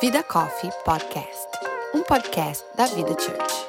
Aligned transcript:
Vida 0.00 0.22
Coffee 0.24 0.70
Podcast, 0.84 1.48
um 1.94 2.02
podcast 2.02 2.64
da 2.74 2.86
Vida 2.86 3.10
Church. 3.18 3.66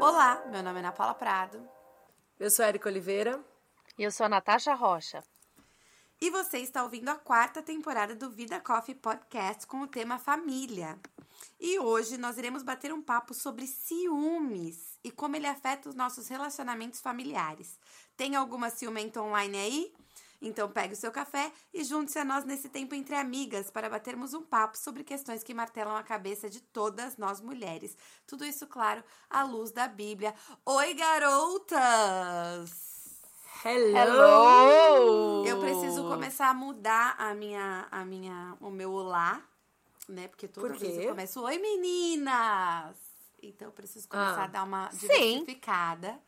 Olá, 0.00 0.42
meu 0.50 0.62
nome 0.62 0.76
é 0.76 0.80
Ana 0.80 0.92
Paula 0.92 1.14
Prado 1.14 1.60
Eu 2.38 2.50
sou 2.50 2.64
a 2.64 2.68
Erika 2.68 2.88
Oliveira. 2.88 3.40
E 3.98 4.02
eu 4.02 4.10
sou 4.10 4.26
a 4.26 4.28
Natasha 4.28 4.74
Rocha. 4.74 5.22
E 6.20 6.30
você 6.30 6.58
está 6.58 6.82
ouvindo 6.82 7.08
a 7.08 7.14
quarta 7.14 7.62
temporada 7.62 8.14
do 8.14 8.30
Vida 8.30 8.60
Coffee 8.60 8.94
Podcast 8.94 9.66
com 9.66 9.82
o 9.82 9.86
tema 9.86 10.18
família. 10.18 10.98
E 11.60 11.78
hoje 11.78 12.16
nós 12.16 12.38
iremos 12.38 12.62
bater 12.62 12.92
um 12.92 13.02
papo 13.02 13.34
sobre 13.34 13.66
ciúmes 13.66 14.98
e 15.02 15.10
como 15.10 15.36
ele 15.36 15.46
afeta 15.46 15.88
os 15.88 15.94
nossos 15.94 16.28
relacionamentos 16.28 17.00
familiares. 17.00 17.78
Tem 18.16 18.36
alguma 18.36 18.70
ciumenta 18.70 19.20
online 19.20 19.58
aí? 19.58 19.94
Então 20.40 20.70
pegue 20.70 20.92
o 20.92 20.96
seu 20.96 21.10
café 21.10 21.50
e 21.72 21.82
junte-se 21.82 22.18
a 22.18 22.24
nós 22.24 22.44
nesse 22.44 22.68
tempo 22.68 22.94
entre 22.94 23.14
amigas 23.14 23.70
para 23.70 23.88
batermos 23.88 24.34
um 24.34 24.42
papo 24.42 24.76
sobre 24.76 25.02
questões 25.02 25.42
que 25.42 25.54
martelam 25.54 25.96
a 25.96 26.02
cabeça 26.02 26.50
de 26.50 26.60
todas 26.60 27.16
nós 27.16 27.40
mulheres. 27.40 27.96
Tudo 28.26 28.44
isso, 28.44 28.66
claro, 28.66 29.02
à 29.30 29.42
luz 29.42 29.70
da 29.70 29.88
Bíblia. 29.88 30.34
Oi, 30.66 30.94
garotas! 30.94 32.93
Hello! 33.64 33.96
Hello! 33.96 35.46
Eu 35.46 35.58
preciso 35.58 36.02
começar 36.06 36.50
a 36.50 36.54
mudar 36.54 37.14
a 37.18 37.32
minha, 37.34 37.86
a 37.90 38.04
minha, 38.04 38.54
o 38.60 38.68
meu 38.68 38.92
olá, 38.92 39.40
né? 40.06 40.28
Porque 40.28 40.46
toda 40.46 40.68
Por 40.68 40.76
vez 40.76 40.98
eu 40.98 41.08
começo, 41.08 41.40
oi 41.42 41.56
meninas! 41.58 42.94
Então 43.42 43.68
eu 43.68 43.72
preciso 43.72 44.06
começar 44.06 44.42
Ah. 44.42 44.44
a 44.44 44.48
dar 44.48 44.64
uma 44.64 44.90
Sim. 44.90 44.98
diversificada. 45.08 46.08
Entendeu? 46.08 46.20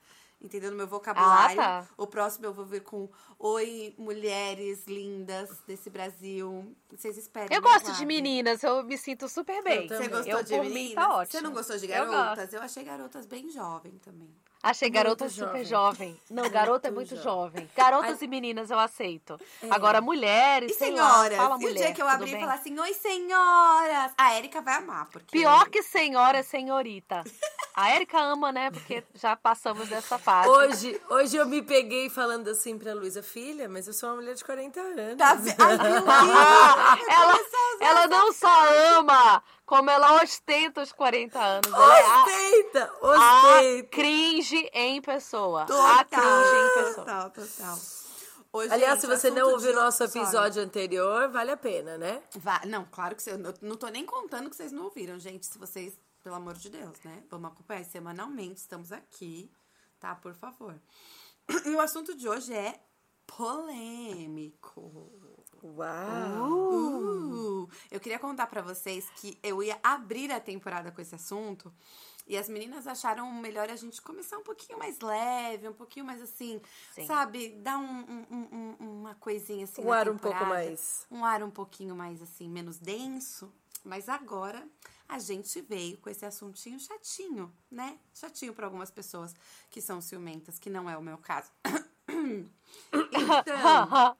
No 0.70 0.76
meu 0.76 0.86
vocabulário. 0.86 1.60
Ah, 1.60 1.82
tá. 1.82 1.86
O 1.96 2.06
próximo 2.06 2.46
eu 2.46 2.52
vou 2.54 2.64
vir 2.64 2.82
com 2.82 3.08
Oi, 3.38 3.94
mulheres 3.98 4.86
lindas 4.86 5.50
desse 5.66 5.90
Brasil. 5.90 6.74
Vocês 6.90 7.18
esperem. 7.18 7.54
Eu 7.54 7.60
me 7.62 7.68
gosto 7.68 7.92
de 7.92 8.06
meninas, 8.06 8.62
eu 8.62 8.82
me 8.82 8.96
sinto 8.96 9.28
super 9.28 9.62
bem. 9.62 9.86
Eu. 9.90 9.96
Você 9.98 10.08
gostou 10.08 10.32
eu, 10.38 10.42
de 10.42 10.54
por 10.56 10.64
meninas? 10.64 10.94
tá 10.94 11.14
ótimo. 11.16 11.32
Você 11.32 11.40
não 11.42 11.52
gostou 11.52 11.76
de 11.78 11.84
Eu 11.84 11.88
garotas? 12.10 12.52
Eu, 12.52 12.62
achei 12.62 12.82
garotas 12.84 13.26
bem 13.26 13.50
jovem 13.50 13.92
também. 13.98 14.28
Achei 14.62 14.88
Muito 14.88 14.94
garota 14.96 15.28
super 15.28 15.64
jovem. 15.64 15.64
jovem. 15.64 16.20
Não, 16.30 16.48
garota 16.50 16.88
é 16.88 16.90
Muito 16.90 17.10
muito 17.12 17.22
jovem. 17.22 17.60
jovem. 17.62 17.70
Garotas 17.76 18.22
e 18.22 18.26
meninas 18.26 18.70
eu 18.70 18.78
aceito. 18.78 19.38
É. 19.62 19.68
Agora, 19.70 20.00
mulheres, 20.00 20.72
E 20.72 20.74
sei 20.74 20.88
senhoras? 20.92 21.36
lá, 21.38 21.44
fala 21.44 21.56
e 21.56 21.58
mulher. 21.60 21.72
o 21.72 21.76
dia 21.84 21.92
que 21.92 22.02
eu 22.02 22.08
abrir 22.08 22.36
e 22.36 22.40
falar 22.40 22.54
assim, 22.54 22.76
oi 22.76 22.92
senhoras! 22.94 24.12
A 24.18 24.34
Erika 24.36 24.60
vai 24.62 24.74
amar, 24.76 25.06
porque... 25.10 25.38
Pior 25.38 25.68
que 25.68 25.82
senhora 25.82 26.38
é 26.38 26.42
senhorita. 26.42 27.22
A 27.76 27.90
Érica 27.90 28.18
ama, 28.18 28.50
né? 28.50 28.70
Porque 28.70 29.04
já 29.14 29.36
passamos 29.36 29.86
dessa 29.88 30.18
fase. 30.18 30.48
Hoje, 30.48 31.00
hoje 31.10 31.36
eu 31.36 31.44
me 31.44 31.60
peguei 31.60 32.08
falando 32.08 32.48
assim 32.48 32.78
pra 32.78 32.94
Luísa, 32.94 33.22
filha, 33.22 33.68
mas 33.68 33.86
eu 33.86 33.92
sou 33.92 34.08
uma 34.08 34.16
mulher 34.16 34.34
de 34.34 34.42
40 34.42 34.80
anos. 34.80 35.16
Tá 35.18 35.34
ve- 35.34 35.54
Ai, 35.58 35.76
meu 35.76 36.00
Deus! 36.00 36.06
ela, 37.08 37.38
ela 37.80 38.06
não 38.06 38.32
só 38.32 38.96
ama, 38.98 39.42
como 39.66 39.90
ela 39.90 40.22
ostenta 40.22 40.80
os 40.80 40.90
40 40.90 41.38
anos. 41.38 41.70
Ela 41.70 41.98
é 41.98 42.02
a, 42.02 42.22
Ostenta! 42.24 42.92
a 43.02 43.06
Ostenta! 43.58 43.88
cringe 43.90 44.70
em 44.72 45.02
pessoa. 45.02 45.62
A 45.64 45.66
Total, 45.66 46.06
cringe 46.08 46.56
em 46.56 46.74
pessoa. 46.84 46.94
Total, 47.06 47.30
total. 47.30 47.78
Ô, 48.52 48.60
Aliás, 48.60 48.80
gente, 48.94 49.00
se 49.02 49.06
você 49.06 49.30
não 49.30 49.50
ouviu 49.50 49.72
de- 49.72 49.78
o 49.78 49.82
nosso 49.82 49.98
Sorry. 50.08 50.18
episódio 50.18 50.62
anterior, 50.62 51.28
vale 51.28 51.50
a 51.50 51.56
pena, 51.58 51.98
né? 51.98 52.22
Va- 52.36 52.62
Não, 52.64 52.86
claro 52.90 53.14
que 53.14 53.22
você... 53.22 53.32
Eu 53.32 53.38
não 53.60 53.76
tô 53.76 53.86
nem 53.88 54.06
contando 54.06 54.48
que 54.48 54.56
vocês 54.56 54.72
não 54.72 54.84
ouviram, 54.84 55.18
gente. 55.18 55.44
Se 55.44 55.58
vocês, 55.58 55.92
pelo 56.26 56.34
amor 56.34 56.54
de 56.54 56.68
Deus, 56.68 57.00
né? 57.04 57.22
Vamos 57.30 57.52
acompanhar 57.52 57.84
semanalmente. 57.84 58.56
Estamos 58.58 58.90
aqui, 58.90 59.48
tá? 60.00 60.12
Por 60.16 60.34
favor. 60.34 60.74
E 61.64 61.70
o 61.70 61.80
assunto 61.80 62.16
de 62.16 62.28
hoje 62.28 62.52
é 62.52 62.80
polêmico. 63.24 65.12
Uau! 65.62 67.62
Uh, 67.62 67.68
eu 67.92 68.00
queria 68.00 68.18
contar 68.18 68.48
pra 68.48 68.60
vocês 68.60 69.08
que 69.20 69.38
eu 69.40 69.62
ia 69.62 69.78
abrir 69.84 70.32
a 70.32 70.40
temporada 70.40 70.90
com 70.90 71.00
esse 71.00 71.14
assunto 71.14 71.72
e 72.26 72.36
as 72.36 72.48
meninas 72.48 72.88
acharam 72.88 73.32
melhor 73.34 73.70
a 73.70 73.76
gente 73.76 74.02
começar 74.02 74.36
um 74.36 74.42
pouquinho 74.42 74.80
mais 74.80 74.98
leve, 74.98 75.68
um 75.68 75.72
pouquinho 75.72 76.04
mais 76.04 76.20
assim, 76.20 76.60
Sim. 76.92 77.06
sabe? 77.06 77.50
Dar 77.62 77.78
um, 77.78 78.00
um- 78.00 78.26
um- 78.32 78.76
um- 78.80 79.00
uma 79.00 79.14
coisinha 79.14 79.62
assim. 79.62 79.80
Um 79.84 79.92
ar 79.92 80.08
um 80.08 80.18
pouco 80.18 80.44
mais. 80.44 81.06
Um 81.08 81.24
ar 81.24 81.40
um 81.44 81.50
pouquinho 81.52 81.94
mais 81.94 82.20
assim, 82.20 82.48
menos 82.48 82.80
denso. 82.80 83.52
Mas 83.84 84.08
agora 84.08 84.66
a 85.08 85.18
gente 85.18 85.60
veio 85.60 85.96
com 85.98 86.10
esse 86.10 86.24
assuntinho 86.24 86.78
chatinho, 86.80 87.52
né? 87.70 87.98
Chatinho 88.12 88.52
pra 88.52 88.66
algumas 88.66 88.90
pessoas 88.90 89.34
que 89.70 89.80
são 89.80 90.00
ciumentas, 90.00 90.58
que 90.58 90.68
não 90.68 90.90
é 90.90 90.96
o 90.96 91.02
meu 91.02 91.18
caso. 91.18 91.50
Então, 92.88 94.16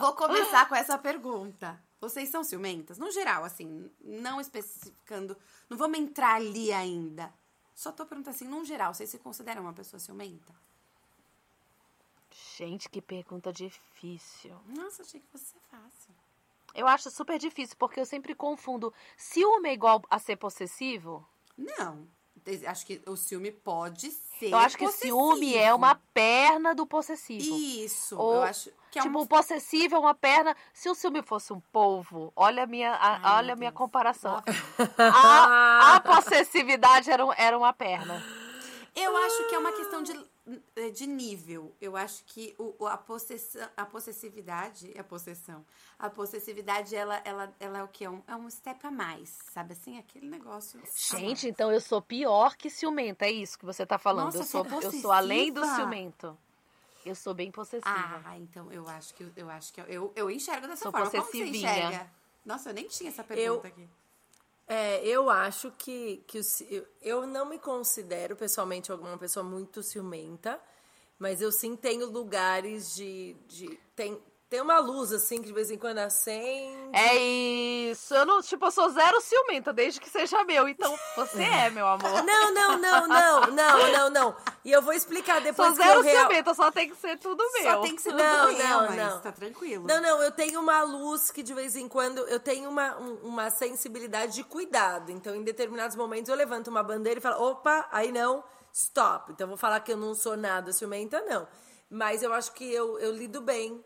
Vou 0.00 0.14
começar 0.14 0.68
com 0.68 0.74
essa 0.74 0.98
pergunta. 0.98 1.82
Vocês 2.00 2.28
são 2.28 2.42
ciumentas? 2.42 2.98
No 2.98 3.10
geral, 3.10 3.44
assim, 3.44 3.90
não 4.00 4.40
especificando. 4.40 5.36
Não 5.68 5.76
vamos 5.76 5.98
entrar 5.98 6.34
ali 6.34 6.72
ainda. 6.72 7.32
Só 7.74 7.92
tô 7.92 8.04
perguntando 8.04 8.34
assim, 8.34 8.48
no 8.48 8.64
geral, 8.64 8.92
vocês 8.92 9.08
se 9.08 9.18
consideram 9.18 9.62
uma 9.62 9.72
pessoa 9.72 10.00
ciumenta? 10.00 10.54
Gente, 12.56 12.88
que 12.88 13.00
pergunta 13.00 13.52
difícil. 13.52 14.58
Nossa, 14.66 15.02
achei 15.02 15.20
que 15.20 15.26
fosse 15.28 15.54
fácil. 15.70 16.14
Eu 16.74 16.86
acho 16.88 17.10
super 17.10 17.38
difícil, 17.38 17.76
porque 17.78 18.00
eu 18.00 18.06
sempre 18.06 18.34
confundo 18.34 18.92
ciúme 19.16 19.68
é 19.68 19.72
igual 19.72 20.02
a 20.10 20.18
ser 20.18 20.36
possessivo. 20.36 21.26
Não. 21.56 22.06
Acho 22.66 22.84
que 22.86 23.00
o 23.06 23.14
ciúme 23.16 23.52
pode 23.52 24.10
ser. 24.10 24.50
Eu 24.50 24.58
acho 24.58 24.76
que 24.76 24.88
ciúme 24.90 25.54
é 25.56 25.72
uma 25.72 25.94
perna 26.12 26.74
do 26.74 26.84
possessivo. 26.84 27.56
Isso. 27.56 28.18
Ou, 28.18 28.34
eu 28.36 28.42
acho 28.42 28.70
que 28.90 28.98
é 28.98 29.02
tipo, 29.02 29.16
um. 29.16 29.22
o 29.22 29.26
possessivo 29.28 29.94
é 29.94 29.98
uma 29.98 30.12
perna. 30.14 30.56
Se 30.72 30.88
o 30.90 30.94
ciúme 30.94 31.22
fosse 31.22 31.52
um 31.52 31.60
polvo, 31.60 32.32
olha 32.34 32.64
a 32.64 32.66
minha, 32.66 32.94
a- 32.94 33.20
Ai, 33.22 33.38
olha 33.38 33.52
a 33.52 33.56
minha 33.56 33.70
Deus. 33.70 33.78
comparação. 33.78 34.42
Vem. 34.44 34.82
A, 34.98 35.94
a 35.96 36.00
possessividade 36.00 37.10
era, 37.12 37.24
um- 37.24 37.32
era 37.36 37.56
uma 37.56 37.72
perna. 37.72 38.20
Eu 38.96 39.16
acho 39.18 39.48
que 39.48 39.54
é 39.54 39.58
uma 39.58 39.72
questão 39.72 40.02
de, 40.02 40.12
de 40.94 41.06
nível. 41.06 41.74
Eu 41.80 41.96
acho 41.96 42.24
que 42.24 42.54
o, 42.58 42.86
a, 42.86 42.96
possessão, 42.96 43.68
a 43.76 43.86
possessividade, 43.86 44.92
a 44.98 45.04
possessão, 45.04 45.64
a 45.98 46.10
possessividade, 46.10 46.94
ela, 46.96 47.20
ela, 47.24 47.54
ela 47.60 47.78
é 47.78 47.82
o 47.82 47.88
quê? 47.88 48.04
É 48.04 48.10
um, 48.10 48.22
é 48.26 48.34
um 48.34 48.50
step 48.50 48.86
a 48.86 48.90
mais, 48.90 49.38
sabe 49.52 49.72
assim? 49.72 49.98
Aquele 49.98 50.28
negócio. 50.28 50.82
Gente, 51.10 51.48
então 51.48 51.70
eu 51.72 51.80
sou 51.80 52.02
pior 52.02 52.56
que 52.56 52.68
ciumenta, 52.68 53.24
é 53.24 53.30
isso 53.30 53.58
que 53.58 53.64
você 53.64 53.86
tá 53.86 53.98
falando. 53.98 54.34
Nossa, 54.34 54.38
eu, 54.38 54.42
é 54.42 54.68
sou, 54.68 54.80
eu 54.82 54.92
sou 55.00 55.12
além 55.12 55.52
do 55.52 55.64
ciumento. 55.64 56.36
Eu 57.04 57.14
sou 57.14 57.34
bem 57.34 57.50
possessiva. 57.50 58.22
Ah, 58.24 58.38
então 58.38 58.70
eu 58.70 58.88
acho 58.88 59.14
que 59.14 59.32
eu 59.34 59.50
acho 59.50 59.72
que 59.72 59.80
eu, 59.80 59.86
eu, 59.86 60.12
eu 60.14 60.30
enxergo 60.30 60.68
dessa 60.68 60.84
Sou 60.84 60.92
forma. 60.92 61.10
Como 61.10 61.24
você 61.24 61.32
possessivinha. 61.32 61.72
enxerga? 61.72 62.12
Nossa, 62.44 62.70
eu 62.70 62.74
nem 62.74 62.86
tinha 62.86 63.10
essa 63.10 63.24
pergunta 63.24 63.68
aqui. 63.68 63.88
É, 64.74 65.06
eu 65.06 65.28
acho 65.28 65.70
que, 65.72 66.24
que 66.26 66.38
o 66.38 66.42
eu 67.02 67.26
não 67.26 67.44
me 67.44 67.58
considero 67.58 68.34
pessoalmente 68.34 68.90
alguma 68.90 69.18
pessoa 69.18 69.44
muito 69.44 69.82
ciumenta, 69.82 70.58
mas 71.18 71.42
eu 71.42 71.52
sim 71.52 71.76
tenho 71.76 72.06
lugares 72.06 72.94
de. 72.94 73.36
de 73.46 73.78
tem, 73.94 74.18
tem 74.52 74.60
uma 74.60 74.78
luz 74.80 75.10
assim 75.14 75.40
que 75.40 75.46
de 75.46 75.52
vez 75.54 75.70
em 75.70 75.78
quando 75.78 75.96
acende. 75.96 76.90
É 76.92 77.16
isso. 77.16 78.14
Eu 78.14 78.26
não, 78.26 78.42
tipo, 78.42 78.66
eu 78.66 78.70
sou 78.70 78.90
zero 78.90 79.18
ciumenta, 79.22 79.72
desde 79.72 79.98
que 79.98 80.10
seja 80.10 80.44
meu. 80.44 80.68
Então, 80.68 80.94
você 81.16 81.42
é, 81.42 81.70
meu 81.70 81.86
amor. 81.88 82.02
Não, 82.22 82.52
não, 82.52 82.76
não, 82.78 83.06
não, 83.08 83.40
não, 83.46 83.92
não, 83.92 84.10
não. 84.10 84.36
E 84.62 84.70
eu 84.70 84.82
vou 84.82 84.92
explicar 84.92 85.40
depois 85.40 85.68
Sou 85.68 85.76
que 85.76 85.82
eu 85.82 85.86
zero 85.86 86.00
real... 86.02 86.26
ciumenta, 86.26 86.52
só 86.52 86.70
tem 86.70 86.90
que 86.90 86.96
ser 86.96 87.18
tudo 87.18 87.42
meu. 87.54 87.62
Só 87.62 87.80
tem 87.80 87.96
que 87.96 88.02
ser 88.02 88.10
tudo 88.10 88.22
Não, 88.22 88.48
meu, 88.52 88.58
não, 88.58 88.80
mas 88.88 88.96
não. 88.96 89.20
tá 89.20 89.32
tranquilo. 89.32 89.86
Não, 89.88 90.00
não, 90.02 90.22
eu 90.22 90.30
tenho 90.30 90.60
uma 90.60 90.82
luz 90.82 91.30
que 91.30 91.42
de 91.42 91.54
vez 91.54 91.74
em 91.74 91.88
quando 91.88 92.18
eu 92.28 92.38
tenho 92.38 92.68
uma, 92.68 92.94
um- 92.98 93.14
uma 93.22 93.48
sensibilidade 93.48 94.34
de 94.34 94.44
cuidado. 94.44 95.10
Então, 95.10 95.34
em 95.34 95.42
determinados 95.42 95.96
momentos, 95.96 96.28
eu 96.28 96.36
levanto 96.36 96.68
uma 96.68 96.82
bandeira 96.82 97.18
e 97.18 97.22
falo, 97.22 97.42
opa, 97.52 97.88
aí 97.90 98.12
não, 98.12 98.44
stop. 98.70 99.32
Então, 99.32 99.46
eu 99.46 99.48
vou 99.48 99.56
falar 99.56 99.80
que 99.80 99.92
eu 99.92 99.96
não 99.96 100.14
sou 100.14 100.36
nada 100.36 100.72
ciumenta, 100.74 101.22
não. 101.22 101.48
Mas 101.90 102.22
eu 102.22 102.32
acho 102.34 102.52
que 102.52 102.70
eu, 102.70 102.98
eu 102.98 103.12
lido 103.12 103.40
bem 103.40 103.82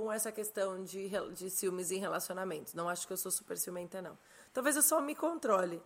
com 0.00 0.10
essa 0.10 0.32
questão 0.32 0.82
de, 0.82 1.10
de 1.34 1.50
ciúmes 1.50 1.90
em 1.90 1.98
relacionamentos. 1.98 2.72
Não 2.72 2.88
acho 2.88 3.06
que 3.06 3.12
eu 3.12 3.18
sou 3.18 3.30
super 3.30 3.58
ciumenta, 3.58 4.00
não. 4.00 4.16
Talvez 4.50 4.74
eu 4.74 4.82
só 4.82 4.98
me 5.00 5.14
controle. 5.14 5.80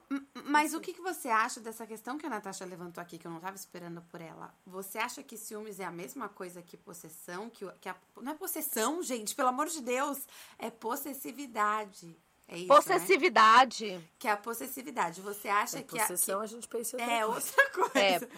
Mas 0.44 0.72
o 0.72 0.80
que, 0.80 0.92
que 0.94 1.00
você 1.00 1.28
acha 1.28 1.58
dessa 1.58 1.84
questão 1.84 2.16
que 2.16 2.24
a 2.24 2.30
Natasha 2.30 2.64
levantou 2.64 3.02
aqui, 3.02 3.18
que 3.18 3.26
eu 3.26 3.30
não 3.30 3.38
estava 3.38 3.56
esperando 3.56 4.00
por 4.02 4.20
ela? 4.20 4.54
Você 4.64 4.98
acha 4.98 5.20
que 5.20 5.36
ciúmes 5.36 5.80
é 5.80 5.84
a 5.84 5.90
mesma 5.90 6.28
coisa 6.28 6.62
que 6.62 6.76
possessão? 6.76 7.50
Que, 7.50 7.66
que 7.80 7.88
a- 7.88 7.96
não 8.22 8.30
é 8.32 8.34
possessão, 8.36 9.02
gente, 9.02 9.34
pelo 9.34 9.48
amor 9.48 9.66
de 9.66 9.82
Deus. 9.82 10.18
É 10.60 10.70
possessividade. 10.70 12.16
É 12.46 12.56
isso, 12.56 12.68
né? 12.68 12.74
Possessividade. 12.76 14.10
Que 14.18 14.28
é 14.28 14.30
a 14.30 14.36
possessividade. 14.36 15.20
Você 15.22 15.48
acha 15.48 15.78
É 15.80 15.82
que... 15.82 15.98
a- 15.98 16.02
possessão, 16.02 16.38
que 16.38 16.44
a 16.44 16.48
gente 16.48 16.68
pensa 16.68 16.96
é 17.02 17.26
outra 17.26 17.70
coisa. 17.70 17.98
É. 17.98 18.28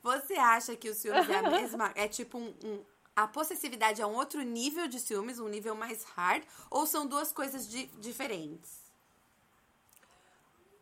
Você 0.00 0.34
acha 0.34 0.76
que 0.76 0.88
o 0.88 0.94
ciúmes 0.94 1.28
é 1.28 1.38
a 1.38 1.50
mesma... 1.50 1.90
É 1.96 2.06
tipo 2.06 2.38
um... 2.38 2.54
um- 2.64 2.84
a 3.22 3.26
possessividade 3.28 4.00
é 4.00 4.06
um 4.06 4.14
outro 4.14 4.40
nível 4.42 4.86
de 4.88 4.98
ciúmes, 5.00 5.38
um 5.38 5.48
nível 5.48 5.74
mais 5.74 6.04
hard? 6.04 6.42
Ou 6.70 6.86
são 6.86 7.06
duas 7.06 7.32
coisas 7.32 7.68
di- 7.68 7.86
diferentes? 7.98 8.86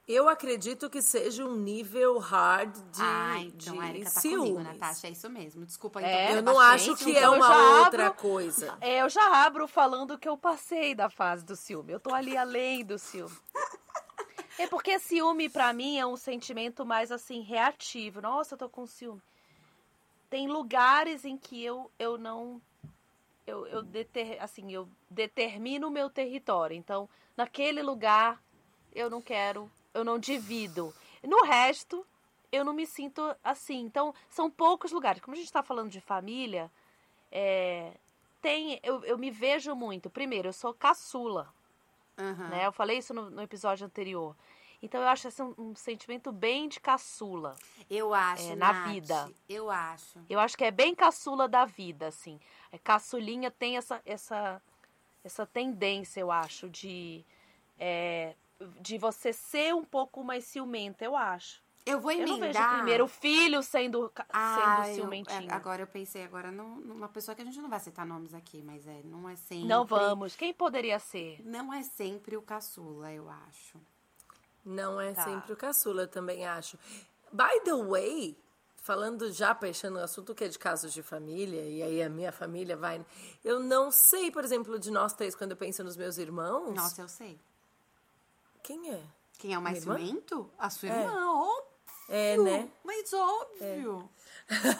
Eu 0.08 0.28
acredito 0.28 0.88
que 0.88 1.02
seja 1.02 1.44
um 1.44 1.56
nível 1.56 2.18
hard 2.18 2.72
de, 2.92 3.02
ah, 3.02 3.40
então 3.40 3.80
a 3.80 3.84
de 3.86 3.90
Erika 3.90 4.10
tá 4.10 4.20
ciúmes. 4.20 4.50
comigo, 4.52 4.62
Natasha. 4.62 5.08
É 5.08 5.10
isso 5.10 5.28
mesmo. 5.28 5.66
Desculpa, 5.66 6.00
É, 6.00 6.26
então. 6.26 6.36
Eu 6.36 6.42
não 6.42 6.60
acho 6.60 6.94
que 6.94 7.10
então 7.10 7.34
é 7.34 7.36
uma 7.36 7.78
outra 7.80 8.06
abro- 8.06 8.20
coisa. 8.20 8.78
É, 8.80 9.02
eu 9.02 9.08
já 9.08 9.44
abro 9.44 9.66
falando 9.66 10.16
que 10.16 10.28
eu 10.28 10.36
passei 10.38 10.94
da 10.94 11.10
fase 11.10 11.44
do 11.44 11.56
ciúme. 11.56 11.92
Eu 11.92 11.98
tô 11.98 12.14
ali 12.14 12.36
além 12.36 12.84
do 12.84 12.98
ciúme. 12.98 13.36
É 14.58 14.66
porque 14.66 14.98
ciúme 14.98 15.50
pra 15.50 15.70
mim 15.74 15.98
é 15.98 16.06
um 16.06 16.16
sentimento 16.16 16.86
mais 16.86 17.12
assim 17.12 17.42
reativo. 17.42 18.22
Nossa, 18.22 18.54
eu 18.54 18.58
tô 18.58 18.70
com 18.70 18.86
ciúme. 18.86 19.20
Tem 20.28 20.48
lugares 20.48 21.24
em 21.24 21.36
que 21.36 21.62
eu, 21.64 21.90
eu 21.98 22.18
não 22.18 22.60
eu, 23.46 23.66
eu 23.66 23.82
deter, 23.82 24.42
assim, 24.42 24.72
eu 24.72 24.88
determino 25.08 25.86
o 25.86 25.90
meu 25.90 26.10
território. 26.10 26.76
Então, 26.76 27.08
naquele 27.36 27.82
lugar 27.82 28.42
eu 28.92 29.08
não 29.08 29.22
quero, 29.22 29.70
eu 29.94 30.04
não 30.04 30.18
divido. 30.18 30.92
No 31.22 31.44
resto, 31.44 32.04
eu 32.50 32.64
não 32.64 32.72
me 32.72 32.86
sinto 32.86 33.34
assim. 33.44 33.80
Então, 33.80 34.14
são 34.28 34.50
poucos 34.50 34.90
lugares. 34.90 35.22
Como 35.22 35.34
a 35.34 35.38
gente 35.38 35.46
está 35.46 35.62
falando 35.62 35.90
de 35.90 36.00
família, 36.00 36.70
é, 37.30 37.92
tem, 38.42 38.80
eu, 38.82 39.04
eu 39.04 39.16
me 39.16 39.30
vejo 39.30 39.74
muito. 39.74 40.10
Primeiro, 40.10 40.48
eu 40.48 40.52
sou 40.52 40.74
caçula, 40.74 41.52
Aham. 42.18 42.48
né? 42.48 42.66
Eu 42.66 42.72
falei 42.72 42.98
isso 42.98 43.14
no, 43.14 43.30
no 43.30 43.42
episódio 43.42 43.86
anterior. 43.86 44.34
Então, 44.86 45.00
eu 45.02 45.08
acho 45.08 45.26
esse 45.26 45.42
um, 45.42 45.52
um 45.58 45.74
sentimento 45.74 46.30
bem 46.30 46.68
de 46.68 46.78
caçula. 46.78 47.56
Eu 47.90 48.14
acho, 48.14 48.52
É, 48.52 48.54
na 48.54 48.72
Nath, 48.72 48.88
vida. 48.92 49.30
Eu 49.48 49.68
acho. 49.68 50.20
Eu 50.30 50.38
acho 50.38 50.56
que 50.56 50.62
é 50.64 50.70
bem 50.70 50.94
caçula 50.94 51.48
da 51.48 51.64
vida, 51.64 52.06
assim. 52.06 52.38
É, 52.70 52.78
caçulinha 52.78 53.50
tem 53.50 53.76
essa, 53.76 54.00
essa, 54.06 54.62
essa 55.24 55.44
tendência, 55.44 56.20
eu 56.20 56.30
acho, 56.30 56.70
de, 56.70 57.24
é, 57.76 58.36
de 58.80 58.96
você 58.96 59.32
ser 59.32 59.74
um 59.74 59.84
pouco 59.84 60.22
mais 60.22 60.44
ciumenta, 60.44 61.04
eu 61.04 61.16
acho. 61.16 61.60
Eu 61.84 61.98
vou 62.00 62.12
Eu 62.12 62.18
emendar. 62.20 62.38
não 62.38 62.46
vejo 62.46 62.68
primeiro 62.68 63.04
o 63.04 63.08
filho 63.08 63.62
sendo, 63.64 64.12
Ah, 64.32 64.82
sendo 64.84 64.88
eu- 64.88 64.94
ciumentinho. 64.94 65.50
é, 65.50 65.52
agora 65.54 65.82
eu 65.82 65.86
pensei 65.88 66.22
agora 66.22 66.52
num- 66.52 66.76
numa 66.80 67.08
pessoa 67.08 67.34
que 67.34 67.42
a 67.42 67.44
gente 67.44 67.60
não 67.60 67.68
vai 67.68 67.80
citar 67.80 68.06
nomes 68.06 68.32
aqui, 68.34 68.62
mas 68.62 68.86
é, 68.86 69.02
não 69.04 69.28
é 69.28 69.34
sempre. 69.34 69.66
Não 69.68 69.84
vamos. 69.84 70.36
Quem 70.36 70.54
poderia 70.54 70.98
ser? 71.00 71.40
Não 71.44 71.74
é 71.74 71.82
sempre 71.82 72.36
o 72.36 72.42
caçula, 72.42 73.12
eu 73.12 73.28
acho. 73.28 73.80
Não 74.66 75.00
é 75.00 75.14
Tá. 75.14 75.22
sempre 75.24 75.52
o 75.52 75.56
caçula, 75.56 76.06
também 76.08 76.44
acho. 76.44 76.76
By 77.32 77.60
the 77.64 77.74
way, 77.84 78.36
falando 78.82 79.30
já, 79.32 79.54
fechando 79.54 79.98
o 79.98 80.02
assunto 80.02 80.34
que 80.34 80.42
é 80.44 80.48
de 80.48 80.58
casos 80.58 80.92
de 80.92 81.02
família, 81.02 81.62
e 81.62 81.82
aí 81.82 82.02
a 82.02 82.08
minha 82.10 82.32
família 82.32 82.76
vai. 82.76 83.04
Eu 83.44 83.60
não 83.60 83.90
sei, 83.92 84.30
por 84.32 84.42
exemplo, 84.44 84.76
de 84.78 84.90
nós 84.90 85.12
três, 85.12 85.34
quando 85.36 85.52
eu 85.52 85.56
penso 85.56 85.84
nos 85.84 85.96
meus 85.96 86.18
irmãos. 86.18 86.74
Nossa, 86.74 87.00
eu 87.02 87.08
sei. 87.08 87.38
Quem 88.62 88.90
é? 88.92 89.02
Quem 89.38 89.54
é 89.54 89.58
o 89.58 89.62
mais 89.62 89.82
ciumento? 89.82 90.50
A 90.58 90.68
sua 90.68 90.88
É. 90.88 91.02
irmã, 91.04 91.30
óbvio. 91.32 91.75
É, 92.08 92.36
né? 92.36 92.68
Mas 92.84 93.12
óbvio. 93.12 94.08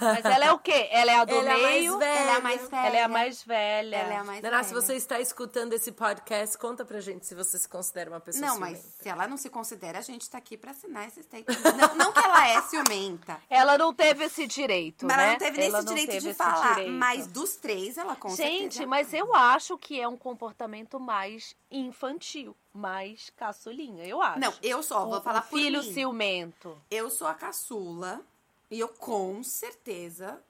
Mas 0.00 0.24
ela 0.24 0.44
é 0.44 0.52
o 0.52 0.60
quê? 0.60 0.88
Ela 0.92 1.10
é 1.10 1.14
a 1.16 1.24
do 1.24 1.34
Ela 1.34 1.50
é 1.52 1.56
meio? 1.56 1.98
velha. 1.98 2.20
Ela 2.20 2.30
é 2.30 2.36
a 2.36 2.40
mais 2.40 2.68
velha. 2.68 2.86
Ela 2.86 2.96
é 2.98 3.02
a 3.02 3.08
mais 3.08 3.42
velha. 3.42 3.96
Ela 3.96 4.12
é 4.14 4.16
a 4.18 4.24
mais 4.24 4.40
Naná, 4.42 4.62
se 4.62 4.70
velha. 4.72 4.80
você 4.80 4.94
está 4.94 5.18
escutando 5.20 5.72
esse 5.72 5.90
podcast, 5.90 6.56
conta 6.56 6.84
pra 6.84 7.00
gente 7.00 7.26
se 7.26 7.34
você 7.34 7.58
se 7.58 7.68
considera 7.68 8.08
uma 8.08 8.20
pessoa 8.20 8.46
Não, 8.46 8.60
mas 8.60 8.78
ciumenta. 8.78 9.02
se 9.02 9.08
ela 9.08 9.26
não 9.26 9.36
se 9.36 9.50
considera, 9.50 9.98
a 9.98 10.02
gente 10.02 10.30
tá 10.30 10.38
aqui 10.38 10.56
pra 10.56 10.70
assinar 10.70 11.08
esse 11.08 11.20
statement. 11.24 11.56
Não, 11.76 11.94
não 11.96 12.12
que 12.12 12.18
ela 12.24 12.48
é 12.48 12.62
ciumenta. 12.62 13.42
Ela 13.50 13.76
não 13.76 13.92
teve 13.92 14.24
esse 14.26 14.46
direito, 14.46 15.04
Mas 15.04 15.16
né? 15.16 15.22
ela 15.24 15.32
não 15.32 15.38
teve 15.40 15.58
nem 15.58 15.66
Ela 15.68 15.78
esse 15.78 15.86
não 15.88 15.94
direito 15.94 16.10
teve 16.12 16.28
de 16.28 16.34
falar. 16.34 16.74
direito. 16.74 16.92
Mas 16.92 17.26
dos 17.26 17.56
três, 17.56 17.98
ela 17.98 18.14
com 18.14 18.28
Gente, 18.36 18.74
certeza. 18.74 18.86
mas 18.86 19.12
eu 19.12 19.34
acho 19.34 19.76
que 19.78 20.00
é 20.00 20.06
um 20.06 20.16
comportamento 20.16 21.00
mais 21.00 21.56
infantil, 21.72 22.54
mais 22.76 23.30
caçulinha, 23.36 24.04
eu 24.06 24.20
acho. 24.22 24.38
Não, 24.38 24.52
eu 24.62 24.82
só 24.82 25.04
O- 25.06 25.10
vou 25.10 25.20
falar 25.22 25.40
o 25.40 25.42
por 25.48 25.58
filho 25.58 25.82
mim. 25.82 25.92
ciumento. 25.92 26.80
Eu 26.90 27.10
sou 27.10 27.26
a 27.26 27.34
caçula 27.34 28.20
e 28.70 28.78
eu 28.78 28.88
com 28.88 29.42
certeza. 29.42 30.40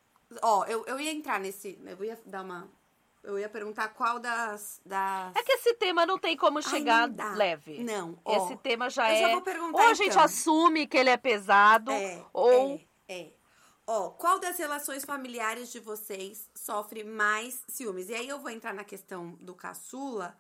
Ó, 0.43 0.65
eu, 0.67 0.85
eu 0.87 0.99
ia 1.01 1.13
entrar 1.13 1.39
nesse. 1.41 1.79
Eu 1.85 2.05
ia 2.05 2.19
dar 2.27 2.43
uma. 2.43 2.69
Eu 3.23 3.39
ia 3.39 3.49
perguntar 3.49 3.89
qual 3.89 4.19
das. 4.21 4.81
das... 4.87 5.35
É 5.35 5.43
que 5.43 5.53
esse 5.53 5.75
tema 5.75 6.07
não 6.07 6.17
tem 6.19 6.37
como 6.37 6.63
chegar 6.63 7.09
não 7.09 7.35
leve. 7.35 7.83
Não, 7.83 8.17
ó, 8.25 8.45
Esse 8.45 8.57
tema 8.57 8.89
já 8.89 9.13
eu 9.13 9.21
já 9.21 9.29
é. 9.29 9.33
vou 9.33 9.43
perguntar, 9.43 9.79
ou 9.83 9.89
a 9.91 9.95
gente 9.95 10.11
então. 10.13 10.23
assume 10.23 10.87
que 10.87 10.97
ele 10.97 11.11
é 11.11 11.17
pesado, 11.17 11.91
É, 11.91 12.25
ou 12.33 12.81
é, 13.09 13.21
é. 13.23 13.33
Ó, 13.89 14.11
qual 14.11 14.39
das 14.41 14.57
relações 14.59 15.05
familiares 15.05 15.71
de 15.73 15.79
vocês 15.81 16.49
sofre 16.55 17.03
mais 17.05 17.63
ciúmes? 17.69 18.09
E 18.11 18.15
aí 18.15 18.29
eu 18.29 18.39
vou 18.41 18.51
entrar 18.51 18.73
na 18.75 18.83
questão 18.85 19.33
do 19.41 19.55
caçula, 19.55 20.37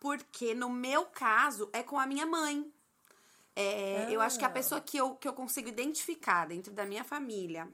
porque 0.00 0.54
no 0.54 0.70
meu 0.70 1.06
caso 1.06 1.68
é 1.72 1.82
com 1.82 1.98
a 1.98 2.06
minha 2.06 2.26
mãe. 2.26 2.70
É, 3.54 4.06
Eu 4.10 4.20
acho 4.20 4.38
que 4.38 4.44
a 4.44 4.50
pessoa 4.50 4.80
que 4.80 4.96
eu, 4.96 5.16
que 5.16 5.26
eu 5.26 5.32
consigo 5.32 5.68
identificar 5.68 6.46
dentro 6.46 6.72
da 6.72 6.86
minha 6.86 7.02
família, 7.02 7.68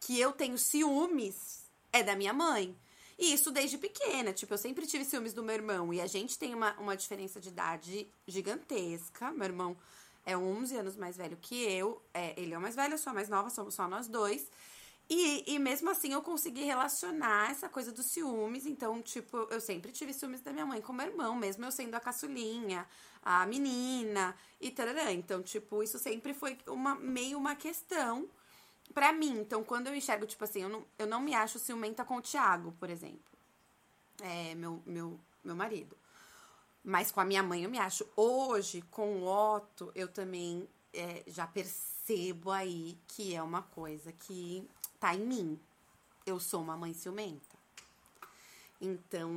que 0.00 0.18
eu 0.18 0.32
tenho 0.32 0.58
ciúmes, 0.58 1.70
é 1.92 2.02
da 2.02 2.16
minha 2.16 2.32
mãe. 2.32 2.76
E 3.18 3.32
isso 3.32 3.52
desde 3.52 3.78
pequena. 3.78 4.32
Tipo, 4.32 4.54
eu 4.54 4.58
sempre 4.58 4.84
tive 4.84 5.04
ciúmes 5.04 5.32
do 5.32 5.42
meu 5.42 5.54
irmão. 5.54 5.94
E 5.94 6.00
a 6.00 6.06
gente 6.06 6.36
tem 6.36 6.54
uma, 6.54 6.72
uma 6.74 6.96
diferença 6.96 7.40
de 7.40 7.50
idade 7.50 8.08
gigantesca. 8.26 9.30
Meu 9.30 9.44
irmão 9.44 9.76
é 10.24 10.36
11 10.36 10.76
anos 10.76 10.96
mais 10.96 11.16
velho 11.16 11.36
que 11.40 11.54
eu. 11.62 12.02
É, 12.12 12.34
ele 12.40 12.52
é 12.52 12.58
o 12.58 12.60
mais 12.60 12.74
velho, 12.74 12.94
eu 12.94 12.98
sou 12.98 13.12
a 13.12 13.14
mais 13.14 13.28
nova, 13.28 13.48
somos 13.50 13.74
só 13.74 13.86
nós 13.86 14.08
dois. 14.08 14.50
E, 15.14 15.44
e 15.46 15.58
mesmo 15.58 15.90
assim 15.90 16.14
eu 16.14 16.22
consegui 16.22 16.64
relacionar 16.64 17.50
essa 17.50 17.68
coisa 17.68 17.92
dos 17.92 18.06
ciúmes. 18.06 18.64
Então, 18.64 19.02
tipo, 19.02 19.46
eu 19.50 19.60
sempre 19.60 19.92
tive 19.92 20.14
ciúmes 20.14 20.40
da 20.40 20.54
minha 20.54 20.64
mãe 20.64 20.80
com 20.80 20.90
meu 20.90 21.06
irmão, 21.06 21.36
mesmo 21.36 21.62
eu 21.66 21.70
sendo 21.70 21.94
a 21.94 22.00
caçulinha, 22.00 22.88
a 23.22 23.44
menina 23.44 24.34
e 24.58 24.70
tarará. 24.70 25.12
Então, 25.12 25.42
tipo, 25.42 25.82
isso 25.82 25.98
sempre 25.98 26.32
foi 26.32 26.56
uma, 26.66 26.94
meio 26.94 27.36
uma 27.36 27.54
questão 27.54 28.26
pra 28.94 29.12
mim. 29.12 29.40
Então, 29.40 29.62
quando 29.62 29.88
eu 29.88 29.94
enxergo, 29.94 30.24
tipo 30.24 30.42
assim, 30.44 30.62
eu 30.62 30.70
não, 30.70 30.86
eu 30.98 31.06
não 31.06 31.20
me 31.20 31.34
acho 31.34 31.58
ciumenta 31.58 32.06
com 32.06 32.16
o 32.16 32.22
Thiago, 32.22 32.72
por 32.80 32.88
exemplo. 32.88 33.20
É, 34.22 34.54
meu, 34.54 34.82
meu, 34.86 35.20
meu 35.44 35.54
marido. 35.54 35.94
Mas 36.82 37.10
com 37.10 37.20
a 37.20 37.24
minha 37.26 37.42
mãe 37.42 37.64
eu 37.64 37.70
me 37.70 37.78
acho. 37.78 38.08
Hoje, 38.16 38.80
com 38.90 39.18
o 39.18 39.26
Otto, 39.26 39.92
eu 39.94 40.08
também 40.08 40.66
é, 40.90 41.22
já 41.26 41.46
percebo 41.46 42.50
aí 42.50 42.98
que 43.08 43.34
é 43.34 43.42
uma 43.42 43.60
coisa 43.60 44.10
que 44.10 44.66
tá 45.02 45.14
em 45.16 45.18
mim. 45.26 45.60
Eu 46.24 46.38
sou 46.38 46.60
uma 46.62 46.76
mãe 46.76 46.92
ciumenta. 46.94 47.56
Então, 48.80 49.30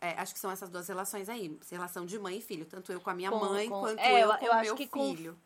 é, 0.00 0.10
acho 0.20 0.34
que 0.34 0.40
são 0.40 0.50
essas 0.50 0.68
duas 0.68 0.86
relações 0.88 1.28
aí. 1.28 1.56
Relação 1.70 2.04
de 2.04 2.18
mãe 2.18 2.38
e 2.38 2.40
filho. 2.42 2.64
Tanto 2.66 2.90
eu 2.92 3.00
com 3.00 3.10
a 3.10 3.14
minha 3.14 3.30
Com- 3.30 3.38
mãe, 3.38 3.68
com- 3.68 3.80
quanto 3.80 3.98
é, 4.00 4.12
eu 4.22 4.30
eu- 4.30 4.38
com 4.38 4.44
eu 4.44 4.50
o 4.50 4.54
acho 4.54 4.64
meu 4.64 4.76
que 4.76 4.86
com- 4.88 5.14
filho. 5.16 5.38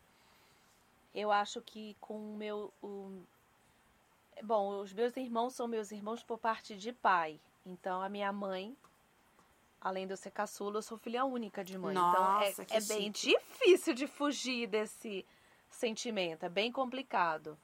eu 1.14 1.30
acho 1.32 1.60
que 1.62 1.94
com 2.00 2.32
o 2.32 2.37
meu. 2.37 2.72
o- 2.82 3.22
Bom, 4.42 4.80
os 4.80 4.92
meus 4.92 5.16
irmãos 5.16 5.54
são 5.54 5.66
meus 5.66 5.90
irmãos 5.90 6.22
por 6.22 6.38
parte 6.38 6.76
de 6.76 6.92
pai. 6.92 7.40
Então, 7.66 8.00
a 8.00 8.08
minha 8.08 8.32
mãe, 8.32 8.76
além 9.80 10.06
de 10.06 10.12
eu 10.12 10.16
ser 10.16 10.30
caçula, 10.30 10.78
eu 10.78 10.82
sou 10.82 10.96
filha 10.96 11.25
única 11.25 11.64
de 11.64 11.76
mãe. 11.76 11.94
Nossa, 11.94 12.62
então, 12.62 12.76
é, 12.76 12.78
é 12.78 12.80
bem 12.87 13.10
difícil 13.10 13.94
de 13.94 14.06
fugir 14.06 14.66
desse 14.68 15.26
sentimento. 15.70 16.44
É 16.44 16.48
bem 16.48 16.70
complicado. 16.70 17.58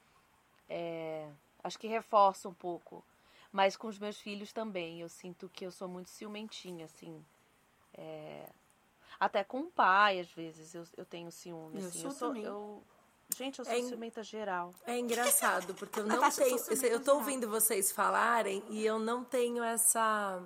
É, 0.68 1.30
acho 1.64 1.78
que 1.78 1.88
reforça 1.88 2.49
um 2.49 2.54
pouco. 2.54 3.02
Mas 3.50 3.76
com 3.76 3.88
os 3.88 3.99
meus 3.99 4.18
filhos 4.21 4.52
também. 4.52 5.00
Eu 5.00 5.09
sinto 5.09 5.49
que 5.49 5.64
eu 5.66 5.73
sou 5.73 5.88
muito 5.88 6.11
ciumentinha, 6.11 6.85
assim. 6.85 7.25
É, 7.94 8.47
Até 9.18 9.42
com 9.44 9.61
o 9.61 9.71
pai, 9.71 10.21
às 10.21 10.30
vezes, 10.30 10.75
eu, 10.75 10.85
eu 10.97 11.04
tenho 11.04 11.30
ciúme. 11.33 11.80
Eu 11.80 11.88
assim. 11.88 12.00
sou 12.00 12.11
eu 12.11 12.16
sou, 12.16 12.37
eu- 12.37 12.83
Gente, 13.37 13.59
eu 13.61 13.64
sou 13.64 13.73
É 13.75 13.78
en- 13.78 13.88
ciumenta 13.88 14.23
geral. 14.23 14.73
É 14.87 14.99
engraçado, 14.99 15.75
porque 15.75 15.99
eu 16.00 16.04
não 16.06 16.30
tenho. 16.30 16.59
Eu 16.85 17.00
tô 17.02 17.14
ouvindo 17.14 17.49
vocês 17.49 17.90
falarem 17.90 18.62
e 18.68 18.85
eu 18.85 18.99
não 18.99 19.25
tenho 19.25 19.62
essa 19.64 20.42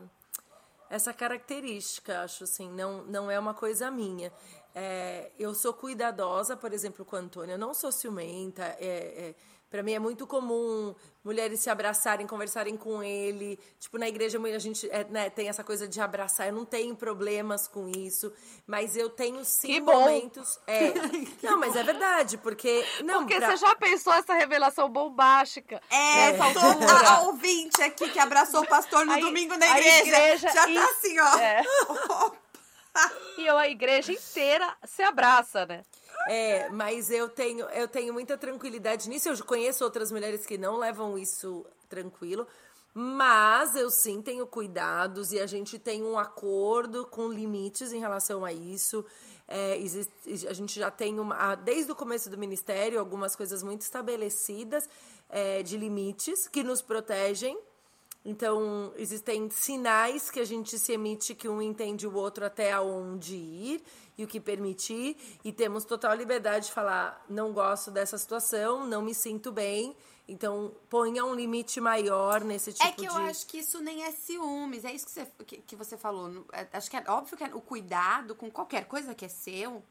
essa 0.91 1.13
característica, 1.13 2.23
acho 2.23 2.45
assim, 2.45 2.71
não, 2.71 3.03
não 3.05 3.31
é 3.31 3.39
uma 3.39 3.53
coisa 3.53 3.91
minha. 3.91 4.33
É, 4.75 5.31
eu 5.39 5.55
sou 5.55 5.75
cuidadosa, 5.75 6.57
por 6.57 6.73
exemplo, 6.73 7.05
com 7.05 7.17
o 7.17 7.19
Antônio, 7.19 7.55
eu 7.55 7.59
não 7.59 7.75
sou 7.75 7.91
ciumenta. 7.93 8.63
É, 8.79 9.29
é, 9.31 9.35
para 9.71 9.83
mim 9.83 9.93
é 9.93 9.99
muito 9.99 10.27
comum 10.27 10.95
mulheres 11.25 11.61
se 11.61 11.69
abraçarem, 11.69 12.27
conversarem 12.27 12.77
com 12.77 13.03
ele. 13.03 13.59
Tipo, 13.79 13.99
na 13.99 14.09
igreja 14.09 14.39
a 14.43 14.59
gente 14.59 14.89
é, 14.91 15.05
né, 15.05 15.29
tem 15.29 15.49
essa 15.49 15.63
coisa 15.63 15.87
de 15.87 16.01
abraçar, 16.01 16.47
eu 16.47 16.53
não 16.55 16.65
tenho 16.65 16.97
problemas 16.97 17.69
com 17.69 17.87
isso, 17.89 18.33
mas 18.67 18.97
eu 18.97 19.11
tenho 19.11 19.45
sim 19.45 19.69
Que 19.69 19.81
bom. 19.81 19.93
momentos. 20.01 20.59
É, 20.67 20.93
não, 21.43 21.59
mas 21.59 21.77
é 21.77 21.83
verdade, 21.83 22.39
porque. 22.39 22.83
Não, 23.05 23.21
Porque 23.21 23.37
pra- 23.37 23.51
você 23.51 23.57
já 23.59 23.75
pensou 23.77 24.13
essa 24.15 24.33
revelação 24.35 24.89
bombástica? 24.89 25.83
É, 25.91 26.29
altura? 26.41 26.91
a, 26.91 27.15
a 27.17 27.21
ouvinte 27.25 27.83
aqui 27.83 28.09
que 28.09 28.19
abraçou 28.19 28.63
o 28.63 28.67
pastor 28.67 29.05
no 29.05 29.13
Aí- 29.13 29.21
domingo 29.21 29.57
na 29.59 29.67
a 29.67 29.79
igreja. 29.79 30.03
igreja 30.09 30.53
já 30.53 30.69
e- 30.71 30.75
tá 30.75 30.85
assim, 30.91 31.19
ó. 31.21 31.39
É. 31.39 31.63
E 33.37 33.47
eu, 33.47 33.57
a 33.57 33.69
igreja 33.69 34.13
inteira 34.13 34.77
se 34.85 35.03
abraça, 35.05 35.65
né? 35.67 35.83
É, 36.27 36.69
mas 36.71 37.11
eu 37.11 37.29
tenho, 37.29 37.67
eu 37.67 37.87
tenho 37.89 38.13
muita 38.13 38.37
tranquilidade 38.37 39.09
nisso. 39.09 39.29
Eu 39.29 39.45
conheço 39.45 39.85
outras 39.85 40.11
mulheres 40.11 40.45
que 40.45 40.59
não 40.59 40.77
levam 40.77 41.19
isso 41.19 41.65
tranquilo. 41.89 42.47
Mas 42.95 43.77
eu 43.77 43.91
sim 43.91 44.21
tenho 44.21 44.47
cuidados 44.47 45.31
e 45.31 45.39
a 45.39 45.47
gente 45.47 45.79
tem 45.79 46.03
um 46.03 46.19
acordo 46.19 47.07
com 47.07 47.29
limites 47.29 47.93
em 47.93 48.01
relação 48.01 48.45
a 48.45 48.53
isso. 48.53 49.05
É, 49.47 49.79
existe, 49.79 50.13
a 50.49 50.53
gente 50.53 50.79
já 50.79 50.91
tem 50.91 51.21
uma, 51.21 51.55
desde 51.55 51.93
o 51.93 51.95
começo 51.95 52.29
do 52.29 52.37
ministério 52.37 52.99
algumas 52.99 53.37
coisas 53.37 53.63
muito 53.63 53.83
estabelecidas 53.83 54.89
é, 55.31 55.63
de 55.63 55.77
limites 55.77 56.49
que 56.49 56.63
nos 56.63 56.83
protegem. 56.83 57.59
Então, 58.25 58.93
existem 58.97 59.49
sinais 59.49 60.31
que 60.31 60.41
a 60.41 60.45
gente 60.45 60.79
se 60.79 60.93
emite 60.93 61.35
que 61.35 61.49
um 61.49 61.63
entende 61.63 62.07
o 62.07 62.15
outro 62.15 62.45
até 62.45 62.73
aonde 62.73 63.37
ir 63.37 63.83
e 64.19 64.25
o 64.25 64.27
que 64.27 64.41
permitir, 64.41 65.17
e 65.45 65.53
temos 65.53 65.85
total 65.85 66.15
liberdade 66.15 66.67
de 66.67 66.73
falar: 66.73 67.25
não 67.31 67.53
gosto 67.53 67.91
dessa 67.91 68.19
situação, 68.19 68.85
não 68.85 69.01
me 69.01 69.15
sinto 69.15 69.53
bem. 69.53 69.97
Então, 70.31 70.75
ponha 70.91 71.25
um 71.25 71.35
limite 71.35 71.81
maior 71.81 72.43
nesse 72.45 72.71
tipo 72.71 72.85
de... 72.85 72.91
É 72.91 72.93
que 72.93 73.07
eu 73.07 73.15
de... 73.15 73.31
acho 73.31 73.47
que 73.47 73.61
isso 73.61 73.81
nem 73.81 74.05
é 74.05 74.11
ciúmes, 74.11 74.85
é 74.85 74.93
isso 74.93 75.07
que 75.07 75.13
você, 75.13 75.27
que, 75.47 75.57
que 75.63 75.75
você 75.75 75.97
falou. 75.97 76.45
É, 76.53 76.69
acho 76.75 76.91
que 76.91 76.99
é 76.99 77.05
óbvio 77.09 77.35
que 77.39 77.45
o 77.45 77.63
cuidado 77.63 78.35
com 78.35 78.51
qualquer 78.51 78.85
coisa 78.85 79.15
que 79.15 79.25
é 79.25 79.29
seu 79.29 79.83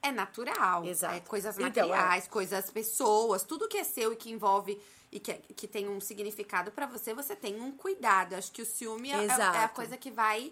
é 0.00 0.10
natural. 0.10 0.86
Exato. 0.86 1.16
É 1.16 1.20
coisas 1.20 1.58
Então, 1.58 1.66
é. 1.66 1.88
materiais, 1.88 2.26
coisas, 2.26 2.70
pessoas, 2.70 3.42
tudo 3.42 3.68
que 3.68 3.76
é 3.76 3.84
seu 3.84 4.10
e 4.10 4.16
que 4.16 4.30
envolve 4.30 4.80
e 5.12 5.20
que, 5.20 5.34
que 5.34 5.68
tem 5.68 5.86
um 5.86 6.00
significado 6.00 6.72
pra 6.72 6.86
você, 6.86 7.12
você 7.12 7.36
tem 7.36 7.60
um 7.60 7.70
cuidado. 7.70 8.34
Acho 8.36 8.50
que 8.52 8.62
o 8.62 8.66
ciúme 8.66 9.10
é, 9.10 9.16
é- 9.16 9.26
é 9.26 9.64
a 9.64 9.68
coisa 9.68 9.98
que 9.98 10.10
vai. 10.10 10.50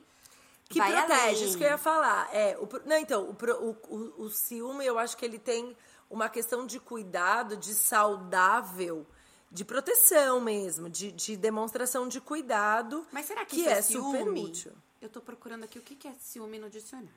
Que 0.72 0.78
vai 0.78 0.92
protege, 0.92 1.20
além. 1.22 1.44
isso 1.44 1.58
que 1.58 1.64
eu 1.64 1.68
ia 1.68 1.78
falar. 1.78 2.28
É, 2.34 2.56
o, 2.58 2.68
não, 2.86 2.96
então, 2.96 3.22
o, 3.30 3.76
o, 3.94 4.24
o, 4.24 4.30
ciúme, 4.30 4.84
eu 4.84 4.98
acho 4.98 5.16
que 5.16 5.24
ele 5.24 5.38
tem 5.38 5.76
uma 6.10 6.28
questão 6.28 6.66
de 6.66 6.78
cuidado, 6.80 7.56
de 7.56 7.74
saudável, 7.74 9.06
de 9.50 9.64
proteção 9.64 10.40
mesmo, 10.40 10.88
de, 10.88 11.12
de 11.12 11.36
demonstração 11.36 12.08
de 12.08 12.20
cuidado. 12.20 13.06
Mas 13.12 13.26
será 13.26 13.44
que, 13.44 13.56
que 13.56 13.60
isso 13.62 13.68
é, 13.68 13.78
é 13.78 13.82
super 13.82 14.22
ciúme? 14.24 14.44
útil. 14.44 14.72
Eu 15.00 15.08
tô 15.08 15.20
procurando 15.20 15.64
aqui 15.64 15.78
o 15.78 15.82
que 15.82 15.94
que 15.96 16.08
é 16.08 16.14
ciúme 16.14 16.58
no 16.58 16.70
dicionário. 16.70 17.10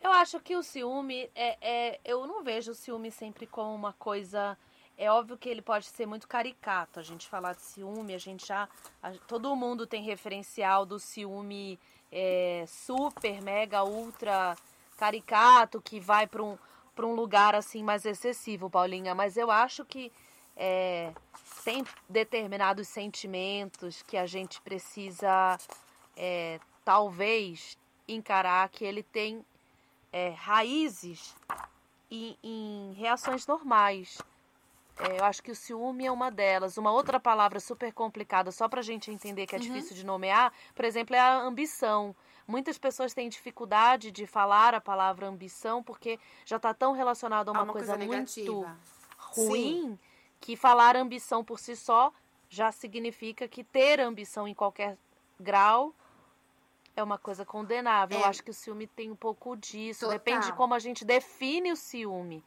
Eu 0.00 0.12
acho 0.12 0.40
que 0.40 0.56
o 0.56 0.62
ciúme 0.62 1.30
é, 1.34 1.56
é- 1.60 2.00
Eu 2.04 2.26
não 2.26 2.42
vejo 2.42 2.72
o 2.72 2.74
ciúme 2.74 3.10
sempre 3.10 3.46
como 3.46 3.74
uma 3.74 3.92
coisa. 3.92 4.56
É 4.96 5.10
óbvio 5.10 5.36
que 5.36 5.48
ele 5.48 5.60
pode 5.62 5.86
ser 5.86 6.06
muito 6.06 6.26
caricato. 6.28 7.00
A 7.00 7.02
gente 7.02 7.28
falar 7.28 7.54
de 7.54 7.62
ciúme, 7.62 8.14
a 8.14 8.18
gente 8.18 8.46
já. 8.46 8.68
a- 9.02 9.12
todo 9.26 9.54
mundo 9.56 9.86
tem 9.86 10.02
referencial 10.02 10.86
do 10.86 10.98
ciúme 10.98 11.78
é, 12.14 12.64
super, 12.68 13.42
mega, 13.42 13.82
ultra 13.82 14.56
caricato, 14.96 15.82
que 15.82 15.98
vai 15.98 16.28
para 16.28 16.42
um, 16.42 16.56
um 17.00 17.12
lugar 17.12 17.56
assim 17.56 17.82
mais 17.82 18.06
excessivo, 18.06 18.70
Paulinha. 18.70 19.14
Mas 19.14 19.36
eu 19.36 19.50
acho 19.50 19.84
que 19.84 20.12
é, 20.56 21.12
tem 21.64 21.84
determinados 22.08 22.86
sentimentos 22.86 24.02
que 24.02 24.16
a 24.16 24.26
gente 24.26 24.60
precisa, 24.60 25.58
é, 26.16 26.60
talvez, 26.84 27.76
encarar 28.06 28.68
que 28.68 28.84
ele 28.84 29.02
tem 29.02 29.44
é, 30.12 30.28
raízes 30.30 31.34
em, 32.08 32.38
em 32.44 32.92
reações 32.92 33.44
normais. 33.44 34.18
É, 34.96 35.18
eu 35.18 35.24
acho 35.24 35.42
que 35.42 35.50
o 35.50 35.54
ciúme 35.56 36.06
é 36.06 36.12
uma 36.12 36.30
delas. 36.30 36.76
Uma 36.78 36.92
outra 36.92 37.18
palavra 37.18 37.58
super 37.58 37.92
complicada, 37.92 38.52
só 38.52 38.68
pra 38.68 38.80
gente 38.82 39.10
entender 39.10 39.46
que 39.46 39.56
é 39.56 39.58
difícil 39.58 39.96
de 39.96 40.04
nomear, 40.06 40.52
por 40.74 40.84
exemplo, 40.84 41.16
é 41.16 41.18
a 41.18 41.36
ambição. 41.40 42.14
Muitas 42.46 42.78
pessoas 42.78 43.12
têm 43.14 43.28
dificuldade 43.28 44.10
de 44.10 44.26
falar 44.26 44.74
a 44.74 44.80
palavra 44.80 45.26
ambição 45.26 45.82
porque 45.82 46.18
já 46.44 46.56
está 46.56 46.72
tão 46.74 46.92
relacionado 46.92 47.48
a 47.48 47.52
uma, 47.52 47.60
Ah, 47.60 47.64
uma 47.64 47.72
coisa, 47.72 47.96
coisa 47.96 48.06
muito 48.06 48.66
ruim 49.18 49.98
que 50.40 50.56
falar 50.56 50.94
ambição 50.96 51.42
por 51.42 51.58
si 51.58 51.74
só 51.74 52.12
já 52.48 52.70
significa 52.70 53.48
que 53.48 53.64
ter 53.64 53.98
ambição 53.98 54.46
em 54.46 54.54
qualquer 54.54 54.96
grau 55.40 55.92
é 56.94 57.02
uma 57.02 57.18
coisa 57.18 57.44
condenável. 57.44 58.18
Eu 58.18 58.24
É. 58.24 58.28
acho 58.28 58.44
que 58.44 58.50
o 58.50 58.54
ciúme 58.54 58.86
tem 58.86 59.10
um 59.10 59.16
pouco 59.16 59.56
disso. 59.56 60.00
Total. 60.00 60.18
Depende 60.18 60.46
de 60.46 60.52
como 60.52 60.74
a 60.74 60.78
gente 60.78 61.04
define 61.04 61.72
o 61.72 61.76
ciúme. 61.76 62.44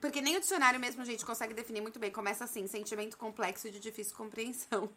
Porque 0.00 0.20
nem 0.20 0.36
o 0.36 0.40
dicionário 0.40 0.78
mesmo 0.78 1.00
a 1.00 1.04
gente 1.04 1.24
consegue 1.24 1.54
definir 1.54 1.80
muito 1.80 1.98
bem. 1.98 2.10
Começa 2.10 2.44
assim, 2.44 2.66
sentimento 2.66 3.16
complexo 3.16 3.68
e 3.68 3.70
de 3.70 3.80
difícil 3.80 4.14
compreensão. 4.14 4.90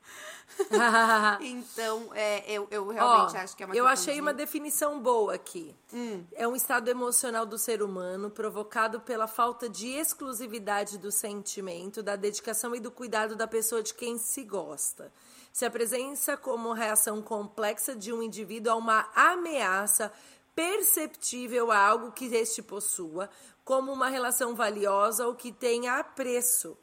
então, 1.39 2.09
é, 2.13 2.43
eu, 2.51 2.67
eu 2.69 2.87
realmente 2.89 3.35
Ó, 3.35 3.39
acho 3.39 3.55
que 3.55 3.63
é 3.63 3.65
uma 3.65 3.75
Eu 3.75 3.87
achei 3.87 4.15
de- 4.15 4.21
uma 4.21 4.33
definição 4.33 4.99
boa 4.99 5.35
aqui. 5.35 5.73
Hum. 5.93 6.23
É 6.33 6.45
um 6.47 6.55
estado 6.55 6.89
emocional 6.89 7.45
do 7.45 7.57
ser 7.57 7.81
humano 7.81 8.29
provocado 8.29 8.99
pela 8.99 9.27
falta 9.27 9.69
de 9.69 9.87
exclusividade 9.87 10.97
do 10.97 11.11
sentimento, 11.11 12.03
da 12.03 12.15
dedicação 12.17 12.75
e 12.75 12.79
do 12.79 12.91
cuidado 12.91 13.35
da 13.35 13.47
pessoa 13.47 13.81
de 13.81 13.93
quem 13.93 14.17
se 14.17 14.43
gosta. 14.43 15.11
Se 15.53 15.65
apresenta 15.65 16.35
como 16.35 16.73
reação 16.73 17.21
complexa 17.21 17.95
de 17.95 18.11
um 18.11 18.21
indivíduo 18.21 18.73
a 18.73 18.75
uma 18.75 19.09
ameaça 19.15 20.11
perceptível 20.53 21.71
a 21.71 21.77
algo 21.77 22.11
que 22.11 22.25
este 22.25 22.61
possua, 22.61 23.29
como 23.63 23.91
uma 23.91 24.09
relação 24.09 24.55
valiosa 24.55 25.27
ou 25.27 25.35
que 25.35 25.51
tenha 25.51 25.99
apreço. 25.99 26.77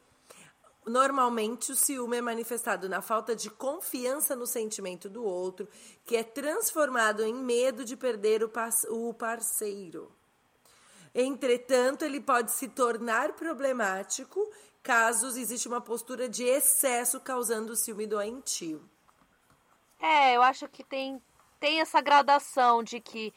Normalmente, 0.85 1.71
o 1.71 1.75
ciúme 1.75 2.17
é 2.17 2.21
manifestado 2.21 2.89
na 2.89 3.01
falta 3.01 3.35
de 3.35 3.49
confiança 3.49 4.35
no 4.35 4.47
sentimento 4.47 5.09
do 5.09 5.23
outro, 5.23 5.67
que 6.05 6.15
é 6.15 6.23
transformado 6.23 7.23
em 7.23 7.33
medo 7.33 7.85
de 7.85 7.95
perder 7.95 8.43
o, 8.43 8.49
par- 8.49 8.73
o 8.89 9.13
parceiro. 9.13 10.11
Entretanto, 11.13 12.05
ele 12.05 12.21
pode 12.21 12.51
se 12.51 12.69
tornar 12.69 13.33
problemático 13.33 14.39
caso 14.81 15.27
existe 15.27 15.67
uma 15.67 15.81
postura 15.81 16.29
de 16.29 16.43
excesso 16.43 17.19
causando 17.19 17.75
ciúme 17.75 18.07
doentio. 18.07 18.89
É, 19.99 20.35
eu 20.35 20.41
acho 20.41 20.67
que 20.69 20.83
tem, 20.83 21.21
tem 21.59 21.81
essa 21.81 21.99
gradação 22.01 22.81
de 22.81 22.99
que 22.99 23.33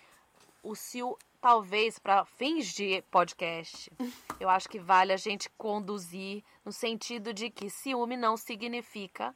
o 0.62 0.74
ciúme, 0.74 1.16
talvez 1.42 1.98
para 1.98 2.24
fins 2.24 2.72
de 2.72 3.02
podcast, 3.10 3.92
eu 4.38 4.48
acho 4.48 4.68
que 4.68 4.78
vale 4.78 5.12
a 5.12 5.16
gente 5.16 5.50
conduzir 5.58 6.44
no 6.64 6.70
sentido 6.70 7.34
de 7.34 7.50
que 7.50 7.68
ciúme 7.68 8.16
não 8.16 8.36
significa 8.36 9.34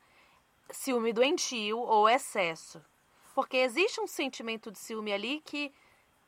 ciúme 0.70 1.12
doentio 1.12 1.78
ou 1.78 2.08
excesso. 2.08 2.80
Porque 3.34 3.56
existe 3.56 4.00
um 4.00 4.06
sentimento 4.06 4.70
de 4.70 4.78
ciúme 4.78 5.12
ali 5.12 5.42
que 5.44 5.72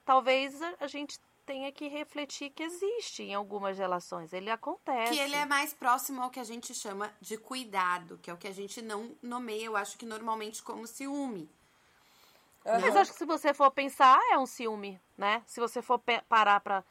talvez 0.04 0.60
a, 0.80 0.88
gente 0.88 1.18
tenha 1.46 1.70
que 1.70 1.86
refletir 1.86 2.50
que 2.50 2.64
existe 2.64 3.22
em 3.22 3.34
algumas 3.34 3.78
relações. 3.78 4.32
Ele 4.32 4.50
acontece. 4.50 5.14
Que 5.14 5.20
ele 5.20 5.36
é 5.36 5.46
mais 5.46 5.72
próximo 5.72 6.20
ao 6.20 6.28
que 6.28 6.40
a 6.40 6.44
gente 6.44 6.74
chama 6.74 7.10
de 7.20 7.38
cuidado, 7.38 8.18
que 8.20 8.28
é 8.28 8.34
o 8.34 8.36
que 8.36 8.48
a 8.48 8.52
gente 8.52 8.82
não 8.82 9.16
nomeia, 9.22 9.66
eu 9.66 9.76
acho 9.76 9.96
que 9.96 10.04
normalmente 10.04 10.60
como 10.60 10.88
ciúme. 10.88 11.48
Mas 12.80 12.96
acho 12.96 13.12
que 13.12 13.18
se 13.18 13.24
você 13.24 13.54
for 13.54 13.70
pensar, 13.70 14.18
é 14.30 14.38
um 14.38 14.46
ciúme, 14.46 15.00
né? 15.16 15.42
Se 15.46 15.60
você 15.60 15.80
for 15.82 16.00
parar 16.28 16.60
pra. 16.60 16.84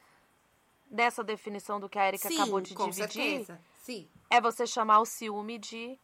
Dessa 0.90 1.22
definição 1.24 1.80
do 1.82 1.90
que 1.90 2.00
a 2.00 2.08
Erika 2.08 2.30
acabou 2.30 2.62
de 2.62 2.74
com 2.74 2.90
dividir, 2.90 3.08
certeza. 3.14 3.62
Sim. 3.84 4.08
é 4.30 4.40
você 4.40 4.66
chamar 4.66 5.00
o 5.00 5.06
ciúme 5.06 5.58
de. 5.58 6.00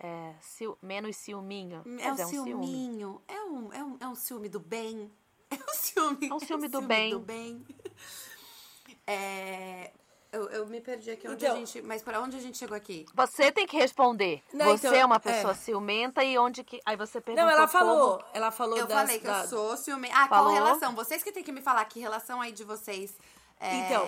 É, 0.00 0.34
ciú- 0.40 0.76
menos 0.82 1.16
ciúminho. 1.16 1.82
É 2.00 2.12
um 2.12 2.16
é 2.18 2.24
um 2.24 2.28
ciúme. 2.28 2.50
ciúminho. 2.50 3.22
É 3.28 3.40
um, 3.42 3.72
é, 3.72 3.84
um, 3.84 3.96
é 4.00 4.08
um 4.08 4.14
ciúme 4.16 4.48
do 4.48 4.58
bem. 4.60 5.10
É 5.50 5.56
um 5.56 5.74
ciúme. 5.74 6.28
É 6.28 6.34
um 6.34 6.40
ciúme 6.40 6.66
do 6.68 6.82
bem. 6.82 7.10
do 7.10 7.20
bem. 7.20 7.64
É, 9.06 9.92
eu, 10.34 10.48
eu 10.50 10.66
me 10.66 10.80
perdi 10.80 11.10
aqui 11.10 11.26
onde 11.28 11.44
Então- 11.44 11.56
a 11.56 11.58
gente. 11.58 11.80
Mas 11.82 12.02
para 12.02 12.20
onde 12.20 12.36
a 12.36 12.40
gente 12.40 12.58
chegou 12.58 12.76
aqui? 12.76 13.06
Você 13.14 13.50
tem 13.52 13.66
que 13.66 13.76
responder. 13.76 14.42
Não, 14.52 14.66
você 14.76 14.88
então, 14.88 14.98
é 15.00 15.04
uma 15.04 15.16
é. 15.16 15.18
pessoa 15.18 15.54
ciumenta 15.54 16.22
e 16.24 16.36
onde 16.38 16.62
que. 16.64 16.80
Aí 16.84 16.96
você 16.96 17.20
perguntou. 17.20 17.44
Não, 17.44 17.50
ela 17.56 17.66
como- 17.68 17.78
falou. 17.78 18.24
Ela 18.34 18.50
falou 18.50 18.78
Eu 18.78 18.86
das- 18.86 18.98
falei 19.00 19.18
que 19.18 19.26
da- 19.26 19.42
eu 19.42 19.48
sou 19.48 19.76
ciúme. 19.76 20.08
Ah, 20.12 20.28
Falou? 20.28 20.52
qual 20.52 20.54
relação? 20.64 20.94
Vocês 20.94 21.22
que 21.22 21.32
têm 21.32 21.42
que 21.44 21.52
me 21.52 21.60
falar 21.62 21.84
que 21.86 21.98
relação 22.00 22.40
aí 22.40 22.52
de 22.52 22.64
vocês. 22.64 23.14
é, 23.60 23.76
Então, 23.76 24.06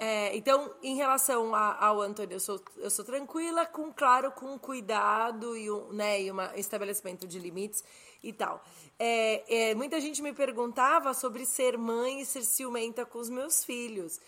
é, 0.00 0.36
então, 0.36 0.74
em 0.82 0.96
relação 0.96 1.54
a- 1.54 1.76
ao 1.86 2.00
Antônio, 2.00 2.34
eu 2.34 2.40
sou, 2.40 2.60
eu 2.78 2.90
sou 2.90 3.04
tranquila, 3.04 3.64
com 3.66 3.92
claro, 3.92 4.32
com 4.32 4.58
cuidado 4.58 5.56
e 5.56 5.70
um 5.70 5.92
né, 5.92 6.22
e 6.22 6.30
uma 6.30 6.50
estabelecimento 6.56 7.26
de 7.26 7.38
limites 7.38 7.84
e 8.22 8.32
tal. 8.32 8.60
É, 8.98 9.70
é, 9.70 9.74
muita 9.74 10.00
gente 10.00 10.22
me 10.22 10.32
perguntava 10.32 11.12
sobre 11.12 11.44
ser 11.44 11.76
mãe 11.76 12.22
e 12.22 12.26
ser 12.26 12.42
ciumenta 12.42 13.04
com 13.04 13.18
os 13.18 13.28
meus 13.28 13.62
filhos. 13.64 14.18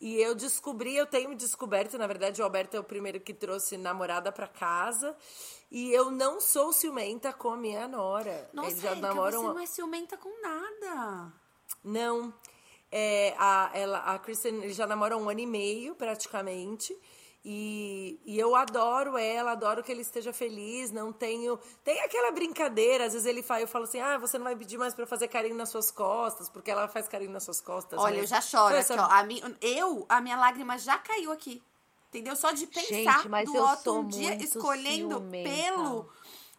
E 0.00 0.20
eu 0.20 0.34
descobri, 0.34 0.94
eu 0.94 1.06
tenho 1.06 1.34
descoberto, 1.34 1.96
na 1.96 2.06
verdade, 2.06 2.40
o 2.40 2.44
Alberto 2.44 2.76
é 2.76 2.80
o 2.80 2.84
primeiro 2.84 3.18
que 3.18 3.32
trouxe 3.32 3.78
namorada 3.78 4.30
pra 4.30 4.46
casa. 4.46 5.16
E 5.70 5.90
eu 5.92 6.10
não 6.10 6.40
sou 6.40 6.72
ciumenta 6.72 7.32
com 7.32 7.50
a 7.50 7.56
minha 7.56 7.88
nora. 7.88 8.48
Nossa, 8.52 8.70
Eles 8.70 8.82
já 8.82 8.90
Érica, 8.90 9.08
namoram. 9.08 9.42
você 9.42 9.48
não 9.48 9.58
é 9.58 9.66
ciumenta 9.66 10.16
com 10.16 10.42
nada. 10.42 11.32
Não. 11.82 12.32
É, 12.92 13.34
a, 13.38 13.70
ela, 13.74 13.98
a 13.98 14.18
Kristen, 14.18 14.62
eles 14.62 14.76
já 14.76 14.86
namoram 14.86 15.22
um 15.22 15.28
ano 15.28 15.40
e 15.40 15.46
meio, 15.46 15.94
praticamente. 15.94 16.96
E, 17.48 18.18
e 18.26 18.36
eu 18.40 18.56
adoro 18.56 19.16
ela, 19.16 19.52
adoro 19.52 19.80
que 19.80 19.92
ele 19.92 20.00
esteja 20.00 20.32
feliz, 20.32 20.90
não 20.90 21.12
tenho... 21.12 21.56
Tem 21.84 22.00
aquela 22.00 22.32
brincadeira, 22.32 23.04
às 23.06 23.12
vezes 23.12 23.24
ele 23.24 23.40
fala, 23.40 23.60
eu 23.60 23.68
falo 23.68 23.84
assim, 23.84 24.00
ah, 24.00 24.18
você 24.18 24.36
não 24.36 24.42
vai 24.44 24.56
pedir 24.56 24.76
mais 24.76 24.92
pra 24.94 25.06
fazer 25.06 25.28
carinho 25.28 25.54
nas 25.54 25.68
suas 25.68 25.92
costas, 25.92 26.48
porque 26.48 26.72
ela 26.72 26.88
faz 26.88 27.06
carinho 27.06 27.30
nas 27.30 27.44
suas 27.44 27.60
costas. 27.60 28.00
Olha, 28.00 28.14
mesmo. 28.16 28.24
eu 28.24 28.26
já 28.26 28.40
choro 28.40 28.70
Foi 28.74 28.80
aqui, 28.80 28.92
essa- 28.92 29.00
ó. 29.00 29.08
A 29.08 29.22
mi- 29.22 29.40
eu, 29.60 30.04
a 30.08 30.20
minha 30.20 30.36
lágrima 30.36 30.76
já 30.76 30.98
caiu 30.98 31.30
aqui. 31.30 31.62
Entendeu? 32.08 32.34
Só 32.34 32.50
de 32.50 32.66
pensar 32.66 33.18
Gente, 33.18 33.28
mas 33.28 33.48
do 33.48 33.56
eu 33.56 33.62
Otto 33.64 33.92
um 33.98 34.08
dia 34.08 34.34
escolhendo 34.42 35.14
ciumenta. 35.18 35.48
pelo 35.48 36.08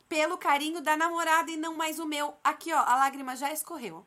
pelo 0.08 0.38
carinho 0.38 0.80
da 0.80 0.96
namorada 0.96 1.52
e 1.52 1.58
não 1.58 1.76
mais 1.76 2.00
o 2.00 2.06
meu. 2.06 2.34
Aqui, 2.42 2.72
ó, 2.72 2.78
a 2.78 2.96
lágrima 2.96 3.36
já 3.36 3.52
escorreu. 3.52 4.06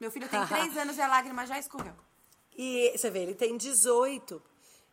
Meu 0.00 0.10
filho 0.10 0.28
tem 0.28 0.40
três 0.48 0.76
anos 0.76 0.96
e 0.98 1.00
a 1.00 1.06
lágrima 1.06 1.46
já 1.46 1.60
escorreu. 1.60 1.94
E 2.58 2.92
você 2.96 3.08
vê, 3.08 3.20
ele 3.20 3.34
tem 3.36 3.56
18. 3.56 4.42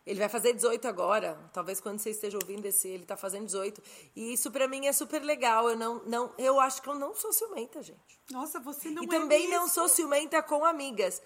Ele 0.06 0.20
vai 0.20 0.30
fazer 0.30 0.54
18 0.54 0.88
agora. 0.88 1.38
Talvez 1.54 1.80
quando 1.80 2.00
você 2.00 2.10
esteja 2.10 2.38
ouvindo 2.42 2.66
esse, 2.66 2.88
ele 2.88 3.06
tá 3.06 3.16
fazendo 3.16 3.46
18. 3.46 3.82
E 4.16 4.34
isso 4.34 4.50
pra 4.50 4.68
mim 4.68 4.88
é 4.88 4.94
super 4.94 5.22
legal. 5.22 5.70
Eu 5.70 5.78
não, 5.78 6.02
não, 6.06 6.34
eu 6.38 6.60
acho 6.60 6.82
que 6.82 6.90
eu 6.90 6.96
não 6.96 7.14
sou 7.14 7.32
ciumenta, 7.32 7.82
gente. 7.84 8.20
Nossa, 8.32 8.60
você 8.60 8.90
não 8.90 9.04
e 9.04 9.06
é 9.06 9.10
também 9.10 9.48
não 9.50 9.68
sou 9.68 9.88
ciumenta 9.88 10.42
com 10.42 10.66
amigas. 10.66 11.22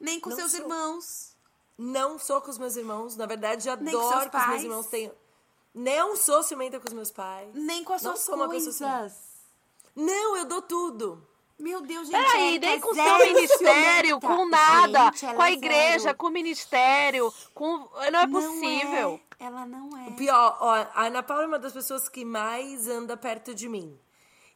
Nem 0.00 0.18
com 0.18 0.30
não 0.30 0.36
seus 0.36 0.52
sou. 0.52 0.60
irmãos. 0.60 1.36
Não 1.76 2.18
sou 2.18 2.40
com 2.40 2.50
os 2.50 2.58
meus 2.58 2.76
irmãos. 2.76 3.16
Na 3.16 3.26
verdade, 3.26 3.68
com 3.68 3.90
seus 3.90 4.02
adoro 4.02 4.30
que 4.30 4.36
os 4.36 4.42
meus 4.46 4.46
pais. 4.46 4.64
irmãos 4.64 4.86
tenham. 4.86 5.12
Não 5.74 6.16
sou 6.16 6.42
ciumenta 6.42 6.80
com 6.80 6.88
os 6.88 6.92
meus 6.94 7.10
pais. 7.10 7.54
Nem 7.54 7.84
com 7.84 7.92
as 7.92 8.02
Não 8.02 8.12
suas 8.12 8.24
sou 8.24 8.34
uma 8.34 8.48
pessoa 8.48 8.90
coisas. 8.90 9.18
Não, 9.94 10.36
eu 10.36 10.44
dou 10.44 10.62
tudo. 10.62 11.26
Meu 11.60 11.80
Deus, 11.82 12.08
gente. 12.08 12.16
Peraí, 12.24 12.58
nem 12.58 12.70
é 12.70 12.80
com 12.80 12.94
seu 12.94 13.18
ministério, 13.18 14.20
com 14.20 14.46
nada, 14.48 15.12
Gente, 15.14 15.34
com 15.34 15.42
a 15.42 15.50
é 15.50 15.52
igreja, 15.52 15.98
zero. 16.00 16.16
com 16.16 16.26
o 16.26 16.30
ministério, 16.30 17.34
com. 17.54 17.66
Não 17.78 18.02
é 18.02 18.10
Não 18.10 18.30
possível. 18.30 19.20
é. 19.38 19.44
Ela 19.44 19.64
não 19.66 19.96
é. 19.96 20.08
O 20.08 20.12
pior, 20.16 20.58
ó, 20.60 20.70
a 20.94 21.06
Ana 21.06 21.22
Paula 21.22 21.44
é 21.44 21.46
uma 21.46 21.58
das 21.58 21.72
pessoas 21.72 22.08
que 22.08 22.24
mais 22.24 22.88
anda 22.88 23.16
perto 23.16 23.54
de 23.54 23.68
mim. 23.68 23.98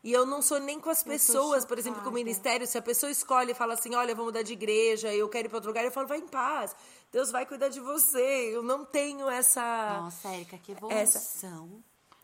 E 0.03 0.13
eu 0.13 0.27
não 0.27 0.43
sou 0.43 0.61
nem 0.61 0.79
com 0.79 0.91
as 0.91 1.03
pessoas, 1.03 1.65
por 1.65 1.79
exemplo, 1.79 2.03
com 2.03 2.11
o 2.11 2.13
ministério. 2.13 2.67
Se 2.67 2.77
a 2.77 2.83
pessoa 2.83 3.11
escolhe 3.11 3.53
e 3.53 3.55
fala 3.55 3.73
assim: 3.73 3.95
olha, 3.95 4.13
eu 4.13 4.17
vou 4.17 4.27
mudar 4.27 4.43
de 4.43 4.53
igreja, 4.53 5.15
eu 5.15 5.27
quero 5.31 5.47
ir 5.47 5.49
para 5.49 5.57
outro 5.57 5.71
lugar, 5.71 5.83
eu 5.83 5.91
falo: 5.91 6.07
vai 6.07 6.19
em 6.19 6.29
paz. 6.29 6.77
Deus 7.11 7.31
vai 7.31 7.47
cuidar 7.47 7.69
de 7.69 7.81
você. 7.81 8.51
Eu 8.53 8.63
não 8.63 8.85
tenho 8.85 9.31
essa. 9.31 10.01
Nossa, 10.03 10.29
Érica, 10.29 10.59
que 10.59 10.77
Essa. 10.91 11.49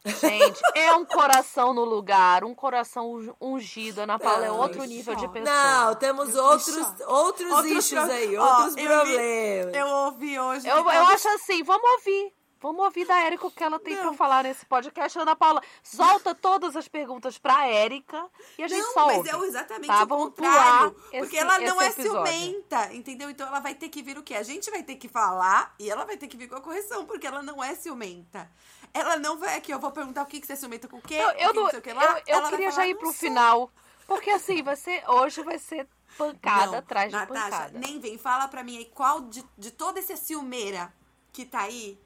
Gente, 0.04 0.60
é 0.74 0.92
um 0.94 1.04
coração 1.04 1.74
no 1.74 1.84
lugar, 1.84 2.42
um 2.44 2.54
coração 2.54 3.12
ungi- 3.12 3.32
ungido. 3.40 4.00
Ana 4.00 4.18
Paula 4.18 4.46
é 4.46 4.50
outro 4.50 4.82
nível 4.84 5.14
de 5.14 5.28
pessoa. 5.28 5.54
Não, 5.54 5.94
temos 5.94 6.34
em 6.34 6.38
outros, 6.38 7.00
outros, 7.06 7.64
issues 7.66 7.90
pro- 8.04 8.10
aí, 8.12 8.36
Ó, 8.36 8.56
outros 8.58 8.74
problemas. 8.74 9.74
Eu 9.74 9.86
ouvi 9.86 10.38
hoje. 10.38 10.66
Eu, 10.68 10.76
eu 10.78 10.88
acho 11.06 11.28
assim, 11.28 11.62
vamos 11.62 11.88
ouvir. 11.92 12.32
Vamos 12.62 12.84
ouvir 12.84 13.06
da 13.06 13.18
Érica 13.22 13.46
o 13.46 13.50
que 13.50 13.64
ela 13.64 13.78
tem 13.78 13.96
pra 13.96 14.12
falar 14.12 14.44
nesse 14.44 14.66
podcast. 14.66 15.18
Ana 15.18 15.34
Paula, 15.34 15.62
solta 15.82 16.34
todas 16.34 16.76
as 16.76 16.86
perguntas 16.86 17.38
pra 17.38 17.66
Érica 17.66 18.22
e 18.58 18.62
a 18.62 18.68
gente 18.68 18.82
Não, 18.82 18.92
só 18.92 19.06
mas 19.06 19.24
é 19.26 19.46
exatamente 19.46 19.86
Tá, 19.86 20.02
o 20.02 20.06
vamos 20.06 20.24
contrário. 20.26 20.90
pular 20.90 21.08
porque 21.10 21.16
esse- 21.16 21.38
ela 21.38 21.58
não 21.58 21.80
esse 21.80 22.00
é 22.02 22.02
episódio. 22.04 22.32
ciumenta, 22.34 22.92
entendeu? 22.94 23.30
Então 23.30 23.46
ela 23.46 23.60
vai 23.60 23.74
ter 23.74 23.88
que 23.88 24.02
vir 24.02 24.18
o 24.18 24.22
quê? 24.22 24.34
A 24.34 24.42
gente 24.42 24.70
vai 24.70 24.82
ter 24.82 24.96
que 24.96 25.08
falar 25.08 25.74
e 25.78 25.90
ela 25.90 26.04
vai 26.04 26.18
ter 26.18 26.28
que 26.28 26.36
vir 26.36 26.50
com 26.50 26.56
a 26.56 26.60
correção, 26.60 27.06
porque 27.06 27.26
ela 27.26 27.42
não 27.42 27.64
é 27.64 27.74
ciumenta. 27.74 28.50
Ela 28.92 29.16
não 29.18 29.38
vai 29.38 29.56
aqui, 29.56 29.72
eu 29.72 29.78
vou 29.78 29.90
perguntar 29.92 30.22
o 30.22 30.26
que, 30.26 30.40
que 30.40 30.46
você 30.46 30.56
ciumenta 30.56 30.88
com 30.88 30.96
o 30.98 31.02
quê? 31.02 31.14
Eu, 31.14 31.28
o 31.28 31.34
que 31.34 31.42
eu, 31.44 31.50
que 31.52 31.60
não- 31.60 31.70
sei 31.70 31.78
o 31.78 31.82
que 31.82 31.92
lá. 31.92 32.04
eu, 32.04 32.10
eu 32.42 32.48
queria 32.48 32.70
falar, 32.70 32.82
já 32.82 32.86
ir 32.88 32.92
"Não 32.94 32.98
pro 33.00 33.06
sou". 33.08 33.14
final. 33.14 33.70
Porque 34.06 34.30
assim, 34.30 34.64
ser. 34.76 35.08
Hoje 35.08 35.42
vai 35.44 35.58
ser 35.58 35.86
pancada 36.18 36.66
Não, 36.72 36.78
atrás 36.78 37.10
de 37.10 37.16
Natasha, 37.16 37.50
pancada. 37.50 37.78
nem 37.78 38.00
vem. 38.00 38.18
Fala 38.18 38.48
pra 38.48 38.64
mim 38.64 38.78
aí, 38.78 38.86
qual 38.86 39.20
de, 39.22 39.44
de 39.56 39.70
toda 39.70 40.00
essa 40.00 40.16
ciumeira 40.16 40.92
que 41.32 41.44
tá 41.44 41.60
aí, 41.60 41.96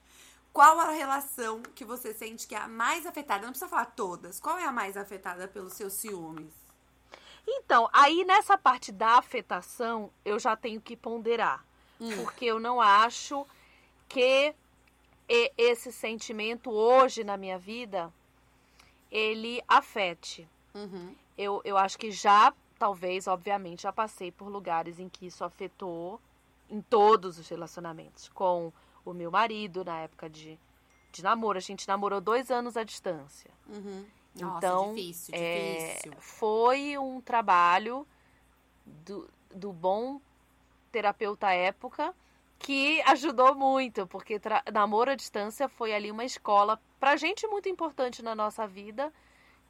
qual 0.53 0.79
a 0.79 0.91
relação 0.91 1.63
que 1.75 1.83
você 1.85 2.13
sente 2.13 2.47
que 2.47 2.55
é 2.55 2.59
a 2.59 2.69
mais 2.69 3.07
afetada? 3.07 3.43
Não 3.45 3.51
precisa 3.51 3.69
falar 3.71 3.87
todas. 3.87 4.39
Qual 4.39 4.59
é 4.59 4.65
a 4.67 4.73
mais 4.73 4.97
afetada 4.99 5.49
pelos 5.49 5.73
seus 5.73 5.95
ciúmes? 5.95 6.53
Então, 7.47 7.89
aí 7.93 8.25
nessa 8.25 8.57
parte 8.59 8.93
da 8.93 9.17
afetação, 9.19 10.11
eu 10.25 10.39
já 10.39 10.55
tenho 10.57 10.81
que 10.81 10.97
ponderar. 10.97 11.65
Hum. 12.01 12.23
Porque 12.25 12.45
eu 12.45 12.59
não 12.61 12.81
acho 12.81 13.47
que 14.09 14.55
e- 15.29 15.53
esse 15.57 15.93
sentimento 15.93 16.71
hoje 16.71 17.25
na 17.25 17.37
minha 17.37 17.59
vida 17.59 18.13
ele 19.11 19.63
afete. 19.69 20.49
Uhum. 20.75 21.15
Eu, 21.39 21.61
eu 21.65 21.77
acho 21.77 21.99
que 21.99 22.11
já, 22.11 22.53
talvez, 22.79 23.27
obviamente, 23.27 23.83
já 23.83 23.93
passei 23.93 24.31
por 24.33 24.49
lugares 24.49 24.99
em 24.99 25.09
que 25.09 25.27
isso 25.27 25.45
afetou 25.45 26.21
em 26.69 26.81
todos 26.81 27.39
os 27.39 27.49
relacionamentos. 27.49 28.29
Com 28.31 28.73
o 29.05 29.13
meu 29.13 29.31
marido, 29.31 29.85
na 29.85 30.01
época 30.01 30.29
de, 30.29 30.59
de 31.13 31.23
namoro. 31.23 31.59
A 31.59 31.61
gente 31.61 31.87
namorou 31.87 32.21
dois 32.21 32.51
anos 32.51 32.77
à 32.77 32.83
distância. 32.83 33.51
Uhum. 33.69 34.05
Nossa, 34.41 34.59
Então, 34.59 34.95
difícil, 34.95 35.35
é, 35.37 35.89
difícil. 35.95 36.13
foi 36.19 36.99
um 36.99 37.21
trabalho 37.21 38.05
do, 38.85 39.29
do 39.55 39.73
bom 39.73 40.21
terapeuta 40.91 41.53
época 41.53 42.13
que 42.59 43.03
ajudou 43.03 43.55
muito, 43.55 44.07
porque 44.07 44.41
namoro 44.73 45.11
à 45.11 45.15
distância 45.15 45.69
foi 45.69 45.93
ali 45.95 46.11
uma 46.11 46.25
escola 46.25 46.81
pra 46.99 47.17
gente 47.17 47.47
muito 47.47 47.69
importante 47.69 48.23
na 48.23 48.35
nossa 48.35 48.67
vida, 48.67 49.13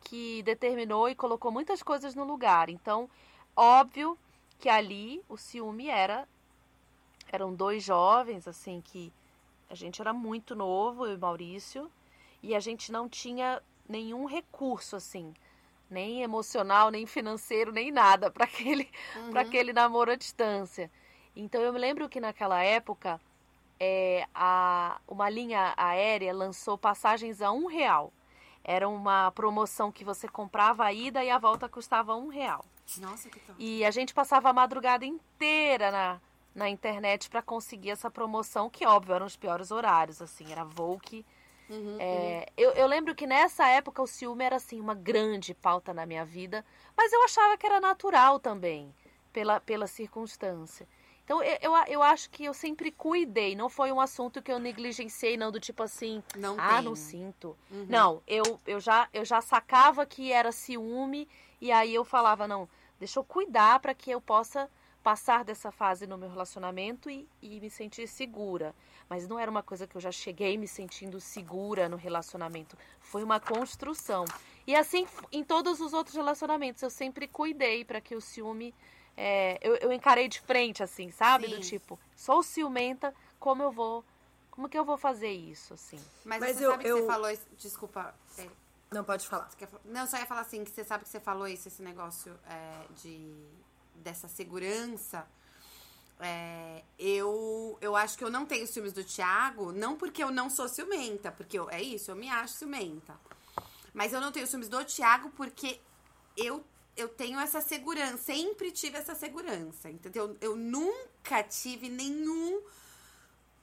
que 0.01 0.42
determinou 0.42 1.09
e 1.09 1.14
colocou 1.14 1.51
muitas 1.51 1.83
coisas 1.83 2.14
no 2.14 2.25
lugar. 2.25 2.68
Então, 2.68 3.09
óbvio 3.57 4.18
que 4.59 4.68
ali 4.68 5.23
o 5.29 5.37
ciúme 5.37 5.88
era 5.88 6.29
eram 7.33 7.53
dois 7.53 7.83
jovens 7.83 8.47
assim 8.47 8.81
que 8.81 9.12
a 9.68 9.75
gente 9.75 10.01
era 10.01 10.12
muito 10.12 10.55
novo, 10.55 11.07
eu 11.07 11.14
e 11.14 11.18
Maurício, 11.18 11.90
e 12.42 12.55
a 12.55 12.61
gente 12.61 12.92
não 12.92 13.09
tinha 13.09 13.61
nenhum 13.88 14.25
recurso 14.25 14.94
assim, 14.94 15.35
nem 15.90 16.23
emocional, 16.23 16.90
nem 16.90 17.07
financeiro, 17.07 17.73
nem 17.73 17.90
nada 17.90 18.31
para 18.31 18.44
aquele 18.47 18.88
para 19.31 19.40
aquele 19.40 19.73
namoro 19.73 20.12
à 20.12 20.14
distância. 20.14 20.90
Então 21.37 21.61
eu 21.61 21.73
me 21.73 21.79
lembro 21.79 22.09
que 22.09 22.20
naquela 22.20 22.62
época 22.62 23.20
é, 23.79 24.27
a, 24.35 25.01
uma 25.07 25.29
linha 25.29 25.75
aérea 25.77 26.33
lançou 26.33 26.79
passagens 26.79 27.42
a 27.42 27.51
um 27.51 27.66
real. 27.66 28.12
Era 28.62 28.88
uma 28.88 29.31
promoção 29.33 29.92
que 29.92 30.05
você 30.05 30.27
comprava 30.27 30.85
a 30.85 30.92
ida 30.92 31.23
e 31.23 31.31
a 31.31 31.38
volta 31.38 31.68
custava 31.68 32.16
um 32.16 32.29
real. 32.29 32.64
Nossa, 32.99 33.29
que 33.29 33.38
top. 33.40 33.62
E 33.62 33.85
a 33.85 33.90
gente 33.90 34.14
passava 34.14 34.49
a 34.49 34.53
madrugada 34.53 35.05
inteira 35.05 35.90
na, 35.90 36.20
na 36.55 36.68
internet 36.68 37.29
para 37.29 37.42
conseguir 37.42 37.90
essa 37.90 38.11
promoção, 38.11 38.70
que 38.70 38.87
óbvio 38.87 39.14
eram 39.14 39.27
os 39.27 39.37
piores 39.37 39.70
horários, 39.70 40.23
assim, 40.23 40.51
era 40.51 40.64
voo 40.64 40.99
que. 40.99 41.27
Uhum, 41.68 41.97
é, 41.99 42.47
eu, 42.57 42.73
eu 42.73 42.87
lembro 42.87 43.14
que 43.14 43.27
nessa 43.27 43.66
época 43.68 44.03
o 44.03 44.07
ciúme 44.07 44.44
era 44.44 44.57
assim 44.57 44.81
uma 44.81 44.94
grande 44.94 45.55
pauta 45.55 45.94
na 45.94 46.07
minha 46.07 46.25
vida, 46.25 46.64
mas 46.97 47.12
eu 47.12 47.23
achava 47.25 47.57
que 47.57 47.66
era 47.66 47.81
natural 47.81 48.38
também, 48.38 48.94
pela, 49.33 49.61
pela 49.61 49.87
circunstância. 49.87 50.87
Então 51.25 51.43
eu, 51.43 51.57
eu, 51.61 51.73
eu 51.89 52.03
acho 52.03 52.29
que 52.31 52.45
eu 52.45 52.53
sempre 52.53 52.93
cuidei, 52.93 53.57
não 53.57 53.69
foi 53.69 53.91
um 53.91 54.01
assunto 54.01 54.43
que 54.43 54.53
eu 54.53 54.59
negligenciei, 54.59 55.37
não, 55.37 55.51
do 55.51 55.59
tipo 55.59 55.83
assim, 55.83 56.23
Não 56.37 56.57
ah, 56.59 56.75
tem. 56.77 56.83
não 56.83 56.95
sinto. 56.95 57.57
Uhum. 57.71 57.87
Não, 57.89 58.23
eu, 58.27 58.61
eu, 58.67 58.79
já, 58.79 59.09
eu 59.13 59.25
já 59.25 59.41
sacava 59.41 60.05
que 60.05 60.31
era 60.31 60.53
ciúme 60.53 61.27
e 61.61 61.73
aí 61.73 61.95
eu 61.95 62.05
falava, 62.05 62.47
não, 62.47 62.69
deixa 62.99 63.19
eu 63.19 63.25
cuidar 63.25 63.81
para 63.81 63.95
que 63.95 64.11
eu 64.11 64.21
possa 64.21 64.69
passar 65.03 65.45
dessa 65.45 65.71
fase 65.71 66.07
no 66.07 66.17
meu 66.17 66.31
relacionamento 66.31 67.11
e, 67.11 67.29
e 67.43 67.61
me 67.61 67.69
sentir 67.69 68.07
segura. 68.07 68.75
Mas 69.09 69.29
não 69.29 69.39
era 69.39 69.51
uma 69.51 69.63
coisa 69.63 69.87
que 69.87 69.97
eu 69.97 70.01
já 70.01 70.11
cheguei 70.11 70.57
me 70.57 70.67
sentindo 70.67 71.21
segura 71.21 71.91
no 71.91 71.97
relacionamento. 71.97 72.77
Foi 73.01 73.23
uma 73.23 73.39
construção. 73.39 74.25
E 74.67 74.75
assim, 74.75 75.07
em 75.31 75.45
todos 75.45 75.81
os 75.81 75.93
outros 75.93 76.17
relacionamentos, 76.17 76.83
eu 76.83 76.89
sempre 76.89 77.29
cuidei 77.29 77.85
para 77.85 78.01
que 78.01 78.15
o 78.15 78.21
ciúme. 78.21 78.75
É, 79.16 79.59
eu, 79.62 79.77
eu 79.77 79.92
encarei 79.92 80.29
de 80.29 80.40
frente, 80.40 80.83
assim, 80.83 81.11
sabe? 81.11 81.46
Do 81.48 81.57
Sim. 81.57 81.61
tipo, 81.62 81.98
sou 82.16 82.42
ciumenta, 82.42 83.14
como 83.38 83.62
eu 83.62 83.70
vou. 83.70 84.05
Como 84.50 84.68
que 84.68 84.79
eu 84.79 84.85
vou 84.85 84.96
fazer 84.96 85.33
isso, 85.33 85.74
assim? 85.74 85.98
Mas, 86.24 86.40
Mas 86.40 86.57
você 86.57 86.64
eu- 86.66 86.70
sabe 86.70 86.85
que 86.85 86.90
eu- 86.90 86.98
você 87.00 87.07
falou 87.07 87.31
isso. 87.31 87.42
Desculpa. 87.59 88.14
é, 88.38 88.48
Não 88.92 89.03
pode 89.03 89.27
falar. 89.27 89.50
Não, 89.85 90.07
só 90.07 90.16
ia 90.18 90.27
falar 90.27 90.42
assim, 90.42 90.62
que 90.64 90.70
você 90.70 90.85
sabe 90.85 91.03
que 91.05 91.11
você 91.11 91.18
falou 91.18 91.48
isso, 91.48 91.66
esse 91.66 91.83
negócio 91.83 92.33
é, 92.48 92.87
de 93.03 93.35
dessa 93.96 94.29
segurança. 94.29 95.27
É, 96.20 96.83
eu, 96.98 97.77
eu 97.81 97.96
acho 97.96 98.16
que 98.16 98.22
eu 98.22 98.31
não 98.31 98.46
tenho 98.46 98.66
ciúmes 98.66 98.92
do 98.92 99.03
Thiago, 99.03 99.72
não 99.72 99.96
porque 99.96 100.22
eu 100.22 100.31
não 100.31 100.48
sou 100.48 100.68
ciumenta, 100.68 101.33
porque 101.33 101.59
eu- 101.59 101.68
é 101.70 101.83
isso, 101.83 102.11
eu 102.11 102.16
me 102.16 102.29
acho 102.31 102.55
ciumenta. 102.55 103.18
Mas 103.92 104.12
eu 104.12 104.20
não 104.20 104.31
tenho 104.31 104.46
ciúmes 104.46 104.68
do 104.68 104.85
Thiago 104.85 105.31
porque 105.31 105.81
eu, 106.37 106.64
eu 106.96 107.09
tenho 107.09 107.38
essa 107.40 107.61
segurança, 107.61 108.16
sempre 108.18 108.70
tive 108.70 108.98
essa 108.98 109.14
segurança, 109.14 109.90
entendeu? 109.90 110.37
Eu 110.40 110.54
nunca 110.57 111.42
tive 111.42 111.88
nenhum 111.88 112.62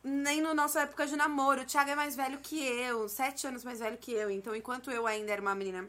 nem 0.04 0.42
no 0.42 0.54
nossa 0.54 0.82
época 0.82 1.06
de 1.06 1.16
namoro. 1.16 1.62
O 1.62 1.66
Thiago 1.66 1.92
é 1.92 1.96
mais 1.96 2.16
velho 2.16 2.40
que 2.40 2.60
eu, 2.60 3.08
sete 3.08 3.46
anos 3.48 3.64
mais 3.64 3.80
velho 3.80 3.98
que 3.98 4.12
eu. 4.12 4.30
Então, 4.32 4.56
enquanto 4.56 4.90
eu 4.90 5.06
ainda 5.06 5.32
era 5.32 5.42
uma 5.42 5.56
menina 5.56 5.88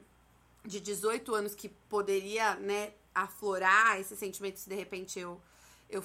de 0.64 0.80
18 0.80 1.34
anos 1.34 1.54
que 1.54 1.68
poderia, 1.68 2.54
né, 2.56 2.92
aflorar 3.14 3.98
esses 4.00 4.18
sentimentos 4.18 4.62
se 4.62 4.68
de 4.68 4.74
repente 4.74 5.18
eu, 5.18 5.40
eu 5.88 6.04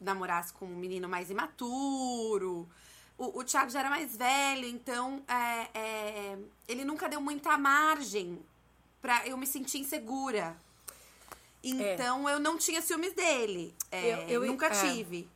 namorasse 0.00 0.52
com 0.52 0.66
um 0.66 0.76
menino 0.76 1.08
mais 1.08 1.30
imaturo. 1.30 2.68
O, 3.18 3.40
o 3.40 3.44
Thiago 3.44 3.70
já 3.70 3.80
era 3.80 3.90
mais 3.90 4.16
velho, 4.16 4.66
então 4.66 5.22
é, 5.26 5.78
é, 5.78 6.38
ele 6.68 6.84
nunca 6.84 7.08
deu 7.08 7.20
muita 7.20 7.56
margem 7.56 8.38
pra 9.00 9.26
eu 9.26 9.36
me 9.36 9.46
sentir 9.46 9.78
insegura. 9.78 10.56
Então 11.62 12.28
eu 12.28 12.38
não 12.38 12.56
tinha 12.56 12.80
ciúmes 12.80 13.12
dele. 13.12 13.74
É, 13.90 14.24
Eu- 14.34 14.42
eu- 14.42 14.46
nunca 14.46 14.66
é. 14.66 14.70
tive. 14.70 15.28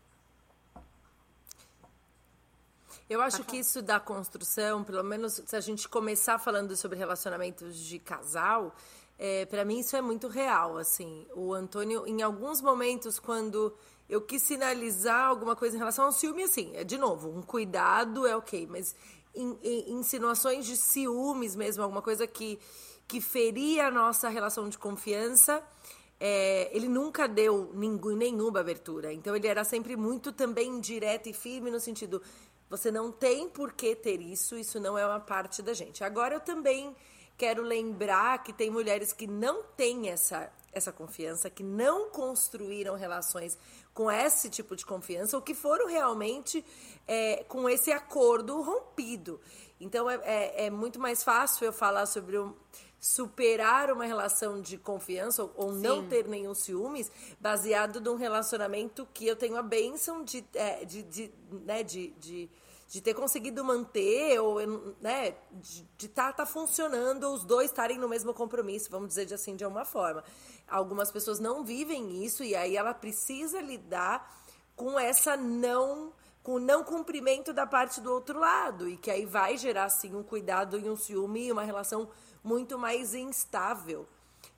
Eu 3.08 3.20
acho 3.20 3.42
que 3.42 3.56
isso 3.58 3.82
da 3.82 3.98
construção, 3.98 4.84
pelo 4.84 5.02
menos 5.02 5.42
se 5.44 5.56
a 5.56 5.60
gente 5.60 5.88
começar 5.88 6.38
falando 6.38 6.76
sobre 6.76 6.96
relacionamentos 6.96 7.76
de 7.76 7.98
casal, 7.98 8.72
é, 9.18 9.44
para 9.46 9.64
mim 9.64 9.80
isso 9.80 9.96
é 9.96 10.00
muito 10.00 10.28
real, 10.28 10.78
assim. 10.78 11.26
O 11.34 11.52
Antônio, 11.52 12.06
em 12.06 12.22
alguns 12.22 12.60
momentos, 12.60 13.18
quando 13.18 13.76
eu 14.08 14.20
quis 14.20 14.42
sinalizar 14.42 15.26
alguma 15.26 15.56
coisa 15.56 15.74
em 15.74 15.78
relação 15.78 16.04
ao 16.04 16.12
ciúme, 16.12 16.44
assim, 16.44 16.70
é 16.76 16.84
de 16.84 16.96
novo, 16.96 17.28
um 17.36 17.42
cuidado 17.42 18.26
é 18.28 18.36
ok, 18.36 18.66
mas 18.70 18.94
in, 19.34 19.58
in, 19.62 19.92
insinuações 19.98 20.64
de 20.64 20.76
ciúmes 20.76 21.56
mesmo, 21.56 21.82
alguma 21.82 22.02
coisa 22.02 22.26
que, 22.28 22.60
que 23.08 23.20
feria 23.20 23.88
a 23.88 23.90
nossa 23.90 24.28
relação 24.28 24.68
de 24.68 24.78
confiança, 24.78 25.60
é, 26.20 26.68
ele 26.76 26.86
nunca 26.86 27.26
deu 27.26 27.72
nenhuma 27.74 28.60
abertura. 28.60 29.10
Então 29.12 29.34
ele 29.34 29.48
era 29.48 29.64
sempre 29.64 29.96
muito 29.96 30.30
também 30.30 30.78
direto 30.78 31.30
e 31.30 31.32
firme 31.32 31.70
no 31.70 31.80
sentido, 31.80 32.22
você 32.68 32.92
não 32.92 33.10
tem 33.10 33.48
por 33.48 33.72
que 33.72 33.96
ter 33.96 34.20
isso, 34.20 34.56
isso 34.56 34.78
não 34.78 34.98
é 34.98 35.06
uma 35.06 35.18
parte 35.18 35.62
da 35.62 35.72
gente. 35.72 36.04
Agora 36.04 36.34
eu 36.34 36.40
também 36.40 36.94
quero 37.38 37.62
lembrar 37.62 38.42
que 38.42 38.52
tem 38.52 38.70
mulheres 38.70 39.14
que 39.14 39.26
não 39.26 39.62
têm 39.62 40.10
essa, 40.10 40.52
essa 40.74 40.92
confiança, 40.92 41.48
que 41.48 41.62
não 41.62 42.10
construíram 42.10 42.94
relações 42.96 43.58
com 43.94 44.10
esse 44.10 44.50
tipo 44.50 44.76
de 44.76 44.84
confiança, 44.84 45.38
ou 45.38 45.42
que 45.42 45.54
foram 45.54 45.88
realmente 45.88 46.62
é, 47.08 47.42
com 47.48 47.66
esse 47.66 47.90
acordo 47.90 48.60
rompido. 48.60 49.40
Então 49.80 50.08
é, 50.10 50.20
é, 50.22 50.66
é 50.66 50.70
muito 50.70 51.00
mais 51.00 51.24
fácil 51.24 51.64
eu 51.64 51.72
falar 51.72 52.04
sobre 52.04 52.38
um 52.38 52.54
superar 53.00 53.90
uma 53.90 54.04
relação 54.04 54.60
de 54.60 54.76
confiança 54.76 55.42
ou, 55.42 55.52
ou 55.56 55.72
não 55.72 56.06
ter 56.06 56.28
nenhum 56.28 56.54
ciúmes 56.54 57.10
baseado 57.40 57.98
num 57.98 58.14
relacionamento 58.14 59.08
que 59.14 59.26
eu 59.26 59.34
tenho 59.34 59.56
a 59.56 59.62
bênção 59.62 60.22
de, 60.22 60.44
é, 60.52 60.84
de, 60.84 61.02
de, 61.04 61.32
né, 61.50 61.82
de, 61.82 62.08
de, 62.18 62.50
de, 62.86 63.00
ter 63.00 63.14
conseguido 63.14 63.64
manter 63.64 64.38
ou 64.38 64.58
né, 65.00 65.34
de 65.50 66.06
estar 66.06 66.26
tá, 66.26 66.44
tá 66.44 66.46
funcionando 66.46 67.32
os 67.32 67.42
dois 67.42 67.70
estarem 67.70 67.96
no 67.96 68.06
mesmo 68.06 68.34
compromisso, 68.34 68.90
vamos 68.90 69.08
dizer 69.08 69.24
de 69.24 69.32
assim 69.32 69.56
de 69.56 69.64
alguma 69.64 69.86
forma. 69.86 70.22
Algumas 70.68 71.10
pessoas 71.10 71.40
não 71.40 71.64
vivem 71.64 72.22
isso 72.22 72.44
e 72.44 72.54
aí 72.54 72.76
ela 72.76 72.92
precisa 72.92 73.62
lidar 73.62 74.38
com 74.76 75.00
essa 75.00 75.38
não 75.38 76.12
com 76.42 76.52
o 76.52 76.58
não 76.58 76.82
cumprimento 76.82 77.52
da 77.52 77.66
parte 77.66 78.00
do 78.00 78.10
outro 78.10 78.38
lado 78.38 78.88
e 78.88 78.96
que 78.96 79.10
aí 79.10 79.26
vai 79.26 79.58
gerar 79.58 79.84
assim 79.84 80.14
um 80.14 80.22
cuidado 80.22 80.78
e 80.78 80.88
um 80.88 80.96
ciúme 80.96 81.46
e 81.46 81.52
uma 81.52 81.62
relação 81.62 82.08
muito 82.42 82.78
mais 82.78 83.14
instável 83.14 84.06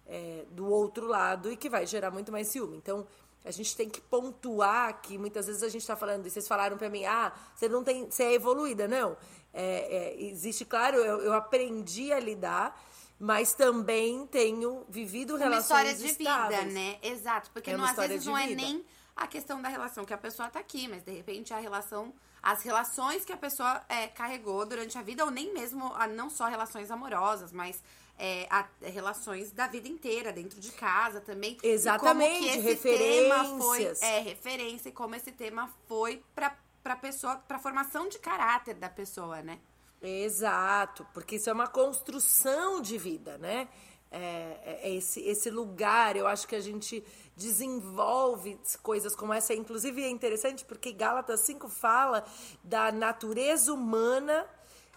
é, 0.07 0.45
do 0.51 0.67
outro 0.69 1.07
lado 1.07 1.51
e 1.51 1.57
que 1.57 1.69
vai 1.69 1.87
gerar 1.87 2.11
muito 2.11 2.31
mais 2.33 2.49
ciúme. 2.49 2.77
Então, 2.77 3.07
a 3.45 3.51
gente 3.51 3.77
tem 3.77 3.89
que 3.89 4.01
pontuar 4.01 5.01
que 5.03 5.19
muitas 5.19 5.47
vezes 5.47 5.63
a 5.63 5.69
gente 5.69 5.81
está 5.83 5.97
falando, 5.97 6.27
e 6.27 6.31
vocês 6.31 6.47
falaram 6.47 6.77
para 6.79 6.89
mim, 6.89 7.05
ah, 7.05 7.33
você 7.55 7.69
não 7.69 7.83
tem, 7.83 8.09
você 8.11 8.25
é 8.25 8.33
evoluída. 8.35 8.87
Não. 8.87 9.17
É, 9.53 10.15
é, 10.15 10.23
existe, 10.23 10.65
claro, 10.65 10.97
eu, 10.97 11.21
eu 11.23 11.33
aprendi 11.33 12.13
a 12.13 12.21
lidar, 12.21 12.81
mas 13.19 13.53
também 13.53 14.27
tenho 14.27 14.85
vivido 14.89 15.31
uma 15.35 15.39
relações 15.41 15.63
história 15.65 15.95
de 15.95 16.07
estáveis. 16.07 16.61
vida, 16.65 16.73
né? 16.73 16.99
Exato, 17.03 17.51
porque 17.53 17.71
É 17.71 17.77
não, 17.77 17.85
às 17.85 17.97
vezes 17.97 18.27
não 18.27 18.39
é 18.39 18.47
vida. 18.47 18.63
nem 18.63 18.85
a 19.15 19.27
questão 19.27 19.61
da 19.61 19.69
relação 19.69 20.05
que 20.05 20.15
a 20.15 20.19
pessoa 20.19 20.49
tá 20.49 20.59
aqui, 20.61 20.89
mas 20.89 21.03
de 21.03 21.13
repente 21.13 21.53
a 21.53 21.59
relação, 21.59 22.15
as 22.43 22.63
relações 22.63 23.25
que 23.25 23.33
a 23.33 23.37
pessoa 23.37 23.83
é, 23.89 24.09
carregou 24.09 24.67
durante 24.67 24.99
a 24.99 25.03
vida, 25.03 25.25
ou 25.25 25.31
nem 25.31 25.53
mesmo, 25.55 25.93
a- 25.95 26.07
não 26.09 26.29
só 26.29 26.47
relações 26.47 26.91
amorosas, 26.91 27.53
mas 27.53 27.83
é, 28.19 28.47
a- 28.51 28.67
relações 28.83 29.51
da 29.53 29.67
vida 29.67 29.89
inteira, 29.89 30.33
dentro 30.33 30.61
de 30.61 30.71
casa 30.73 31.21
também. 31.21 31.57
E 31.63 31.69
Exatamente, 31.69 32.39
como 32.41 32.63
que 32.63 32.69
esse 32.71 32.83
tema 32.99 33.59
foi, 33.59 33.85
é, 34.03 34.21
referência, 34.21 34.89
e 34.91 34.93
como 34.93 35.15
esse 35.15 35.33
tema 35.33 35.71
foi 35.89 36.23
pra, 36.35 36.55
pra 36.83 36.95
pessoa, 36.97 37.37
pra 37.37 37.59
formação 37.59 38.09
de 38.09 38.19
caráter 38.19 38.75
da 38.75 38.89
pessoa, 38.89 39.41
né? 39.43 39.59
Exato, 40.01 41.07
porque 41.15 41.37
isso 41.37 41.49
é 41.49 41.53
uma 41.53 41.67
construção 41.69 42.81
de 42.81 42.99
vida, 42.99 43.39
né? 43.39 43.69
É, 44.15 44.81
é 44.83 44.95
esse, 44.95 45.21
esse 45.21 45.49
lugar, 45.51 46.17
eu 46.17 46.27
acho 46.27 46.47
que 46.47 46.55
a 46.55 46.61
gente 46.61 47.03
desenvolve 47.37 48.59
coisas 48.83 49.17
como 49.17 49.33
essa. 49.33 49.55
Inclusive 49.55 50.03
é 50.03 50.11
interessante 50.11 50.65
porque 50.65 50.93
Gálatas 50.93 51.41
5 51.41 51.69
fala 51.69 52.25
da 52.63 52.93
natureza 52.93 53.73
humana 53.73 54.47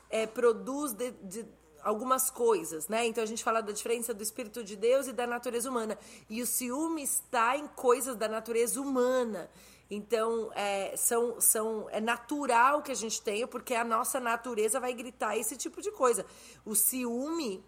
é, 0.09 0.27
produz 0.27 0.93
de, 0.93 1.11
de 1.11 1.45
algumas 1.81 2.29
coisas, 2.29 2.87
né? 2.87 3.05
Então 3.05 3.23
a 3.23 3.27
gente 3.27 3.43
fala 3.43 3.61
da 3.61 3.71
diferença 3.71 4.13
do 4.13 4.23
Espírito 4.23 4.63
de 4.63 4.75
Deus 4.75 5.07
e 5.07 5.13
da 5.13 5.27
natureza 5.27 5.69
humana. 5.69 5.97
E 6.29 6.41
o 6.41 6.45
ciúme 6.45 7.03
está 7.03 7.55
em 7.55 7.67
coisas 7.67 8.15
da 8.15 8.27
natureza 8.27 8.81
humana. 8.81 9.49
Então, 9.89 10.51
é, 10.55 10.97
são, 10.97 11.39
são, 11.39 11.87
é 11.91 12.01
natural 12.01 12.81
que 12.81 12.91
a 12.91 12.95
gente 12.95 13.21
tenha, 13.21 13.47
porque 13.47 13.75
a 13.75 13.83
nossa 13.83 14.19
natureza 14.19 14.79
vai 14.79 14.93
gritar 14.93 15.37
esse 15.37 15.55
tipo 15.55 15.79
de 15.79 15.91
coisa. 15.91 16.25
O 16.65 16.73
ciúme, 16.73 17.63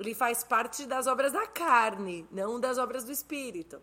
ele 0.00 0.14
faz 0.14 0.42
parte 0.42 0.86
das 0.86 1.06
obras 1.06 1.32
da 1.32 1.46
carne, 1.46 2.26
não 2.32 2.58
das 2.58 2.78
obras 2.78 3.04
do 3.04 3.12
espírito. 3.12 3.82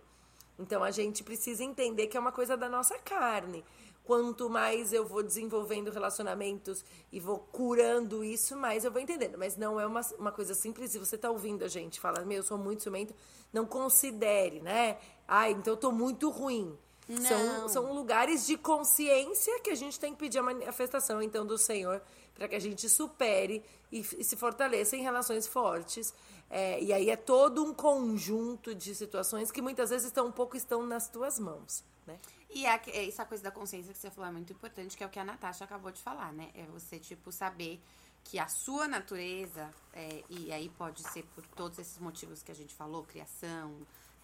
Então, 0.58 0.84
a 0.84 0.89
gente 0.89 1.23
precisa 1.23 1.63
entender 1.63 2.08
que 2.08 2.17
é 2.17 2.19
uma 2.19 2.32
coisa 2.32 2.58
da 2.58 2.67
nossa 2.67 2.97
carne. 2.97 3.63
Quanto 4.03 4.49
mais 4.49 4.91
eu 4.91 5.06
vou 5.06 5.21
desenvolvendo 5.21 5.91
relacionamentos 5.91 6.84
e 7.12 7.19
vou 7.19 7.38
curando 7.38 8.23
isso, 8.23 8.58
mais 8.58 8.84
eu 8.84 8.91
vou 8.91 8.99
entendendo. 8.99 9.38
Mas 9.38 9.56
não 9.56 9.80
é 9.80 9.86
uma, 9.86 10.01
uma 10.17 10.32
coisa 10.32 10.56
simples. 10.56 10.91
Se 10.91 10.97
você 10.97 11.19
tá 11.19 11.30
ouvindo 11.30 11.63
a 11.63 11.67
gente 11.67 11.99
falar, 11.99 12.25
meu, 12.25 12.38
eu 12.38 12.43
sou 12.43 12.58
muito 12.58 12.82
ciumento, 12.82 13.13
não 13.53 13.67
considere, 13.67 14.60
né? 14.60 14.97
Ai, 15.27 15.51
então 15.51 15.73
eu 15.73 15.77
tô 15.77 15.91
muito 15.91 16.32
ruim. 16.32 16.75
São, 17.21 17.45
Não. 17.45 17.69
são 17.69 17.93
lugares 17.93 18.45
de 18.45 18.58
consciência 18.58 19.62
que 19.62 19.69
a 19.69 19.75
gente 19.75 19.97
tem 19.97 20.12
que 20.13 20.19
pedir 20.19 20.39
a 20.39 20.43
manifestação, 20.43 21.21
então, 21.21 21.45
do 21.45 21.58
Senhor, 21.58 22.01
para 22.38 22.47
que 22.47 22.56
a 22.56 22.60
gente 22.60 22.88
supere 22.88 23.63
e, 23.91 24.00
e 24.00 24.23
se 24.23 24.36
fortaleça 24.36 24.95
em 24.95 25.02
relações 25.02 25.47
fortes. 25.47 26.13
É, 26.50 26.82
e 26.82 26.93
aí 26.93 27.10
é 27.10 27.15
todo 27.15 27.63
um 27.65 27.73
conjunto 27.73 28.76
de 28.76 28.93
situações 28.93 29.52
que 29.52 29.62
muitas 29.62 29.89
vezes 29.89 30.08
estão 30.08 30.28
um 30.28 30.32
pouco 30.32 30.56
estão 30.56 30.86
nas 30.86 31.10
tuas 31.10 31.39
mãos, 31.39 31.84
né? 32.06 32.17
E 32.50 32.65
a, 32.65 32.80
essa 32.86 33.26
coisa 33.26 33.43
da 33.43 33.52
consciência 33.52 33.91
que 33.91 34.00
você 34.00 34.10
falou 34.10 34.30
é 34.30 34.32
muito 34.32 34.54
importante, 34.54 34.95
que 34.95 35.04
é 35.04 35.08
o 35.08 35.10
que 35.10 35.19
a 35.19 35.26
Natasha 35.26 35.65
acabou 35.65 35.91
de 35.91 36.00
falar, 36.00 36.32
né? 36.32 36.50
É 36.54 36.63
você, 36.67 37.00
tipo, 37.00 37.32
saber 37.32 37.82
que 38.23 38.39
a 38.39 38.47
sua 38.47 38.88
natureza, 38.88 39.69
é, 39.93 40.23
e 40.30 40.52
aí 40.52 40.69
pode 40.69 41.02
ser 41.10 41.23
por 41.36 41.45
todos 41.47 41.80
esses 41.80 41.97
motivos 41.97 42.43
que 42.43 42.52
a 42.52 42.56
gente 42.56 42.73
falou, 42.73 43.04
criação, 43.04 43.76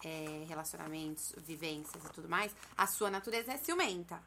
é, 0.04 0.44
relacionamentos, 0.46 1.34
vivências 1.38 2.02
e 2.04 2.08
tudo 2.10 2.28
mais, 2.28 2.54
a 2.76 2.86
sua 2.86 3.10
natureza 3.10 3.52
é 3.52 3.56
ciumenta. 3.58 4.22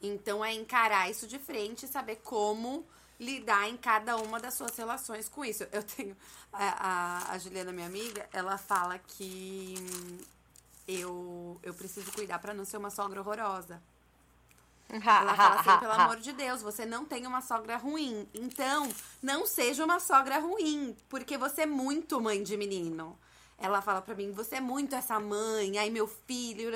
Então 0.00 0.44
é 0.44 0.52
encarar 0.52 1.10
isso 1.10 1.26
de 1.26 1.38
frente 1.38 1.84
e 1.84 1.88
saber 1.88 2.16
como 2.16 2.84
lidar 3.18 3.68
em 3.68 3.76
cada 3.76 4.16
uma 4.16 4.38
das 4.38 4.54
suas 4.54 4.76
relações 4.76 5.28
com 5.28 5.44
isso. 5.44 5.66
Eu 5.72 5.82
tenho. 5.82 6.16
A, 6.52 6.64
a, 6.64 7.32
a 7.32 7.38
Juliana, 7.38 7.72
minha 7.72 7.86
amiga, 7.86 8.28
ela 8.32 8.56
fala 8.56 8.98
que 8.98 9.74
hum, 9.78 10.18
eu, 10.86 11.60
eu 11.62 11.74
preciso 11.74 12.10
cuidar 12.12 12.38
pra 12.38 12.54
não 12.54 12.64
ser 12.64 12.76
uma 12.76 12.90
sogra 12.90 13.20
horrorosa. 13.20 13.82
Ela 14.90 15.36
fala 15.36 15.60
assim, 15.60 15.80
pelo 15.80 15.92
amor 15.92 16.16
de 16.16 16.32
Deus, 16.32 16.62
você 16.62 16.86
não 16.86 17.04
tem 17.04 17.26
uma 17.26 17.42
sogra 17.42 17.76
ruim. 17.76 18.26
Então, 18.32 18.88
não 19.22 19.46
seja 19.46 19.84
uma 19.84 20.00
sogra 20.00 20.38
ruim, 20.38 20.96
porque 21.10 21.36
você 21.36 21.62
é 21.62 21.66
muito 21.66 22.20
mãe 22.20 22.42
de 22.42 22.56
menino. 22.56 23.18
Ela 23.60 23.82
fala 23.82 24.00
pra 24.00 24.14
mim, 24.14 24.30
você 24.30 24.56
é 24.56 24.60
muito 24.60 24.94
essa 24.94 25.18
mãe, 25.18 25.78
aí 25.78 25.90
meu 25.90 26.06
filho, 26.06 26.70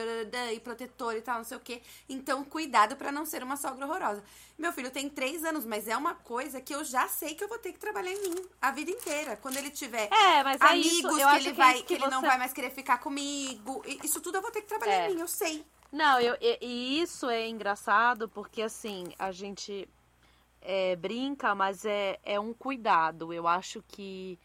e 0.52 0.58
protetor 0.58 1.14
e 1.16 1.22
tal, 1.22 1.36
não 1.36 1.44
sei 1.44 1.56
o 1.56 1.60
quê. 1.60 1.80
Então, 2.08 2.44
cuidado 2.44 2.96
pra 2.96 3.12
não 3.12 3.24
ser 3.24 3.40
uma 3.44 3.56
sogra 3.56 3.86
horrorosa. 3.86 4.24
Meu 4.58 4.72
filho 4.72 4.90
tem 4.90 5.08
três 5.08 5.44
anos, 5.44 5.64
mas 5.64 5.86
é 5.86 5.96
uma 5.96 6.14
coisa 6.16 6.60
que 6.60 6.74
eu 6.74 6.82
já 6.84 7.06
sei 7.06 7.36
que 7.36 7.44
eu 7.44 7.48
vou 7.48 7.58
ter 7.58 7.72
que 7.72 7.78
trabalhar 7.78 8.10
em 8.12 8.20
mim 8.30 8.44
a 8.60 8.72
vida 8.72 8.90
inteira. 8.90 9.36
Quando 9.36 9.58
ele 9.58 9.70
tiver 9.70 10.08
É, 10.12 10.42
mas 10.42 10.60
é 10.60 10.64
amigos 10.64 11.14
que 11.16 11.22
ele 11.22 11.42
que 11.44 11.48
é 11.50 11.52
vai, 11.52 11.74
isso 11.74 11.84
que, 11.84 11.86
que 11.96 12.02
ele 12.02 12.10
não 12.10 12.20
você- 12.20 12.26
vai 12.26 12.38
mais 12.38 12.52
querer 12.52 12.70
ficar 12.70 12.98
comigo. 12.98 13.82
Isso 14.02 14.20
tudo 14.20 14.38
eu 14.38 14.42
vou 14.42 14.50
ter 14.50 14.62
que 14.62 14.68
trabalhar 14.68 14.92
É. 15.04 15.10
em 15.10 15.14
mim, 15.14 15.20
eu 15.20 15.28
sei. 15.28 15.64
Não, 15.92 16.18
eu, 16.18 16.36
e, 16.40 16.58
e 16.60 17.00
isso 17.00 17.28
é 17.28 17.46
engraçado 17.48 18.28
porque 18.28 18.60
assim, 18.60 19.04
a 19.18 19.30
gente 19.30 19.88
é, 20.60 20.96
brinca, 20.96 21.54
mas 21.54 21.84
é, 21.84 22.18
é 22.24 22.40
um 22.40 22.52
cuidado. 22.52 23.32
Eu 23.32 23.46
acho 23.46 23.82
que 23.86 24.36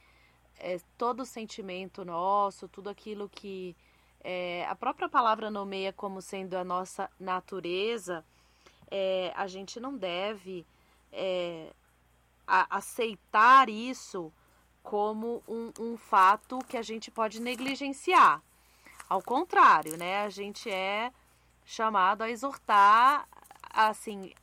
é, 0.60 0.80
todo 0.98 1.26
sentimento 1.26 2.04
nosso, 2.06 2.68
tudo 2.68 2.90
aquilo 2.90 3.30
que 3.30 3.76
é, 4.22 4.66
a 4.68 4.76
própria 4.76 5.08
palavra 5.08 5.50
nomeia 5.50 5.94
como 5.94 6.22
sendo 6.22 6.56
a 6.56 6.64
nossa 6.64 7.10
natureza, 7.20 8.26
é, 8.90 9.32
a 9.36 9.48
gente 9.48 9.80
não 9.80 9.96
deve 9.98 10.66
é, 11.12 11.72
a- 12.46 12.78
aceitar 12.78 13.70
isso 13.70 14.34
como 14.84 15.44
um, 15.48 15.72
um 15.80 15.98
fato 15.98 16.60
que 16.68 16.78
a 16.78 16.82
gente 16.82 17.12
pode 17.12 17.42
negligenciar. 17.42 18.42
Ao 19.10 19.22
contrário, 19.22 19.98
né? 19.98 20.24
A 20.24 20.30
gente 20.30 20.70
é 20.70 21.12
chamado 21.66 22.22
a 22.22 22.30
exortar 22.30 23.28
assim 23.70 24.34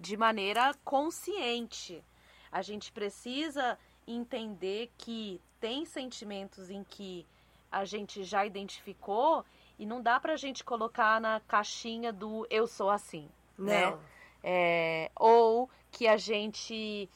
de 0.00 0.16
maneira 0.16 0.74
consciente. 0.84 2.02
A 2.50 2.62
gente 2.62 2.90
precisa 2.92 3.78
entender 4.06 4.90
que 4.98 5.40
tem 5.60 5.84
sentimentos 5.84 6.70
em 6.70 6.82
que 6.84 7.26
a 7.70 7.84
gente 7.84 8.24
já 8.24 8.44
identificou 8.44 9.44
e 9.78 9.86
não 9.86 10.02
dá 10.02 10.18
pra 10.18 10.36
gente 10.36 10.64
colocar 10.64 11.20
na 11.20 11.40
caixinha 11.40 12.12
do 12.12 12.46
eu 12.50 12.66
sou 12.66 12.90
assim, 12.90 13.28
né? 13.58 13.90
Não. 13.90 13.98
é, 14.42 15.10
ou 15.16 15.70
que 15.92 16.08
a 16.08 16.16
gente 16.16 17.08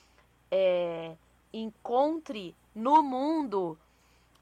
é, 0.51 1.17
encontre 1.53 2.55
no 2.75 3.03
mundo 3.03 3.79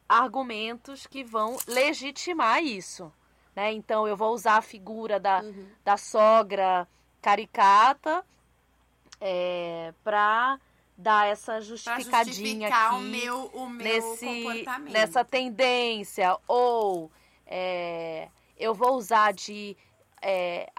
argumentos 0.08 1.06
que 1.06 1.24
vão 1.24 1.56
legitimar 1.66 2.62
isso. 2.62 3.12
Né? 3.54 3.72
Então, 3.72 4.06
eu 4.06 4.16
vou 4.16 4.32
usar 4.32 4.56
a 4.56 4.62
figura 4.62 5.18
da, 5.20 5.40
Uhum. 5.42 5.66
da 5.84 5.96
sogra 5.96 6.86
caricata 7.20 8.24
é, 9.20 9.92
para 10.02 10.58
dar 11.02 11.26
essa 11.26 11.60
justificadinha 11.60 12.68
aqui 12.68 12.94
o 12.94 12.98
meu, 13.00 13.46
o 13.52 13.68
meu 13.68 13.84
nesse, 13.84 14.24
comportamento. 14.24 14.92
nessa 14.92 15.24
tendência. 15.24 16.38
Ou 16.46 17.10
é, 17.46 18.28
eu 18.56 18.72
vou 18.72 18.94
usar 18.96 19.32
de 19.32 19.76
é, 20.22 20.70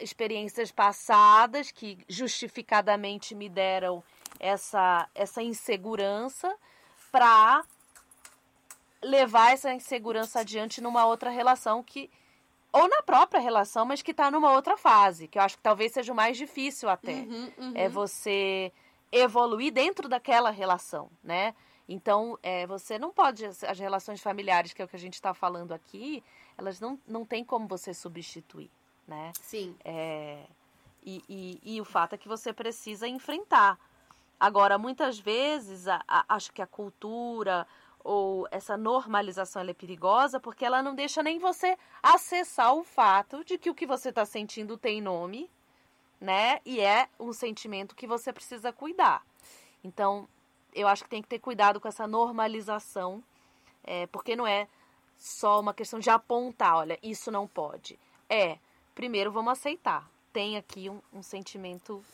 experiências 0.00 0.70
passadas 0.70 1.70
que 1.70 1.98
justificadamente 2.08 3.34
me 3.34 3.48
deram 3.48 4.02
essa, 4.38 5.08
essa 5.14 5.42
insegurança 5.42 6.54
para 7.10 7.64
levar 9.02 9.52
essa 9.52 9.72
insegurança 9.72 10.40
adiante 10.40 10.80
numa 10.80 11.06
outra 11.06 11.30
relação 11.30 11.82
que 11.82 12.10
ou 12.72 12.88
na 12.88 13.00
própria 13.00 13.40
relação, 13.40 13.86
mas 13.86 14.02
que 14.02 14.10
está 14.10 14.30
numa 14.30 14.52
outra 14.52 14.76
fase, 14.76 15.28
que 15.28 15.38
eu 15.38 15.42
acho 15.42 15.56
que 15.56 15.62
talvez 15.62 15.92
seja 15.92 16.12
o 16.12 16.16
mais 16.16 16.36
difícil 16.36 16.90
até 16.90 17.12
Uhum, 17.12 17.52
uhum. 17.56 17.72
é 17.74 17.88
você 17.88 18.70
evoluir 19.12 19.72
dentro 19.72 20.08
daquela 20.08 20.50
relação, 20.50 21.10
né? 21.22 21.54
Então, 21.88 22.36
é, 22.42 22.66
você 22.66 22.98
não 22.98 23.12
pode. 23.12 23.44
As 23.46 23.62
as 23.62 23.78
relações 23.78 24.20
familiares, 24.20 24.72
que 24.72 24.82
é 24.82 24.84
o 24.84 24.88
que 24.88 24.96
a 24.96 24.98
gente 24.98 25.14
está 25.14 25.32
falando 25.32 25.72
aqui, 25.72 26.22
elas 26.58 26.80
não, 26.80 26.98
não 27.06 27.24
tem 27.24 27.44
como 27.44 27.66
você 27.68 27.94
substituir, 27.94 28.70
né? 29.06 29.32
Sim. 29.40 29.76
É, 29.84 30.44
e, 31.04 31.22
e, 31.28 31.60
e 31.76 31.80
o 31.80 31.84
fato 31.84 32.14
é 32.14 32.18
que 32.18 32.26
você 32.28 32.52
precisa 32.52 33.06
enfrentar. 33.06 33.78
Agora, 34.38 34.76
muitas 34.76 35.18
vezes, 35.18 35.86
a- 35.86 36.02
a- 36.08 36.24
acho 36.28 36.52
que 36.52 36.60
a 36.60 36.66
cultura 36.66 37.66
ou 38.02 38.46
essa 38.50 38.76
normalização 38.76 39.62
é 39.62 39.72
perigosa 39.72 40.38
porque 40.38 40.64
ela 40.64 40.82
não 40.82 40.94
deixa 40.94 41.22
nem 41.22 41.38
você 41.38 41.76
acessar 42.02 42.74
o 42.74 42.84
fato 42.84 43.44
de 43.44 43.58
que 43.58 43.70
o 43.70 43.74
que 43.74 43.86
você 43.86 44.10
está 44.10 44.24
sentindo 44.24 44.76
tem 44.76 45.00
nome, 45.00 45.50
né? 46.20 46.60
E 46.64 46.80
é 46.80 47.08
um 47.18 47.32
sentimento 47.32 47.94
que 47.94 48.06
você 48.06 48.32
precisa 48.32 48.72
cuidar. 48.72 49.24
Então, 49.84 50.28
eu 50.74 50.88
acho 50.88 51.04
que 51.04 51.10
tem 51.10 51.22
que 51.22 51.28
ter 51.28 51.38
cuidado 51.38 51.80
com 51.80 51.88
essa 51.88 52.06
normalização, 52.06 53.22
é, 53.84 54.06
porque 54.08 54.34
não 54.36 54.46
é 54.46 54.68
só 55.18 55.60
uma 55.60 55.72
questão 55.72 55.98
de 55.98 56.10
apontar, 56.10 56.76
olha, 56.76 56.98
isso 57.02 57.30
não 57.30 57.46
pode. 57.46 57.98
É, 58.28 58.58
primeiro 58.94 59.30
vamos 59.32 59.52
aceitar. 59.52 60.10
Tem 60.32 60.56
aqui 60.56 60.90
um, 60.90 61.00
um 61.12 61.22
sentimento. 61.22 62.04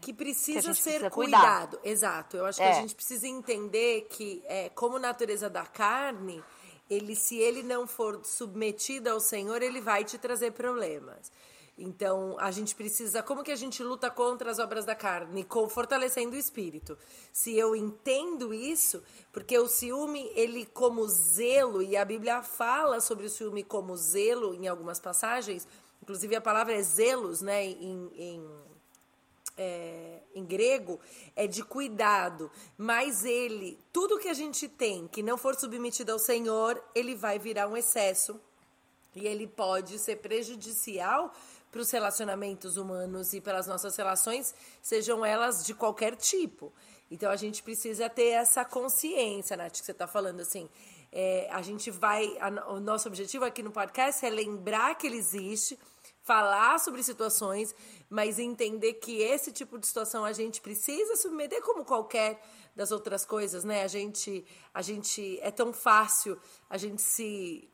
que 0.00 0.06
que 0.06 0.12
precisa 0.14 0.60
gente 0.60 0.82
ser 0.82 0.90
precisa 0.90 1.10
cuidado. 1.10 1.78
Exato. 1.84 2.36
Eu 2.36 2.46
acho 2.46 2.58
que 2.58 2.64
É. 2.64 2.70
a 2.70 2.80
gente 2.80 2.94
precisa 2.94 3.26
entender 3.26 4.06
que, 4.10 4.42
é, 4.46 4.68
como 4.70 4.98
natureza 4.98 5.48
da 5.48 5.64
carne, 5.66 6.42
ele, 6.90 7.14
se 7.14 7.38
ele 7.38 7.62
não 7.62 7.86
for 7.86 8.24
submetido 8.24 9.10
ao 9.10 9.20
Senhor, 9.20 9.62
ele 9.62 9.80
vai 9.80 10.04
te 10.04 10.18
trazer 10.18 10.52
problemas. 10.52 11.32
Então, 11.76 12.36
a 12.38 12.50
gente 12.52 12.74
precisa. 12.74 13.22
Como 13.22 13.42
que 13.42 13.50
a 13.50 13.56
gente 13.56 13.82
luta 13.82 14.08
contra 14.10 14.50
as 14.50 14.58
obras 14.58 14.84
da 14.84 14.94
carne? 14.94 15.42
Com, 15.42 15.68
fortalecendo 15.68 16.36
o 16.36 16.38
espírito. 16.38 16.96
Se 17.32 17.56
eu 17.56 17.74
entendo 17.74 18.54
isso, 18.54 19.02
porque 19.32 19.58
o 19.58 19.66
ciúme, 19.68 20.30
ele 20.34 20.66
como 20.66 21.06
zelo, 21.08 21.82
e 21.82 21.96
a 21.96 22.04
Bíblia 22.04 22.42
fala 22.42 23.00
sobre 23.00 23.26
o 23.26 23.30
ciúme 23.30 23.64
como 23.64 23.96
zelo 23.96 24.54
em 24.54 24.68
algumas 24.68 25.00
passagens, 25.00 25.66
inclusive 26.00 26.36
a 26.36 26.40
palavra 26.40 26.74
é 26.74 26.82
zelos, 26.82 27.42
né? 27.42 27.64
Em, 27.64 28.10
em 28.16 28.64
é, 29.56 30.20
em 30.34 30.44
grego 30.44 31.00
é 31.36 31.46
de 31.46 31.62
cuidado, 31.62 32.50
mas 32.76 33.24
ele, 33.24 33.78
tudo 33.92 34.18
que 34.18 34.28
a 34.28 34.34
gente 34.34 34.68
tem 34.68 35.06
que 35.06 35.22
não 35.22 35.38
for 35.38 35.54
submetido 35.54 36.12
ao 36.12 36.18
Senhor, 36.18 36.82
ele 36.94 37.14
vai 37.14 37.38
virar 37.38 37.68
um 37.68 37.76
excesso 37.76 38.40
e 39.14 39.26
ele 39.26 39.46
pode 39.46 39.98
ser 39.98 40.16
prejudicial 40.16 41.32
para 41.74 41.82
os 41.82 41.90
relacionamentos 41.90 42.76
humanos 42.76 43.32
e 43.34 43.40
pelas 43.40 43.66
nossas 43.66 43.96
relações, 43.96 44.54
sejam 44.80 45.24
elas 45.26 45.66
de 45.66 45.74
qualquer 45.74 46.14
tipo. 46.14 46.72
Então 47.10 47.28
a 47.30 47.36
gente 47.36 47.62
precisa 47.64 48.08
ter 48.08 48.28
essa 48.28 48.64
consciência, 48.64 49.56
Nath, 49.56 49.72
que 49.80 49.84
você 49.84 49.90
está 49.90 50.06
falando 50.06 50.38
assim. 50.40 50.68
é, 51.16 51.48
a 51.52 51.62
gente 51.62 51.90
vai. 51.92 52.36
a- 52.40 52.72
o 52.72 52.80
nosso 52.80 53.06
objetivo 53.08 53.44
aqui 53.44 53.62
no 53.62 53.70
podcast 53.70 54.24
é 54.26 54.30
lembrar 54.30 54.96
que 54.96 55.06
ele 55.06 55.16
existe, 55.16 55.78
falar 56.22 56.78
sobre 56.80 57.02
situações, 57.04 57.72
mas 58.10 58.38
entender 58.40 58.94
que 58.94 59.20
esse 59.22 59.52
tipo 59.52 59.78
de 59.78 59.86
situação 59.86 60.24
a 60.24 60.32
gente 60.32 60.60
precisa 60.60 61.14
submeter 61.16 61.62
como 61.62 61.84
qualquer 61.84 62.40
das 62.74 62.90
outras 62.90 63.24
coisas, 63.24 63.62
né? 63.62 63.84
A 63.84 63.86
gente, 63.88 64.44
a 64.72 64.82
gente 64.82 65.38
é 65.40 65.50
tão 65.52 65.72
fácil 65.72 66.36
a 66.68 66.76
gente 66.76 67.00
se 67.02 67.14
se- 67.22 67.68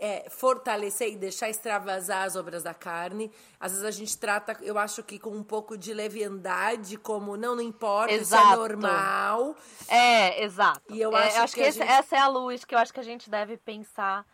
é, 0.00 0.28
fortalecer 0.30 1.12
e 1.12 1.16
deixar 1.16 1.48
extravasar 1.50 2.24
as 2.24 2.36
obras 2.36 2.62
da 2.62 2.72
carne. 2.74 3.30
Às 3.60 3.72
vezes 3.72 3.84
a 3.86 3.90
gente 3.90 4.16
trata, 4.18 4.56
eu 4.62 4.78
acho 4.78 5.02
que 5.02 5.18
com 5.18 5.30
um 5.30 5.42
pouco 5.44 5.76
de 5.76 5.92
leviandade, 5.92 6.96
como 6.96 7.36
não, 7.36 7.54
não 7.56 7.62
importa, 7.62 8.12
isso 8.12 8.34
é 8.34 8.38
Exato. 8.38 8.56
normal. 8.56 9.56
É, 9.88 10.42
exato. 10.42 10.82
E 10.92 11.00
eu 11.00 11.16
É, 11.16 11.36
acho 11.38 11.54
que 11.54 11.60
que, 11.60 11.66
a 11.66 11.68
esse- 11.68 11.78
gente- 11.78 11.90
essa 11.90 12.16
é 12.16 12.18
a 12.20 12.28
luz 12.28 12.64
que 12.64 12.74
eu 12.74 12.78
acho 12.78 12.92
que 12.92 13.00
a 13.00 13.04
gente 13.04 13.28
deve 13.28 13.56
pensar, 13.56 14.26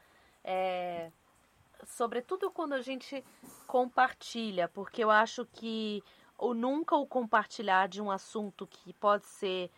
é, 0.44 1.10
sobretudo 1.86 2.50
quando 2.50 2.74
a 2.74 2.80
gente 2.82 3.24
compartilha, 3.66 4.68
porque 4.68 5.02
eu 5.02 5.10
acho 5.10 5.46
que 5.46 6.02
o 6.38 6.54
nunca 6.54 6.94
o 6.96 7.06
compartilhar 7.06 7.88
de 7.88 8.00
um 8.00 8.10
assunto 8.10 8.66
que 8.66 8.92
pode 8.94 9.26
ser 9.26 9.70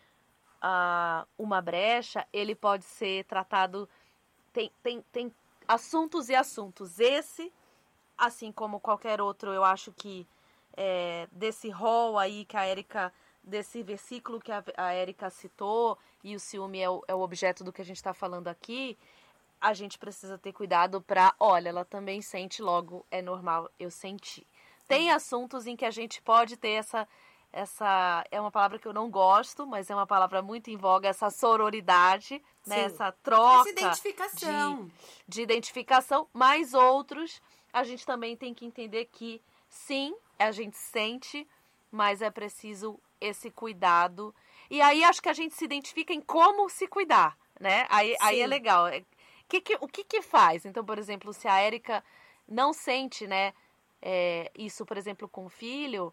ah, 0.67 1.27
uma 1.39 1.61
brecha, 1.61 2.27
ele 2.33 2.55
pode 2.55 2.85
ser 2.85 3.25
tratado. 3.25 3.89
Tem, 4.53 4.73
tem, 4.83 5.03
tem 5.13 5.33
assuntos 5.67 6.29
e 6.29 6.35
assuntos. 6.35 6.99
Esse, 6.99 7.53
assim 8.17 8.53
como 8.53 8.81
qualquer 8.81 9.21
outro, 9.21 9.53
eu 9.53 9.65
acho 9.65 9.93
que 9.93 10.27
é, 10.77 11.29
desse 11.33 11.71
rol 11.71 12.19
aí 12.19 12.45
que 12.45 12.57
a 12.57 12.65
Érica, 12.65 13.13
desse 13.43 13.83
versículo 13.83 14.41
que 14.41 14.53
a, 14.53 14.63
a 14.77 14.93
Érica 14.93 15.31
citou, 15.31 15.99
e 16.23 16.35
o 16.35 16.41
ciúme 16.41 16.81
é 16.81 16.89
o, 16.89 17.03
é 17.07 17.15
o 17.15 17.21
objeto 17.21 17.63
do 17.63 17.73
que 17.73 17.83
a 17.83 17.85
gente 17.85 17.97
está 17.97 18.15
falando 18.15 18.49
aqui, 18.49 18.97
a 19.61 19.73
gente 19.73 19.99
precisa 19.99 20.37
ter 20.37 20.53
cuidado 20.53 21.01
para, 21.01 21.35
olha, 21.41 21.71
ela 21.71 21.85
também 21.85 22.21
sente, 22.21 22.63
logo 22.63 23.07
é 23.11 23.23
normal 23.23 23.71
eu 23.79 23.91
sentir. 23.91 24.47
Tem 24.87 25.11
assuntos 25.11 25.67
em 25.67 25.77
que 25.77 25.85
a 25.85 25.91
gente 25.91 26.21
pode 26.21 26.57
ter 26.57 26.73
essa 26.73 27.09
essa 27.57 28.25
é 28.31 28.41
uma 28.41 28.51
palavra 28.51 28.79
que 28.81 28.87
eu 28.87 28.93
não 28.93 29.09
gosto, 29.09 29.65
mas 29.67 29.89
é 29.89 29.95
uma 29.95 30.07
palavra 30.07 30.43
muito 30.43 30.71
em 30.71 30.77
voga, 30.77 31.09
essa 31.09 31.31
sororidade, 31.31 32.43
né? 32.67 32.81
Essa 32.87 33.13
troca 33.13 33.61
Essa 33.61 33.71
identificação. 33.71 34.85
de, 34.87 34.93
de 35.29 35.43
identificação, 35.43 36.29
mas 36.33 36.75
outros 36.75 37.41
a 37.73 37.85
gente 37.85 38.05
também 38.05 38.37
tem 38.37 38.53
que 38.53 38.67
entender 38.67 39.05
que 39.07 39.41
sim, 39.69 40.15
a 40.39 40.51
gente 40.51 40.77
sente, 40.77 41.47
mas 41.93 42.21
é 42.23 42.31
preciso 42.31 42.99
esse 43.21 43.51
cuidado. 43.51 44.35
E 44.69 44.81
aí 44.81 45.05
acho 45.05 45.23
que 45.23 45.29
a 45.29 45.33
gente 45.33 45.55
se 45.55 45.65
identifica 45.65 46.13
em 46.13 46.21
como 46.21 46.69
se 46.69 46.87
cuidar, 46.89 47.39
né? 47.61 47.87
Aí, 47.89 48.17
aí 48.21 48.41
é 48.41 48.47
legal. 48.47 48.89
É, 48.89 49.05
que 49.49 49.61
que- 49.61 49.79
o 49.81 49.87
que 49.87 50.03
que 50.03 50.21
faz? 50.23 50.65
Então, 50.67 50.85
por 50.85 50.99
exemplo, 50.99 51.33
se 51.33 51.47
a 51.47 51.61
Érica 51.61 52.03
não 52.49 52.73
sente, 52.73 53.27
né, 53.27 53.53
é, 54.03 54.51
isso, 54.57 54.85
por 54.85 54.97
exemplo, 54.97 55.29
com 55.29 55.47
o 55.47 55.49
filho, 55.49 56.13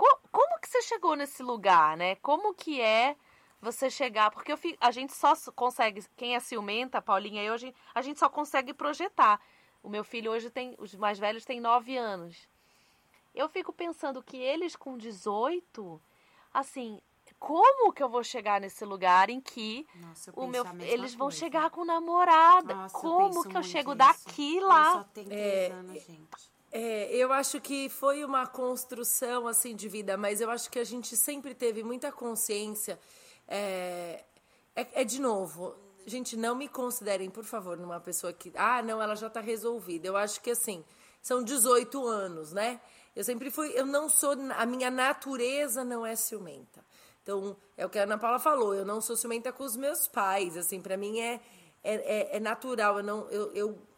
co- 0.00 0.20
como 0.32 0.58
que 0.60 0.68
você 0.68 0.82
chegou 0.82 1.14
nesse 1.16 1.42
lugar, 1.42 1.96
né? 1.96 2.14
Como 2.16 2.54
que 2.54 2.80
é 2.80 3.16
você 3.60 3.90
chegar? 3.90 4.30
Porque 4.30 4.50
eu 4.52 4.56
fi- 4.56 4.76
a 4.80 4.90
gente 4.90 5.12
só 5.12 5.34
consegue, 5.54 6.02
quem 6.16 6.34
é 6.34 6.40
ciumenta, 6.40 7.02
Paulinha 7.02 7.42
e 7.42 7.46
eu, 7.46 7.54
a 7.54 7.56
gente, 7.58 7.76
a 7.94 8.00
gente 8.02 8.18
só 8.18 8.28
consegue 8.28 8.72
projetar. 8.72 9.40
O 9.82 9.88
meu 9.88 10.02
filho 10.04 10.30
hoje 10.32 10.50
tem, 10.50 10.74
os 10.78 10.94
mais 10.94 11.18
velhos 11.18 11.44
têm 11.44 11.60
9 11.60 11.96
anos. 11.96 12.48
Eu 13.34 13.48
fico 13.48 13.72
pensando 13.72 14.22
que 14.22 14.36
eles 14.36 14.74
com 14.74 14.96
18, 14.98 16.00
assim, 16.52 17.00
como 17.38 17.92
que 17.92 18.02
eu 18.02 18.08
vou 18.08 18.24
chegar 18.24 18.60
nesse 18.60 18.84
lugar 18.84 19.30
em 19.30 19.40
que 19.40 19.86
Nossa, 19.94 20.30
eu 20.30 20.34
o 20.42 20.46
meu, 20.48 20.64
eles 20.80 21.14
vão 21.14 21.28
coisa. 21.28 21.38
chegar 21.38 21.70
com 21.70 21.84
namorada? 21.84 22.74
Nossa, 22.74 22.96
eu 22.96 23.00
como 23.00 23.26
penso 23.28 23.48
que 23.48 23.56
eu 23.56 23.62
chego 23.62 23.90
isso. 23.92 23.98
daqui 23.98 24.60
lá? 24.60 24.92
só 24.92 25.04
tem 25.04 25.24
três 25.26 25.72
anos, 25.72 26.02
gente. 26.02 26.49
É, 26.72 27.14
eu 27.16 27.32
acho 27.32 27.60
que 27.60 27.88
foi 27.88 28.24
uma 28.24 28.46
construção 28.46 29.48
assim 29.48 29.74
de 29.74 29.88
vida, 29.88 30.16
mas 30.16 30.40
eu 30.40 30.50
acho 30.50 30.70
que 30.70 30.78
a 30.78 30.84
gente 30.84 31.16
sempre 31.16 31.54
teve 31.54 31.82
muita 31.82 32.12
consciência. 32.12 32.98
É, 33.48 34.24
é, 34.76 35.02
é 35.02 35.04
de 35.04 35.20
novo, 35.20 35.74
gente, 36.06 36.36
não 36.36 36.54
me 36.54 36.68
considerem, 36.68 37.28
por 37.28 37.44
favor, 37.44 37.76
numa 37.76 37.98
pessoa 37.98 38.32
que. 38.32 38.52
Ah, 38.54 38.82
não, 38.82 39.02
ela 39.02 39.16
já 39.16 39.28
tá 39.28 39.40
resolvida. 39.40 40.06
Eu 40.06 40.16
acho 40.16 40.40
que 40.40 40.50
assim, 40.50 40.84
são 41.20 41.42
18 41.42 42.06
anos, 42.06 42.52
né? 42.52 42.80
Eu 43.16 43.24
sempre 43.24 43.50
fui. 43.50 43.72
Eu 43.74 43.84
não 43.84 44.08
sou. 44.08 44.36
A 44.56 44.64
minha 44.64 44.90
natureza 44.90 45.82
não 45.84 46.06
é 46.06 46.14
ciumenta. 46.14 46.84
Então, 47.22 47.56
é 47.76 47.84
o 47.84 47.90
que 47.90 47.98
a 47.98 48.04
Ana 48.04 48.16
Paula 48.16 48.38
falou, 48.38 48.74
eu 48.74 48.84
não 48.84 49.00
sou 49.00 49.16
ciumenta 49.16 49.52
com 49.52 49.64
os 49.64 49.76
meus 49.76 50.06
pais. 50.08 50.56
Assim, 50.56 50.80
para 50.80 50.96
mim 50.96 51.20
é, 51.20 51.40
é, 51.82 51.94
é, 51.94 52.36
é 52.36 52.40
natural. 52.40 52.98
Eu 52.98 53.02
não. 53.02 53.28
Eu, 53.28 53.52
eu 53.54 53.90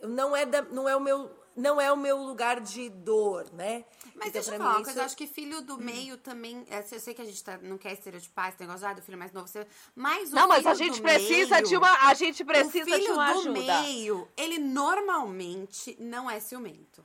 eu 0.00 0.08
não 0.08 0.34
é 0.34 0.46
da, 0.46 0.62
não 0.62 0.88
é 0.88 0.96
o 0.96 1.00
meu 1.00 1.30
não 1.56 1.80
é 1.80 1.92
o 1.92 1.96
meu 1.96 2.16
lugar 2.18 2.60
de 2.60 2.88
dor, 2.88 3.50
né? 3.52 3.84
Mas 4.14 4.28
Então, 4.28 4.32
deixa 4.32 4.54
eu 4.54 4.58
falar 4.58 4.70
uma 4.70 4.74
coisa, 4.76 4.90
isso- 4.90 4.98
eu 5.00 5.04
acho 5.04 5.16
que 5.16 5.26
filho 5.26 5.60
do 5.62 5.78
meio 5.78 6.16
também. 6.18 6.64
é, 6.70 6.78
Eu 6.90 7.00
sei 7.00 7.12
que 7.14 7.22
a 7.22 7.24
gente 7.24 7.42
tá, 7.42 7.58
não 7.58 7.76
quer 7.78 7.92
estereotipar 7.92 8.48
esse 8.50 8.60
negócio 8.60 8.86
ah, 8.86 8.92
do 8.92 9.02
filho 9.02 9.16
mais 9.18 9.32
novo. 9.32 9.46
você- 9.48 9.66
Mas 9.94 10.32
o 10.32 10.34
Não, 10.34 10.46
mas 10.48 10.66
a 10.66 10.74
gente 10.74 11.00
precisa 11.00 11.56
meio- 11.56 11.66
de 11.68 11.76
uma. 11.76 12.08
A 12.08 12.14
gente 12.14 12.44
precisa 12.44 12.84
o 12.84 12.84
filho 12.84 13.04
de 13.04 13.10
uma 13.12 13.32
do 13.32 13.38
ajuda. 13.40 13.82
meio, 13.82 14.28
ele 14.36 14.58
normalmente 14.58 15.96
não 16.00 16.30
é 16.30 16.40
ciumento. 16.40 17.04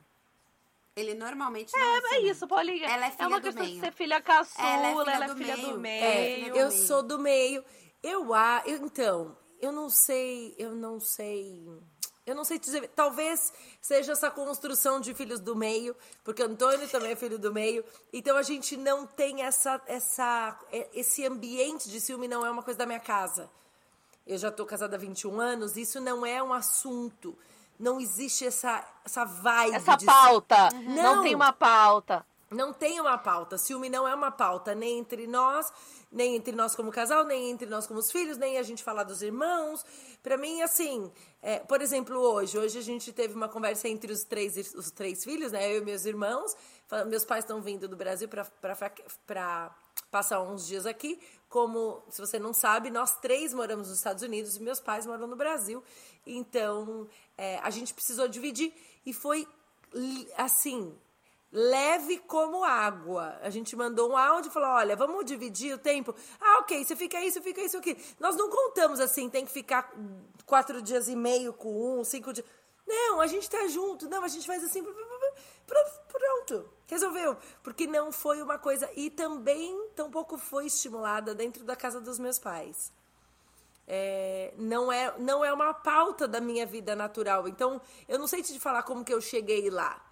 Ele 0.94 1.12
normalmente 1.12 1.72
não 1.74 1.80
é, 1.96 1.98
É, 1.98 2.14
é 2.16 2.20
isso, 2.22 2.46
Paulinha. 2.48 2.86
Ela 2.88 3.06
é 3.06 3.10
filha 3.10 3.28
uma 3.28 3.38
do 3.40 3.44
questão 3.44 3.62
meio. 3.64 3.74
de 3.74 3.80
ser 3.80 3.92
filha 3.92 4.20
caçula, 4.22 4.66
Ela 4.66 4.86
é 4.86 4.94
filha 4.96 5.10
ela 5.14 5.24
é 5.24 5.28
do 5.28 5.36
filha 5.36 5.56
meio. 5.56 5.68
do 5.68 5.74
É, 5.74 5.78
meio. 5.78 6.52
do 6.52 6.58
eu 6.58 6.68
meio. 6.68 6.86
sou 6.86 7.02
do 7.02 7.18
meio. 7.18 7.64
Eu, 8.02 8.32
a, 8.32 8.62
eu 8.64 8.76
então, 8.78 9.36
eu 9.60 9.72
não 9.72 9.90
sei, 9.90 10.54
eu 10.58 10.74
não 10.74 10.98
sei. 10.98 11.66
Eu 12.26 12.34
não 12.34 12.44
sei 12.44 12.58
te 12.58 12.64
dizer. 12.64 12.88
Talvez 12.88 13.52
seja 13.80 14.12
essa 14.12 14.28
construção 14.30 15.00
de 15.00 15.14
filhos 15.14 15.38
do 15.38 15.54
meio, 15.54 15.94
porque 16.24 16.42
Antônio 16.42 16.88
também 16.88 17.12
é 17.12 17.16
filho 17.16 17.38
do 17.38 17.52
meio. 17.52 17.84
Então 18.12 18.36
a 18.36 18.42
gente 18.42 18.76
não 18.76 19.06
tem 19.06 19.42
essa, 19.42 19.80
essa, 19.86 20.58
é, 20.72 20.88
esse 20.92 21.24
ambiente 21.24 21.88
de 21.88 22.00
ciúme, 22.00 22.26
não 22.26 22.44
é 22.44 22.50
uma 22.50 22.64
coisa 22.64 22.78
da 22.78 22.84
minha 22.86 22.98
casa. 22.98 23.48
Eu 24.26 24.36
já 24.36 24.50
tô 24.50 24.66
casada 24.66 24.96
há 24.96 24.98
21 24.98 25.40
anos, 25.40 25.76
isso 25.76 26.00
não 26.00 26.26
é 26.26 26.42
um 26.42 26.52
assunto. 26.52 27.38
Não 27.78 28.00
existe 28.00 28.44
essa, 28.44 28.84
essa 29.04 29.24
vibe. 29.24 29.76
Essa 29.76 29.96
pauta. 29.98 30.68
Não. 30.72 31.16
Não 31.16 31.22
tem 31.22 31.34
uma 31.34 31.52
pauta. 31.52 32.26
não 32.50 32.72
tem 32.72 33.00
uma 33.00 33.18
pauta. 33.18 33.56
Ciúme 33.56 33.88
não 33.88 34.08
é 34.08 34.14
uma 34.14 34.32
pauta, 34.32 34.74
nem 34.74 34.98
entre 34.98 35.28
nós, 35.28 35.72
nem 36.10 36.34
entre 36.34 36.56
nós 36.56 36.74
como 36.74 36.90
casal, 36.90 37.24
nem 37.24 37.50
entre 37.50 37.68
nós 37.68 37.86
como 37.86 38.00
os 38.00 38.10
filhos, 38.10 38.36
nem 38.36 38.58
a 38.58 38.62
gente 38.62 38.82
falar 38.82 39.04
dos 39.04 39.22
irmãos. 39.22 39.84
Pra 40.26 40.36
mim, 40.36 40.60
assim, 40.60 41.08
é, 41.40 41.60
por 41.60 41.80
exemplo, 41.80 42.18
hoje, 42.18 42.58
hoje 42.58 42.76
a 42.76 42.82
gente 42.82 43.12
teve 43.12 43.32
uma 43.32 43.48
conversa 43.48 43.86
entre 43.86 44.12
os 44.12 44.24
três, 44.24 44.74
os 44.74 44.90
três 44.90 45.22
filhos, 45.22 45.52
né? 45.52 45.72
Eu 45.72 45.82
e 45.82 45.84
meus 45.84 46.04
irmãos. 46.04 46.52
Meus 47.06 47.24
pais 47.24 47.44
estão 47.44 47.62
vindo 47.62 47.86
do 47.86 47.96
Brasil 47.96 48.28
pra 48.28 49.72
passar 50.10 50.42
uns 50.42 50.66
dias 50.66 50.84
aqui. 50.84 51.20
Como, 51.48 52.02
se 52.10 52.20
você 52.20 52.40
não 52.40 52.52
sabe, 52.52 52.90
nós 52.90 53.20
três 53.20 53.54
moramos 53.54 53.86
nos 53.86 53.98
Estados 53.98 54.24
Unidos 54.24 54.56
e 54.56 54.60
meus 54.60 54.80
pais 54.80 55.06
moram 55.06 55.28
no 55.28 55.36
Brasil. 55.36 55.80
Então, 56.26 57.06
é, 57.38 57.58
a 57.58 57.70
gente 57.70 57.94
precisou 57.94 58.26
dividir 58.26 58.74
e 59.06 59.12
foi 59.12 59.46
assim, 60.36 60.92
leve 61.58 62.18
como 62.18 62.62
água. 62.62 63.38
A 63.40 63.48
gente 63.48 63.74
mandou 63.74 64.10
um 64.10 64.16
áudio 64.16 64.50
e 64.50 64.52
falou: 64.52 64.68
olha, 64.68 64.94
vamos 64.94 65.24
dividir 65.24 65.74
o 65.74 65.78
tempo. 65.78 66.14
Ah, 66.38 66.58
ok, 66.58 66.84
você 66.84 66.94
fica 66.94 67.18
você 67.18 67.40
fica 67.40 67.62
isso 67.62 67.78
aqui. 67.78 67.96
Nós 68.20 68.36
não 68.36 68.50
contamos 68.50 69.00
assim, 69.00 69.30
tem 69.30 69.46
que 69.46 69.50
ficar 69.50 69.90
quatro 70.44 70.82
dias 70.82 71.08
e 71.08 71.16
meio 71.16 71.54
com 71.54 71.98
um, 71.98 72.04
cinco 72.04 72.30
dias. 72.30 72.46
Não, 72.86 73.20
a 73.22 73.26
gente 73.26 73.48
tá 73.48 73.66
junto. 73.68 74.06
Não, 74.06 74.22
a 74.22 74.28
gente 74.28 74.46
faz 74.46 74.62
assim. 74.62 74.82
pr- 74.82 74.92
Pronto, 76.08 76.68
resolveu. 76.86 77.36
Porque 77.62 77.86
não 77.86 78.12
foi 78.12 78.42
uma 78.42 78.58
coisa. 78.58 78.88
E 78.94 79.08
também 79.08 79.88
tampouco 79.96 80.36
foi 80.36 80.66
estimulada 80.66 81.34
dentro 81.34 81.64
da 81.64 81.74
casa 81.74 82.00
dos 82.02 82.18
meus 82.18 82.38
pais. 82.38 82.92
É, 83.88 84.52
não, 84.58 84.92
é, 84.92 85.14
não 85.18 85.44
é 85.44 85.52
uma 85.52 85.72
pauta 85.72 86.28
da 86.28 86.40
minha 86.40 86.66
vida 86.66 86.94
natural. 86.94 87.48
Então, 87.48 87.80
eu 88.06 88.18
não 88.18 88.26
sei 88.26 88.42
te 88.42 88.60
falar 88.60 88.82
como 88.82 89.04
que 89.04 89.12
eu 89.14 89.20
cheguei 89.20 89.70
lá. 89.70 90.05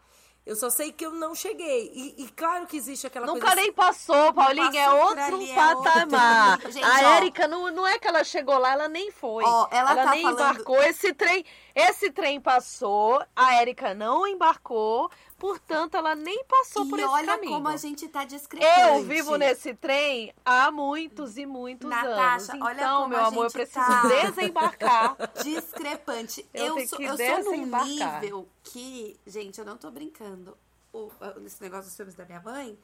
Eu 0.46 0.54
só 0.56 0.68
sei 0.68 0.92
que 0.92 1.06
eu 1.06 1.10
não 1.10 1.34
cheguei. 1.34 1.90
E, 1.94 2.22
e 2.24 2.28
claro 2.32 2.66
que 2.66 2.76
existe 2.76 3.06
aquela 3.06 3.26
Nunca 3.26 3.40
coisa... 3.40 3.56
nem 3.56 3.72
passou, 3.72 4.32
Paulinha. 4.34 4.78
É 4.82 4.84
passou 4.84 4.98
por 5.00 5.08
outro 5.08 5.36
ali, 5.36 5.50
é 5.50 5.54
patamar. 5.54 6.52
outro. 6.52 6.70
Gente, 6.72 6.84
a. 6.84 7.16
Érica 7.16 7.48
não, 7.48 7.70
não 7.70 7.86
é 7.86 7.98
que 7.98 8.06
ela 8.06 8.22
chegou 8.22 8.58
lá, 8.58 8.72
ela 8.72 8.86
nem 8.86 9.10
foi. 9.10 9.42
Ó, 9.42 9.68
ela 9.70 9.94
tá 9.94 10.10
nem 10.10 10.22
falando- 10.22 10.40
embarcou. 10.40 10.82
Esse 10.82 11.14
trem, 11.14 11.44
esse 11.74 12.10
trem 12.10 12.38
passou, 12.40 13.24
a 13.34 13.54
Érica 13.54 13.94
não 13.94 14.26
embarcou, 14.26 15.10
portanto, 15.44 15.94
ela 15.94 16.14
nem 16.14 16.42
passou 16.44 16.86
por 16.88 16.98
E 16.98 17.02
esse 17.02 17.10
olha 17.12 17.26
caminho. 17.26 17.52
como 17.52 17.68
a 17.68 17.76
gente 17.76 18.08
tá 18.08 18.24
discrepante. 18.24 18.80
Eu 18.80 19.02
vivo 19.04 19.36
nesse 19.36 19.74
trem 19.74 20.32
há 20.42 20.70
muitos 20.70 21.36
e 21.36 21.44
muitos 21.44 21.88
Natasha, 21.90 22.52
anos. 22.52 22.64
olha 22.66 22.74
Então, 22.76 23.08
meu 23.08 23.18
a 23.18 23.26
amor, 23.26 23.44
eu 23.44 23.50
gente 23.50 23.52
preciso 23.52 23.84
tá. 23.86 24.02
desembarcar. 24.08 25.16
discrepante. 25.42 26.48
Eu 26.54 26.78
Eu, 26.78 26.88
sou, 26.88 26.98
eu 26.98 27.16
sou 27.18 27.56
num 27.56 27.84
nível 27.84 28.48
que, 28.62 29.20
gente, 29.26 29.58
eu 29.58 29.66
não 29.66 29.76
tô 29.76 29.90
brincando. 29.90 30.56
O, 30.94 31.10
nesse 31.40 31.60
negócio 31.60 31.84
dos 31.86 31.96
filmes 31.96 32.14
da 32.14 32.24
minha 32.24 32.40
mãe, 32.40 32.78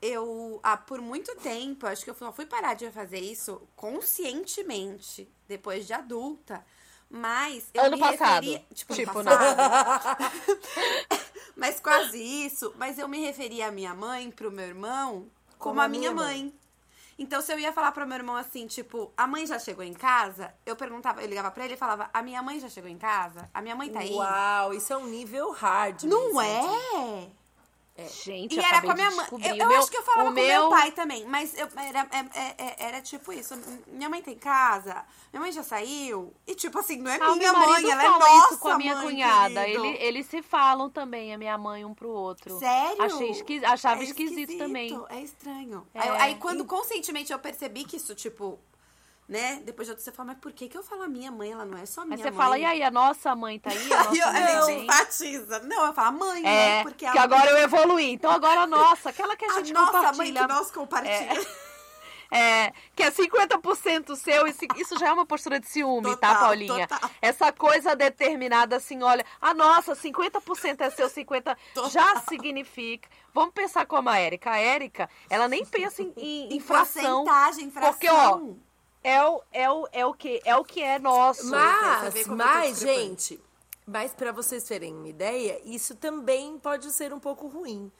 eu, 0.00 0.60
ah, 0.62 0.76
por 0.76 1.02
muito 1.02 1.34
tempo, 1.36 1.86
acho 1.86 2.02
que 2.02 2.08
eu 2.10 2.14
só 2.14 2.32
fui 2.32 2.46
parar 2.46 2.72
de 2.74 2.90
fazer 2.90 3.20
isso 3.20 3.60
conscientemente, 3.76 5.30
depois 5.46 5.86
de 5.86 5.92
adulta. 5.92 6.64
Mas 7.10 7.70
eu 7.74 7.84
Ano 7.84 7.96
me 7.96 8.02
passado. 8.02 8.44
Tipo, 8.74 8.94
Tipo, 8.94 9.18
ano 9.18 9.30
passado. 9.30 10.18
mas 11.58 11.80
quase 11.80 12.22
isso. 12.22 12.72
Mas 12.78 12.98
eu 12.98 13.08
me 13.08 13.18
referia 13.18 13.68
à 13.68 13.70
minha 13.70 13.92
mãe, 13.92 14.30
pro 14.30 14.50
meu 14.50 14.64
irmão, 14.64 15.28
como, 15.58 15.80
a 15.80 15.88
minha 15.88 16.12
mãe. 16.12 16.54
Então, 17.18 17.42
se 17.42 17.52
eu 17.52 17.58
ia 17.58 17.72
falar 17.72 17.90
pro 17.90 18.06
meu 18.06 18.16
irmão 18.16 18.36
assim, 18.36 18.68
tipo, 18.68 19.12
a 19.16 19.26
mãe 19.26 19.44
já 19.44 19.58
chegou 19.58 19.82
em 19.82 19.92
casa, 19.92 20.54
eu 20.64 20.76
perguntava, 20.76 21.20
eu 21.20 21.26
ligava 21.26 21.50
pra 21.50 21.64
ele 21.64 21.74
e 21.74 21.76
falava, 21.76 22.08
a 22.14 22.22
minha 22.22 22.40
mãe 22.40 22.60
já 22.60 22.68
chegou 22.68 22.88
em 22.88 22.96
casa? 22.96 23.50
A 23.52 23.60
minha 23.60 23.74
mãe 23.74 23.90
tá 23.90 23.98
aí? 23.98 24.12
Uau, 24.12 24.72
isso 24.72 24.92
é 24.92 24.96
um 24.96 25.08
nível 25.08 25.50
hard 25.50 26.04
Não 26.04 26.32
mesmo. 26.32 27.32
É? 27.98 28.08
Gente, 28.08 28.54
E 28.54 28.58
eu 28.58 28.64
era 28.64 28.80
com 28.80 28.90
a 28.92 28.94
minha 28.94 29.10
mãe. 29.10 29.26
Eu, 29.32 29.56
eu 29.56 29.68
meu- 29.68 29.78
acho 29.78 29.90
que 29.90 29.96
eu 29.96 30.02
falava 30.02 30.30
o 30.30 30.32
com 30.34 30.40
meu 30.40 30.46
meu 30.46 30.68
pai 30.70 30.92
também, 30.92 31.24
mas 31.26 31.56
eu, 31.58 31.66
era, 31.76 32.06
é- 32.12 32.38
é- 32.40 32.54
é- 32.58 32.76
era 32.78 33.00
tipo 33.02 33.32
isso. 33.32 33.54
Minha 33.88 34.08
mãe 34.08 34.22
tem 34.22 34.36
casa, 34.36 35.04
minha 35.32 35.40
mãe 35.40 35.50
já 35.52 35.62
saiu. 35.62 36.32
E 36.46 36.54
tipo 36.54 36.78
assim, 36.78 36.98
não 36.98 37.10
é 37.10 37.18
Ah, 37.20 37.34
minha 37.34 37.52
mãe, 37.52 37.90
ela 37.90 38.04
é 38.04 38.08
nossa 38.08 38.52
isso 38.54 38.58
com 38.60 38.68
a 38.68 38.78
minha 38.78 38.94
mãe, 38.94 39.06
cunhada. 39.06 39.64
querido. 39.64 39.84
Ele, 39.84 39.96
eles 40.00 40.26
se 40.26 40.40
falam 40.42 40.88
também, 40.88 41.34
a 41.34 41.38
minha 41.38 41.58
mãe, 41.58 41.84
um 41.84 41.92
pro 41.92 42.08
outro. 42.08 42.58
Sério? 42.58 43.02
Achei 43.02 43.30
esqui... 43.30 43.64
Achava 43.64 44.00
É 44.00 44.04
esquisito, 44.04 44.56
também. 44.58 44.96
É 45.10 45.20
estranho. 45.20 45.86
É, 45.92 46.00
Aí, 46.00 46.08
aí 46.20 46.34
quando 46.36 46.64
conscientemente 46.64 47.32
eu 47.32 47.38
percebi 47.38 47.84
que 47.84 47.96
isso, 47.96 48.14
tipo, 48.14 48.58
né? 49.28 49.60
Depois 49.64 49.86
de 49.86 49.92
outro 49.92 50.02
você 50.04 50.10
fala, 50.10 50.28
mas 50.28 50.38
por 50.38 50.52
que, 50.52 50.68
que 50.68 50.76
eu 50.78 50.82
falo 50.82 51.02
a 51.02 51.08
minha 51.08 51.30
mãe? 51.30 51.52
Ela 51.52 51.64
não 51.66 51.76
é 51.76 51.84
só 51.84 52.02
minha 52.04 52.16
Aí 52.16 52.22
você 52.22 52.30
mãe. 52.30 52.36
fala, 52.38 52.58
e 52.58 52.64
aí, 52.64 52.82
a 52.82 52.90
nossa 52.90 53.36
mãe 53.36 53.58
tá 53.58 53.70
aí? 53.70 53.92
A 53.92 53.96
nossa 54.04 54.10
Aí 54.10 54.18
eu- 54.20 54.32
mãe 54.32 54.42
a 54.56 54.62
gente 54.62 54.84
enfatiza. 54.84 55.58
Não, 55.60 55.86
eu 55.86 55.92
falo, 55.92 56.18
mãe, 56.18 56.40
É, 56.40 56.42
né? 56.44 56.82
Porque 56.82 57.10
que 57.10 57.18
a 57.18 57.22
agora 57.22 57.50
eu 57.50 57.58
evoluí. 57.58 58.12
Então 58.12 58.30
agora 58.30 58.62
a 58.62 58.66
nossa, 58.66 59.10
aquela 59.10 59.36
que 59.36 59.44
a 59.44 59.50
a 59.50 59.54
gente 59.58 59.72
nossa 59.72 59.92
mãe 59.92 60.02
compartilha. 60.32 60.40
que 60.40 60.46
nós 60.48 60.70
compartilhamos. 60.70 61.46
É, 62.30 62.74
que 62.94 63.02
é 63.02 63.10
50% 63.10 64.14
seu, 64.14 64.46
isso 64.76 64.98
já 64.98 65.08
é 65.08 65.12
uma 65.14 65.24
postura 65.24 65.58
de 65.58 65.66
ciúme, 65.66 66.10
tá, 66.18 66.28
Total, 66.28 66.40
Paulinha? 66.40 66.86
total. 66.86 67.10
Essa 67.22 67.50
coisa 67.50 67.96
determinada 67.96 68.76
assim, 68.76 69.02
olha, 69.02 69.24
a 69.40 69.54
nossa, 69.54 69.94
50% 69.96 70.82
é 70.82 70.90
seu, 70.90 71.08
50% 71.08 71.56
já 71.90 72.20
significa. 72.28 73.08
Vamos 73.32 73.54
pensar 73.54 73.86
como 73.86 74.10
a 74.10 74.18
Érica. 74.18 74.50
A 74.50 74.58
Érica, 74.58 75.08
ela 75.30 75.48
nem 75.48 75.64
pensa 75.64 76.02
em, 76.02 76.12
em, 76.18 76.54
em 76.54 76.60
fração. 76.60 77.24
porcentagem, 77.24 77.70
fração. 77.70 77.92
Porque, 77.92 78.10
ó, 78.10 78.40
É 79.02 79.22
o, 79.24 79.42
é 79.52 79.70
o, 79.70 79.88
é 79.92 80.06
o 80.06 80.14
que 80.14 80.40
é 80.44 80.56
o 80.56 80.64
que 80.64 80.82
é 80.82 80.98
nosso. 80.98 81.44
Você 81.44 81.50
Mas, 81.50 82.16
eu 82.16 82.24
tô 82.24 82.36
mas, 82.36 82.78
gente, 82.80 83.40
mas 83.86 84.12
para 84.12 84.32
vocês 84.32 84.64
terem 84.64 84.94
uma 84.94 85.08
ideia, 85.08 85.60
isso 85.64 85.94
também 85.94 86.58
pode 86.58 86.92
ser 86.92 87.12
um 87.12 87.20
pouco 87.20 87.46
ruim. 87.46 87.90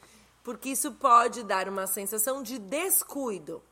Porque 0.42 0.70
isso 0.70 0.92
pode 0.92 1.42
dar 1.42 1.68
uma 1.68 1.86
sensação 1.86 2.42
de 2.42 2.58
descuido. 2.58 3.62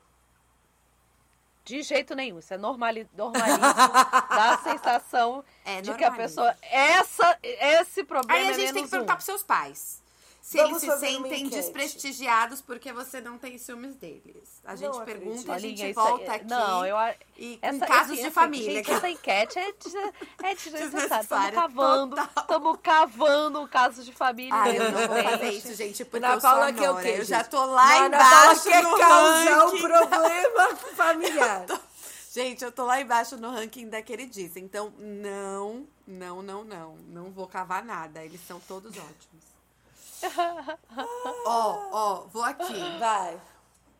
De 1.64 1.82
jeito 1.82 2.14
nenhum. 2.14 2.38
Isso 2.38 2.54
é 2.54 2.56
normali, 2.56 3.08
normalismo. 3.16 3.60
dá 4.30 4.54
a 4.54 4.58
sensação 4.58 5.44
É 5.64 5.82
de 5.82 5.92
que 5.94 6.04
a 6.04 6.12
pessoa. 6.12 6.54
Essa, 6.62 7.38
esse 7.42 8.04
problema 8.04 8.40
Aí 8.40 8.48
a 8.48 8.50
é 8.52 8.54
gente 8.54 8.72
tem 8.72 8.84
que 8.84 8.90
perguntar 8.90 9.14
um. 9.14 9.16
pros 9.16 9.26
seus 9.26 9.42
pais. 9.42 10.02
Se 10.46 10.58
Vamos 10.58 10.80
eles 10.80 10.94
se 10.94 11.00
sentem 11.00 11.48
desprestigiados 11.48 12.60
porque 12.60 12.92
você 12.92 13.20
não 13.20 13.36
tem 13.36 13.58
ciúmes 13.58 13.96
deles. 13.96 14.60
A 14.64 14.76
gente 14.76 14.96
Não 14.96 15.04
pergunta 15.04 15.40
acredito. 15.40 15.48
e 15.48 15.50
a 15.50 15.58
gente 15.58 15.82
aí- 15.86 15.92
volta 15.92 16.32
aqui. 16.34 16.44
Não, 16.44 16.86
eu 16.86 16.96
e 17.36 17.56
com 17.56 17.66
essa- 17.66 17.84
casos 17.86 18.12
assim, 18.12 18.22
de 18.22 18.30
família. 18.30 18.74
Gente, 18.74 18.92
essa 18.92 19.10
enquete 19.10 19.58
é, 19.58 19.68
é 19.70 19.72
desnecessária. 20.54 21.48
Estamos 21.48 21.50
cavando, 21.52 22.16
estamos 22.38 22.78
cavando 22.80 23.60
o 23.62 23.68
caso 23.68 24.04
de 24.04 24.12
família. 24.12 24.54
Ah, 24.54 24.70
eu 24.70 24.92
não 24.92 25.08
vou 25.08 25.22
fazer 25.24 25.50
isso, 25.50 25.74
gente, 25.74 26.04
porque 26.04 26.24
Ana 26.24 26.36
eu 26.36 26.40
sou 26.40 26.48
Paula 26.50 26.68
a 26.68 26.72
quer 26.72 26.90
o 26.90 26.92
Nora. 26.92 27.02
quê, 27.04 27.14
Eu 27.18 27.24
já 27.24 27.42
tô 27.42 27.64
lá 27.64 28.04
Ana 28.04 28.16
Paula 28.16 28.44
embaixo 28.44 28.62
quer 28.68 28.82
no 28.84 28.98
causar 28.98 29.64
um 29.66 29.70
ranking. 29.70 29.82
problema 29.82 30.76
familiar. 30.94 31.66
Gente, 32.32 32.62
eu 32.64 32.70
tô 32.70 32.84
lá 32.84 33.00
embaixo 33.00 33.36
no 33.36 33.50
ranking 33.50 33.88
da 33.88 34.00
queridíssima. 34.00 34.64
Então, 34.64 34.92
não, 34.96 35.88
não, 36.06 36.40
não, 36.40 36.62
não. 36.62 36.96
Não 37.08 37.30
vou 37.32 37.48
cavar 37.48 37.84
nada. 37.84 38.24
Eles 38.24 38.40
são 38.46 38.60
todos 38.60 38.92
ótimos. 38.96 39.55
Ó, 41.46 41.88
ó, 41.92 42.14
vou 42.32 42.42
aqui. 42.42 42.74
Vai. 42.98 43.40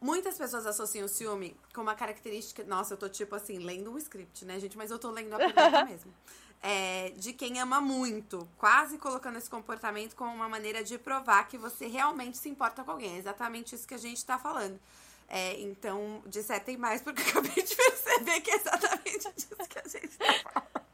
Muitas 0.01 0.37
pessoas 0.37 0.67
associam 0.67 1.07
o 1.07 1.09
ciúme 1.09 1.57
com 1.75 1.81
uma 1.81 1.95
característica. 1.95 2.63
Nossa, 2.65 2.95
eu 2.95 2.99
tô 2.99 3.09
tipo 3.09 3.35
assim, 3.35 3.59
lendo 3.59 3.91
um 3.91 3.99
script, 3.99 4.45
né, 4.45 4.61
gente? 4.61 4.77
Mas 4.77 4.91
eu 4.91 4.99
tô 4.99 5.11
lendo 5.11 5.35
a 5.35 5.39
pergunta 5.39 5.85
mesmo. 5.87 6.13
É, 6.63 7.11
de 7.17 7.33
quem 7.33 7.61
ama 7.61 7.81
muito, 7.81 8.49
quase 8.57 8.99
colocando 8.99 9.37
esse 9.37 9.49
comportamento 9.49 10.15
como 10.15 10.35
uma 10.35 10.49
maneira 10.49 10.83
de 10.83 10.99
provar 10.99 11.47
que 11.49 11.57
você 11.57 11.87
realmente 11.87 12.37
se 12.39 12.49
importa 12.49 12.83
com 12.83 12.91
alguém. 12.91 13.15
É 13.15 13.19
exatamente 13.19 13.75
isso 13.75 13.87
que 13.87 13.95
a 13.95 13.99
gente 13.99 14.25
tá 14.25 14.39
falando. 14.39 14.79
É, 15.29 15.61
então, 15.61 16.23
dissertem 16.27 16.77
mais, 16.77 17.03
porque 17.03 17.23
eu 17.23 17.27
acabei 17.27 17.63
de 17.63 17.75
perceber 17.77 18.41
que 18.41 18.51
é 18.51 18.57
exatamente 18.57 19.33
disso 19.35 19.57
que 19.69 19.79
a 19.79 19.89
gente 19.89 20.19
tá 20.19 20.35
falando. 20.53 20.86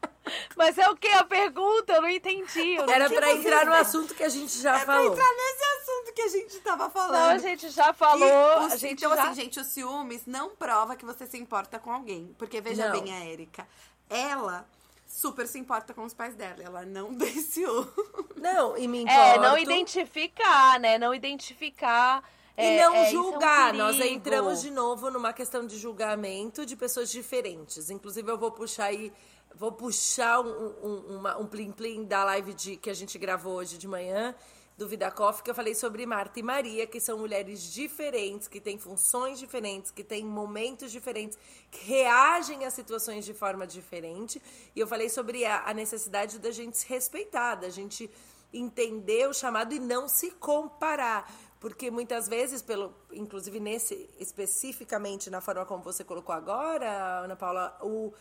Mas 0.55 0.77
é 0.77 0.89
o 0.89 0.95
que 0.95 1.07
a 1.07 1.23
pergunta? 1.23 1.93
Eu 1.93 2.01
não 2.01 2.09
entendi. 2.09 2.75
Eu 2.75 2.85
não 2.85 2.93
Era 2.93 3.09
pra 3.09 3.31
entrar 3.31 3.65
no 3.65 3.73
assunto 3.73 4.13
que 4.15 4.23
a 4.23 4.29
gente 4.29 4.59
já 4.61 4.77
É 4.79 4.85
pra 4.85 4.95
falou. 4.95 5.11
entrar 5.13 5.29
nesse 5.33 5.63
assunto 5.63 6.13
que 6.13 6.21
a 6.21 6.27
gente 6.27 6.59
tava 6.59 6.89
falando. 6.89 7.11
Não, 7.13 7.29
a 7.29 7.37
gente 7.37 7.69
já 7.69 7.93
falou. 7.93 8.27
E 8.27 8.31
o- 8.31 8.71
a 8.71 8.75
gente 8.75 9.03
então, 9.03 9.15
já... 9.15 9.23
assim, 9.23 9.35
gente, 9.41 9.59
o 9.59 9.63
ciúmes 9.63 10.25
não 10.25 10.49
prova 10.55 10.95
que 10.95 11.05
você 11.05 11.25
se 11.25 11.37
importa 11.37 11.79
com 11.79 11.91
alguém. 11.91 12.33
Porque, 12.37 12.61
veja 12.61 12.89
Não. 12.89 13.01
bem, 13.01 13.13
a 13.13 13.25
Erika, 13.25 13.67
ela 14.09 14.65
super 15.07 15.47
se 15.47 15.59
importa 15.59 15.93
com 15.93 16.03
os 16.03 16.13
pais 16.13 16.35
dela. 16.35 16.61
Ela 16.63 16.85
não 16.85 17.13
tem 17.17 17.39
ciúme. 17.41 17.87
Não, 18.35 18.77
e 18.77 18.87
me 18.87 19.01
importo. 19.03 19.19
É, 19.19 19.37
não 19.39 19.57
identificar, 19.57 20.79
né? 20.79 20.97
Não 20.97 21.13
identificar. 21.13 22.23
E 22.57 22.61
é, 22.61 22.83
não 22.85 22.93
é, 22.95 23.07
isso 23.07 23.15
é 23.15 23.19
um 23.19 23.23
julgar. 23.23 23.73
Nós 23.73 23.99
entramos 23.99 24.61
de 24.61 24.69
novo 24.69 25.09
numa 25.09 25.33
questão 25.33 25.65
de 25.65 25.77
julgamento 25.77 26.65
de 26.65 26.75
pessoas 26.75 27.09
diferentes. 27.11 27.89
Inclusive, 27.89 28.29
eu 28.31 28.37
vou 28.37 28.51
puxar 28.51 28.85
aí. 28.85 29.11
Vou 29.55 29.71
puxar 29.71 30.39
um, 30.41 30.73
um, 30.83 31.17
uma- 31.17 31.37
um 31.37 31.45
plim-plim 31.47 32.05
da 32.05 32.23
live 32.23 32.53
de, 32.53 32.75
que 32.77 32.89
a 32.89 32.93
gente 32.93 33.17
gravou 33.17 33.53
hoje 33.55 33.77
de 33.77 33.87
manhã, 33.87 34.35
do 34.75 34.87
Vida 34.87 35.11
Coffee, 35.11 35.43
que 35.43 35.51
eu 35.51 35.55
falei 35.55 35.75
sobre 35.75 36.03
Marta 36.05 36.39
e 36.39 36.43
Maria, 36.43 36.87
que 36.87 36.99
são 36.99 37.19
mulheres 37.19 37.61
diferentes, 37.71 38.47
que 38.47 38.59
têm 38.59 38.79
funções 38.79 39.37
diferentes, 39.37 39.91
que 39.91 40.03
têm 40.03 40.25
momentos 40.25 40.91
diferentes, 40.91 41.37
que 41.69 41.85
reagem 41.85 42.65
a 42.65 42.71
situações 42.71 43.23
de 43.23 43.35
forma 43.35 43.67
diferente. 43.67 44.41
E 44.75 44.79
eu 44.79 44.87
falei 44.87 45.09
sobre 45.09 45.45
a, 45.45 45.69
a 45.69 45.73
necessidade 45.75 46.39
da 46.39 46.49
gente 46.49 46.75
se 46.79 46.87
respeitar, 46.87 47.53
da 47.53 47.69
gente 47.69 48.09
entender 48.51 49.29
o 49.29 49.33
chamado 49.33 49.73
e 49.75 49.79
não 49.79 50.07
se 50.09 50.31
comparar. 50.31 51.31
Porque 51.59 51.91
muitas 51.91 52.27
vezes, 52.27 52.61
pelo, 52.63 52.93
inclusive 53.11 53.59
nesse, 53.59 54.09
especificamente 54.19 55.29
na 55.29 55.39
forma 55.39 55.65
como 55.65 55.83
você 55.83 56.03
colocou 56.03 56.33
agora, 56.33 57.19
Ana 57.19 57.35
Paula, 57.35 57.77
o, 57.81 58.11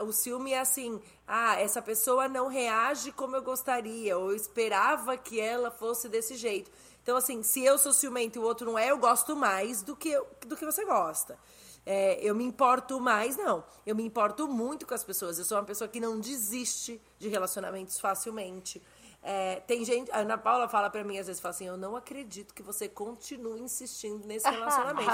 o 0.00 0.12
ciúme 0.12 0.52
é 0.52 0.60
assim, 0.60 1.00
ah, 1.26 1.60
essa 1.60 1.80
pessoa 1.80 2.28
não 2.28 2.48
reage 2.48 3.12
como 3.12 3.36
eu 3.36 3.42
gostaria, 3.42 4.18
ou 4.18 4.30
eu 4.30 4.36
esperava 4.36 5.16
que 5.16 5.40
ela 5.40 5.70
fosse 5.70 6.08
desse 6.08 6.36
jeito. 6.36 6.70
Então, 7.02 7.16
assim, 7.16 7.42
se 7.42 7.64
eu 7.64 7.78
sou 7.78 7.92
ciumento 7.92 8.38
e 8.38 8.42
o 8.42 8.44
outro 8.44 8.66
não 8.66 8.78
é, 8.78 8.90
eu 8.90 8.98
gosto 8.98 9.34
mais 9.34 9.82
do 9.82 9.96
que, 9.96 10.18
do 10.46 10.56
que 10.56 10.64
você 10.64 10.84
gosta. 10.84 11.38
É, 11.86 12.20
eu 12.22 12.34
me 12.34 12.44
importo 12.44 13.00
mais, 13.00 13.36
não. 13.36 13.64
Eu 13.86 13.96
me 13.96 14.04
importo 14.04 14.46
muito 14.46 14.86
com 14.86 14.92
as 14.92 15.02
pessoas. 15.02 15.38
Eu 15.38 15.44
sou 15.46 15.56
uma 15.56 15.64
pessoa 15.64 15.88
que 15.88 16.00
não 16.00 16.20
desiste 16.20 17.00
de 17.18 17.28
relacionamentos 17.28 17.98
facilmente. 17.98 18.82
É, 19.22 19.60
tem 19.60 19.84
gente, 19.84 20.10
a 20.12 20.18
Ana 20.18 20.36
Paula 20.36 20.68
fala 20.68 20.90
pra 20.90 21.02
mim, 21.02 21.18
às 21.18 21.26
vezes, 21.26 21.40
fala 21.40 21.54
assim, 21.54 21.66
eu 21.66 21.78
não 21.78 21.96
acredito 21.96 22.52
que 22.52 22.62
você 22.62 22.88
continue 22.88 23.60
insistindo 23.60 24.26
nesse 24.26 24.48
relacionamento. 24.48 25.10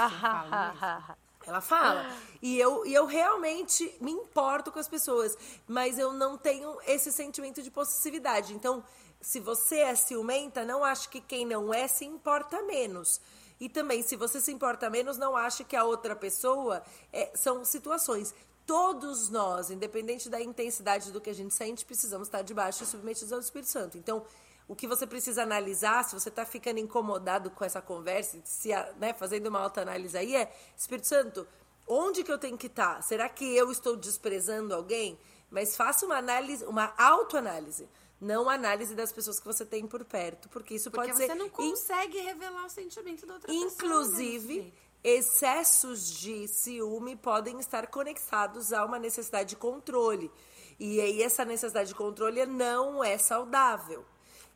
Ela 1.47 1.61
fala. 1.61 2.09
E 2.41 2.59
eu, 2.59 2.85
e 2.85 2.93
eu 2.93 3.05
realmente 3.05 3.95
me 4.01 4.11
importo 4.11 4.71
com 4.71 4.79
as 4.79 4.87
pessoas. 4.87 5.37
Mas 5.67 5.99
eu 5.99 6.11
não 6.11 6.37
tenho 6.37 6.77
esse 6.87 7.11
sentimento 7.11 7.61
de 7.61 7.71
possessividade. 7.71 8.53
Então, 8.53 8.83
se 9.21 9.39
você 9.39 9.79
é 9.79 9.95
ciumenta, 9.95 10.63
não 10.63 10.83
ache 10.83 11.09
que 11.09 11.21
quem 11.21 11.45
não 11.45 11.73
é 11.73 11.87
se 11.87 12.05
importa 12.05 12.61
menos. 12.63 13.21
E 13.59 13.69
também, 13.69 14.01
se 14.01 14.15
você 14.15 14.41
se 14.41 14.51
importa 14.51 14.89
menos, 14.89 15.17
não 15.17 15.35
ache 15.35 15.63
que 15.63 15.75
a 15.75 15.83
outra 15.83 16.15
pessoa 16.15 16.83
é, 17.11 17.31
são 17.35 17.63
situações. 17.63 18.33
Todos 18.65 19.29
nós, 19.29 19.69
independente 19.69 20.29
da 20.29 20.41
intensidade 20.41 21.11
do 21.11 21.21
que 21.21 21.29
a 21.29 21.33
gente 21.33 21.53
sente, 21.53 21.85
precisamos 21.85 22.27
estar 22.27 22.41
debaixo 22.41 22.83
e 22.83 22.85
submetidos 22.85 23.31
ao 23.31 23.39
Espírito 23.39 23.69
Santo. 23.69 23.97
Então, 23.97 24.25
o 24.67 24.75
que 24.75 24.87
você 24.87 25.05
precisa 25.05 25.43
analisar, 25.43 26.03
se 26.03 26.13
você 26.19 26.29
está 26.29 26.45
ficando 26.45 26.79
incomodado 26.79 27.51
com 27.51 27.63
essa 27.63 27.81
conversa, 27.81 28.39
se, 28.43 28.69
né, 28.97 29.13
fazendo 29.13 29.47
uma 29.47 29.59
autoanálise 29.59 30.17
aí, 30.17 30.35
é 30.35 30.51
Espírito 30.75 31.07
Santo, 31.07 31.47
onde 31.87 32.23
que 32.23 32.31
eu 32.31 32.37
tenho 32.37 32.57
que 32.57 32.67
estar? 32.67 33.01
Será 33.03 33.29
que 33.29 33.45
eu 33.55 33.71
estou 33.71 33.95
desprezando 33.95 34.73
alguém? 34.73 35.19
Mas 35.51 35.75
faça 35.77 36.05
uma 36.05 36.17
análise, 36.17 36.65
uma 36.65 36.93
autoanálise, 36.97 37.87
não 38.19 38.49
análise 38.49 38.95
das 38.95 39.11
pessoas 39.11 39.39
que 39.39 39.45
você 39.45 39.63
tem 39.63 39.85
por 39.85 40.03
perto, 40.03 40.49
porque 40.49 40.73
isso 40.73 40.89
Porque 40.89 41.09
pode 41.09 41.19
você 41.19 41.27
ser 41.27 41.35
não 41.35 41.45
in- 41.45 41.49
consegue 41.49 42.17
revelar 42.19 42.65
o 42.65 42.69
sentimento 42.69 43.25
da 43.27 43.35
outra 43.35 43.47
pessoa. 43.47 43.71
Inclusive, 43.71 44.61
né, 44.61 44.71
excessos 45.03 46.09
de 46.11 46.47
ciúme 46.47 47.15
podem 47.15 47.59
estar 47.59 47.85
conectados 47.87 48.73
a 48.73 48.83
uma 48.83 48.97
necessidade 48.97 49.49
de 49.49 49.55
controle. 49.55 50.31
E 50.79 50.99
aí, 50.99 51.21
essa 51.21 51.45
necessidade 51.45 51.89
de 51.89 51.95
controle 51.95 52.43
não 52.47 53.03
é 53.03 53.17
saudável. 53.17 54.03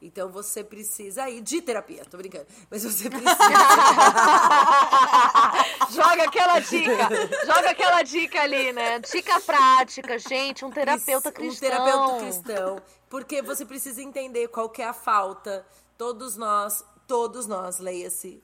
Então, 0.01 0.29
você 0.29 0.63
precisa 0.63 1.29
ir 1.29 1.41
de 1.41 1.61
terapia, 1.61 2.05
tô 2.05 2.17
brincando. 2.17 2.45
Mas 2.69 2.83
você 2.83 3.09
precisa. 3.09 3.35
joga 5.91 6.23
aquela 6.23 6.59
dica, 6.59 7.09
joga 7.45 7.71
aquela 7.71 8.01
dica 8.03 8.41
ali, 8.41 8.71
né? 8.71 8.99
Dica 8.99 9.41
prática, 9.41 10.17
gente, 10.17 10.63
um 10.63 10.71
terapeuta 10.71 11.31
cristão. 11.31 11.67
Um 11.67 11.71
terapeuta 11.71 12.19
cristão. 12.19 12.81
Porque 13.09 13.41
você 13.41 13.65
precisa 13.65 14.01
entender 14.01 14.47
qual 14.47 14.69
que 14.69 14.81
é 14.81 14.87
a 14.87 14.93
falta. 14.93 15.65
Todos 15.97 16.37
nós, 16.37 16.83
todos 17.05 17.45
nós, 17.45 17.79
leia-se, 17.79 18.41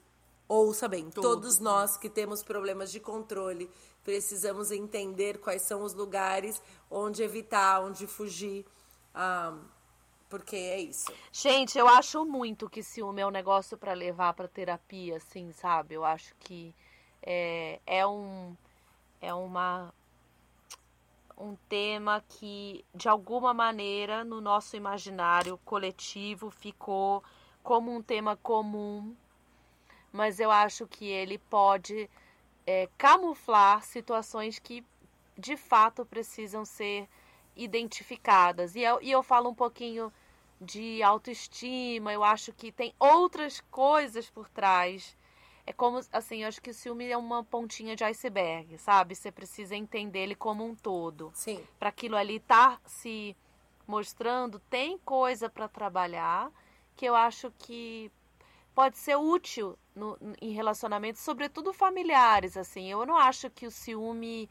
ouça 0.50 0.90
bem, 0.90 1.10
todos, 1.10 1.60
nós 1.60 1.96
que 1.96 2.10
temos 2.10 2.44
problemas 2.44 2.92
de 2.92 3.00
controle, 3.00 3.72
precisamos 4.04 4.72
entender 4.72 5.38
quais 5.38 5.62
são 5.62 5.84
os 5.84 5.94
lugares 5.94 6.62
onde 6.92 7.24
evitar, 7.24 7.82
onde 7.82 8.06
fugir. 8.08 8.66
ah, 9.14 9.54
porque 10.30 10.56
é 10.56 10.80
isso. 10.80 11.12
Gente, 11.32 11.78
eu 11.78 11.88
acho 11.88 12.26
muito 12.26 12.70
que 12.70 12.84
ciúme 12.84 13.22
é 13.22 13.28
um 13.28 13.32
negócio 13.32 13.78
pra 13.78 13.94
levar 13.94 14.34
pra 14.34 14.48
terapia, 14.48 15.18
assim, 15.18 15.52
sabe? 15.52 15.96
Eu 15.96 16.04
acho 16.04 16.34
que 16.40 16.74
é, 17.22 17.80
é 17.86 18.06
um 18.06 18.56
é 19.22 19.34
uma 19.34 19.94
um 21.38 21.56
tema 21.68 22.24
que 22.28 22.86
de 22.94 23.10
alguma 23.10 23.54
maneira 23.54 24.24
no 24.24 24.40
nosso 24.40 24.78
imaginário 24.78 25.58
coletivo 25.66 26.50
ficou 26.50 27.24
como 27.62 27.94
um 27.94 28.02
tema 28.02 28.38
comum, 28.38 29.16
mas 30.14 30.40
eu 30.40 30.50
acho 30.50 30.88
que 30.88 31.06
ele 31.06 31.38
pode 31.38 32.10
é, 32.66 32.88
camuflar 32.98 33.84
situações 33.84 34.60
que 34.60 34.86
de 35.38 35.58
fato 35.58 36.06
precisam 36.06 36.64
ser 36.64 37.10
identificadas. 37.56 38.76
E 38.76 38.82
eu, 38.82 39.02
e 39.02 39.12
eu 39.12 39.24
falo 39.24 39.50
um 39.50 39.56
pouquinho 39.56 40.12
de 40.60 41.04
autoestima, 41.04 42.14
eu 42.14 42.24
acho 42.24 42.54
que 42.54 42.72
tem 42.72 42.94
outras 43.00 43.62
coisas 43.72 44.30
por 44.30 44.50
trás. 44.50 45.16
É 45.66 45.74
como, 45.74 46.00
assim, 46.12 46.44
eu 46.44 46.48
acho 46.48 46.62
que 46.62 46.70
o 46.70 46.74
ciúme 46.74 47.10
é 47.10 47.18
uma 47.18 47.44
pontinha 47.44 47.96
de 47.96 48.04
iceberg, 48.04 48.78
sabe? 48.78 49.16
Você 49.16 49.32
precisa 49.32 49.76
entender 49.76 50.20
ele 50.20 50.36
como 50.36 50.64
um 50.64 50.76
todo. 50.76 51.32
Sim. 51.34 51.64
Para 51.80 51.90
aquilo 51.90 52.16
ali 52.16 52.36
estar 52.36 52.80
se 52.86 53.36
mostrando, 53.88 54.60
tem 54.70 54.98
coisa 55.00 55.50
para 55.50 55.68
trabalhar 55.68 56.52
que 56.96 57.06
eu 57.06 57.16
acho 57.16 57.52
que 57.58 58.12
pode 58.74 58.98
ser 58.98 59.16
útil 59.16 59.78
no, 59.96 60.18
em 60.42 60.52
relacionamentos, 60.52 61.22
sobretudo 61.22 61.74
familiares, 61.74 62.58
assim. 62.58 62.90
Eu 62.92 63.06
não 63.06 63.18
acho 63.18 63.50
que 63.50 63.66
o 63.66 63.72
ciúme 63.72 64.50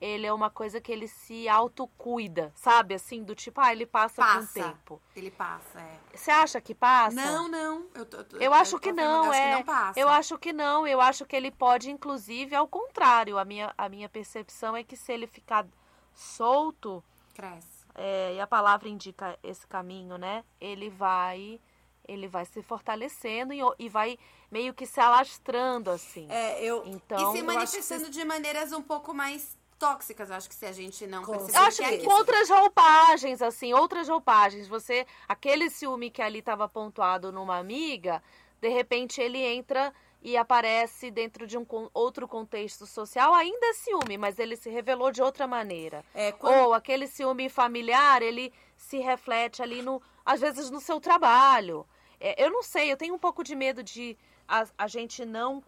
ele 0.00 0.26
é 0.26 0.32
uma 0.32 0.48
coisa 0.50 0.80
que 0.80 0.92
ele 0.92 1.08
se 1.08 1.48
autocuida, 1.48 2.52
sabe? 2.54 2.94
Assim, 2.94 3.22
do 3.24 3.34
tipo, 3.34 3.60
ah, 3.60 3.72
ele 3.72 3.84
passa, 3.86 4.22
com 4.22 4.28
o 4.28 4.34
Passa. 4.34 4.52
tempo. 4.52 5.02
Ele 5.16 5.30
passa, 5.30 5.80
é. 5.80 5.98
Você 6.14 6.30
acha 6.30 6.60
que 6.60 6.74
passa? 6.74 7.14
Não, 7.16 7.48
não. 7.48 7.86
Eu, 7.94 8.06
tô- 8.06 8.22
tô- 8.24 8.36
Eu 8.36 8.54
acho 8.54 8.72
tô 8.72 8.78
que 8.80 8.92
não, 8.92 9.24
acho 9.24 9.32
é. 9.32 9.50
que 9.50 9.56
não 9.56 9.62
passa. 9.64 10.00
Eu 10.00 10.08
acho 10.08 10.38
que 10.38 10.52
não. 10.52 10.86
Eu 10.86 11.00
acho 11.00 11.24
que 11.26 11.34
ele 11.34 11.50
pode, 11.50 11.90
inclusive, 11.90 12.54
ao 12.54 12.68
contrário. 12.68 13.38
A 13.38 13.44
minha, 13.44 13.74
a 13.76 13.88
minha 13.88 14.08
percepção 14.08 14.76
é 14.76 14.84
que 14.84 14.96
se 14.96 15.12
ele 15.12 15.26
ficar 15.26 15.66
solto, 16.14 17.02
Cresce. 17.34 17.84
é, 17.94 18.34
e 18.34 18.40
a 18.40 18.46
palavra 18.46 18.88
indica 18.88 19.38
esse 19.42 19.66
caminho, 19.66 20.16
né? 20.16 20.44
Ele 20.60 20.88
vai, 20.90 21.60
ele 22.06 22.28
vai 22.28 22.44
se 22.44 22.62
fortalecendo 22.62 23.52
e, 23.52 23.60
e 23.78 23.88
vai 23.88 24.18
meio 24.50 24.72
que 24.72 24.86
se 24.86 25.00
alastrando 25.00 25.90
assim. 25.90 26.26
É, 26.30 26.62
eu. 26.64 26.84
Então, 26.86 27.16
e 27.18 27.20
se 27.20 27.24
eu 27.24 27.28
acho 27.28 27.32
que 27.32 27.42
manifestando 27.42 28.10
de 28.10 28.24
maneiras 28.24 28.72
um 28.72 28.82
pouco 28.82 29.12
mais 29.12 29.57
tóxicas, 29.78 30.30
eu 30.30 30.36
acho 30.36 30.48
que 30.48 30.54
se 30.54 30.66
a 30.66 30.72
gente 30.72 31.06
não 31.06 31.22
Com 31.24 31.32
perceber 31.32 31.56
Eu 31.58 31.62
acho 31.62 31.76
que 31.78 31.84
é 31.84 31.96
que 31.98 32.08
outras 32.08 32.50
roupagens, 32.50 33.40
assim, 33.42 33.72
outras 33.72 34.08
roupagens. 34.08 34.66
Você, 34.68 35.06
aquele 35.28 35.70
ciúme 35.70 36.10
que 36.10 36.20
ali 36.20 36.40
estava 36.40 36.68
pontuado 36.68 37.30
numa 37.32 37.56
amiga, 37.58 38.22
de 38.60 38.68
repente 38.68 39.20
ele 39.20 39.38
entra 39.38 39.92
e 40.20 40.36
aparece 40.36 41.10
dentro 41.12 41.46
de 41.46 41.56
um 41.56 41.64
con- 41.64 41.88
outro 41.94 42.26
contexto 42.26 42.86
social, 42.86 43.32
ainda 43.32 43.66
é 43.68 43.72
ciúme, 43.74 44.18
mas 44.18 44.38
ele 44.38 44.56
se 44.56 44.68
revelou 44.68 45.12
de 45.12 45.22
outra 45.22 45.46
maneira. 45.46 46.04
É, 46.12 46.32
quando- 46.32 46.56
Ou 46.64 46.74
aquele 46.74 47.06
ciúme 47.06 47.48
familiar, 47.48 48.20
ele 48.20 48.52
se 48.76 48.98
reflete 48.98 49.62
ali 49.62 49.80
no, 49.80 50.02
às 50.26 50.40
vezes 50.40 50.70
no 50.70 50.80
seu 50.80 51.00
trabalho. 51.00 51.86
É, 52.20 52.42
eu 52.44 52.50
não 52.50 52.64
sei, 52.64 52.90
eu 52.90 52.96
tenho 52.96 53.14
um 53.14 53.18
pouco 53.18 53.44
de 53.44 53.54
medo 53.54 53.80
de 53.82 54.18
a, 54.48 54.66
a 54.76 54.88
gente 54.88 55.24
não 55.24 55.62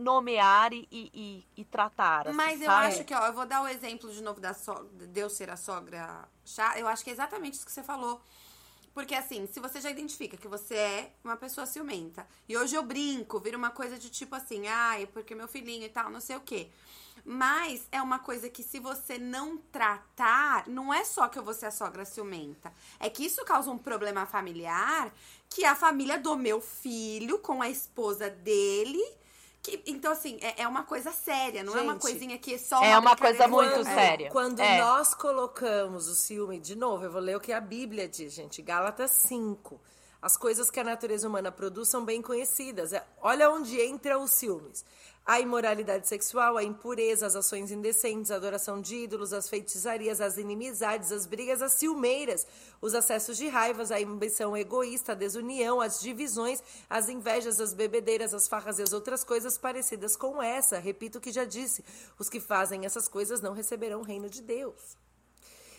nomear 0.00 0.72
e, 0.72 0.88
e, 0.92 1.44
e- 1.56 1.64
tratar. 1.64 2.28
assim, 2.28 2.50
Mas 2.50 2.60
eu 2.60 2.74
sabe? 2.74 2.76
acho 2.76 3.04
que, 3.04 3.14
ó, 3.14 3.26
eu 3.26 3.32
vou 3.32 3.46
dar 3.46 3.62
o 3.62 3.68
exemplo 3.68 4.10
de 4.12 4.22
novo 4.22 4.40
da 4.40 4.52
sogra, 4.54 5.06
de 5.06 5.20
eu 5.20 5.30
ser 5.30 5.50
a 5.50 5.56
sogra 5.56 6.28
chata. 6.44 6.78
Eu 6.78 6.86
acho 6.86 7.02
que 7.02 7.10
é 7.10 7.12
exatamente 7.12 7.54
isso 7.54 7.66
que 7.66 7.72
você 7.72 7.82
falou. 7.82 8.20
Porque 8.94 9.14
assim, 9.14 9.46
se 9.46 9.60
você 9.60 9.80
já 9.80 9.90
identifica 9.90 10.36
que 10.36 10.48
você 10.48 10.74
é 10.76 11.12
uma 11.24 11.36
pessoa 11.36 11.66
ciumenta, 11.66 12.26
e 12.48 12.56
hoje 12.56 12.74
eu 12.76 12.82
brinco, 12.82 13.40
vira 13.40 13.56
uma 13.56 13.70
coisa 13.70 13.98
de 13.98 14.10
tipo 14.10 14.34
assim, 14.34 14.66
ai, 14.68 15.06
porque 15.06 15.34
meu 15.34 15.48
filhinho 15.48 15.84
e 15.84 15.88
tal, 15.88 16.10
não 16.10 16.20
sei 16.20 16.36
o 16.36 16.40
quê. 16.40 16.70
Mas 17.24 17.86
é 17.92 18.02
uma 18.02 18.18
coisa 18.18 18.48
que 18.50 18.62
se 18.62 18.80
você 18.80 19.18
não 19.18 19.58
tratar, 19.58 20.68
não 20.68 20.92
é 20.92 21.04
só 21.04 21.28
que 21.28 21.38
eu 21.38 21.44
vou 21.44 21.54
ser 21.54 21.66
a 21.66 21.70
sogra 21.70 22.04
ciumenta. 22.04 22.72
É 22.98 23.10
que 23.10 23.24
isso 23.24 23.44
causa 23.44 23.70
um 23.70 23.78
problema 23.78 24.26
familiar 24.26 25.12
que 25.48 25.64
a 25.64 25.74
família 25.76 26.18
do 26.18 26.36
meu 26.36 26.60
filho 26.60 27.38
com 27.40 27.62
a 27.62 27.68
esposa 27.68 28.30
dele. 28.30 29.02
Que, 29.62 29.82
então, 29.86 30.10
assim, 30.12 30.38
é, 30.40 30.62
é 30.62 30.68
uma 30.68 30.84
coisa 30.84 31.12
séria, 31.12 31.62
não 31.62 31.76
é 31.76 31.82
uma 31.82 31.92
Gente, 31.92 32.02
coisa 32.02 32.38
que 32.38 32.54
é 32.54 32.58
só 32.58 32.82
é 32.82 32.98
uma 32.98 33.14
coisa 33.14 33.46
muito 33.46 33.80
É. 33.80 33.84
séria. 33.84 34.30
Quando 34.30 34.60
É. 34.60 34.78
nós 34.80 35.12
colocamos 35.12 36.08
o 36.08 36.14
ciúme, 36.14 36.58
de 36.58 36.74
novo, 36.74 37.04
eu 37.04 37.10
vou 37.10 37.20
ler 37.20 37.36
o 37.36 37.40
que 37.40 37.52
a 37.52 37.60
Bíblia 37.60 38.08
diz, 38.08 38.32
gente. 38.32 38.62
Gálatas 38.62 39.10
5. 39.10 39.78
As 40.22 40.36
coisas 40.36 40.70
que 40.70 40.80
a 40.80 40.84
natureza 40.84 41.26
humana 41.28 41.50
produz 41.52 41.88
são 41.88 42.04
bem 42.04 42.20
conhecidas. 42.22 42.92
É, 42.92 43.06
olha 43.20 43.50
onde 43.50 43.78
entra 43.80 44.18
os 44.18 44.30
ciúmes. 44.32 44.84
A 45.30 45.38
imoralidade 45.38 46.08
sexual, 46.08 46.56
a 46.56 46.64
impureza, 46.64 47.24
as 47.24 47.36
ações 47.36 47.70
indecentes, 47.70 48.32
a 48.32 48.34
adoração 48.34 48.80
de 48.80 48.96
ídolos, 48.96 49.32
as 49.32 49.48
feitiçarias, 49.48 50.20
as 50.20 50.36
inimizades, 50.38 51.12
as 51.12 51.24
brigas, 51.24 51.62
as 51.62 51.74
ciumeiras, 51.74 52.44
os 52.82 52.96
acessos 52.96 53.36
de 53.36 53.46
raivas, 53.46 53.92
a 53.92 53.98
ambição 53.98 54.56
egoísta, 54.56 55.12
a 55.12 55.14
desunião, 55.14 55.80
as 55.80 56.00
divisões, 56.00 56.60
as 56.90 57.08
invejas, 57.08 57.60
as 57.60 57.72
bebedeiras, 57.72 58.34
as 58.34 58.48
farras 58.48 58.80
e 58.80 58.82
as 58.82 58.92
outras 58.92 59.22
coisas 59.22 59.56
parecidas 59.56 60.16
com 60.16 60.42
essa. 60.42 60.80
Repito 60.80 61.18
o 61.18 61.20
que 61.20 61.30
já 61.30 61.44
disse: 61.44 61.84
os 62.18 62.28
que 62.28 62.40
fazem 62.40 62.84
essas 62.84 63.06
coisas 63.06 63.40
não 63.40 63.52
receberão 63.52 64.00
o 64.00 64.04
reino 64.04 64.28
de 64.28 64.42
Deus. 64.42 64.96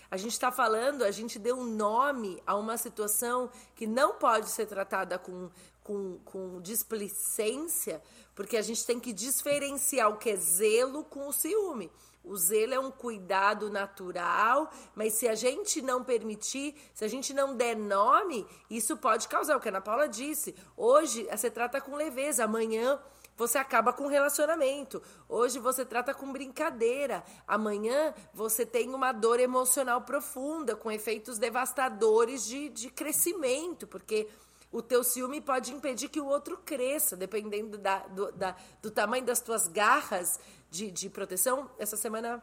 A 0.09 0.17
gente 0.17 0.33
está 0.33 0.51
falando, 0.51 1.03
a 1.03 1.11
gente 1.11 1.39
deu 1.39 1.57
um 1.57 1.65
nome 1.65 2.43
a 2.45 2.55
uma 2.57 2.77
situação 2.77 3.49
que 3.75 3.87
não 3.87 4.15
pode 4.15 4.49
ser 4.49 4.65
tratada 4.65 5.17
com, 5.17 5.49
com, 5.83 6.19
com 6.25 6.61
displicência, 6.61 8.01
porque 8.35 8.57
a 8.57 8.61
gente 8.61 8.85
tem 8.85 8.99
que 8.99 9.13
diferenciar 9.13 10.09
o 10.09 10.17
que 10.17 10.29
é 10.29 10.35
zelo 10.35 11.03
com 11.03 11.27
o 11.27 11.33
ciúme. 11.33 11.91
O 12.23 12.37
zelo 12.37 12.73
é 12.73 12.79
um 12.79 12.91
cuidado 12.91 13.69
natural, 13.71 14.71
mas 14.93 15.13
se 15.13 15.27
a 15.27 15.33
gente 15.33 15.81
não 15.81 16.03
permitir, 16.03 16.75
se 16.93 17.03
a 17.03 17.07
gente 17.07 17.33
não 17.33 17.55
der 17.55 17.75
nome, 17.75 18.45
isso 18.69 18.95
pode 18.95 19.27
causar 19.27 19.57
o 19.57 19.59
que 19.59 19.67
a 19.67 19.71
Ana 19.71 19.81
Paula 19.81 20.07
disse. 20.07 20.55
Hoje 20.77 21.27
você 21.31 21.49
trata 21.49 21.81
com 21.81 21.95
leveza, 21.95 22.43
amanhã 22.43 22.99
você 23.35 23.57
acaba 23.57 23.91
com 23.91 24.05
relacionamento. 24.05 25.01
Hoje 25.27 25.57
você 25.57 25.83
trata 25.83 26.13
com 26.13 26.31
brincadeira. 26.31 27.23
Amanhã 27.47 28.13
você 28.31 28.67
tem 28.67 28.93
uma 28.93 29.11
dor 29.11 29.39
emocional 29.39 30.01
profunda, 30.01 30.75
com 30.75 30.91
efeitos 30.91 31.39
devastadores 31.39 32.45
de, 32.45 32.69
de 32.69 32.91
crescimento, 32.91 33.87
porque 33.87 34.29
o 34.71 34.81
teu 34.81 35.03
ciúme 35.03 35.41
pode 35.41 35.73
impedir 35.73 36.07
que 36.09 36.19
o 36.21 36.25
outro 36.27 36.57
cresça, 36.57 37.15
dependendo 37.17 37.77
da, 37.77 37.99
do, 38.07 38.31
da- 38.31 38.55
do 38.81 38.89
tamanho 38.89 39.25
das 39.25 39.41
tuas 39.41 39.67
garras 39.67 40.39
de, 40.69 40.89
de 40.89 41.09
proteção. 41.09 41.69
Essa 41.77 41.97
semana 41.97 42.41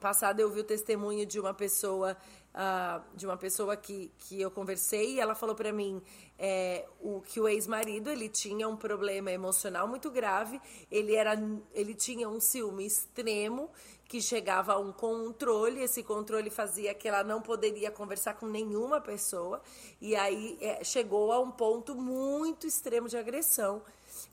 passada 0.00 0.40
eu 0.42 0.50
vi 0.50 0.60
o 0.60 0.64
testemunho 0.64 1.24
de 1.26 1.38
uma 1.38 1.52
pessoa 1.54 2.16
ah, 2.54 3.00
de 3.14 3.26
uma 3.26 3.36
pessoa 3.36 3.76
que, 3.76 4.10
que 4.18 4.40
eu 4.40 4.50
conversei 4.50 5.14
e 5.14 5.20
ela 5.20 5.34
falou 5.34 5.54
pra 5.54 5.72
mim 5.72 6.02
é, 6.38 6.86
o 7.00 7.20
que 7.22 7.40
o 7.40 7.48
ex-marido 7.48 8.10
ele 8.10 8.28
tinha 8.28 8.68
um 8.68 8.76
problema 8.76 9.30
emocional 9.30 9.88
muito 9.88 10.10
grave 10.10 10.60
ele 10.90 11.14
era 11.14 11.32
ele 11.72 11.94
tinha 11.94 12.28
um 12.28 12.40
ciúme 12.40 12.84
extremo 12.84 13.70
que 14.06 14.20
chegava 14.20 14.74
a 14.74 14.78
um 14.78 14.92
controle 14.92 15.82
esse 15.82 16.02
controle 16.02 16.50
fazia 16.50 16.92
que 16.92 17.08
ela 17.08 17.24
não 17.24 17.40
poderia 17.40 17.90
conversar 17.90 18.34
com 18.34 18.46
nenhuma 18.46 19.00
pessoa 19.00 19.62
e 19.98 20.14
aí 20.14 20.58
é, 20.60 20.84
chegou 20.84 21.32
a 21.32 21.40
um 21.40 21.50
ponto 21.50 21.94
muito 21.94 22.66
extremo 22.66 23.08
de 23.08 23.16
agressão. 23.16 23.82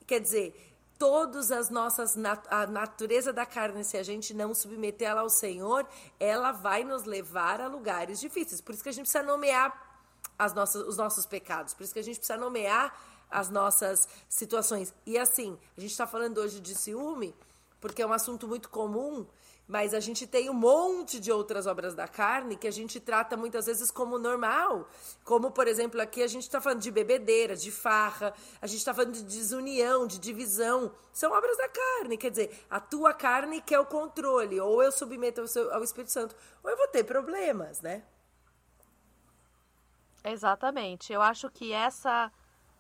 Quer 0.06 0.20
dizer 0.20 0.69
todas 1.00 1.50
as 1.50 1.70
nossas 1.70 2.16
a 2.50 2.68
natureza 2.68 3.32
da 3.32 3.46
carne, 3.46 3.86
se 3.86 3.98
a 3.98 4.04
gente 4.04 4.34
não 4.34 4.54
submeter 4.54 5.08
ela 5.08 5.22
ao 5.22 5.30
Senhor, 5.30 5.88
ela 6.20 6.52
vai 6.52 6.84
nos 6.84 7.06
levar 7.06 7.62
a 7.62 7.68
lugares 7.68 8.20
difíceis. 8.20 8.60
Por 8.60 8.76
isso 8.76 8.84
que 8.84 8.90
a 8.90 8.92
gente 8.92 9.06
precisa 9.06 9.24
nomear 9.24 9.74
as 10.38 10.54
nossas, 10.54 10.86
os 10.86 10.98
nossos 10.98 11.26
pecados. 11.26 11.74
Por 11.74 11.84
isso 11.84 11.94
que 11.94 12.00
a 12.00 12.04
gente 12.04 12.18
precisa 12.18 12.38
nomear 12.38 12.94
as 13.32 13.50
nossas 13.50 14.10
situações. 14.28 14.94
E 15.06 15.18
assim, 15.18 15.58
a 15.78 15.82
gente 15.82 15.92
está 15.92 16.06
falando 16.06 16.40
hoje 16.40 16.60
de 16.60 16.76
ciúme, 16.76 17.34
porque 17.80 18.02
é 18.02 18.06
um 18.06 18.12
assunto 18.12 18.46
muito 18.46 18.70
comum, 18.70 19.26
mas 19.70 19.94
a 19.94 20.00
gente 20.00 20.26
tem 20.26 20.50
um 20.50 20.54
monte 20.54 21.20
de 21.20 21.32
outras 21.32 21.68
obras 21.68 21.94
da 21.94 22.08
carne 22.08 22.58
que 22.58 22.68
a 22.68 22.72
gente 22.72 23.00
trata 23.00 23.38
muitas 23.38 23.68
vezes 23.68 23.92
como 23.92 24.18
normal. 24.18 24.90
Como, 25.24 25.52
por 25.52 25.68
exemplo, 25.68 26.02
aqui 26.02 26.24
a 26.24 26.28
gente 26.28 26.42
está 26.42 26.60
falando 26.60 26.82
de 26.82 26.90
bebedeira, 26.90 27.56
de 27.56 27.70
farra, 27.70 28.34
a 28.60 28.66
gente 28.66 28.80
está 28.80 28.96
falando 28.96 29.14
de 29.14 29.22
desunião, 29.22 30.08
de 30.08 30.18
divisão. 30.18 30.92
São 31.14 31.32
obras 31.32 31.56
da 31.56 31.70
carne. 31.70 32.18
Quer 32.18 32.32
dizer, 32.32 32.66
a 32.68 32.80
tua 32.80 33.14
carne 33.14 33.62
quer 33.62 33.80
o 33.80 33.86
controle. 33.86 34.60
Ou 34.60 34.82
eu 34.82 34.92
submeto 34.92 35.42
ao, 35.72 35.84
Espírito 35.84 36.12
Santo, 36.12 36.36
ou 36.64 36.72
eu 36.72 36.76
vou 36.76 36.88
ter 36.88 37.04
problemas, 37.04 37.80
né? 37.80 38.04
Exatamente. 40.24 41.14
Eu 41.14 41.22
acho 41.22 41.48
que 41.52 41.72
essa, 41.72 42.32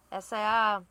essa 0.09 0.35
é 0.35 0.43
a, 0.43 0.81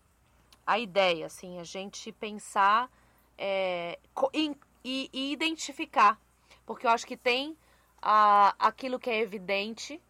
a 0.64 0.78
ideia, 0.78 1.26
assim, 1.26 1.58
a 1.58 1.64
gente 1.64 2.12
pensar 2.12 2.88
é, 3.36 3.98
em- 4.32 4.54
e, 4.84 5.08
e 5.12 5.32
identificar. 5.32 6.20
Porque 6.66 6.86
eu 6.86 6.90
acho 6.90 7.06
que 7.06 7.16
tem 7.16 7.56
a, 8.00 8.54
aquilo 8.58 8.98
que 8.98 9.10
é 9.10 9.20
evidente, 9.20 10.00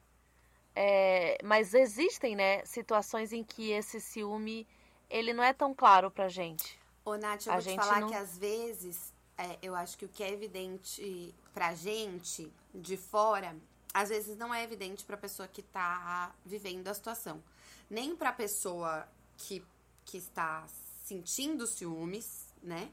é, 0.75 1.39
mas 1.43 1.75
existem, 1.75 2.37
né, 2.37 2.65
situações 2.65 3.33
em 3.33 3.43
que 3.43 3.71
esse 3.71 4.01
ciúme, 4.01 4.67
ele 5.11 5.33
não 5.33 5.43
é 5.43 5.53
tão 5.53 5.75
claro 5.75 6.11
pra 6.11 6.29
gente. 6.29 6.79
Ô, 7.05 7.17
Nath, 7.17 7.47
eu 7.47 7.53
A 7.53 7.57
vou 7.57 7.63
te 7.63 7.71
gente 7.71 7.81
falar 7.81 8.01
não- 8.01 8.09
que 8.09 8.15
às 8.15 8.37
vezes 8.39 9.13
é, 9.37 9.57
eu 9.63 9.75
acho 9.75 9.97
que 9.97 10.05
o 10.05 10.09
que 10.09 10.23
é 10.23 10.31
evidente 10.33 11.35
pra 11.55 11.75
gente 11.75 12.53
de 12.75 12.97
fora, 12.97 13.57
às 13.95 14.09
vezes 14.11 14.37
não 14.37 14.53
é 14.53 14.63
evidente 14.63 15.05
pra 15.05 15.17
pessoa 15.17 15.49
que 15.49 15.63
tá 15.63 16.35
vivendo 16.45 16.87
a 16.89 16.95
situação. 16.95 17.43
Nem 17.89 18.15
pra 18.15 18.33
pessoa 18.33 19.09
que, 19.39 19.65
que 20.05 20.19
está 20.19 20.67
sentindo 21.05 21.67
ciúmes, 21.67 22.53
né? 22.63 22.91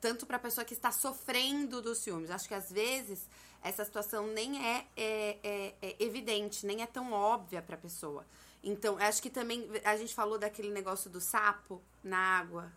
Tanto 0.00 0.26
pra 0.26 0.38
pessoa 0.38 0.64
que 0.64 0.74
está 0.74 0.92
sofrendo 0.92 1.80
dos 1.82 1.98
ciúmes. 1.98 2.30
Acho 2.30 2.46
que 2.48 2.54
às 2.54 2.70
vezes 2.70 3.28
essa 3.62 3.84
situação 3.84 4.26
nem 4.28 4.64
é, 4.64 4.86
é, 4.96 5.38
é- 5.42 5.74
é 5.82 5.96
evidente, 5.98 6.64
nem 6.66 6.82
é 6.82 6.86
tão 6.86 7.12
óbvia 7.12 7.60
pra 7.62 7.76
pessoa. 7.76 8.24
Então, 8.62 8.96
acho 8.98 9.22
que 9.22 9.30
também 9.30 9.68
a 9.84 9.96
gente 9.96 10.14
falou 10.14 10.38
daquele 10.38 10.70
negócio 10.70 11.08
do 11.08 11.20
sapo 11.20 11.80
na 12.02 12.18
água 12.38 12.70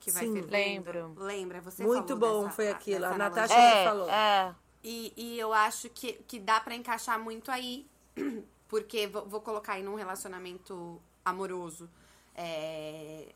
que 0.00 0.10
vai 0.10 0.24
Sim. 0.24 0.34
fervendo. 0.34 0.52
Lembro. 0.92 1.14
Lembra? 1.24 1.60
Você 1.60 1.82
Muito 1.84 2.08
falou 2.16 2.18
bom 2.18 2.42
dessa- 2.44 2.54
foi 2.56 2.68
aquilo. 2.70 3.04
A. 3.06 3.16
Natasha 3.16 3.54
já 3.54 3.60
É, 3.60 3.84
falou. 3.84 4.08
é. 4.10 4.54
E, 4.84 5.12
e 5.16 5.38
eu 5.38 5.52
acho 5.52 5.88
que, 5.90 6.12
que 6.28 6.38
dá 6.38 6.60
pra 6.60 6.74
encaixar 6.74 7.18
muito 7.18 7.50
aí. 7.50 7.86
Porque 8.68 9.06
vou, 9.06 9.24
vou 9.26 9.40
colocar 9.40 9.74
aí 9.74 9.82
num 9.82 9.94
relacionamento 9.94 11.00
amoroso. 11.24 11.88
É, 12.34 13.32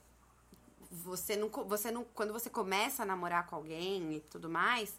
você 0.91 1.37
não, 1.37 1.49
você 1.49 1.91
não. 1.91 2.05
Quando 2.15 2.33
você 2.33 2.51
começa 2.51 3.03
a 3.03 3.07
namorar 3.07 3.47
com 3.47 3.57
alguém 3.57 4.15
e 4.17 4.21
tudo 4.21 4.49
mais, 4.51 4.95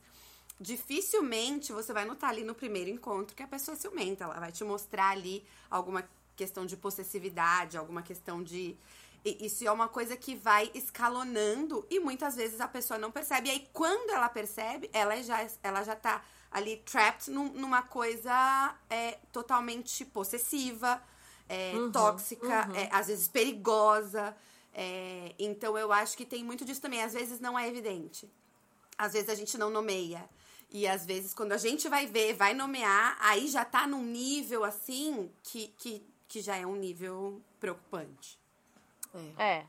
dificilmente 0.59 1.73
você 1.73 1.91
vai 1.91 2.05
notar 2.05 2.29
ali 2.29 2.43
no 2.43 2.55
primeiro 2.55 2.89
encontro 2.89 3.35
que 3.35 3.43
a 3.43 3.47
pessoa 3.47 3.75
é 3.75 3.79
ciumenta. 3.79 4.23
Ela 4.23 4.39
vai 4.39 4.51
te 4.51 4.63
mostrar 4.63 5.09
ali 5.09 5.45
alguma 5.69 6.07
questão 6.35 6.65
de 6.65 6.77
possessividade, 6.77 7.77
alguma 7.77 8.01
questão 8.01 8.41
de. 8.43 8.77
Isso 9.23 9.67
é 9.67 9.71
uma 9.71 9.87
coisa 9.87 10.17
que 10.17 10.33
vai 10.35 10.71
escalonando 10.73 11.85
e 11.91 11.99
muitas 11.99 12.35
vezes 12.35 12.59
a 12.59 12.67
pessoa 12.67 12.97
não 12.97 13.11
percebe. 13.11 13.49
E 13.49 13.51
aí, 13.51 13.69
quando 13.71 14.09
ela 14.09 14.27
percebe, 14.29 14.89
ela 14.91 15.21
já, 15.21 15.47
ela 15.61 15.83
já 15.83 15.95
tá 15.95 16.23
ali 16.51 16.77
trapped 16.77 17.29
num- 17.29 17.53
numa 17.53 17.83
coisa 17.83 18.75
é, 18.89 19.19
totalmente 19.31 20.03
possessiva, 20.05 20.99
é, 21.47 21.73
tóxica, 21.91 22.47
é, 22.75 22.89
às 22.91 23.07
vezes 23.07 23.27
perigosa. 23.27 24.35
É, 24.73 25.33
então 25.37 25.77
eu 25.77 25.91
acho 25.91 26.15
que 26.17 26.25
tem 26.25 26.43
muito 26.43 26.63
disso 26.63 26.81
também. 26.81 27.01
Às 27.03 27.13
vezes 27.13 27.39
não 27.39 27.57
é 27.57 27.67
evidente. 27.67 28.31
Às 28.97 29.13
vezes 29.13 29.29
a 29.29 29.35
gente 29.35 29.57
não 29.57 29.69
nomeia. 29.69 30.29
E 30.69 30.87
às 30.87 31.05
vezes, 31.05 31.33
quando 31.33 31.51
a 31.51 31.57
gente 31.57 31.89
vai 31.89 32.05
ver, 32.05 32.33
vai 32.33 32.53
nomear, 32.53 33.17
aí 33.19 33.47
já 33.49 33.65
tá 33.65 33.85
num 33.85 34.03
nível 34.03 34.63
assim 34.63 35.29
que, 35.43 35.67
que, 35.77 36.01
que 36.29 36.39
já 36.41 36.55
é 36.55 36.65
um 36.65 36.75
nível 36.75 37.41
preocupante. 37.59 38.39
É. 39.37 39.65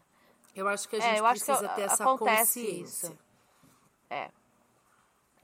Eu 0.54 0.68
acho 0.68 0.88
que 0.88 0.94
a 0.94 0.98
É, 1.00 1.02
gente 1.02 1.22
que 1.22 1.28
precisa 1.30 1.68
ter 1.70 1.80
essa 1.82 2.04
consciência. 2.16 3.08
isso. 3.08 3.18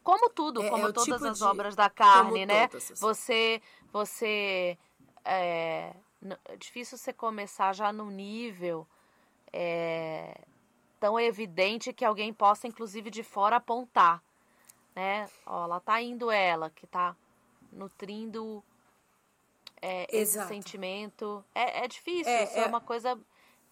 Como 0.02 0.30
tudo, 0.30 0.62
É- 0.62 0.70
como 0.70 0.86
é 0.86 0.88
o 0.88 0.92
todas 0.92 1.14
tipo 1.18 1.26
as 1.28 1.38
de- 1.38 1.44
obras 1.44 1.74
da 1.76 1.90
carne, 1.90 2.30
como 2.30 2.46
né? 2.46 2.68
todas 2.68 2.92
Você, 3.00 3.60
você, 3.92 4.78
é, 5.24 5.92
é 6.46 6.56
difícil 6.56 6.96
você 6.96 7.12
começar 7.12 7.74
já 7.74 7.92
no 7.92 8.10
nível 8.10 8.86
é, 9.52 10.40
tão 11.00 11.18
evidente 11.18 11.92
que 11.92 12.04
alguém 12.04 12.32
possa, 12.32 12.66
inclusive 12.66 13.10
de 13.10 13.22
fora, 13.22 13.56
apontar, 13.56 14.22
né? 14.94 15.28
Ó, 15.46 15.66
lá 15.66 15.80
tá 15.80 16.00
indo 16.02 16.30
ela, 16.30 16.70
que 16.70 16.86
tá 16.86 17.14
nutrindo 17.72 18.62
é, 19.80 20.06
esse 20.10 20.38
sentimento. 20.48 21.44
É, 21.54 21.84
é 21.84 21.88
difícil, 21.88 22.32
É, 22.32 22.44
isso 22.44 22.58
é, 22.58 22.62
é- 22.62 22.66
uma 22.66 22.80
coisa. 22.80 23.18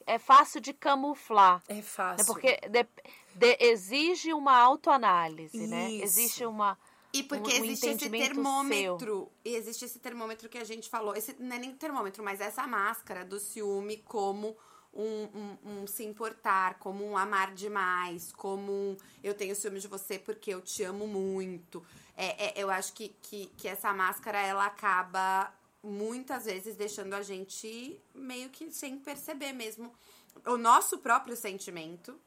É 0.09 0.19
fácil 0.19 0.61
de 0.61 0.73
camuflar. 0.73 1.63
É 1.69 1.75
Né? 1.75 1.83
fácil. 1.83 2.27
Porque 2.27 2.61
de- 2.71 2.87
de- 3.35 3.57
exige 3.61 4.33
uma 4.33 4.57
autoanálise, 4.57 5.67
né? 5.67 5.91
Isso. 5.91 6.05
Existe 6.05 6.47
uma. 6.47 6.79
E 7.13 7.25
porque 7.25 7.51
um- 7.55 7.61
um 7.61 7.65
existe 7.65 7.87
esse 7.87 7.95
entendimento 8.07 8.35
termômetro. 8.35 9.33
E 9.45 9.57
existe 9.57 9.85
esse 9.85 9.99
termômetro 9.99 10.49
que 10.49 10.59
a 10.59 10.65
gente 10.65 10.89
falou. 10.89 11.17
Esse 11.17 11.35
não 11.41 11.57
é 11.57 11.59
nem 11.59 11.75
termômetro, 11.75 12.23
mas 12.23 12.41
essa 12.41 12.67
máscara 12.69 13.25
do 13.25 13.41
ciúme 13.41 13.97
como 13.97 14.57
um, 14.97 15.29
um- 15.67 15.83
um 15.83 15.87
se 15.87 16.05
importar, 16.05 16.79
como 16.79 17.05
um 17.05 17.17
amar 17.17 17.55
demais, 17.55 18.33
como 18.33 18.73
um 18.73 18.97
eu 19.23 19.35
tenho 19.35 19.55
ciúme 19.55 19.79
de 19.81 19.89
você 19.89 20.19
porque 20.19 20.53
eu 20.55 20.61
te 20.63 20.83
amo 20.83 21.07
muito. 21.07 21.85
É, 22.17 22.47
é- 22.47 22.63
eu 22.63 22.71
acho 22.71 22.93
que, 22.95 23.09
que, 23.23 23.47
que 23.57 23.69
essa 23.69 23.93
máscara 23.93 24.41
ela 24.41 24.65
acaba 24.67 25.53
muitas 25.83 26.47
vezes 26.47 26.75
deixando 26.77 27.15
a 27.15 27.23
gente 27.23 28.01
meio 28.15 28.49
que 28.51 28.71
sem 28.73 28.99
perceber 28.99 29.53
mesmo 29.53 29.93
o 30.47 30.57
nosso 30.57 30.99
próprio 30.99 31.37
sentimento 31.37 32.19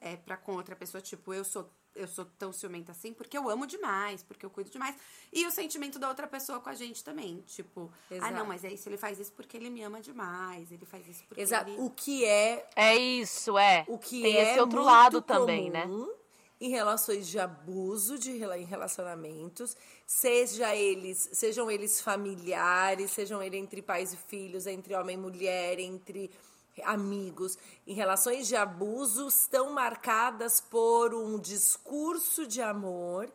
é 0.00 0.16
para 0.16 0.36
com 0.36 0.54
outra 0.56 0.74
pessoa, 0.74 1.00
tipo, 1.00 1.32
eu 1.34 1.44
sou 1.44 1.70
eu 1.94 2.08
sou 2.08 2.24
tão 2.38 2.52
ciumenta 2.52 2.92
assim 2.92 3.12
porque 3.12 3.36
eu 3.36 3.48
amo 3.48 3.66
demais, 3.66 4.22
porque 4.22 4.44
eu 4.44 4.50
cuido 4.50 4.70
demais. 4.70 4.96
E 5.32 5.46
o 5.46 5.50
sentimento 5.50 5.98
da 5.98 6.08
outra 6.08 6.26
pessoa 6.26 6.60
com 6.60 6.68
a 6.68 6.74
gente 6.74 7.04
também, 7.04 7.42
tipo, 7.46 7.92
ah 8.10 8.14
Exato. 8.14 8.34
não, 8.34 8.46
mas 8.46 8.64
é 8.64 8.72
isso, 8.72 8.88
ele 8.88 8.96
faz 8.96 9.18
isso 9.18 9.32
porque 9.32 9.56
ele 9.56 9.70
me 9.70 9.82
ama 9.82 10.00
demais, 10.00 10.70
ele 10.72 10.86
faz 10.86 11.06
isso 11.06 11.24
porque 11.28 11.40
Exato. 11.40 11.70
ele 11.70 11.80
O 11.80 11.90
que 11.90 12.24
é 12.24 12.68
É 12.74 12.96
isso, 12.96 13.58
é. 13.58 13.84
o 13.88 13.98
que 13.98 14.22
Tem 14.22 14.36
é 14.36 14.50
esse 14.50 14.60
outro 14.60 14.76
muito 14.78 14.86
lado 14.86 15.22
também, 15.22 15.70
né? 15.70 15.88
Em 16.60 16.68
relações 16.68 17.26
de 17.26 17.40
abuso 17.40 18.16
de 18.16 18.30
em 18.30 18.64
relacionamentos, 18.64 19.76
seja 20.06 20.76
eles, 20.76 21.30
sejam 21.32 21.68
eles 21.68 22.00
familiares, 22.00 23.10
sejam 23.10 23.42
eles 23.42 23.60
entre 23.60 23.82
pais 23.82 24.12
e 24.12 24.16
filhos, 24.16 24.68
entre 24.68 24.94
homem 24.94 25.16
e 25.16 25.18
mulher, 25.18 25.80
entre 25.80 26.30
amigos, 26.84 27.58
em 27.86 27.94
relações 27.94 28.46
de 28.48 28.56
abuso 28.56 29.28
estão 29.28 29.72
marcadas 29.72 30.60
por 30.60 31.14
um 31.14 31.38
discurso 31.38 32.46
de 32.46 32.62
amor. 32.62 33.30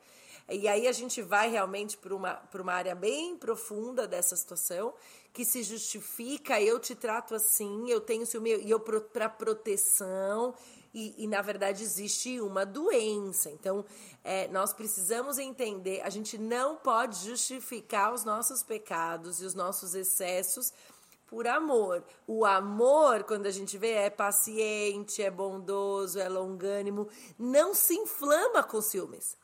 E 0.50 0.68
aí 0.68 0.88
a 0.88 0.94
gente 0.94 1.22
vai 1.22 1.50
realmente 1.50 1.98
para 1.98 2.16
uma, 2.16 2.42
uma 2.54 2.74
área 2.74 2.96
bem 2.96 3.36
profunda 3.36 4.08
dessa 4.08 4.36
situação, 4.36 4.94
que 5.34 5.44
se 5.44 5.62
justifica, 5.62 6.60
eu 6.62 6.80
te 6.80 6.96
trato 6.96 7.36
assim, 7.36 7.90
eu 7.90 8.00
tenho 8.00 8.26
ciúme, 8.26 8.56
e 8.56 8.72
eu 8.72 8.80
para 8.80 9.28
proteção, 9.30 10.56
e, 10.94 11.14
e, 11.18 11.28
na 11.28 11.42
verdade 11.42 11.84
existe 11.84 12.40
uma 12.40 12.66
doença. 12.66 13.52
Então, 13.52 13.86
é, 14.24 14.48
nós 14.48 14.74
precisamos 14.74 15.38
entender, 15.38 16.02
a 16.02 16.10
gente 16.10 16.38
não 16.38 16.78
pode 16.78 17.24
justificar 17.26 18.14
os 18.14 18.24
nossos 18.24 18.64
pecados 18.64 19.42
e 19.42 19.46
os 19.46 19.54
nossos 19.54 19.94
excessos 19.94 20.74
por 21.28 21.48
amor. 21.48 22.04
O 22.26 22.46
amor, 22.46 23.24
quando 23.24 23.46
a 23.46 23.52
gente 23.52 23.78
vê, 23.78 23.92
é 23.92 24.10
paciente, 24.10 25.22
é 25.22 25.30
bondoso, 25.30 26.20
é 26.20 26.28
longânimo, 26.28 27.08
não 27.38 27.74
se 27.74 27.94
inflama 27.96 28.64
com 28.64 28.82
ciúmes. 28.82 29.38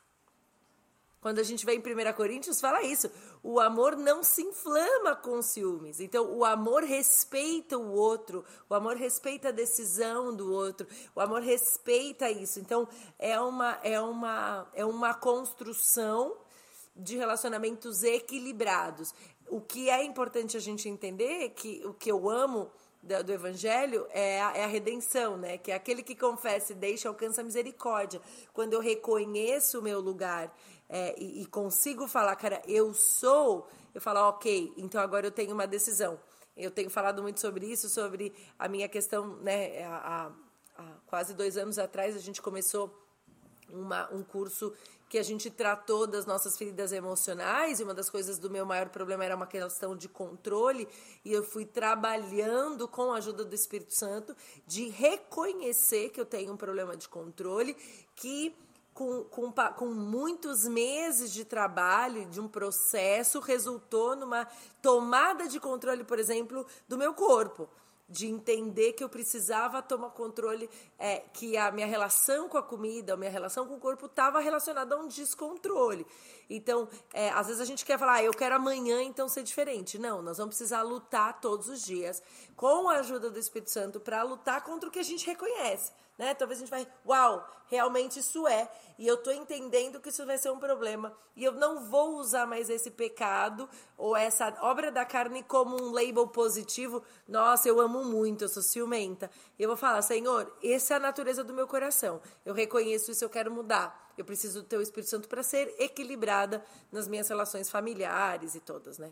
Quando 1.23 1.39
a 1.39 1.43
gente 1.43 1.65
vê 1.65 1.73
em 1.73 1.79
1 1.79 2.13
Coríntios, 2.13 2.59
fala 2.59 2.81
isso. 2.81 3.09
O 3.41 3.57
amor 3.57 3.95
não 3.95 4.21
se 4.21 4.41
inflama 4.41 5.15
com 5.15 5.41
ciúmes. 5.41 6.01
Então, 6.01 6.29
o 6.37 6.43
amor 6.43 6.83
respeita 6.83 7.77
o 7.77 7.93
outro. 7.93 8.43
O 8.69 8.73
amor 8.73 8.97
respeita 8.97 9.47
a 9.47 9.51
decisão 9.53 10.35
do 10.35 10.51
outro. 10.51 10.85
O 11.15 11.21
amor 11.21 11.41
respeita 11.41 12.29
isso. 12.29 12.59
Então, 12.59 12.85
é 13.17 13.39
uma, 13.39 13.79
é 13.83 14.01
uma, 14.01 14.67
é 14.73 14.83
uma 14.83 15.13
construção 15.13 16.35
de 16.93 17.15
relacionamentos 17.15 18.03
equilibrados. 18.03 19.13
O 19.49 19.61
que 19.61 19.89
é 19.89 20.03
importante 20.03 20.57
a 20.57 20.59
gente 20.59 20.89
entender 20.89 21.45
é 21.45 21.49
que 21.49 21.81
o 21.85 21.93
que 21.93 22.11
eu 22.11 22.29
amo 22.29 22.71
do, 23.03 23.31
evangelho 23.33 24.07
é 24.11 24.41
a, 24.41 24.57
é 24.57 24.63
a 24.63 24.67
redenção, 24.67 25.37
né? 25.37 25.57
Que 25.57 25.71
é 25.71 25.75
aquele 25.75 26.01
que 26.01 26.15
confessa 26.15 26.71
e 26.71 26.75
deixa 26.75 27.09
alcança 27.09 27.41
a 27.41 27.43
misericórdia. 27.43 28.21
Quando 28.53 28.73
eu 28.73 28.79
reconheço 28.79 29.79
o 29.79 29.81
meu 29.81 29.99
lugar 29.99 30.55
é, 30.89 31.13
e, 31.21 31.41
e 31.41 31.45
consigo 31.45 32.07
falar, 32.07 32.35
cara, 32.37 32.61
eu 32.65 32.93
sou, 32.93 33.67
eu 33.93 33.99
falo, 33.99 34.29
ok, 34.29 34.73
então 34.77 35.01
agora 35.01 35.27
eu 35.27 35.31
tenho 35.31 35.53
uma 35.53 35.67
decisão. 35.67 36.17
Eu 36.55 36.71
tenho 36.71 36.89
falado 36.89 37.21
muito 37.21 37.41
sobre 37.41 37.65
isso, 37.65 37.89
sobre 37.89 38.33
a 38.57 38.67
minha 38.69 38.87
questão, 38.87 39.35
né? 39.37 39.83
Há, 39.83 40.31
há 40.77 40.83
quase 41.05 41.33
dois 41.33 41.57
anos 41.57 41.77
atrás 41.77 42.15
a 42.15 42.19
gente 42.19 42.41
começou 42.41 42.93
uma, 43.69 44.11
um 44.13 44.23
curso 44.23 44.73
que 45.13 45.19
a 45.19 45.23
gente 45.23 45.51
tratou 45.51 46.07
das 46.07 46.25
nossas 46.25 46.57
feridas 46.57 46.91
emocionais 46.91 47.79
e 47.79 47.83
uma 47.83 47.93
das 47.93 48.09
coisas 48.09 48.39
do 48.39 48.49
meu 48.49 48.65
maior 48.65 48.89
problema 48.89 49.23
era 49.23 49.35
uma 49.35 49.45
questão 49.45 49.95
de 49.95 50.09
controle 50.09 50.87
e 51.23 51.31
eu 51.31 51.43
fui 51.43 51.65
trabalhando 51.65 52.87
com 52.87 53.13
a 53.13 53.17
ajuda 53.17 53.45
do 53.45 53.53
Espírito 53.53 53.93
Santo 53.93 54.35
de 54.65 54.89
reconhecer 54.89 56.09
que 56.09 56.19
eu 56.19 56.25
tenho 56.25 56.51
um 56.51 56.57
problema 56.57 56.97
de 56.97 57.07
controle 57.07 57.77
que 58.15 58.55
com, 58.91 59.23
com, 59.25 59.51
com 59.51 59.85
muitos 59.85 60.67
meses 60.67 61.31
de 61.31 61.45
trabalho, 61.45 62.25
de 62.25 62.41
um 62.41 62.47
processo, 62.47 63.39
resultou 63.39 64.15
numa 64.15 64.47
tomada 64.81 65.47
de 65.47 65.59
controle, 65.59 66.03
por 66.03 66.17
exemplo, 66.17 66.65
do 66.87 66.97
meu 66.97 67.13
corpo 67.13 67.69
de 68.07 68.27
entender 68.27 68.93
que 68.93 69.03
eu 69.03 69.09
precisava 69.09 69.81
tomar 69.81 70.09
controle, 70.09 70.69
é, 70.99 71.19
que 71.33 71.57
a 71.57 71.71
minha 71.71 71.87
relação 71.87 72.49
com 72.49 72.57
a 72.57 72.63
comida, 72.63 73.13
a 73.13 73.17
minha 73.17 73.31
relação 73.31 73.65
com 73.65 73.75
o 73.75 73.79
corpo 73.79 74.05
estava 74.05 74.39
relacionada 74.39 74.95
a 74.95 74.97
um 74.99 75.07
descontrole. 75.07 76.05
Então, 76.49 76.87
é, 77.13 77.29
às 77.29 77.47
vezes 77.47 77.61
a 77.61 77.65
gente 77.65 77.85
quer 77.85 77.97
falar, 77.97 78.15
ah, 78.15 78.23
eu 78.23 78.33
quero 78.33 78.55
amanhã 78.55 79.01
então 79.01 79.27
ser 79.27 79.43
diferente. 79.43 79.97
Não, 79.97 80.21
nós 80.21 80.37
vamos 80.37 80.55
precisar 80.55 80.81
lutar 80.81 81.39
todos 81.39 81.67
os 81.67 81.81
dias 81.81 82.21
com 82.55 82.89
a 82.89 82.97
ajuda 82.97 83.29
do 83.29 83.39
Espírito 83.39 83.71
Santo 83.71 83.99
para 83.99 84.21
lutar 84.23 84.63
contra 84.63 84.89
o 84.89 84.91
que 84.91 84.99
a 84.99 85.03
gente 85.03 85.25
reconhece. 85.25 85.91
Né? 86.17 86.33
Talvez 86.35 86.59
a 86.59 86.61
gente 86.61 86.69
vai, 86.69 86.87
uau, 87.05 87.47
realmente 87.67 88.19
isso 88.19 88.47
é, 88.47 88.69
e 88.99 89.07
eu 89.07 89.15
estou 89.15 89.33
entendendo 89.33 89.99
que 89.99 90.09
isso 90.09 90.25
vai 90.25 90.37
ser 90.37 90.51
um 90.51 90.59
problema, 90.59 91.11
e 91.35 91.43
eu 91.43 91.53
não 91.53 91.85
vou 91.85 92.17
usar 92.17 92.45
mais 92.45 92.69
esse 92.69 92.91
pecado 92.91 93.67
ou 93.97 94.15
essa 94.15 94.55
obra 94.61 94.91
da 94.91 95.03
carne 95.03 95.41
como 95.41 95.75
um 95.81 95.91
label 95.91 96.27
positivo. 96.27 97.03
Nossa, 97.27 97.67
eu 97.67 97.79
amo 97.79 98.03
muito, 98.03 98.43
eu 98.43 98.49
sou 98.49 98.61
ciumenta. 98.61 99.31
E 99.57 99.63
eu 99.63 99.69
vou 99.69 99.77
falar, 99.77 100.01
Senhor, 100.03 100.55
essa 100.63 100.93
é 100.93 100.97
a 100.97 100.99
natureza 100.99 101.43
do 101.43 101.53
meu 101.53 101.67
coração. 101.67 102.21
Eu 102.45 102.53
reconheço 102.53 103.09
isso, 103.09 103.25
eu 103.25 103.29
quero 103.29 103.51
mudar. 103.51 104.13
Eu 104.15 104.23
preciso 104.23 104.61
do 104.61 104.67
Teu 104.67 104.79
Espírito 104.79 105.09
Santo 105.09 105.27
para 105.27 105.41
ser 105.41 105.73
equilibrada 105.79 106.63
nas 106.91 107.07
minhas 107.07 107.27
relações 107.27 107.69
familiares 107.69 108.53
e 108.53 108.59
todas, 108.59 108.99
né? 108.99 109.11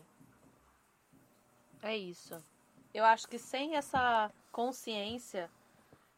É 1.82 1.96
isso. 1.96 2.40
Eu 2.94 3.04
acho 3.04 3.26
que 3.26 3.38
sem 3.38 3.74
essa 3.74 4.30
consciência 4.52 5.50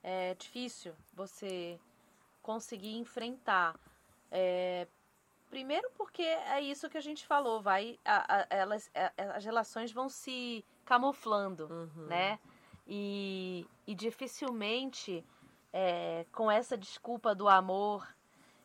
é 0.05 0.35
difícil 0.35 0.95
você 1.15 1.81
conseguir 2.43 2.95
enfrentar. 2.97 3.75
É, 4.31 4.87
primeiro 5.49 5.91
porque 5.97 6.23
é 6.23 6.61
isso 6.61 6.91
que 6.91 6.99
a 6.99 7.01
gente 7.01 7.27
falou, 7.27 7.63
vai, 7.63 7.99
a, 8.05 8.43
a, 8.43 8.47
elas, 8.51 8.91
a, 8.95 9.37
as 9.37 9.45
relações 9.45 9.91
vão 9.91 10.09
se 10.09 10.65
camuflando, 10.85 11.67
Uhum. 11.71 12.07
né? 12.07 12.39
E, 12.87 13.67
e 13.87 13.95
dificilmente 13.95 15.25
é, 15.73 16.27
com 16.33 16.51
essa 16.51 16.77
desculpa 16.77 17.35
do 17.35 17.49
amor, 17.49 18.07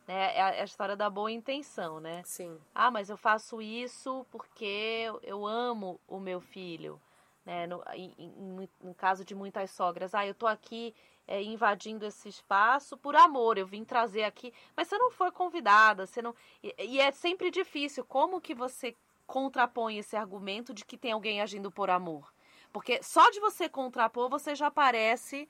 né? 0.06 0.36
É 0.36 0.42
a, 0.42 0.54
é 0.56 0.64
história 0.64 0.94
da 0.94 1.08
boa 1.08 1.32
intenção, 1.32 2.00
né? 2.00 2.22
Sim. 2.24 2.60
Ah, 2.74 2.90
mas 2.90 3.08
eu 3.08 3.16
faço 3.16 3.62
isso 3.62 4.26
porque 4.30 4.64
eu- 5.06 5.20
eu 5.22 5.46
amo 5.46 5.98
o 6.06 6.20
meu 6.20 6.38
filho. 6.40 7.00
Né? 7.46 7.66
No, 7.66 7.82
em, 7.94 8.14
em- 8.18 8.68
no 8.82 8.94
caso 8.94 9.24
de 9.24 9.34
muitas 9.34 9.70
sogras, 9.70 10.14
ah, 10.14 10.26
eu 10.26 10.34
tô 10.34 10.46
aqui 10.46 10.94
é, 11.30 11.40
invadindo 11.40 12.04
esse 12.04 12.28
espaço 12.28 12.98
por 12.98 13.14
amor, 13.14 13.56
eu 13.56 13.64
vim 13.64 13.84
trazer 13.84 14.24
aqui, 14.24 14.52
mas 14.76 14.88
você 14.88 14.98
não 14.98 15.12
foi 15.12 15.30
convidada, 15.30 16.04
você 16.04 16.20
não. 16.20 16.34
E, 16.60 16.74
e 16.76 17.00
é 17.00 17.12
sempre 17.12 17.52
difícil. 17.52 18.04
Como 18.04 18.40
que 18.40 18.52
você 18.52 18.96
contrapõe 19.28 19.96
esse 19.96 20.16
argumento 20.16 20.74
de 20.74 20.84
que 20.84 20.98
tem 20.98 21.12
alguém 21.12 21.40
agindo 21.40 21.70
por 21.70 21.88
amor? 21.88 22.32
Porque 22.72 23.00
só 23.00 23.30
de 23.30 23.38
você 23.38 23.68
contrapor, 23.68 24.28
você 24.28 24.56
já 24.56 24.72
parece 24.72 25.48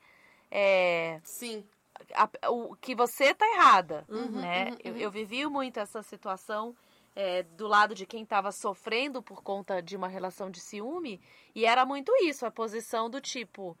é, 0.51 1.19
Sim. 1.23 1.65
a- 2.13 2.29
o 2.51 2.75
que 2.75 2.93
você 2.93 3.33
tá 3.33 3.45
errada, 3.55 4.05
Uhum, 4.07 4.39
né? 4.39 4.69
uhum, 4.69 4.77
Eu, 4.83 4.93
uhum. 4.93 4.99
eu 4.99 5.11
vivi 5.11 5.47
muito 5.47 5.79
essa 5.79 6.03
situação 6.03 6.75
é, 7.15 7.41
do 7.43 7.67
lado 7.67 7.95
de 7.95 8.05
quem 8.05 8.21
estava 8.21 8.51
sofrendo 8.51 9.21
por 9.21 9.41
conta 9.41 9.81
de 9.81 9.97
uma 9.97 10.07
relação 10.07 10.51
de 10.51 10.59
ciúme 10.59 11.19
e 11.55 11.65
era 11.65 11.85
muito 11.87 12.11
isso, 12.23 12.45
a 12.45 12.51
posição 12.51 13.09
do 13.09 13.19
tipo, 13.19 13.75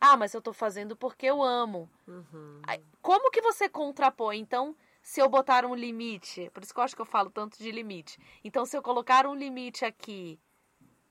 ah, 0.00 0.16
mas 0.16 0.34
eu 0.34 0.42
tô 0.42 0.52
fazendo 0.52 0.96
porque 0.96 1.26
eu 1.26 1.42
amo. 1.42 1.88
Uhum. 2.06 2.60
Como 3.00 3.30
que 3.30 3.40
você 3.40 3.68
contrapõe? 3.68 4.38
Então, 4.38 4.76
se 5.02 5.20
eu 5.20 5.28
botar 5.28 5.64
um 5.64 5.74
limite, 5.74 6.50
por 6.52 6.62
isso 6.62 6.72
que 6.72 6.80
eu 6.80 6.84
acho 6.84 6.96
que 6.96 7.02
eu 7.02 7.06
falo 7.06 7.30
tanto 7.30 7.58
de 7.58 7.70
limite. 7.70 8.18
Então, 8.42 8.64
se 8.64 8.76
eu 8.76 8.82
colocar 8.82 9.26
um 9.26 9.34
limite 9.34 9.84
aqui, 9.84 10.38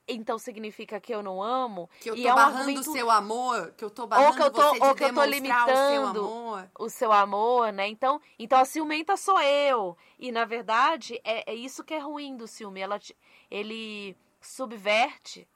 então 0.06 0.38
significa 0.38 1.00
que 1.00 1.14
eu 1.14 1.22
não 1.22 1.42
amo. 1.42 1.88
Que 2.00 2.10
eu 2.10 2.16
e 2.16 2.22
tô 2.22 2.28
é 2.28 2.32
um 2.32 2.36
barrando 2.36 2.56
o 2.56 2.58
argumento 2.60 2.92
seu 2.92 3.10
amor, 3.10 3.72
que 3.76 3.84
eu 3.84 3.90
tô 3.90 4.06
barrando 4.06 4.36
que 4.36 4.42
eu 4.42 4.50
tô- 4.50 4.60
você 4.62 4.80
de 4.80 4.86
ou 4.86 4.94
que 4.94 5.04
eu 5.04 5.14
tô 5.14 5.20
demonstrar 5.26 5.64
o 5.64 5.76
seu 5.76 6.00
limitando. 6.02 6.20
amor. 6.20 6.70
o 6.78 6.88
seu 6.90 7.12
amor, 7.12 7.72
né? 7.72 7.88
Então, 7.88 8.20
então 8.38 8.58
a 8.58 8.64
ciumenta 8.64 9.16
sou 9.16 9.40
eu. 9.40 9.96
E 10.18 10.30
na 10.30 10.44
verdade 10.44 11.20
é, 11.24 11.50
é 11.52 11.54
isso 11.54 11.82
que 11.82 11.94
é 11.94 11.98
ruim 11.98 12.36
do 12.36 12.46
ciúme. 12.46 12.80
Ela 12.80 13.00
ele 13.50 14.16
subverte 14.40 15.48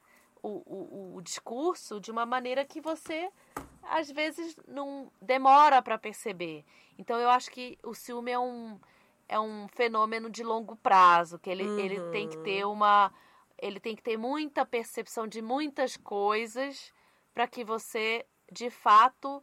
o, 0.43 0.63
o, 0.67 1.17
o 1.17 1.23
discurso 1.23 2.01
de 2.01 2.11
uma 2.11 2.27
maneira 2.27 2.65
que 2.65 2.81
você 2.81 3.31
às 3.83 4.11
vezes 4.11 4.57
não 4.67 5.11
demora 5.21 5.81
para 5.81 5.99
perceber. 5.99 6.65
Então 6.99 7.19
eu 7.19 7.31
acho 7.31 7.51
que 7.51 7.79
o 7.83 7.95
ciúme 7.95 8.31
é 8.31 8.39
um, 8.39 8.79
é 9.29 9.39
um 9.41 9.67
fenômeno 9.69 10.29
de 10.29 10.43
longo 10.43 10.77
prazo, 10.77 11.39
que 11.39 11.51
ele, 11.51 11.65
uhum. 11.65 11.79
ele 11.79 12.01
tem 12.11 12.29
que 12.29 12.39
ter 12.39 12.65
uma 12.65 13.13
ele 13.61 13.81
tem 13.81 13.97
que 13.97 14.03
ter 14.03 14.17
muita 14.17 14.65
percepção 14.65 15.27
de 15.27 15.43
muitas 15.43 15.97
coisas 15.97 16.93
para 17.35 17.49
que 17.49 17.65
você 17.65 18.25
de 18.53 18.71
fato 18.71 19.43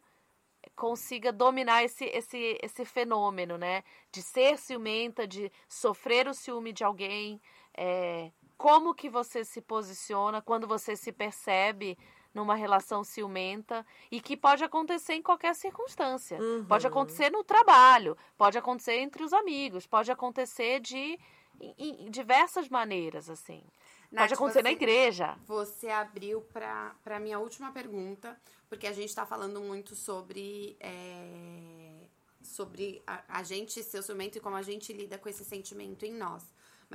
consiga 0.75 1.31
dominar 1.31 1.83
esse, 1.83 2.05
esse, 2.05 2.57
esse 2.61 2.85
fenômeno, 2.85 3.57
né? 3.57 3.83
De 4.11 4.21
ser 4.21 4.57
ciumenta, 4.57 5.27
de 5.27 5.51
sofrer 5.67 6.27
o 6.27 6.33
ciúme 6.33 6.73
de 6.73 6.83
alguém, 6.83 7.41
é, 7.75 8.31
como 8.57 8.93
que 8.93 9.09
você 9.09 9.43
se 9.43 9.61
posiciona 9.61 10.41
quando 10.41 10.67
você 10.67 10.95
se 10.95 11.11
percebe 11.11 11.97
numa 12.33 12.55
relação 12.55 13.03
ciumenta 13.03 13.85
e 14.11 14.19
que 14.19 14.35
pode 14.35 14.63
acontecer 14.63 15.13
em 15.13 15.21
qualquer 15.21 15.55
circunstância. 15.55 16.37
Uhum. 16.37 16.65
Pode 16.65 16.85
acontecer 16.85 17.31
no 17.31 17.43
trabalho, 17.43 18.17
pode 18.37 18.57
acontecer 18.57 18.97
entre 18.99 19.23
os 19.23 19.31
amigos, 19.31 19.87
pode 19.87 20.11
acontecer 20.11 20.81
de 20.81 21.17
em, 21.59 22.05
em 22.05 22.11
diversas 22.11 22.67
maneiras, 22.67 23.29
assim. 23.29 23.63
Nath, 24.11 24.23
pode 24.23 24.33
acontecer 24.33 24.59
você, 24.59 24.63
na 24.63 24.71
igreja. 24.71 25.37
Você 25.47 25.89
abriu 25.89 26.41
para 26.41 26.95
a 27.05 27.19
minha 27.19 27.39
última 27.39 27.71
pergunta, 27.71 28.37
porque 28.67 28.85
a 28.85 28.91
gente 28.91 29.09
está 29.09 29.25
falando 29.25 29.61
muito 29.61 29.95
sobre 29.95 30.75
é, 30.81 32.07
sobre 32.41 33.01
a, 33.07 33.39
a 33.39 33.43
gente 33.43 33.81
ser 33.81 34.03
ciumento 34.03 34.37
e 34.37 34.41
como 34.41 34.55
a 34.55 34.61
gente 34.61 34.93
lida 34.93 35.17
com 35.17 35.29
esse 35.29 35.43
sentimento 35.43 36.05
em 36.05 36.13
nós. 36.13 36.43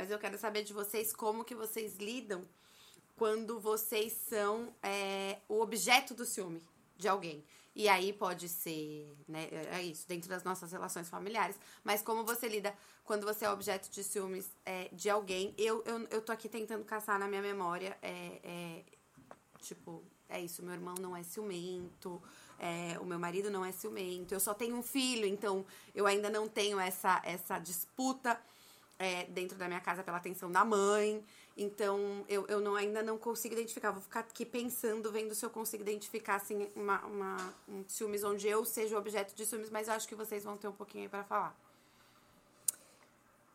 Mas 0.01 0.11
eu 0.11 0.19
quero 0.19 0.39
saber 0.39 0.65
de 0.65 0.73
vocês 0.73 1.13
como 1.13 1.45
que 1.45 1.55
vocês 1.55 1.97
lidam 1.97 2.43
quando 3.19 3.61
vocês 3.61 4.15
são 4.15 4.75
é, 4.83 5.37
o 5.47 5.61
objeto 5.61 6.15
do 6.15 6.25
ciúme 6.25 6.63
de 6.97 7.07
alguém. 7.07 7.45
E 7.77 7.87
aí 7.87 8.11
pode 8.11 8.49
ser, 8.49 9.15
né, 9.29 9.47
é 9.71 9.83
isso, 9.83 10.09
dentro 10.09 10.27
das 10.27 10.43
nossas 10.43 10.73
relações 10.73 11.07
familiares. 11.11 11.55
Mas 11.85 12.01
como 12.01 12.25
você 12.25 12.49
lida 12.49 12.75
quando 13.05 13.27
você 13.27 13.45
é 13.45 13.51
objeto 13.51 13.91
de 13.91 14.03
ciúmes 14.03 14.51
é, 14.65 14.89
de 14.91 15.11
alguém? 15.11 15.55
Eu, 15.59 15.85
eu, 15.85 16.09
eu 16.11 16.23
tô 16.23 16.33
aqui 16.33 16.49
tentando 16.49 16.83
caçar 16.83 17.19
na 17.19 17.29
minha 17.29 17.43
memória, 17.43 17.95
é, 18.01 18.41
é 18.43 18.85
tipo, 19.61 20.03
é 20.31 20.41
isso, 20.41 20.63
meu 20.63 20.73
irmão 20.73 20.95
não 20.99 21.15
é 21.15 21.23
ciumento, 21.23 22.23
é, 22.59 22.99
o 23.01 23.05
meu 23.05 23.19
marido 23.19 23.51
não 23.51 23.63
é 23.63 23.71
ciumento, 23.71 24.33
eu 24.33 24.41
só 24.41 24.55
tenho 24.55 24.77
um 24.77 24.83
filho, 24.83 25.27
então 25.27 25.63
eu 25.95 26.07
ainda 26.07 26.31
não 26.31 26.49
tenho 26.49 26.81
essa, 26.81 27.21
essa 27.23 27.59
disputa 27.59 28.41
é, 29.01 29.25
dentro 29.25 29.57
da 29.57 29.67
minha 29.67 29.81
casa 29.81 30.05
pela 30.05 30.19
atenção 30.19 30.53
da 30.53 30.63
mãe. 30.63 31.25
Então, 31.57 32.25
eu, 32.29 32.47
eu 32.47 32.61
não, 32.61 32.77
ainda 32.77 33.03
não 33.03 33.17
consigo 33.17 33.55
identificar. 33.55 33.91
Vou 33.91 34.03
ficar 34.03 34.21
aqui 34.21 34.45
pensando, 34.45 35.11
vendo 35.11 35.35
se 35.35 35.45
eu 35.45 35.49
consigo 35.49 35.83
identificar, 35.83 36.37
assim, 36.37 36.69
uma, 36.77 37.05
uma, 37.07 37.55
um 37.67 37.83
ciúmes 37.89 38.23
onde 38.23 38.47
eu 38.47 38.63
seja 38.65 38.95
o 38.95 38.99
objeto 38.99 39.35
de 39.35 39.47
ciúmes, 39.47 39.71
mas 39.71 39.89
eu 39.89 39.95
acho 39.95 40.07
que 40.07 40.15
vocês 40.15 40.45
vão 40.45 40.59
ter 40.59 40.69
um 40.69 40.73
pouquinho 40.73 41.11
aí 41.13 41.25
falar. 41.25 41.59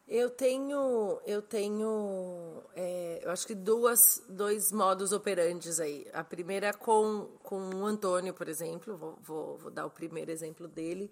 Eu 0.08 0.32
tenho, 0.32 1.20
eu 1.26 1.42
tenho, 1.42 2.64
é, 2.76 3.22
eu 3.24 3.32
acho 3.32 3.46
que 3.46 3.56
duas, 3.56 4.24
dois 4.28 4.72
modos 4.72 5.12
operantes 5.12 5.80
aí. 5.80 6.08
A 6.12 6.24
primeira 6.24 6.74
com, 6.74 7.30
com 7.44 7.58
o 7.58 7.86
Antônio, 7.86 8.34
por 8.34 8.48
exemplo, 8.48 8.98
vou, 8.98 9.18
vou, 9.22 9.58
vou 9.58 9.72
dar 9.72 9.86
o 9.86 9.92
primeiro 9.92 10.32
exemplo 10.32 10.68
dele. 10.68 11.12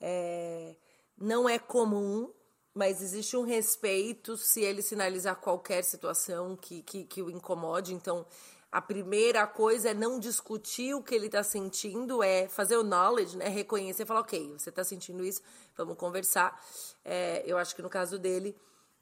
É, 0.00 0.74
não 1.18 1.48
é 1.48 1.58
comum 1.58 2.30
mas 2.74 3.00
existe 3.00 3.36
um 3.36 3.44
respeito 3.44 4.36
se 4.36 4.60
ele 4.60 4.82
sinalizar 4.82 5.36
qualquer 5.36 5.82
situação 5.84 6.56
que, 6.56 6.82
que, 6.82 7.04
que 7.04 7.22
o 7.22 7.30
incomode. 7.30 7.94
Então, 7.94 8.26
a 8.74 8.82
primeira 8.82 9.46
coisa 9.46 9.90
é 9.90 9.94
não 9.94 10.18
discutir 10.18 10.94
o 10.94 11.02
que 11.02 11.14
ele 11.14 11.26
está 11.26 11.44
sentindo, 11.44 12.20
é 12.20 12.48
fazer 12.48 12.76
o 12.76 12.82
knowledge, 12.82 13.36
né? 13.36 13.46
Reconhecer, 13.46 14.04
falar, 14.04 14.20
ok, 14.20 14.52
você 14.58 14.70
está 14.70 14.82
sentindo 14.82 15.24
isso, 15.24 15.40
vamos 15.76 15.96
conversar. 15.96 16.60
É, 17.04 17.44
eu 17.46 17.56
acho 17.56 17.76
que 17.76 17.82
no 17.82 17.88
caso 17.88 18.18
dele, 18.18 18.56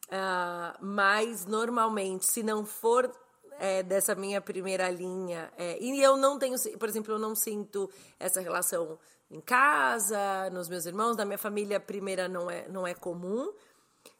uh, 0.08 0.76
mas 0.84 1.46
normalmente, 1.46 2.26
se 2.26 2.42
não 2.42 2.66
for 2.66 3.10
é, 3.58 3.82
dessa 3.82 4.14
minha 4.14 4.42
primeira 4.42 4.90
linha, 4.90 5.50
é, 5.56 5.78
e 5.80 6.02
eu 6.02 6.18
não 6.18 6.38
tenho, 6.38 6.58
por 6.78 6.86
exemplo, 6.86 7.14
eu 7.14 7.18
não 7.18 7.34
sinto 7.34 7.90
essa 8.20 8.42
relação 8.42 8.98
em 9.32 9.40
casa, 9.40 10.50
nos 10.50 10.68
meus 10.68 10.84
irmãos, 10.84 11.16
na 11.16 11.24
minha 11.24 11.38
família, 11.38 11.80
primeira 11.80 12.28
não 12.28 12.50
é, 12.50 12.68
não 12.68 12.86
é 12.86 12.94
comum. 12.94 13.48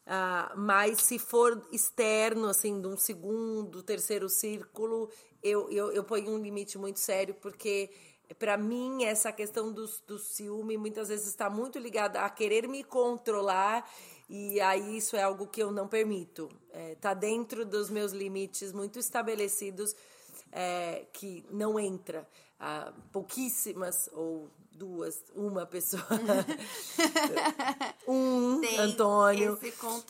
Uh, 0.05 0.57
mas 0.57 1.03
se 1.03 1.19
for 1.19 1.63
externo, 1.71 2.49
assim, 2.49 2.81
de 2.81 2.89
um 2.89 2.97
segundo, 2.97 3.83
terceiro 3.83 4.29
círculo, 4.29 5.11
eu, 5.43 5.71
eu, 5.71 5.93
eu 5.93 6.03
ponho 6.03 6.31
um 6.31 6.39
limite 6.39 6.79
muito 6.79 6.99
sério, 6.99 7.35
porque 7.35 7.91
para 8.39 8.57
mim 8.57 9.05
essa 9.05 9.31
questão 9.31 9.71
do, 9.71 9.87
do 10.07 10.19
ciúme 10.19 10.79
muitas 10.79 11.09
vezes 11.09 11.27
está 11.27 11.51
muito 11.51 11.79
ligada 11.79 12.23
a 12.23 12.31
querer 12.31 12.67
me 12.67 12.83
controlar 12.83 13.87
e 14.29 14.59
aí 14.63 14.97
isso 14.97 15.15
é 15.15 15.23
algo 15.23 15.47
que 15.47 15.63
eu 15.63 15.71
não 15.71 15.87
permito. 15.87 16.49
Está 16.69 16.79
é, 16.79 16.95
tá 16.95 17.15
dentro 17.15 17.67
dos 17.67 17.91
meus 17.91 18.13
limites 18.13 18.73
muito 18.73 18.99
estabelecidos 18.99 19.95
é, 20.51 21.05
que 21.13 21.45
não 21.51 21.79
entra. 21.79 22.27
Uh, 22.59 22.93
pouquíssimas 23.11 24.09
ou 24.13 24.49
duas, 24.83 25.23
uma 25.33 25.65
pessoa. 25.65 26.03
um 28.09 28.61
tem 28.61 28.81
Antônio. 28.81 29.57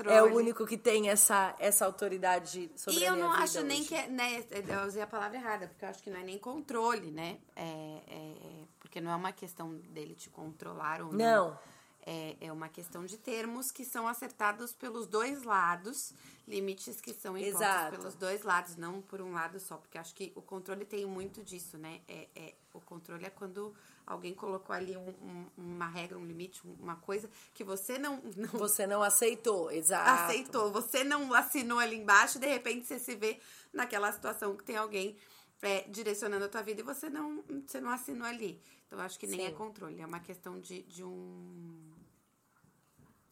É 0.07 0.23
o 0.23 0.35
único 0.35 0.67
que 0.67 0.79
tem 0.79 1.11
essa, 1.11 1.55
essa 1.59 1.85
autoridade 1.85 2.71
sobre 2.75 3.01
e 3.01 3.07
a 3.07 3.13
minha 3.13 3.13
vida. 3.13 3.15
E 3.17 3.17
eu 3.17 3.17
não 3.17 3.33
acho 3.33 3.59
hoje. 3.59 3.67
nem 3.67 3.85
que 3.85 3.95
é, 3.95 4.09
né, 4.09 4.43
eu 4.51 4.87
usei 4.87 5.03
a 5.03 5.07
palavra 5.07 5.37
errada, 5.37 5.67
porque 5.67 5.85
eu 5.85 5.89
acho 5.91 6.03
que 6.03 6.09
não 6.09 6.19
é 6.19 6.25
nem 6.25 6.39
controle, 6.39 7.11
né? 7.11 7.39
É, 7.55 8.01
é, 8.09 8.35
porque 8.81 8.99
não 8.99 9.13
é 9.13 9.15
uma 9.15 9.33
questão 9.33 9.75
dele 9.91 10.15
te 10.15 10.31
controlar 10.31 11.03
ou 11.03 11.13
não. 11.13 11.19
Não. 11.19 11.59
É, 12.05 12.37
é 12.41 12.53
uma 12.53 12.69
questão 12.69 13.05
de 13.05 13.19
termos 13.19 13.71
que 13.71 13.85
são 13.85 14.09
acertados 14.09 14.73
pelos 14.73 15.07
dois 15.07 15.45
lados, 15.45 16.13
limites 16.49 17.01
que 17.01 17.13
são 17.13 17.37
impostos 17.37 17.61
Exato. 17.61 17.97
pelos 17.97 18.15
dois 18.15 18.43
lados, 18.43 18.77
não 18.77 19.03
por 19.03 19.21
um 19.21 19.33
lado 19.33 19.61
só, 19.61 19.77
porque 19.77 19.99
acho 19.99 20.15
que 20.15 20.33
o 20.35 20.43
controle 20.43 20.85
tem 20.85 21.07
muito 21.07 21.45
disso, 21.45 21.77
né? 21.77 22.01
É, 22.09 22.29
é, 22.35 22.55
o 22.73 22.81
controle 22.81 23.27
é 23.27 23.31
quando 23.31 23.75
alguém 24.07 24.35
colocou 24.35 24.75
ali 24.75 24.97
um, 24.97 25.09
um, 25.09 25.47
uma 25.57 25.87
regra, 25.87 26.19
um 26.19 26.25
limite, 26.25 26.61
uma 26.81 26.97
coisa 26.97 27.29
que 27.55 27.65
você 27.65 27.99
não, 27.99 28.21
não, 28.37 28.49
Você 28.59 28.87
não 28.87 29.03
aceitou, 29.03 29.71
exato. 29.71 30.25
Aceitou. 30.25 30.71
Você 30.73 31.05
não 31.05 31.33
assinou 31.35 31.79
ali 31.79 31.97
embaixo 31.97 32.39
e 32.39 32.41
de 32.41 32.47
repente 32.47 32.87
você 32.87 32.99
se 32.99 33.15
vê 33.15 33.39
naquela 33.73 34.13
situação 34.13 34.57
que 34.57 34.65
tem 34.65 34.77
alguém 34.77 35.17
é, 35.63 35.83
direcionando 35.89 36.45
a 36.45 36.49
tua 36.49 36.63
vida 36.63 36.81
e 36.81 36.85
você 36.85 37.09
não, 37.09 37.43
você 37.67 37.81
não 37.81 37.91
assinou 37.91 38.27
ali. 38.27 38.61
Então, 38.87 39.01
acho 39.01 39.19
que 39.19 39.27
nem 39.27 39.41
Sim. 39.41 39.47
é 39.47 39.51
controle, 39.53 40.01
é 40.01 40.07
uma 40.07 40.21
questão 40.21 40.61
de, 40.61 40.83
de 40.83 41.03
um 41.03 41.93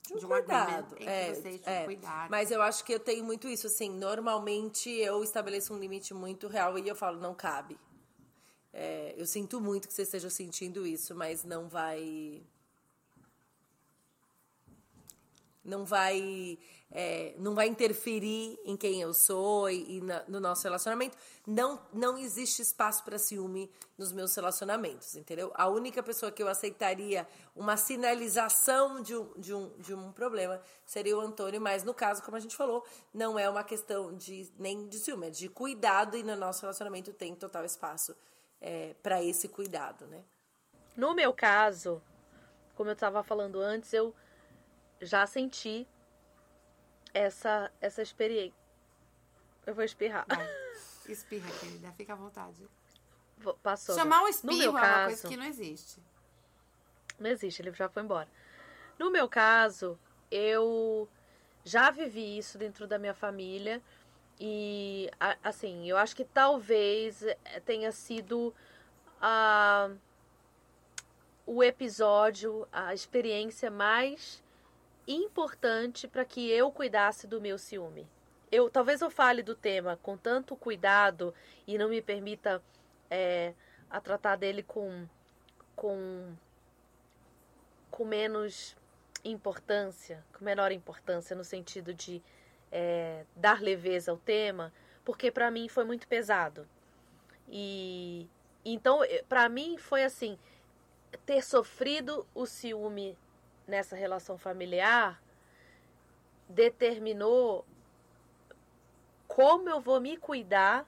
de 0.06 0.14
um, 0.14 0.18
de 0.18 0.26
um 0.26 0.28
cuidado. 0.28 0.96
É, 1.00 1.34
vocês, 1.34 1.60
é. 1.64 1.84
cuidado. 1.84 2.30
Mas 2.30 2.50
eu 2.50 2.62
acho 2.62 2.84
que 2.84 2.94
eu 2.94 3.00
tenho 3.00 3.24
muito 3.24 3.48
isso, 3.48 3.66
assim, 3.66 3.90
normalmente 3.90 4.90
eu 4.90 5.22
estabeleço 5.22 5.74
um 5.74 5.78
limite 5.78 6.14
muito 6.14 6.48
real 6.48 6.78
e 6.78 6.88
eu 6.88 6.96
falo, 6.96 7.20
não 7.20 7.34
cabe. 7.34 7.78
É, 8.72 9.14
eu 9.16 9.26
sinto 9.26 9.60
muito 9.60 9.88
que 9.88 9.94
você 9.94 10.02
esteja 10.02 10.30
sentindo 10.30 10.86
isso, 10.86 11.14
mas 11.14 11.44
não 11.44 11.68
vai. 11.68 12.42
Não 15.62 15.84
vai, 15.84 16.58
é, 16.90 17.34
não 17.38 17.54
vai 17.54 17.68
interferir 17.68 18.58
em 18.64 18.76
quem 18.78 19.02
eu 19.02 19.12
sou 19.12 19.68
e, 19.68 19.98
e 19.98 20.00
na, 20.00 20.24
no 20.26 20.40
nosso 20.40 20.62
relacionamento. 20.62 21.18
Não, 21.46 21.78
não 21.92 22.16
existe 22.16 22.62
espaço 22.62 23.04
para 23.04 23.18
ciúme 23.18 23.70
nos 23.98 24.10
meus 24.10 24.34
relacionamentos, 24.34 25.16
entendeu? 25.16 25.52
A 25.54 25.68
única 25.68 26.02
pessoa 26.02 26.32
que 26.32 26.42
eu 26.42 26.48
aceitaria 26.48 27.28
uma 27.54 27.76
sinalização 27.76 29.02
de 29.02 29.14
um, 29.14 29.32
de 29.36 29.52
um, 29.52 29.68
de 29.78 29.94
um 29.94 30.10
problema 30.12 30.62
seria 30.86 31.16
o 31.16 31.20
Antônio, 31.20 31.60
mas 31.60 31.84
no 31.84 31.92
caso, 31.92 32.22
como 32.22 32.38
a 32.38 32.40
gente 32.40 32.56
falou, 32.56 32.82
não 33.12 33.38
é 33.38 33.48
uma 33.48 33.62
questão 33.62 34.16
de 34.16 34.50
nem 34.58 34.88
de 34.88 34.98
ciúme, 34.98 35.26
é 35.26 35.30
de 35.30 35.48
cuidado 35.50 36.16
e 36.16 36.22
no 36.22 36.34
nosso 36.36 36.62
relacionamento 36.62 37.12
tem 37.12 37.34
total 37.34 37.66
espaço 37.66 38.16
é, 38.60 38.94
para 39.02 39.22
esse 39.22 39.48
cuidado, 39.48 40.06
né? 40.06 40.22
No 40.96 41.14
meu 41.14 41.32
caso, 41.32 42.02
como 42.74 42.90
eu 42.90 42.94
estava 42.94 43.22
falando 43.22 43.60
antes, 43.60 43.92
eu 43.92 44.14
já 45.00 45.26
senti 45.26 45.86
essa 47.14 47.70
essa 47.80 48.02
experiência. 48.02 48.58
Eu 49.66 49.74
vou 49.74 49.84
espirrar. 49.84 50.26
Vai. 50.28 50.46
Espirra, 51.08 51.50
querida, 51.58 51.90
fica 51.92 52.12
à 52.12 52.16
vontade. 52.16 52.68
Passou. 53.62 53.96
Chamar 53.96 54.22
o 54.22 54.28
espirro 54.28 54.52
no 54.52 54.58
meu 54.58 54.78
é 54.78 54.82
uma 54.82 55.04
coisa 55.06 55.28
que 55.28 55.36
não 55.36 55.44
existe. 55.44 56.00
Não 57.18 57.30
existe, 57.30 57.62
ele 57.62 57.72
já 57.72 57.88
foi 57.88 58.02
embora. 58.02 58.28
No 58.98 59.10
meu 59.10 59.28
caso, 59.28 59.98
eu 60.30 61.08
já 61.64 61.90
vivi 61.90 62.38
isso 62.38 62.58
dentro 62.58 62.86
da 62.86 62.98
minha 62.98 63.14
família 63.14 63.82
e, 64.40 65.10
assim, 65.44 65.86
eu 65.86 65.98
acho 65.98 66.16
que 66.16 66.24
talvez 66.24 67.22
eh, 67.22 67.36
tenha 67.62 67.92
sido 67.92 68.54
a, 69.20 69.90
o 71.44 71.62
episódio, 71.62 72.66
a 72.72 72.94
experiência 72.94 73.70
mais 73.70 74.42
importante 75.06 76.08
para 76.08 76.24
que 76.24 76.50
eu 76.50 76.72
cuidasse 76.72 77.26
do 77.26 77.38
meu 77.38 77.58
ciúme. 77.58 78.08
eu 78.50 78.70
talvez 78.70 79.02
eu 79.02 79.10
fale 79.10 79.42
do 79.42 79.54
tema 79.54 79.98
com 80.02 80.16
tanto 80.16 80.56
cuidado 80.56 81.34
e 81.66 81.76
não 81.76 81.88
me 81.90 82.00
permita 82.00 82.62
é, 83.10 83.52
a 83.90 84.00
tratar 84.00 84.36
dele 84.36 84.62
com, 84.62 85.06
com, 85.76 86.34
com 87.90 88.04
menos 88.06 88.76
importância, 89.22 90.24
com 90.32 90.44
menor 90.44 90.72
importância 90.72 91.36
no 91.36 91.44
sentido 91.44 91.92
de 91.92 92.22
é, 92.70 93.24
dar 93.36 93.60
leveza 93.60 94.10
ao 94.10 94.18
tema, 94.18 94.72
porque 95.04 95.30
para 95.30 95.50
mim 95.50 95.68
foi 95.68 95.84
muito 95.84 96.06
pesado. 96.06 96.66
E 97.48 98.28
então, 98.64 99.00
para 99.28 99.48
mim 99.48 99.76
foi 99.78 100.04
assim, 100.04 100.38
ter 101.24 101.42
sofrido 101.42 102.26
o 102.34 102.46
ciúme 102.46 103.16
nessa 103.66 103.96
relação 103.96 104.36
familiar 104.36 105.20
determinou 106.48 107.64
como 109.28 109.68
eu 109.68 109.80
vou 109.80 110.00
me 110.00 110.16
cuidar 110.16 110.84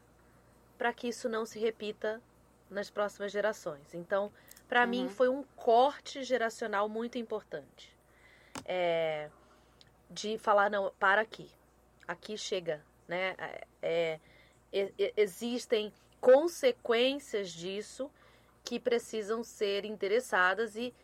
para 0.76 0.92
que 0.92 1.08
isso 1.08 1.28
não 1.28 1.46
se 1.46 1.60
repita 1.60 2.20
nas 2.68 2.90
próximas 2.90 3.30
gerações. 3.30 3.94
Então, 3.94 4.32
para 4.68 4.82
uhum. 4.82 4.88
mim 4.88 5.08
foi 5.08 5.28
um 5.28 5.44
corte 5.54 6.24
geracional 6.24 6.88
muito 6.88 7.18
importante. 7.18 7.96
É, 8.64 9.30
de 10.10 10.36
falar 10.38 10.70
não, 10.70 10.92
para 10.98 11.20
aqui, 11.20 11.48
aqui 12.06 12.36
chega, 12.36 12.84
né? 13.06 13.34
É, 13.80 14.20
é, 14.72 15.12
existem 15.16 15.92
consequências 16.20 17.50
disso 17.50 18.10
que 18.64 18.78
precisam 18.78 19.42
ser 19.42 19.84
interessadas 19.84 20.76
e, 20.76 20.94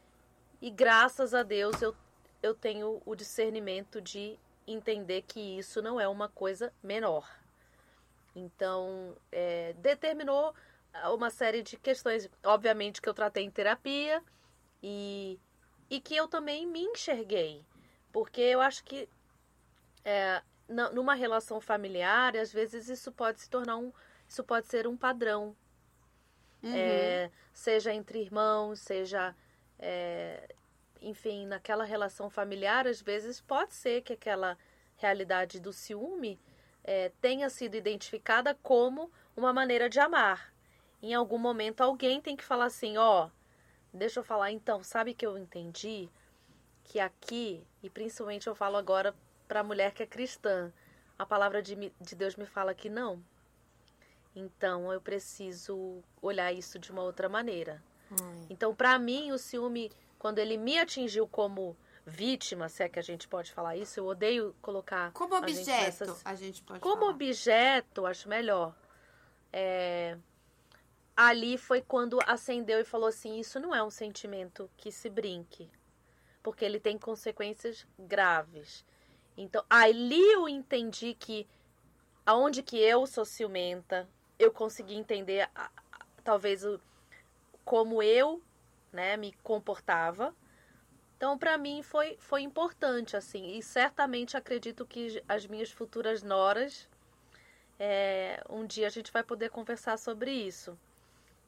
e 0.61 0.70
graças 0.70 1.34
a 1.34 1.42
Deus 1.42 1.82
eu, 1.82 1.94
eu 2.42 2.55
tenho 2.55 3.03
o 3.05 3.14
discernimento 3.14 4.01
de 4.01 4.38
entender 4.66 5.22
que 5.22 5.59
isso 5.59 5.82
não 5.82 6.01
é 6.01 6.07
uma 6.07 6.28
coisa 6.28 6.72
menor. 6.82 7.28
Então, 8.34 9.16
é, 9.32 9.72
determinou 9.74 10.55
uma 11.12 11.30
série 11.30 11.62
de 11.62 11.76
questões, 11.76 12.28
obviamente 12.44 13.01
que 13.01 13.09
eu 13.09 13.14
tratei 13.14 13.44
em 13.44 13.51
terapia 13.51 14.22
e, 14.82 15.38
e 15.90 16.01
que 16.01 16.14
eu 16.14 16.28
também 16.28 16.66
me 16.66 16.80
enxerguei, 16.80 17.64
porque 18.12 18.40
eu 18.40 18.61
acho 18.61 18.84
que 18.84 19.09
é, 20.05 20.42
numa 20.68 21.14
relação 21.14 21.60
familiar, 21.60 22.36
às 22.36 22.52
vezes 22.52 22.88
isso 22.88 23.10
pode 23.10 23.40
se 23.40 23.48
tornar 23.48 23.76
um, 23.76 23.92
isso 24.28 24.44
pode 24.44 24.68
ser 24.68 24.86
um 24.86 24.96
padrão, 24.96 25.56
uhum. 26.62 26.74
é, 26.74 27.30
seja 27.52 27.94
entre 27.94 28.20
irmãos, 28.20 28.80
seja 28.80 29.34
é, 29.78 30.54
enfim, 31.00 31.46
naquela 31.46 31.84
relação 31.84 32.28
familiar, 32.28 32.86
às 32.86 33.00
vezes 33.00 33.40
pode 33.40 33.74
ser 33.74 34.02
que 34.02 34.12
aquela 34.12 34.58
realidade 34.96 35.60
do 35.60 35.72
ciúme 35.72 36.38
é, 36.82 37.10
tenha 37.20 37.48
sido 37.48 37.76
identificada 37.76 38.54
como 38.62 39.10
uma 39.36 39.52
maneira 39.52 39.88
de 39.88 40.00
amar. 40.00 40.52
Em 41.00 41.14
algum 41.14 41.38
momento 41.38 41.80
alguém 41.80 42.20
tem 42.20 42.36
que 42.36 42.44
falar 42.44 42.66
assim, 42.66 42.96
ó, 42.96 43.26
oh, 43.26 43.30
deixa 43.96 44.20
eu 44.20 44.24
falar 44.24 44.50
então, 44.50 44.82
sabe 44.82 45.14
que 45.14 45.24
eu 45.24 45.38
entendi 45.38 46.10
que 46.82 46.98
aqui, 46.98 47.62
e 47.82 47.90
principalmente 47.90 48.46
eu 48.46 48.54
falo 48.54 48.76
agora 48.76 49.14
para 49.49 49.61
a 49.61 49.64
mulher 49.64 49.92
que 49.92 50.03
é 50.03 50.07
cristã, 50.07 50.72
a 51.18 51.26
palavra 51.26 51.61
de, 51.61 51.74
de 52.01 52.14
Deus 52.14 52.36
me 52.36 52.46
fala 52.46 52.74
que 52.74 52.88
não. 52.88 53.20
Então 54.36 54.92
eu 54.92 55.01
preciso 55.01 56.05
olhar 56.22 56.53
isso 56.53 56.78
de 56.78 56.92
uma 56.92 57.03
outra 57.03 57.28
maneira. 57.28 57.82
Hum. 58.12 58.46
Então, 58.49 58.74
para 58.74 58.99
mim, 58.99 59.32
o 59.32 59.38
ciúme 59.38 59.90
quando 60.18 60.38
ele 60.38 60.57
me 60.57 60.78
atingiu 60.78 61.26
como 61.26 61.76
vítima, 62.05 62.68
se 62.68 62.82
é 62.82 62.88
que 62.88 62.99
a 62.99 63.03
gente 63.03 63.28
pode 63.28 63.53
falar 63.53 63.76
isso, 63.76 64.01
eu 64.01 64.07
odeio 64.07 64.55
colocar. 64.61 65.12
Como 65.12 65.34
objeto, 65.34 65.70
a 65.70 65.74
gente, 65.74 65.84
nessas... 65.84 66.26
a 66.26 66.34
gente 66.34 66.62
pode 66.62 66.80
Como 66.80 67.01
falar. 67.01 67.11
objeto, 67.12 68.07
acho 68.07 68.28
melhor. 68.28 68.74
É... 69.53 70.18
Ali 71.16 71.59
foi 71.59 71.80
quando 71.80 72.18
acendeu 72.26 72.80
e 72.80 72.84
falou 72.84 73.09
assim: 73.09 73.38
Isso 73.38 73.59
não 73.61 73.74
é 73.74 73.82
um 73.82 73.90
sentimento 73.90 74.70
que 74.76 74.90
se 74.90 75.09
brinque, 75.09 75.70
porque 76.42 76.64
ele 76.64 76.80
tem 76.80 76.99
consequências 76.99 77.86
graves. 77.99 78.84
Então, 79.41 79.64
ali 79.70 80.20
eu 80.32 80.49
entendi 80.49 81.14
que 81.14 81.47
aonde 82.26 82.62
que 82.62 82.76
eu 82.76 83.07
sou 83.07 83.24
ciumenta, 83.24 84.09
eu 84.39 84.51
consegui 84.51 84.95
entender 84.95 85.49
talvez 86.22 86.64
o, 86.64 86.80
como 87.64 88.03
eu 88.03 88.43
né, 88.93 89.16
me 89.16 89.32
comportava. 89.43 90.34
Então, 91.16 91.39
para 91.39 91.57
mim 91.57 91.82
foi, 91.82 92.16
foi 92.18 92.43
importante, 92.43 93.16
assim, 93.16 93.57
e 93.57 93.62
certamente 93.62 94.36
acredito 94.36 94.84
que 94.84 95.22
as 95.28 95.47
minhas 95.47 95.70
futuras 95.70 96.22
noras, 96.22 96.89
é, 97.78 98.43
um 98.51 98.66
dia 98.66 98.89
a 98.89 98.91
gente 98.91 99.11
vai 99.12 99.22
poder 99.22 99.51
conversar 99.51 99.99
sobre 99.99 100.30
isso. 100.30 100.78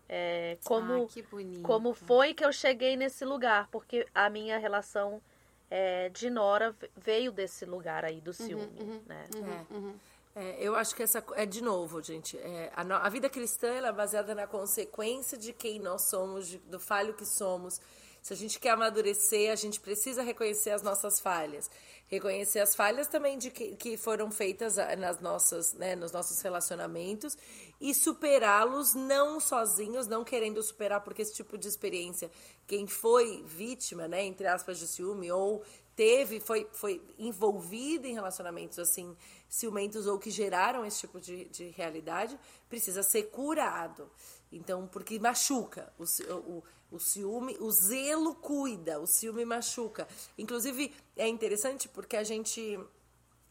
É, 0.09 0.59
como, 0.65 1.07
ah, 1.07 1.63
como 1.63 1.95
foi 1.95 2.35
que 2.35 2.45
eu 2.45 2.53
cheguei 2.53 2.97
nesse 2.97 3.25
lugar, 3.25 3.69
porque 3.71 4.07
a 4.15 4.29
minha 4.29 4.59
relação 4.59 5.23
é, 5.71 6.09
de 6.09 6.29
nora 6.29 6.75
veio 6.97 7.31
desse 7.31 7.65
lugar 7.65 8.05
aí 8.05 8.21
do 8.21 8.29
uhum, 8.29 8.35
ciúme, 8.35 8.81
uhum, 8.81 8.89
uhum, 8.89 9.03
né? 9.07 9.25
Uhum, 9.35 9.77
uhum. 9.77 9.95
É, 10.35 10.57
eu 10.61 10.77
acho 10.77 10.95
que 10.95 11.03
essa 11.03 11.25
é 11.35 11.47
de 11.47 11.63
novo, 11.63 12.03
gente. 12.03 12.39
É, 12.39 12.73
a, 12.75 12.83
a, 12.83 13.09
vida 13.09 13.29
cristã 13.29 13.69
é 13.69 13.93
baseada 13.93 14.35
na 14.35 14.47
consequência 14.47 15.37
de 15.37 15.53
quem 15.53 15.81
nós 15.81 16.03
somos, 16.03 16.49
de, 16.49 16.59
do 16.59 16.79
falho 16.79 17.15
que 17.15 17.27
somos. 17.27 17.81
Se 18.23 18.33
a 18.33 18.37
gente 18.37 18.59
quer 18.61 18.71
amadurecer, 18.71 19.51
a 19.51 19.57
gente 19.57 19.81
precisa 19.81 20.23
reconhecer 20.23 20.71
as 20.71 20.83
nossas 20.83 21.19
falhas, 21.19 21.71
reconhecer 22.11 22.59
as 22.59 22.75
falhas 22.75 23.07
também 23.07 23.39
de 23.39 23.51
que, 23.51 23.77
que 23.77 23.97
foram 23.97 24.31
feitas 24.31 24.79
ah, 24.79 24.97
nas 24.97 25.21
nossas, 25.21 25.73
né, 25.75 25.95
nos 25.95 26.11
nossos 26.11 26.41
relacionamentos 26.43 27.39
e 27.81 27.95
superá-los 27.95 28.95
não 28.95 29.39
sozinhos, 29.39 30.09
não 30.09 30.25
querendo 30.25 30.61
superar, 30.63 31.03
porque 31.03 31.23
esse 31.23 31.35
tipo 31.35 31.57
de 31.57 31.69
experiência, 31.69 32.31
quem 32.67 32.87
foi 32.87 33.45
vítima, 33.47 34.09
né, 34.09 34.25
entre 34.25 34.49
aspas, 34.49 34.79
de 34.79 34.89
ciúme 34.89 35.31
ou 35.31 35.63
teve, 35.95 36.41
foi, 36.41 36.67
foi 36.73 37.01
envolvido 37.19 38.07
em 38.07 38.15
relacionamentos 38.15 38.79
assim 38.79 39.17
ciumentos 39.49 40.07
ou 40.07 40.19
que 40.19 40.31
geraram 40.31 40.85
esse 40.85 41.01
tipo 41.01 41.21
de, 41.21 41.45
de 41.47 41.69
realidade, 41.71 42.39
precisa 42.69 43.03
ser 43.03 43.25
curado. 43.25 44.09
Então, 44.53 44.87
porque 44.87 45.19
machuca. 45.19 45.93
O, 45.99 46.05
o, 46.35 46.65
o 46.91 46.99
ciúme, 46.99 47.57
o 47.61 47.71
zelo 47.71 48.35
cuida, 48.35 49.01
o 49.01 49.07
ciúme 49.07 49.45
machuca. 49.45 50.09
Inclusive, 50.37 50.93
é 51.17 51.29
interessante 51.29 51.89
porque 51.89 52.17
a 52.17 52.25
gente 52.25 52.79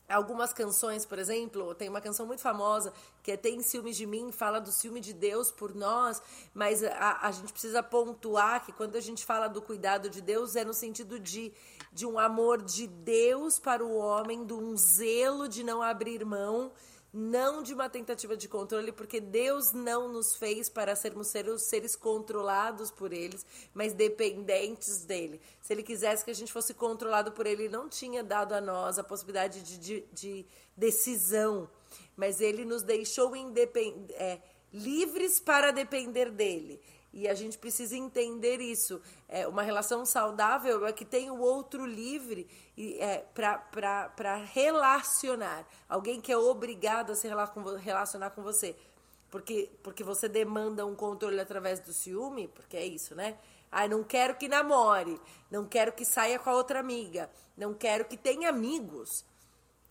algumas 0.09 0.51
canções, 0.51 1.05
por 1.05 1.19
exemplo, 1.19 1.75
tem 1.75 1.87
uma 1.87 2.01
canção 2.01 2.25
muito 2.25 2.41
famosa 2.41 2.91
que 3.21 3.31
é 3.31 3.37
Tem 3.37 3.61
Ciúmes 3.61 3.95
de 3.95 4.07
Mim, 4.07 4.31
fala 4.31 4.59
do 4.59 4.71
ciúme 4.71 4.99
de 4.99 5.13
Deus 5.13 5.51
por 5.51 5.75
nós, 5.75 6.21
mas 6.53 6.83
a, 6.83 7.19
a 7.21 7.31
gente 7.31 7.53
precisa 7.53 7.83
pontuar 7.83 8.65
que 8.65 8.71
quando 8.71 8.95
a 8.95 8.99
gente 8.99 9.23
fala 9.23 9.47
do 9.47 9.61
cuidado 9.61 10.09
de 10.09 10.19
Deus 10.19 10.55
é 10.55 10.65
no 10.65 10.73
sentido 10.73 11.19
de, 11.19 11.53
de 11.93 12.07
um 12.07 12.17
amor 12.17 12.63
de 12.63 12.87
Deus 12.87 13.59
para 13.59 13.85
o 13.85 13.95
homem, 13.95 14.43
de 14.45 14.53
um 14.53 14.75
zelo 14.75 15.47
de 15.47 15.63
não 15.63 15.81
abrir 15.81 16.25
mão 16.25 16.71
não 17.11 17.63
de 17.63 17.73
uma 17.73 17.89
tentativa 17.89 18.37
de 18.37 18.47
controle, 18.47 18.91
porque 18.91 19.19
Deus 19.19 19.71
não 19.71 20.11
nos 20.11 20.35
fez 20.35 20.69
para 20.69 20.95
sermos 20.95 21.27
seres, 21.27 21.95
controlados 21.95 22.91
por 22.91 23.11
eles, 23.11 23.45
mas 23.73 23.93
dependentes 23.93 25.05
dele. 25.05 25.41
Se 25.61 25.73
ele 25.73 25.83
quisesse 25.83 26.23
que 26.23 26.31
a 26.31 26.35
gente 26.35 26.53
fosse 26.53 26.73
controlado 26.73 27.31
por 27.31 27.47
ele, 27.47 27.63
ele 27.63 27.69
não 27.69 27.89
tinha 27.89 28.23
dado 28.23 28.53
a 28.53 28.61
nós 28.61 28.99
a 28.99 29.03
possibilidade 29.03 29.63
de, 29.63 29.77
de, 29.77 30.05
de 30.13 30.45
decisão, 30.77 31.69
mas 32.15 32.41
ele 32.41 32.63
nos 32.63 32.83
deixou 32.83 33.33
é, 33.35 34.39
livres 34.71 35.39
para 35.39 35.71
depender 35.71 36.29
dele. 36.29 36.79
E 37.11 37.27
a 37.27 37.33
gente 37.33 37.57
precisa 37.57 37.95
entender 37.95 38.61
isso. 38.61 39.01
É, 39.27 39.47
uma 39.47 39.63
relação 39.63 40.05
saudável 40.05 40.85
é 40.85 40.93
que 40.93 41.03
tem 41.03 41.31
o 41.31 41.39
outro 41.39 41.85
livre 41.85 42.47
é, 42.77 43.25
para 43.33 44.35
relacionar. 44.53 45.65
Alguém 45.87 46.21
que 46.21 46.31
é 46.31 46.37
obrigado 46.37 47.11
a 47.11 47.15
se 47.15 47.27
relacionar 47.27 48.29
com 48.29 48.43
você. 48.43 48.75
Porque, 49.29 49.71
porque 49.83 50.03
você 50.03 50.27
demanda 50.27 50.85
um 50.85 50.95
controle 50.95 51.39
através 51.39 51.79
do 51.79 51.93
ciúme, 51.93 52.47
porque 52.47 52.77
é 52.77 52.85
isso, 52.85 53.15
né? 53.15 53.37
Ah, 53.71 53.87
não 53.87 54.03
quero 54.03 54.35
que 54.35 54.47
namore, 54.47 55.19
não 55.51 55.65
quero 55.65 55.91
que 55.91 56.03
saia 56.03 56.39
com 56.39 56.49
a 56.49 56.55
outra 56.55 56.79
amiga, 56.79 57.29
não 57.55 57.73
quero 57.73 58.05
que 58.05 58.17
tenha 58.17 58.49
amigos. 58.49 59.23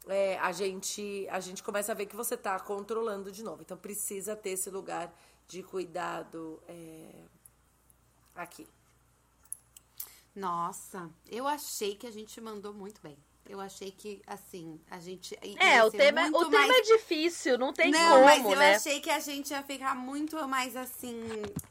É, 0.09 0.39
a 0.39 0.53
gente 0.53 1.27
a 1.31 1.39
gente 1.41 1.63
começa 1.63 1.93
a 1.93 1.95
ver 1.95 2.07
que 2.07 2.17
você 2.17 2.35
está 2.35 2.59
controlando 2.59 3.31
de 3.31 3.43
novo. 3.43 3.63
Então 3.63 3.77
precisa 3.77 4.35
ter 4.35 4.51
esse 4.51 4.71
lugar 4.71 5.13
de 5.47 5.63
cuidado 5.63 6.63
é, 6.69 7.11
aqui. 8.35 8.67
Nossa, 10.35 11.11
eu 11.27 11.49
achei 11.49 11.95
que 11.95 12.07
a 12.07 12.13
gente 12.13 12.41
mandou 12.41 12.73
muito 12.73 13.01
bem. 13.03 13.19
Eu 13.49 13.61
achei 13.61 13.91
que, 13.91 14.21
assim, 14.27 14.79
a 14.91 15.01
gente. 15.01 15.35
É, 15.59 15.83
o 15.83 15.91
tema, 15.91 16.21
é, 16.21 16.29
o 16.29 16.33
mais... 16.33 16.49
tema 16.51 16.75
é 16.77 16.83
difícil, 16.83 17.57
não 17.57 17.73
tem 17.73 17.91
não, 17.91 18.09
como, 18.11 18.25
mas 18.27 18.45
eu 18.45 18.57
né? 18.57 18.75
achei 18.75 19.01
que 19.01 19.09
a 19.09 19.19
gente 19.19 19.51
ia 19.51 19.63
ficar 19.63 19.95
muito 19.97 20.37
mais 20.47 20.77
assim. 20.77 21.19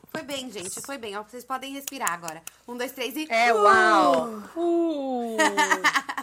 Foi 0.09 0.23
bem, 0.23 0.51
gente, 0.51 0.81
foi 0.81 0.97
bem. 0.97 1.13
Vocês 1.15 1.45
podem 1.45 1.71
respirar 1.73 2.11
agora. 2.11 2.41
Um, 2.67 2.75
dois, 2.75 2.91
três 2.93 3.15
e. 3.15 3.27
É, 3.29 3.53
uh! 3.53 3.61
uau! 3.61 4.43
Uh! 4.57 5.37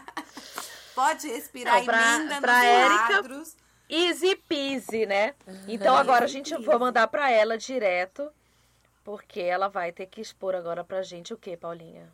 Pode 0.94 1.28
respirar, 1.28 1.78
não, 1.78 1.84
pra, 1.84 2.14
emenda 2.16 2.40
pra 2.40 2.54
nos 2.58 2.64
Érica, 2.64 3.06
quadros. 3.08 3.56
easy 3.88 4.36
peasy, 4.36 5.06
né? 5.06 5.34
Então 5.66 5.96
agora 5.96 6.24
a 6.24 6.28
gente 6.28 6.54
vai 6.62 6.78
mandar 6.78 7.06
pra 7.08 7.30
ela 7.30 7.58
direto, 7.58 8.30
porque 9.02 9.40
ela 9.40 9.68
vai 9.68 9.92
ter 9.92 10.06
que 10.06 10.20
expor 10.20 10.54
agora 10.54 10.84
pra 10.84 11.02
gente 11.02 11.34
o 11.34 11.36
que, 11.36 11.56
Paulinha? 11.56 12.08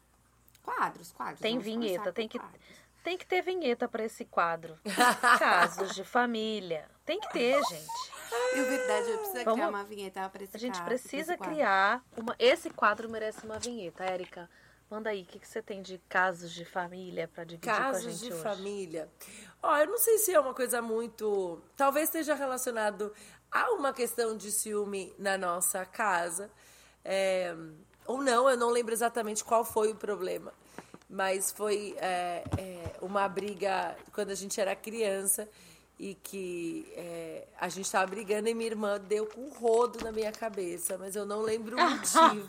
Quadros, 0.62 1.12
quadros. 1.12 1.40
Tem 1.40 1.58
vamos 1.58 1.64
vinheta, 1.64 2.12
tem 2.12 2.28
que 2.28 2.38
quadros. 2.38 2.60
tem 3.04 3.16
que 3.18 3.26
ter 3.26 3.42
vinheta 3.42 3.88
pra 3.88 4.04
esse 4.04 4.24
quadro. 4.24 4.78
Casos 5.38 5.94
de 5.94 6.04
família. 6.04 6.86
Tem 7.04 7.18
que 7.20 7.30
ter, 7.32 7.60
gente. 7.64 7.86
E 8.54 8.60
o 8.60 8.64
verdade, 8.66 9.10
eu 9.10 9.18
preciso 9.18 9.44
Vamos- 9.44 9.54
criar 9.58 9.68
uma 9.68 9.84
vinheta 9.84 10.28
pra 10.28 10.42
esse 10.44 10.56
A 10.56 10.60
gente 10.60 10.74
caso, 10.74 10.84
precisa 10.84 11.36
criar 11.36 12.02
uma. 12.16 12.34
Esse 12.38 12.70
quadro 12.70 13.10
merece 13.10 13.44
uma 13.44 13.58
vinheta, 13.58 14.04
Érica. 14.04 14.48
Manda 14.91 15.11
aí, 15.11 15.22
o 15.22 15.26
que, 15.26 15.38
que 15.38 15.47
você 15.47 15.62
tem 15.62 15.82
de 15.82 15.99
casos 16.09 16.51
de 16.51 16.64
família 16.64 17.28
pra 17.28 17.45
dividir 17.45 17.70
com 17.70 17.76
a 17.76 17.78
Casos 17.78 18.03
gente 18.03 18.24
de 18.24 18.32
hoje? 18.32 18.43
família. 18.43 19.09
Ó, 19.62 19.76
eu 19.76 19.86
não 19.86 19.99
sei 19.99 20.18
se 20.18 20.34
é 20.34 20.41
uma 20.41 20.53
coisa 20.53 20.82
muito. 20.82 21.62
Talvez 21.76 22.09
esteja 22.09 22.34
relacionado 22.34 23.12
a 23.53 23.70
uma 23.72 23.93
questão 23.93 24.36
de 24.36 24.51
ciúme 24.51 25.14
na 25.16 25.38
nossa 25.38 25.84
casa. 25.84 26.51
É, 27.05 27.55
Ou 28.05 28.20
não, 28.20 28.51
eu 28.51 28.57
não 28.57 28.70
lembro 28.70 28.93
exatamente 28.93 29.45
qual 29.45 29.64
foi 29.64 29.93
o 29.93 29.95
problema. 29.95 30.53
Mas 31.09 31.53
foi 31.53 31.95
é, 31.99 32.43
é, 32.59 32.97
uma 33.01 33.28
briga 33.28 33.97
quando 34.12 34.30
a 34.30 34.34
gente 34.34 34.61
era 34.61 34.74
criança 34.74 35.49
e 35.99 36.14
que 36.14 36.91
é, 36.97 37.47
a 37.61 37.68
gente 37.68 37.84
estava 37.84 38.07
brigando 38.09 38.49
e 38.49 38.55
minha 38.55 38.70
irmã 38.70 38.99
deu 38.99 39.26
com 39.26 39.43
um 39.43 39.51
rodo 39.51 40.03
na 40.03 40.11
minha 40.11 40.32
cabeça, 40.32 40.97
mas 40.99 41.14
eu 41.14 41.26
não 41.26 41.43
lembro 41.43 41.76
o 41.76 41.78
motivo. 41.91 42.49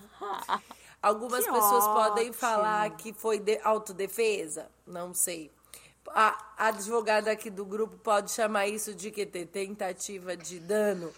Algumas 1.02 1.44
Que 1.44 1.52
pessoas 1.52 1.84
podem 1.86 2.26
ótimo. 2.30 2.34
falar 2.34 2.90
que 2.98 3.12
foi 3.14 3.40
de 3.40 3.60
autodefesa, 3.64 4.70
não 4.86 5.14
sei. 5.14 5.52
A, 6.10 6.38
a 6.58 6.68
advogada 6.68 7.32
aqui 7.32 7.50
do 7.50 7.66
grupo 7.66 7.98
pode 7.98 8.32
chamar 8.32 8.68
isso 8.68 8.94
de 8.94 9.10
que 9.12 9.26
ter 9.26 9.46
tentativa 9.48 10.36
de 10.36 10.60
dano 10.60 11.12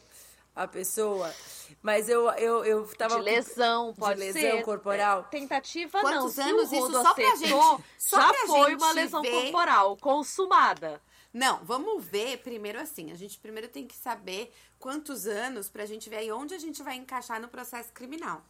à 0.56 0.68
pessoa, 0.68 1.34
mas 1.82 2.08
eu 2.08 2.30
eu 2.32 2.64
eu 2.64 2.86
tava 2.96 3.16
De 3.16 3.22
lesão, 3.24 3.92
de 3.92 3.98
pode 4.00 4.20
lesão 4.20 4.42
ser. 4.42 4.64
corporal. 4.64 5.22
É, 5.22 5.24
Tentativa 5.24 6.02
não. 6.02 6.12
Quantos 6.12 6.34
Se 6.34 6.42
anos 6.42 6.72
isso 6.72 6.92
só 6.92 7.14
pra 7.14 7.36
gente- 7.36 7.84
só 7.98 8.22
já 8.22 8.30
pra 8.30 8.46
foi 8.48 8.70
gente 8.72 8.84
uma 8.84 8.92
lesão 8.92 9.22
ver- 9.22 9.32
corporal 9.32 9.98
consumada. 9.98 11.02
Não, 11.34 11.64
vamos 11.64 12.06
ver 12.06 12.38
primeiro 12.40 12.80
assim. 12.80 13.12
A 13.12 13.16
gente 13.16 13.40
primeiro 13.40 13.68
tem 13.68 13.88
que 13.88 13.96
saber 13.96 14.54
quantos 14.78 15.26
anos 15.26 15.68
pra 15.70 15.86
gente 15.86 16.08
ver 16.10 16.18
aí 16.18 16.32
onde 16.32 16.54
a 16.54 16.60
gente 16.60 16.84
vai 16.84 16.96
encaixar 16.96 17.42
no 17.42 17.48
processo 17.48 17.92
criminal. 17.92 18.42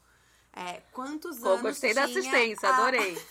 É, 0.55 0.81
quantos 0.91 1.39
Pô, 1.39 1.49
anos 1.49 1.61
gostei 1.61 1.93
da 1.93 2.03
assistência, 2.03 2.69
a- 2.69 2.77
adorei. 2.77 3.17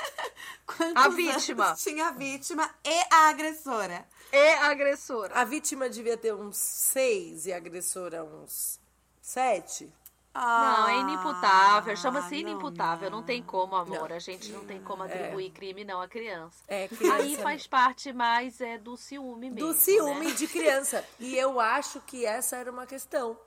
A 0.94 1.04
anos 1.04 1.16
vítima. 1.16 1.74
tinha 1.74 2.08
a 2.08 2.10
vítima 2.12 2.68
e 2.84 3.00
a 3.10 3.28
agressora. 3.28 4.06
E 4.32 4.52
agressora. 4.54 5.34
A 5.34 5.44
vítima 5.44 5.88
devia 5.88 6.16
ter 6.16 6.34
uns 6.34 6.56
seis 6.56 7.46
e 7.46 7.52
a 7.52 7.58
agressora 7.58 8.24
uns 8.24 8.80
sete. 9.20 9.92
Não, 10.34 10.88
é 10.88 10.96
inimputável. 11.00 11.92
Ah, 11.92 11.96
Chama-se 11.96 12.42
não, 12.42 12.50
inimputável. 12.50 13.10
Não, 13.10 13.22
tem 13.22 13.42
como, 13.42 13.76
amor. 13.76 14.08
Não. 14.08 14.16
A 14.16 14.18
gente 14.18 14.50
não 14.50 14.64
tem 14.64 14.82
como 14.82 15.02
atribuir 15.02 15.50
crime, 15.50 15.84
não, 15.84 16.00
à 16.00 16.08
criança. 16.08 16.64
É, 16.66 16.88
criança. 16.88 17.16
Aí 17.16 17.36
faz 17.36 17.66
parte 17.66 18.12
mais 18.14 18.58
é, 18.60 18.78
do 18.78 18.96
ciúme 18.96 19.50
mesmo. 19.50 19.68
do 19.68 19.74
ciúme 19.78 20.28
né? 20.28 20.32
de 20.32 20.46
criança. 20.48 21.04
E 21.20 21.36
eu 21.36 21.60
acho 21.60 22.00
que 22.00 22.24
essa 22.24 22.56
era 22.56 22.70
uma 22.70 22.86
questão. 22.86 23.38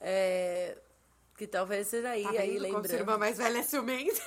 É, 0.00 0.78
que 1.36 1.46
talvez 1.46 1.88
seja 1.88 2.10
aí, 2.10 2.22
Tá 2.22 2.30
aí 2.30 2.58
vendo 2.58 2.72
como 2.72 2.84
irmã 2.86 2.96
lembrando. 2.98 3.18
mais 3.18 3.38
velha 3.38 3.58
é 3.58 3.62
ciumenta? 3.62 4.20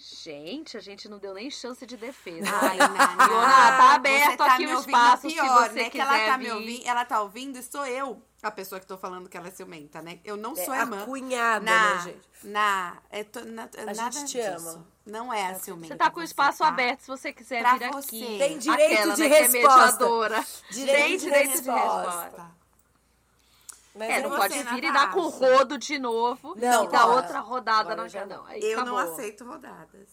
Gente, 0.00 0.76
a 0.76 0.80
gente 0.80 1.08
não 1.08 1.18
deu 1.18 1.34
nem 1.34 1.50
chance 1.50 1.84
de 1.84 1.96
defesa. 1.96 2.46
Ai, 2.62 2.76
Nana, 2.76 3.24
Iona, 3.24 3.46
tá 3.76 3.94
aberto 3.94 4.30
você 4.30 4.36
tá 4.36 4.54
aqui 4.54 4.66
me 4.66 4.74
o 4.74 4.78
espaço, 4.80 5.28
se 5.28 5.34
pior, 5.34 5.68
você 5.70 5.74
né? 5.82 5.90
Que 5.90 6.00
ela 6.00 6.12
quiser 6.12 6.26
tá 6.26 6.38
me 6.38 6.44
vir. 6.44 6.52
ouvindo, 6.52 6.86
ela 6.88 7.04
tá 7.04 7.20
ouvindo 7.22 7.58
e 7.58 7.62
sou 7.64 7.84
eu 7.84 8.22
a 8.40 8.50
pessoa 8.52 8.78
que 8.80 8.86
tô 8.86 8.96
falando 8.96 9.28
que 9.28 9.36
ela 9.36 9.48
é 9.48 9.50
ciumenta, 9.50 10.00
né? 10.00 10.20
Eu 10.24 10.36
não 10.36 10.54
sou 10.54 10.72
É, 10.72 10.76
a 10.76 10.80
a 10.80 10.84
irmã. 10.84 11.04
cunhada, 11.04 11.64
na, 11.64 11.94
né, 11.96 12.00
gente? 12.02 12.28
Na, 12.44 12.96
é, 13.10 13.24
to- 13.24 13.44
na, 13.44 13.68
nada 13.86 14.10
gente 14.12 14.26
te 14.26 14.38
disso. 14.40 14.68
ama. 14.68 14.86
Não 15.04 15.32
é 15.32 15.46
a 15.50 15.54
ciumenta. 15.56 15.94
Você 15.94 15.98
tá 15.98 16.10
com 16.10 16.20
o 16.20 16.22
espaço 16.22 16.58
tá? 16.58 16.68
aberto 16.68 17.00
se 17.00 17.08
você 17.08 17.32
quiser 17.32 17.60
Pra 17.62 17.76
vir 17.76 17.90
você. 17.90 18.16
aqui. 18.16 18.38
Tem 18.38 18.58
direito 18.58 18.92
Aquela, 18.92 19.14
de 19.14 19.22
né, 19.22 19.28
que 19.28 19.34
é 19.34 19.40
resposta. 19.40 19.82
mediadora. 19.92 20.46
Direito 20.70 20.96
Tem 20.96 21.16
de 21.16 21.24
direito 21.24 21.46
de 21.62 21.70
resposta. 21.70 22.20
resposta. 22.22 22.57
Mas 23.98 24.08
É, 24.10 24.22
não 24.22 24.30
pode 24.30 24.62
vir 24.62 24.84
e 24.84 24.92
dar 24.92 25.10
com 25.12 25.20
o 25.20 25.28
rodo 25.28 25.76
de 25.76 25.98
novo 25.98 26.54
Não, 26.56 26.84
e 26.84 26.88
dar 26.88 27.00
agora- 27.02 27.16
outra 27.16 27.40
rodada 27.40 27.96
na 27.96 28.06
janela. 28.08 28.42
não. 28.44 28.46
Aí 28.50 28.60
Eu 28.62 28.84
não 28.84 28.96
acabou. 28.96 29.12
aceito 29.14 29.44
rodadas. 29.44 30.08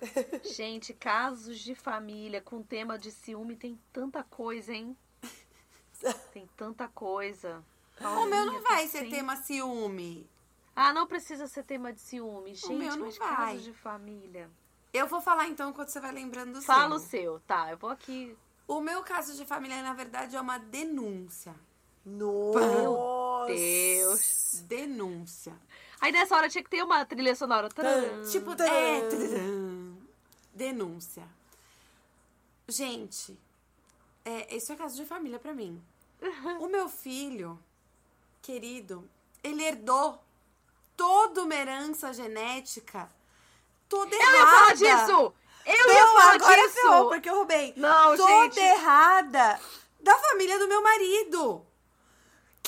Gente, 0.56 0.94
casos 0.94 1.58
de 1.58 1.74
família 1.74 2.40
com 2.40 2.62
tema 2.62 2.96
de 2.98 3.10
ciúme 3.10 3.56
tem 3.56 3.78
tanta 3.92 4.22
coisa, 4.22 4.72
hein? 4.72 4.96
Tem 6.32 6.48
tanta 6.56 6.86
coisa. 6.88 7.64
O 8.00 8.26
meu 8.26 8.46
não 8.46 8.62
vai 8.62 8.86
ser 8.86 9.00
sim. 9.04 9.10
tema 9.10 9.34
ciúme. 9.36 10.30
Ah, 10.76 10.92
não 10.92 11.08
precisa 11.08 11.48
ser 11.48 11.64
tema 11.64 11.92
de 11.92 12.00
ciúme, 12.00 12.54
gente. 12.54 12.72
meu 12.72 12.94
não 12.96 13.06
mas 13.06 13.18
vai. 13.18 13.34
casos 13.36 13.64
de 13.64 13.72
família. 13.72 14.48
Eu 14.92 15.08
vou 15.08 15.20
falar 15.20 15.48
então 15.48 15.68
enquanto 15.70 15.88
você 15.88 15.98
vai 15.98 16.12
lembrando 16.12 16.52
do 16.52 16.62
Fala 16.62 16.94
o 16.94 16.98
seu. 17.00 17.08
seu, 17.10 17.40
tá? 17.40 17.72
Eu 17.72 17.76
vou 17.76 17.90
aqui. 17.90 18.36
O 18.68 18.80
meu 18.80 19.02
caso 19.02 19.34
de 19.34 19.44
família, 19.44 19.82
na 19.82 19.92
verdade, 19.92 20.36
é 20.36 20.40
uma 20.40 20.58
denúncia. 20.58 21.52
Nossa. 22.04 23.46
Deus. 23.46 24.62
Denúncia. 24.66 25.54
Aí 26.00 26.12
nessa 26.12 26.36
hora 26.36 26.48
tinha 26.48 26.62
que 26.62 26.70
ter 26.70 26.82
uma 26.82 27.04
trilha 27.04 27.34
sonora. 27.34 27.68
Tipo, 28.30 28.54
Tcharam. 28.54 28.72
é. 28.72 29.02
Denúncia. 30.54 31.24
Gente, 32.66 33.38
é, 34.24 34.54
isso 34.56 34.72
é 34.72 34.76
caso 34.76 34.96
de 34.96 35.04
família 35.06 35.38
pra 35.38 35.54
mim. 35.54 35.82
O 36.60 36.68
meu 36.68 36.88
filho, 36.88 37.58
querido, 38.42 39.08
ele 39.42 39.62
herdou 39.64 40.22
toda 40.96 41.42
uma 41.44 41.54
herança 41.54 42.12
genética 42.12 43.08
toda 43.88 44.14
Eu 44.14 44.20
ia 44.20 44.26
falar 44.26 44.62
errada. 44.72 44.74
disso! 44.74 45.34
Eu 45.64 45.74
ia 45.74 45.86
Não, 46.04 46.14
falar 46.14 46.34
agora 46.34 46.62
disso! 46.62 46.74
ferrou, 46.74 47.08
porque 47.08 47.30
eu 47.30 47.34
roubei. 47.36 47.72
Não, 47.76 48.16
toda 48.16 48.42
gente. 48.54 48.58
errada 48.58 49.60
da 50.00 50.18
família 50.18 50.58
do 50.58 50.68
meu 50.68 50.82
marido. 50.82 51.64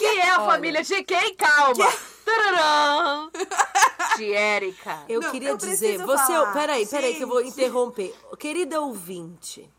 Que 0.01 0.07
é 0.19 0.31
a 0.31 0.41
Olha. 0.41 0.51
família 0.53 0.83
de 0.83 1.05
quem? 1.05 1.35
Calma! 1.35 1.93
Tararã. 2.25 3.31
De 4.17 4.33
Érica. 4.33 5.05
Eu 5.09 5.21
Não, 5.21 5.31
queria 5.31 5.51
eu 5.51 5.57
dizer, 5.59 5.99
preciso 5.99 6.07
você, 6.07 6.33
falar. 6.33 6.53
peraí, 6.53 6.87
peraí 6.87 7.15
que 7.15 7.23
eu 7.25 7.29
vou 7.29 7.39
Gente. 7.45 7.51
interromper. 7.53 8.15
Querida 8.39 8.81
ouvinte, 8.81 9.71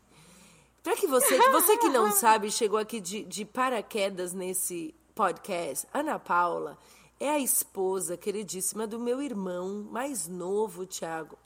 para 0.82 0.94
que 0.96 1.06
você, 1.06 1.36
você 1.50 1.76
que 1.76 1.88
não 1.88 2.10
sabe, 2.12 2.50
chegou 2.50 2.78
aqui 2.78 3.00
de, 3.00 3.24
de 3.24 3.44
paraquedas 3.44 4.32
nesse 4.32 4.94
podcast, 5.14 5.86
Ana 5.92 6.18
Paula 6.18 6.78
é 7.24 7.30
a 7.30 7.38
esposa 7.38 8.16
queridíssima 8.16 8.86
do 8.86 8.98
meu 8.98 9.22
irmão 9.22 9.86
mais 9.90 10.26
novo, 10.26 10.84
Thiago. 10.86 11.38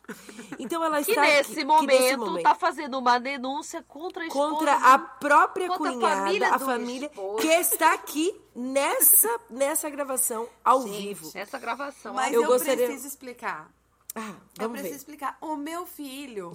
Então 0.59 0.83
ela 0.83 1.03
Que 1.05 1.11
está 1.11 1.23
nesse, 1.23 1.53
aqui, 1.53 1.65
momento, 1.65 1.89
que 1.91 1.99
nesse 2.01 2.17
momento 2.17 2.43
tá 2.43 2.55
fazendo 2.55 2.99
uma 2.99 3.19
denúncia 3.19 3.83
contra 3.83 4.23
a 4.25 4.27
esposa. 4.27 4.51
contra 4.51 4.73
a 4.75 4.99
própria 4.99 5.69
contra 5.69 5.91
a 5.91 5.93
cunhada, 5.95 6.17
família 6.17 6.49
a 6.55 6.57
do 6.57 6.65
família 6.65 7.11
que 7.41 7.47
está 7.49 7.93
aqui 7.93 8.41
nessa 8.55 9.29
nessa 9.51 9.91
gravação 9.91 10.49
ao 10.65 10.83
Gente, 10.83 10.97
vivo. 11.15 11.31
Essa 11.35 11.59
gravação. 11.59 12.15
Mas 12.15 12.33
Eu 12.33 12.43
eu, 12.43 12.49
gostaria- 12.49 12.87
preciso 12.87 13.09
explicar. 13.09 13.71
Ah, 14.19 14.35
Eu 14.59 14.71
preciso 14.71 14.93
ver. 14.93 14.97
explicar. 14.97 15.37
O 15.43 15.57
meu 15.57 15.85
filho, 15.85 16.51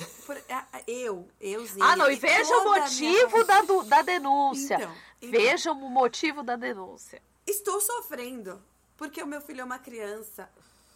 a- 0.50 0.66
a- 0.74 0.82
eu, 0.88 1.28
euzinho. 1.40 1.84
Ah, 1.86 1.96
não, 1.96 2.10
e 2.10 2.16
veja 2.16 2.58
o 2.58 2.62
a 2.74 2.80
motivo 2.80 3.44
da, 3.44 3.62
du- 3.62 3.84
da 3.84 4.02
denúncia. 4.02 4.74
Então, 4.78 4.92
então. 5.22 5.40
Veja 5.40 5.72
o 5.72 5.76
motivo 5.76 6.42
da 6.42 6.56
denúncia. 6.56 7.22
Estou 7.46 7.80
sofrendo 7.80 8.60
porque 9.02 9.24
o 9.24 9.26
meu 9.26 9.42
filho 9.42 9.62
é 9.62 9.64
uma 9.64 9.80
criança 9.80 10.48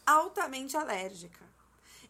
altamente 0.06 0.78
alérgica. 0.78 1.44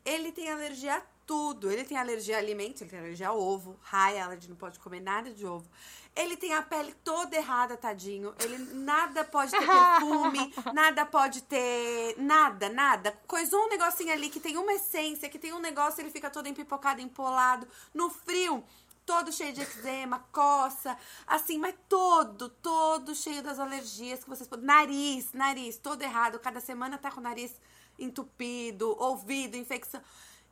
Ele 0.04 0.30
tem 0.30 0.52
alergia 0.52 0.98
a 0.98 1.02
tudo. 1.26 1.72
Ele 1.72 1.86
tem 1.86 1.98
alergia 1.98 2.36
a 2.36 2.40
alimentos, 2.40 2.82
ele 2.82 2.90
tem 2.90 3.00
alergia 3.00 3.30
a 3.30 3.34
ovo, 3.34 3.80
high 3.82 4.20
allergy, 4.20 4.50
não 4.50 4.58
pode 4.58 4.78
comer 4.78 5.00
nada 5.00 5.32
de 5.32 5.46
ovo. 5.46 5.66
Ele 6.14 6.36
tem 6.36 6.54
a 6.54 6.62
pele 6.62 6.94
toda 7.02 7.38
errada, 7.38 7.78
tadinho. 7.78 8.36
Ele 8.42 8.58
nada 8.74 9.24
pode 9.24 9.52
ter 9.52 9.66
perfume, 9.66 10.54
nada 10.76 11.06
pode 11.06 11.42
ter 11.44 12.16
nada, 12.18 12.68
nada. 12.68 13.18
Coisou 13.26 13.64
um 13.64 13.70
negocinho 13.70 14.12
ali 14.12 14.30
que 14.30 14.42
tem 14.42 14.58
uma 14.58 14.74
essência, 14.74 15.30
que 15.30 15.40
tem 15.40 15.54
um 15.54 15.60
negócio, 15.60 16.02
ele 16.02 16.12
fica 16.12 16.30
todo 16.30 16.48
empipocado, 16.48 17.00
empolado. 17.00 17.66
No 17.94 18.10
frio, 18.10 18.62
todo 19.06 19.32
cheio 19.32 19.54
de 19.54 19.62
eczema, 19.62 20.20
coça, 20.32 20.98
assim, 21.28 21.58
mas 21.58 21.76
todo, 21.88 22.50
todo 22.50 23.14
cheio 23.16 23.44
das 23.44 23.60
alergias 23.60 24.24
que 24.24 24.30
vocês 24.30 24.48
podem. 24.48 24.66
Nariz, 24.66 25.32
nariz, 25.34 25.78
todo 25.78 26.02
errado. 26.02 26.40
Cada 26.40 26.60
semana 26.60 26.98
tá 26.98 27.12
com 27.12 27.20
o 27.20 27.24
nariz 27.24 27.54
entupido, 28.00 28.96
ouvido, 29.00 29.56
infecção. 29.56 30.02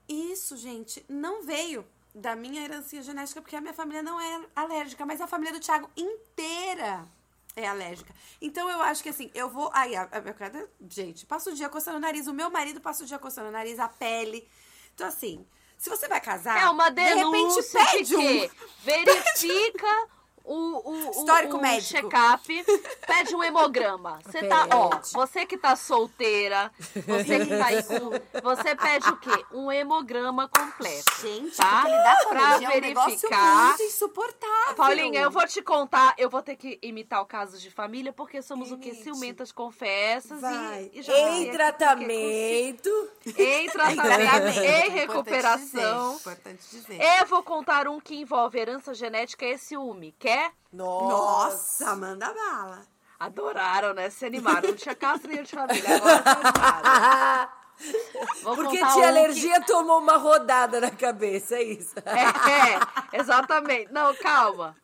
Isso, 0.08 0.56
gente, 0.58 1.04
não 1.10 1.44
veio 1.44 1.86
da 2.14 2.36
minha 2.36 2.64
herança 2.64 3.02
genética, 3.02 3.42
porque 3.42 3.56
a 3.56 3.62
minha 3.62 3.74
família 3.74 4.04
não 4.04 4.20
é 4.20 4.46
alérgica, 4.56 5.06
mas 5.06 5.20
a 5.20 5.28
família 5.28 5.54
do 5.54 5.60
Thiago 5.60 5.90
inteira 5.98 7.08
é 7.56 7.68
alérgica. 7.68 8.14
Então 8.42 8.70
eu 8.70 8.82
acho 8.82 9.02
que 9.02 9.10
assim, 9.10 9.32
eu 9.34 9.50
vou. 9.50 9.70
Aí, 9.74 9.96
a, 9.96 10.04
a 10.04 10.88
gente, 10.88 11.26
passa 11.26 11.50
o 11.50 11.54
dia 11.54 11.70
coçando 11.70 11.98
o 11.98 12.02
nariz. 12.02 12.28
O 12.28 12.34
meu 12.34 12.50
marido 12.50 12.80
passa 12.82 13.04
o 13.04 13.06
dia 13.06 13.18
coçando 13.18 13.50
o 13.50 13.52
nariz, 13.52 13.80
a 13.80 13.88
pele. 13.88 14.48
Então, 14.94 15.08
assim, 15.08 15.46
se 15.84 15.90
você 15.90 16.08
vai 16.08 16.22
casar. 16.22 16.64
É 16.64 16.70
uma 16.70 16.90
de 16.90 17.02
repente 17.02 17.20
denúncia 17.20 17.86
de 17.86 17.92
pede 17.92 18.16
um. 18.16 18.50
Verifica 18.86 20.08
o, 20.44 20.92
o, 20.92 21.12
Histórico 21.12 21.58
o, 21.58 21.62
médico. 21.62 22.10
check-up, 22.10 22.66
pede 23.08 23.36
um 23.36 23.44
hemograma. 23.44 24.20
Você 24.26 24.48
tá, 24.48 24.68
ó, 24.72 24.90
você 25.14 25.46
que 25.46 25.58
tá 25.58 25.76
solteira, 25.76 26.72
você 27.06 27.46
que 27.46 27.58
tá 27.58 27.66
aí 27.68 27.84
com. 27.84 28.10
Você 28.42 28.76
pede 28.76 29.10
o 29.10 29.18
quê? 29.18 29.46
Um 29.54 29.72
hemograma 29.72 30.48
completo. 30.48 31.22
Gente, 31.22 31.56
tá? 31.56 31.84
lidar 31.86 32.24
com 32.24 32.30
pra 32.30 32.48
alergia 32.48 32.68
é 32.68 32.78
um 32.78 32.82
negócio 32.82 33.10
verificar. 33.10 33.68
muito 33.68 33.84
insuportável. 33.84 34.76
Paulinha, 34.76 35.22
eu 35.22 35.32
vou 35.32 35.46
te 35.48 35.62
contar, 35.62 36.14
eu 36.18 36.30
vou 36.30 36.42
ter 36.42 36.56
que 36.56 36.80
imitar 36.82 37.22
o 37.22 37.26
caso 37.26 37.58
de 37.58 37.70
família, 37.70 38.12
porque 38.12 38.42
somos 38.42 38.72
o 38.72 38.78
quê? 38.78 38.94
Ciumentas 38.94 39.52
confessas 39.52 40.42
Vai. 40.42 40.90
e, 40.94 41.00
e 41.00 41.02
já 41.02 41.14
sei 41.14 41.48
Em 41.48 41.52
tratamento. 41.52 43.10
Em 43.38 43.68
tratamento, 43.70 44.60
em 44.60 44.90
recuperação. 44.90 46.16
Importante 46.16 46.64
dizer. 46.70 47.00
Eu 47.20 47.26
vou 47.28 47.44
contar 47.44 47.88
um 47.88 48.00
que 48.00 48.16
envolve 48.16 48.58
herança 48.60 48.94
genética 48.94 49.46
e 49.46 49.58
ciúme. 49.58 50.14
Quer? 50.34 50.52
Nossa, 50.72 51.96
manda 51.96 52.34
bala. 52.34 52.82
Adoraram, 53.20 53.94
né? 53.94 54.10
Se 54.10 54.26
animaram. 54.26 54.70
Não 54.70 54.76
tinha 54.76 54.96
caso 54.96 55.28
nenhum 55.28 55.44
de 55.44 55.52
família. 55.52 55.96
Agora. 55.96 57.50
Vou 58.42 58.56
Porque 58.56 58.78
tinha 58.78 58.98
um 58.98 59.08
alergia, 59.08 59.62
tomou 59.62 60.00
uma 60.00 60.18
rodada 60.18 60.80
na 60.80 60.90
cabeça, 60.90 61.56
é 61.56 61.64
isso. 61.64 61.94
Que... 61.96 62.02
É, 63.14 63.20
exatamente. 63.20 63.92
Não, 63.92 64.16
calma. 64.16 64.76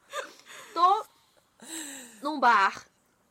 Tô 0.74 1.06
num 2.22 2.40
bar 2.40 2.86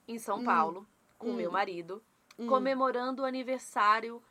em 0.06 0.18
São 0.18 0.44
Paulo 0.44 0.86
com 1.18 1.30
o 1.30 1.34
meu 1.34 1.52
marido, 1.52 2.02
comemorando 2.48 3.22
o 3.22 3.24
aniversário 3.24 4.22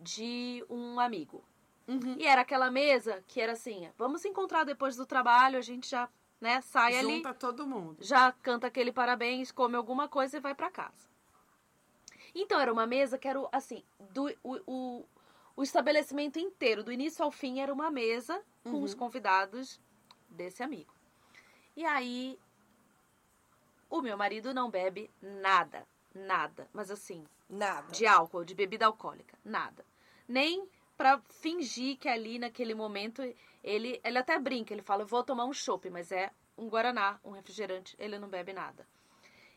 de 0.00 0.64
um 0.68 0.98
amigo. 0.98 1.44
E 2.18 2.26
era 2.26 2.42
aquela 2.42 2.70
mesa 2.70 3.22
que 3.26 3.40
era 3.40 3.52
assim: 3.52 3.88
vamos 3.96 4.22
se 4.22 4.28
encontrar 4.28 4.64
depois 4.64 4.96
do 4.96 5.06
trabalho, 5.06 5.58
a 5.58 5.62
gente 5.62 5.88
já 5.88 6.08
né, 6.40 6.60
sai 6.60 6.96
ali. 6.96 7.16
Junta 7.16 7.34
todo 7.34 7.66
mundo. 7.66 7.96
já 8.00 8.32
canta 8.32 8.66
aquele 8.66 8.92
parabéns, 8.92 9.50
come 9.50 9.76
alguma 9.76 10.08
coisa 10.08 10.36
e 10.36 10.40
vai 10.40 10.54
pra 10.54 10.70
casa. 10.70 11.08
Então 12.34 12.60
era 12.60 12.72
uma 12.72 12.86
mesa 12.86 13.18
que 13.18 13.26
era 13.26 13.40
assim, 13.50 13.82
do, 14.10 14.28
o, 14.42 14.60
o, 14.66 15.04
o 15.56 15.62
estabelecimento 15.62 16.38
inteiro, 16.38 16.84
do 16.84 16.92
início 16.92 17.24
ao 17.24 17.30
fim, 17.30 17.60
era 17.60 17.72
uma 17.72 17.90
mesa 17.90 18.40
com 18.62 18.82
os 18.82 18.94
convidados 18.94 19.80
desse 20.28 20.62
amigo. 20.62 20.92
E 21.76 21.84
aí, 21.84 22.38
o 23.88 24.02
meu 24.02 24.16
marido 24.16 24.52
não 24.52 24.70
bebe 24.70 25.10
nada, 25.22 25.86
nada, 26.14 26.68
mas 26.72 26.90
assim, 26.90 27.24
Nada. 27.48 27.90
de 27.90 28.06
álcool, 28.06 28.44
de 28.44 28.54
bebida 28.54 28.86
alcoólica, 28.86 29.38
nada. 29.44 29.84
Nem 30.28 30.68
pra 30.96 31.18
fingir 31.40 31.96
que 31.96 32.08
ali 32.08 32.38
naquele 32.38 32.74
momento 32.74 33.22
ele 33.62 34.00
ele 34.04 34.18
até 34.18 34.38
brinca, 34.38 34.72
ele 34.72 34.82
fala, 34.82 35.02
eu 35.02 35.06
vou 35.06 35.22
tomar 35.22 35.44
um 35.44 35.52
chopp, 35.52 35.88
mas 35.90 36.12
é 36.12 36.30
um 36.56 36.68
guaraná, 36.68 37.20
um 37.24 37.30
refrigerante, 37.30 37.96
ele 37.98 38.18
não 38.18 38.28
bebe 38.28 38.52
nada. 38.52 38.86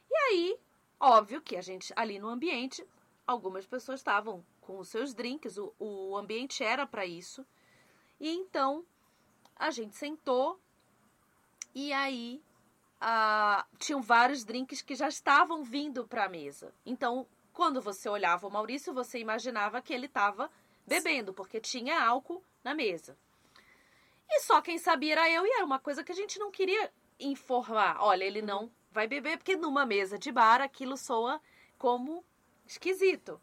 E 0.10 0.16
aí, 0.16 0.60
óbvio 1.00 1.42
que 1.42 1.56
a 1.56 1.62
gente 1.62 1.94
ali 1.96 2.20
no 2.20 2.28
ambiente, 2.28 2.86
algumas 3.26 3.66
pessoas 3.66 4.00
estavam 4.00 4.44
com 4.60 4.78
os 4.78 4.90
seus 4.90 5.14
drinks, 5.14 5.58
o, 5.58 5.74
o 5.80 6.18
ambiente 6.18 6.64
era 6.64 6.86
para 6.86 7.06
isso. 7.06 7.46
E 8.20 8.30
então 8.30 8.86
a 9.56 9.72
gente 9.72 9.96
sentou 9.96 10.60
e 11.74 11.94
aí 11.94 12.42
tinham 13.80 14.02
vários 14.02 14.44
drinks 14.44 14.82
que 14.82 14.94
já 14.94 15.08
estavam 15.08 15.64
vindo 15.64 16.08
para 16.08 16.26
a 16.26 16.30
mesa. 16.30 16.74
Então, 16.86 17.26
quando 17.52 17.82
você 17.82 18.08
olhava 18.08 18.48
o 18.48 18.52
Maurício, 18.52 18.94
você 18.94 19.18
imaginava 19.20 19.82
que 19.82 19.94
ele 19.94 20.06
estava 20.06 20.52
bebendo, 20.86 21.34
porque 21.34 21.60
tinha 21.60 22.04
álcool 22.04 22.44
na 22.64 22.76
mesa. 22.76 23.18
E 24.34 24.40
só 24.42 24.62
quem 24.62 24.78
sabia 24.78 25.12
era 25.14 25.30
eu, 25.30 25.46
e 25.46 25.50
era 25.52 25.66
uma 25.66 25.80
coisa 25.80 26.04
que 26.04 26.12
a 26.12 26.16
gente 26.16 26.40
não 26.40 26.50
queria 26.50 26.92
informar. 27.20 27.98
Olha, 28.00 28.24
ele 28.24 28.42
não 28.42 28.72
vai 28.92 29.08
beber, 29.08 29.38
porque 29.38 29.56
numa 29.56 29.86
mesa 29.86 30.18
de 30.18 30.32
bar 30.32 30.62
aquilo 30.62 30.96
soa 30.98 31.42
como 31.78 32.24
esquisito. 32.66 33.40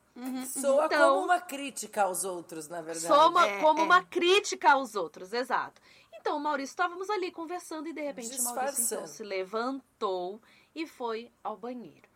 Soa 0.46 0.86
Então- 0.86 1.14
como 1.14 1.24
uma 1.26 1.40
crítica 1.40 2.02
aos 2.02 2.24
outros, 2.24 2.68
na 2.68 2.80
verdade. 2.80 3.06
Soma 3.06 3.46
É, 3.46 3.60
como 3.60 3.80
é. 3.80 3.84
uma 3.84 4.02
crítica 4.02 4.72
aos 4.72 4.94
outros, 4.94 5.32
exato. 5.32 5.80
Então, 6.14 6.36
o 6.36 6.40
Maurício, 6.40 6.72
estávamos 6.72 7.08
ali 7.10 7.30
conversando 7.30 7.86
e 7.88 7.92
de 7.92 8.00
repente 8.00 8.40
o 8.40 8.42
Maurício 8.44 8.82
então, 8.96 9.06
se 9.06 9.22
levantou 9.22 10.40
e 10.74 10.86
foi 10.86 11.30
ao 11.44 11.56
banheiro. 11.56 12.08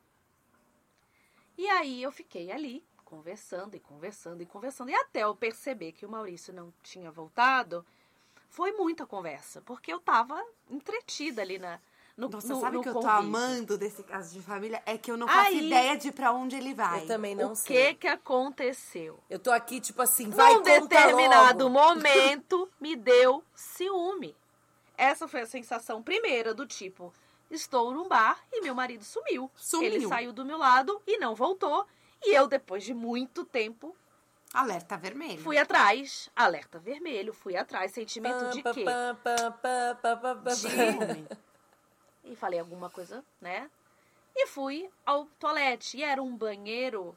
E 1.56 1.68
aí 1.68 2.02
eu 2.02 2.10
fiquei 2.10 2.50
ali, 2.50 2.84
conversando 3.04 3.76
e 3.76 3.80
conversando 3.80 4.42
e 4.42 4.46
conversando. 4.46 4.90
E 4.90 4.94
até 4.94 5.20
eu 5.20 5.36
perceber 5.36 5.92
que 5.92 6.04
o 6.06 6.08
Maurício 6.10 6.52
não 6.52 6.72
tinha 6.82 7.10
voltado, 7.10 7.86
foi 8.52 8.70
muita 8.72 9.06
conversa, 9.06 9.62
porque 9.62 9.90
eu 9.90 9.98
tava 9.98 10.38
entretida 10.70 11.40
ali 11.40 11.58
na, 11.58 11.80
no, 12.14 12.28
Nossa, 12.28 12.48
no, 12.48 12.60
sabe 12.60 12.76
o 12.76 12.82
que 12.82 12.88
eu 12.90 13.00
tô 13.00 13.06
amando 13.08 13.78
desse 13.78 14.02
caso 14.02 14.30
de 14.34 14.42
família? 14.42 14.82
É 14.84 14.98
que 14.98 15.10
eu 15.10 15.16
não 15.16 15.26
faço 15.26 15.48
Aí- 15.48 15.66
ideia 15.66 15.96
de 15.96 16.12
pra 16.12 16.32
onde 16.32 16.54
ele 16.54 16.74
vai. 16.74 17.00
Eu 17.02 17.06
também 17.06 17.34
não 17.34 17.52
o 17.52 17.56
sei. 17.56 17.94
que 17.94 17.94
que 18.00 18.06
aconteceu? 18.08 19.18
Eu 19.30 19.38
tô 19.38 19.50
aqui, 19.50 19.80
tipo 19.80 20.02
assim, 20.02 20.28
vai 20.28 20.52
Num 20.54 20.62
determinado 20.62 21.66
logo. 21.66 21.78
momento, 21.96 22.68
me 22.78 22.94
deu 22.94 23.42
ciúme. 23.54 24.36
Essa 24.98 25.26
foi 25.26 25.40
a 25.40 25.46
sensação 25.46 26.02
primeira 26.02 26.52
do 26.52 26.66
tipo, 26.66 27.10
estou 27.50 27.90
num 27.94 28.06
bar 28.06 28.38
e 28.52 28.60
meu 28.60 28.74
marido 28.74 29.02
sumiu. 29.02 29.50
Sumiu. 29.56 29.86
Ele 29.90 30.06
saiu 30.06 30.30
do 30.30 30.44
meu 30.44 30.58
lado 30.58 31.00
e 31.06 31.16
não 31.16 31.34
voltou. 31.34 31.86
E 32.22 32.34
eu, 32.34 32.46
depois 32.46 32.84
de 32.84 32.92
muito 32.92 33.46
tempo, 33.46 33.96
Alerta 34.54 34.96
vermelho. 34.96 35.42
fui 35.42 35.56
atrás. 35.56 36.30
Alerta 36.36 36.78
vermelho, 36.78 37.32
fui 37.32 37.56
atrás. 37.56 37.92
Sentimento 37.92 38.50
de 38.50 38.62
Pam, 38.62 38.74
quê? 38.74 38.84
pam, 38.84 39.16
pam, 39.22 40.54
Ciúme. 40.54 41.26
E 42.24 42.36
falei 42.36 42.60
alguma 42.60 42.90
coisa, 42.90 43.24
né? 43.40 43.70
E 44.36 44.46
fui 44.46 44.88
ao 45.04 45.26
toalete. 45.38 45.98
E 45.98 46.02
era 46.02 46.22
um 46.22 46.36
banheiro 46.36 47.16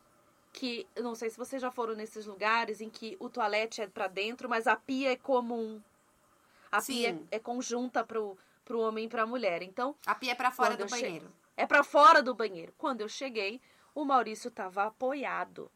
que, 0.53 0.87
eu 0.95 1.03
não 1.03 1.13
sei 1.15 1.29
se 1.29 1.37
vocês 1.37 1.61
já 1.61 1.69
foram 1.69 1.93
nesses 1.95 2.25
lugares 2.25 2.79
em 2.81 2.89
que 2.89 3.17
o 3.19 3.29
toalete 3.29 3.81
é 3.81 3.87
pra 3.87 4.07
dentro, 4.07 4.47
mas 4.49 4.67
a 4.67 4.75
pia 4.75 5.11
é 5.11 5.15
comum. 5.15 5.81
A 6.71 6.81
pia 6.81 7.13
Sim. 7.13 7.27
é, 7.31 7.35
é 7.35 7.39
conjunta 7.39 8.03
pro, 8.03 8.37
pro 8.63 8.79
homem 8.79 9.05
e 9.05 9.09
pra 9.09 9.25
mulher. 9.25 9.61
Então, 9.61 9.95
A 10.05 10.15
pia 10.15 10.31
é 10.31 10.35
pra 10.35 10.51
fora 10.51 10.75
do 10.75 10.85
banheiro. 10.87 11.31
é 11.57 11.65
pra 11.65 11.83
fora 11.83 12.23
do 12.23 12.33
banheiro. 12.33 12.73
Quando 12.77 13.01
eu 13.01 13.09
cheguei, 13.09 13.61
o 13.93 14.03
Maurício 14.05 14.49
tava 14.49 14.85
apoiado 14.85 15.69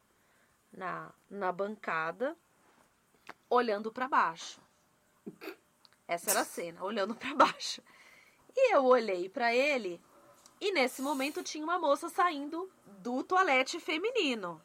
na, 0.72 1.12
na 1.30 1.52
bancada, 1.52 2.36
olhando 3.50 3.92
pra 3.92 4.08
baixo. 4.08 4.62
Essa 6.08 6.32
era 6.32 6.42
a 6.42 6.46
cena, 6.46 6.84
olhando 6.84 7.14
pra 7.16 7.34
baixo. 7.36 7.82
E 8.56 8.74
eu 8.76 8.84
olhei 8.86 9.30
pra 9.30 9.54
ele 9.54 10.02
e 10.60 10.72
nesse 10.72 11.02
momento 11.02 11.44
tinha 11.44 11.64
uma 11.64 11.78
moça 11.80 12.10
saindo 12.10 12.70
do 13.00 13.24
toalete 13.24 13.80
feminino. 13.80 14.62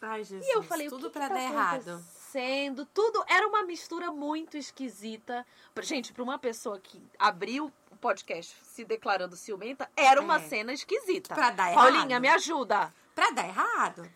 Ai, 0.00 0.24
Jesus. 0.24 0.44
E 0.46 0.56
eu 0.56 0.62
falei, 0.62 0.88
tudo 0.88 1.08
que 1.10 1.18
tá 1.18 1.28
dar 1.28 1.40
errado. 1.40 1.90
acontecendo? 1.90 2.84
Tudo 2.86 3.24
era 3.28 3.46
uma 3.46 3.62
mistura 3.62 4.10
muito 4.10 4.56
esquisita. 4.56 5.46
Gente, 5.80 6.12
pra 6.12 6.24
uma 6.24 6.38
pessoa 6.38 6.80
que 6.80 7.00
abriu 7.16 7.72
o 7.90 7.96
podcast 7.96 8.56
se 8.64 8.84
declarando 8.84 9.36
ciumenta, 9.36 9.88
era 9.96 10.20
uma 10.20 10.36
É. 10.36 10.48
cena 10.48 10.72
esquisita. 10.72 11.32
Pra 11.34 11.50
dar 11.50 11.72
Paulinha, 11.72 12.04
errado. 12.16 12.20
me 12.20 12.28
ajuda. 12.28 12.92
Pra 13.14 13.30
dar 13.30 13.46
errado. 13.46 14.10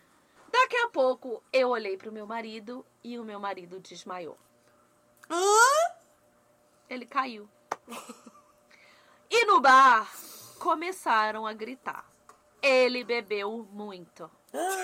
Daqui 0.51 0.77
a 0.77 0.89
pouco 0.89 1.43
eu 1.51 1.69
olhei 1.69 1.97
pro 1.97 2.11
meu 2.11 2.25
marido 2.25 2.85
e 3.03 3.19
o 3.19 3.23
meu 3.23 3.39
marido 3.39 3.79
desmaiou. 3.79 4.37
Hã? 5.29 5.95
Ele 6.89 7.05
caiu. 7.05 7.49
E 9.29 9.45
no 9.45 9.59
bar 9.59 10.09
começaram 10.59 11.45
a 11.45 11.53
gritar. 11.53 12.05
Ele 12.61 13.03
bebeu 13.03 13.67
muito. 13.71 14.29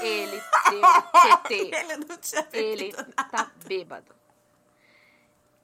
Ele 0.02 0.42
deu 0.70 0.82
PT. 1.22 1.72
Ele 1.76 1.98
não 1.98 2.18
tinha 2.18 2.48
Ele 2.52 2.94
tá 3.32 3.52
bêbado. 3.66 4.14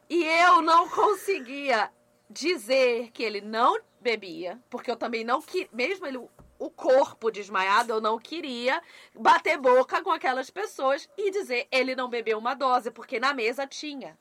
E 0.09 0.23
eu 0.23 0.61
não 0.61 0.89
conseguia 0.89 1.91
dizer 2.29 3.11
que 3.11 3.21
ele 3.21 3.41
não 3.41 3.79
bebia, 4.01 4.59
porque 4.69 4.89
eu 4.89 4.95
também 4.95 5.23
não 5.23 5.41
queria, 5.41 5.69
mesmo 5.71 6.05
ele 6.05 6.27
o 6.59 6.69
corpo 6.69 7.31
desmaiado, 7.31 7.91
eu 7.93 8.01
não 8.01 8.19
queria 8.19 8.81
bater 9.17 9.57
boca 9.57 10.03
com 10.03 10.11
aquelas 10.11 10.49
pessoas 10.49 11.09
e 11.17 11.31
dizer 11.31 11.67
ele 11.71 11.95
não 11.95 12.09
bebeu 12.09 12.37
uma 12.37 12.53
dose, 12.53 12.91
porque 12.91 13.19
na 13.19 13.33
mesa 13.33 13.65
tinha. 13.65 14.17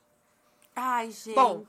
Ai, 0.75 1.11
gente. 1.11 1.35
Bom, 1.35 1.65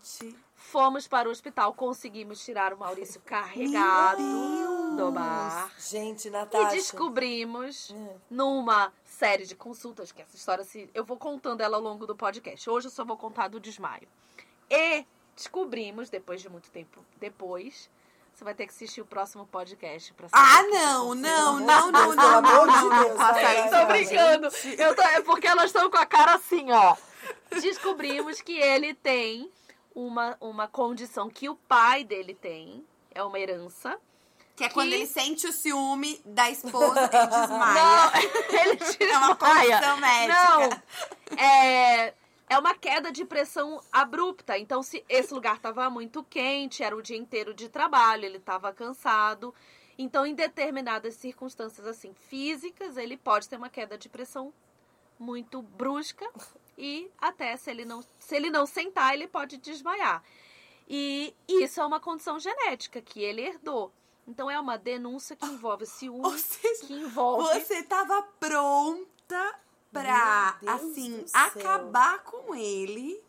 Fomos 0.61 1.07
para 1.07 1.27
o 1.27 1.31
hospital, 1.31 1.73
conseguimos 1.73 2.43
tirar 2.43 2.73
o 2.73 2.77
Maurício 2.77 3.19
carregado 3.21 4.21
do 4.97 5.09
bar. 5.11 5.71
Gente, 5.79 6.27
E 6.27 6.31
Natasha. 6.31 6.75
descobrimos, 6.75 7.91
É. 7.91 8.15
numa 8.29 8.91
série 9.05 9.45
de 9.45 9.55
consultas, 9.55 10.11
que 10.11 10.21
essa 10.21 10.35
história 10.35 10.63
se, 10.65 10.89
eu 10.93 11.03
vou 11.05 11.17
contando 11.17 11.61
ela 11.61 11.77
ao 11.77 11.81
longo 11.81 12.05
do 12.05 12.15
podcast. 12.15 12.69
Hoje 12.69 12.87
eu 12.87 12.91
só 12.91 13.03
vou 13.05 13.17
contar 13.17 13.47
do 13.47 13.59
desmaio. 13.59 14.07
E 14.69 15.05
descobrimos, 15.35 16.09
depois 16.09 16.41
de 16.41 16.49
muito 16.49 16.69
tempo 16.69 17.03
depois, 17.17 17.89
você 18.39 18.45
vai 18.45 18.53
ter 18.55 18.65
que 18.67 18.73
assistir 18.73 19.01
o 19.01 19.05
próximo 19.05 19.45
podcast 19.45 20.13
pra 20.13 20.29
saber 20.29 20.41
Ah, 20.41 20.63
não, 20.71 21.13
não, 21.13 21.59
não, 21.59 21.91
não, 21.91 22.13
não, 22.15 22.41
não, 22.41 22.65
não, 22.65 22.89
não, 22.89 23.17
vai, 23.17 23.65
isso. 23.65 23.69
Tô 23.77 23.85
brincando. 23.85 24.47
Eu 24.77 24.95
tô, 24.95 25.01
é 25.01 25.21
porque 25.21 25.45
elas 25.45 25.65
estão 25.65 25.89
com 25.91 25.97
a 25.97 26.05
cara 26.05 26.35
assim, 26.35 26.71
ó. 26.71 26.95
Descobrimos 27.51 28.39
que 28.41 28.57
ele 28.57 28.93
tem 28.93 29.51
uma, 29.93 30.37
uma 30.39 30.67
condição 30.69 31.29
que 31.29 31.49
o 31.49 31.55
pai 31.55 32.05
dele 32.05 32.33
tem. 32.33 32.85
é 33.13 33.21
uma 33.21 33.37
herança. 33.37 33.97
Que 34.55 34.63
é 34.65 34.69
quando 34.69 34.89
Que- 34.89 34.95
ele 34.95 35.05
sente 35.07 35.45
o 35.47 35.51
ciúme 35.53 36.21
da 36.25 36.49
esposa, 36.49 37.09
ele 37.11 37.27
desmaia. 37.27 38.11
ele 38.61 38.75
desmaia. 38.77 39.13
É 39.13 39.17
uma 39.17 39.35
condição 39.35 39.97
médica. 39.97 40.81
Não, 41.31 41.37
é, 41.37 42.13
é 42.49 42.57
uma 42.57 42.73
queda 42.73 43.11
de 43.11 43.23
pressão 43.23 43.79
abrupta. 43.91 44.57
Então, 44.57 44.81
se 44.81 45.05
esse 45.07 45.31
lugar 45.33 45.57
estava 45.57 45.87
muito 45.89 46.23
quente, 46.23 46.83
era 46.83 46.95
o 46.95 47.01
dia 47.01 47.15
inteiro 47.15 47.53
de 47.53 47.69
trabalho, 47.69 48.25
ele 48.25 48.37
estava 48.37 48.73
cansado. 48.73 49.53
Então, 49.97 50.25
em 50.25 50.33
determinadas 50.33 51.13
circunstâncias 51.13 51.85
assim 51.85 52.13
físicas, 52.13 52.97
ele 52.97 53.15
pode 53.15 53.47
ter 53.47 53.57
uma 53.57 53.69
queda 53.69 53.97
de 53.97 54.09
pressão 54.09 54.51
muito 55.19 55.61
brusca 55.61 56.27
e 56.77 57.11
até 57.17 57.55
se 57.57 57.69
ele 57.69 57.85
não, 57.85 58.01
se 58.17 58.35
ele 58.35 58.49
não 58.49 58.65
sentar, 58.65 59.13
ele 59.13 59.27
pode 59.27 59.57
desmaiar. 59.57 60.23
E 60.87 61.35
isso 61.47 61.79
é 61.79 61.85
uma 61.85 61.99
condição 61.99 62.39
genética 62.39 63.01
que 63.01 63.21
ele 63.21 63.41
herdou. 63.41 63.91
Então 64.25 64.49
é 64.49 64.59
uma 64.59 64.77
denúncia 64.77 65.35
que 65.35 65.45
envolve 65.45 65.85
ciúme, 65.85 66.39
seja, 66.39 66.87
que 66.87 66.93
envolve 66.93 67.59
você 67.59 67.83
tava 67.83 68.23
pronta 68.39 69.59
pra, 69.91 70.57
assim, 70.67 71.25
acabar 71.33 72.19
com 72.23 72.55
ele. 72.55 73.21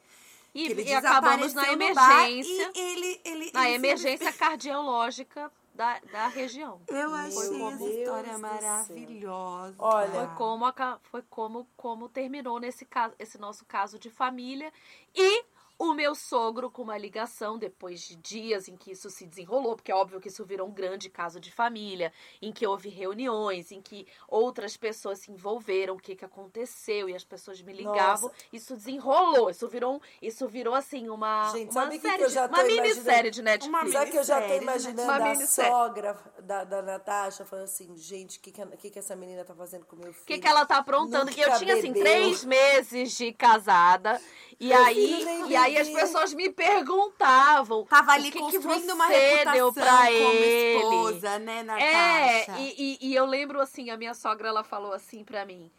e, 0.54 0.66
ele 0.66 0.82
e 0.82 0.92
acabamos 0.94 1.54
na 1.54 1.72
emergência, 1.72 2.72
E 2.74 2.78
ele, 2.78 3.20
ele, 3.24 3.50
na 3.52 3.66
ele 3.66 3.76
emergência 3.76 4.32
cardiológica 4.34 5.50
da, 5.74 5.98
da 6.12 6.26
região. 6.28 6.80
Eu 6.88 7.14
achei 7.14 7.62
essa 7.62 7.76
Deus 7.78 7.90
história 7.90 8.38
maravilhosa. 8.38 9.74
Olha, 9.78 10.10
Foi 10.10 10.26
como, 10.36 10.64
foi 11.02 11.22
como, 11.30 11.68
como 11.76 12.08
terminou 12.08 12.58
nesse 12.58 12.84
caso, 12.84 13.14
esse 13.18 13.38
nosso 13.38 13.64
caso 13.64 13.98
de 13.98 14.10
família. 14.10 14.72
E 15.14 15.44
o 15.82 15.94
meu 15.94 16.14
sogro 16.14 16.70
com 16.70 16.82
uma 16.82 16.98
ligação 16.98 17.56
depois 17.56 18.02
de 18.02 18.14
dias 18.16 18.68
em 18.68 18.76
que 18.76 18.90
isso 18.92 19.08
se 19.08 19.26
desenrolou, 19.26 19.74
porque 19.74 19.90
é 19.90 19.94
óbvio 19.94 20.20
que 20.20 20.28
isso 20.28 20.44
virou 20.44 20.68
um 20.68 20.72
grande 20.72 21.08
caso 21.08 21.40
de 21.40 21.50
família, 21.50 22.12
em 22.42 22.52
que 22.52 22.66
houve 22.66 22.90
reuniões, 22.90 23.72
em 23.72 23.80
que 23.80 24.06
outras 24.28 24.76
pessoas 24.76 25.20
se 25.20 25.32
envolveram, 25.32 25.94
o 25.94 25.98
que, 25.98 26.14
que 26.14 26.24
aconteceu, 26.24 27.08
e 27.08 27.14
as 27.14 27.24
pessoas 27.24 27.62
me 27.62 27.72
ligavam. 27.72 28.28
Nossa. 28.28 28.34
Isso 28.52 28.76
desenrolou, 28.76 29.48
isso 29.48 29.66
virou, 29.68 29.94
um- 29.96 30.00
isso 30.20 30.46
virou 30.46 30.74
assim 30.74 31.08
uma, 31.08 31.50
Gente, 31.50 31.70
uma 31.70 31.86
série 31.90 31.98
que 31.98 32.24
eu 32.24 32.28
de- 32.28 32.38
uma 32.38 32.62
minissérie 32.64 33.30
de 33.30 33.40
Netflix. 33.42 33.66
Uma 33.82 33.90
Sabe 33.92 34.10
que 34.10 34.18
eu 34.18 34.24
já 34.24 34.34
tô 34.34 34.40
minissérie, 34.48 34.62
imaginando 34.62 35.02
Uma 35.02 35.16
a 35.16 35.28
minissérie. 35.32 35.70
sogra 35.72 36.18
da, 36.42 36.64
da 36.64 36.82
Natasha 36.82 37.46
falando 37.46 37.64
assim, 37.64 37.96
gente, 37.96 38.36
o 38.38 38.40
que, 38.42 38.52
que, 38.52 38.66
que, 38.76 38.90
que 38.90 38.98
essa 38.98 39.16
menina 39.16 39.44
tá 39.46 39.54
fazendo 39.54 39.86
com 39.86 39.96
meu 39.96 40.12
filho? 40.12 40.24
O 40.24 40.26
que, 40.26 40.38
que 40.38 40.46
ela 40.46 40.66
tá 40.66 40.76
aprontando? 40.76 41.30
E 41.30 41.40
eu 41.40 41.46
Nunca 41.48 41.58
tinha, 41.58 41.74
assim, 41.74 41.92
bebeu. 41.92 42.02
três 42.02 42.44
meses 42.44 43.16
de 43.16 43.32
casada. 43.32 44.20
E 44.58 44.68
Meu 44.68 44.84
aí, 44.84 44.94
filho 44.94 45.24
nem 45.24 45.48
e 45.50 45.56
aí 45.56 45.69
as 45.78 45.88
bebeu. 45.88 46.02
pessoas 46.02 46.34
me 46.34 46.50
perguntavam. 46.50 47.84
Tava 47.84 48.12
ali 48.12 48.28
o 48.28 48.32
que 48.32 48.38
que 48.38 48.44
construindo 48.44 48.86
você 48.86 48.92
uma 48.92 49.06
reputação 49.06 49.52
deu 49.52 49.72
pra 49.72 50.12
ele? 50.12 50.76
esposa, 50.76 51.38
né, 51.38 51.62
Natasha? 51.62 51.86
É, 51.86 52.46
e, 52.58 52.98
e, 53.00 53.08
e 53.08 53.14
eu 53.14 53.26
lembro 53.26 53.60
assim, 53.60 53.90
a 53.90 53.96
minha 53.96 54.14
sogra, 54.14 54.48
ela 54.48 54.64
falou 54.64 54.92
assim 54.92 55.24
pra 55.24 55.44
mim. 55.44 55.70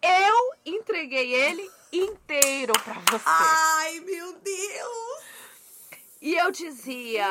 Eu 0.00 0.52
entreguei 0.64 1.34
ele 1.34 1.70
inteiro 1.92 2.72
pra 2.84 2.94
você. 3.10 3.24
Ai, 3.26 4.00
meu 4.00 4.32
Deus! 4.34 5.22
E 6.20 6.34
eu 6.34 6.50
dizia, 6.50 7.26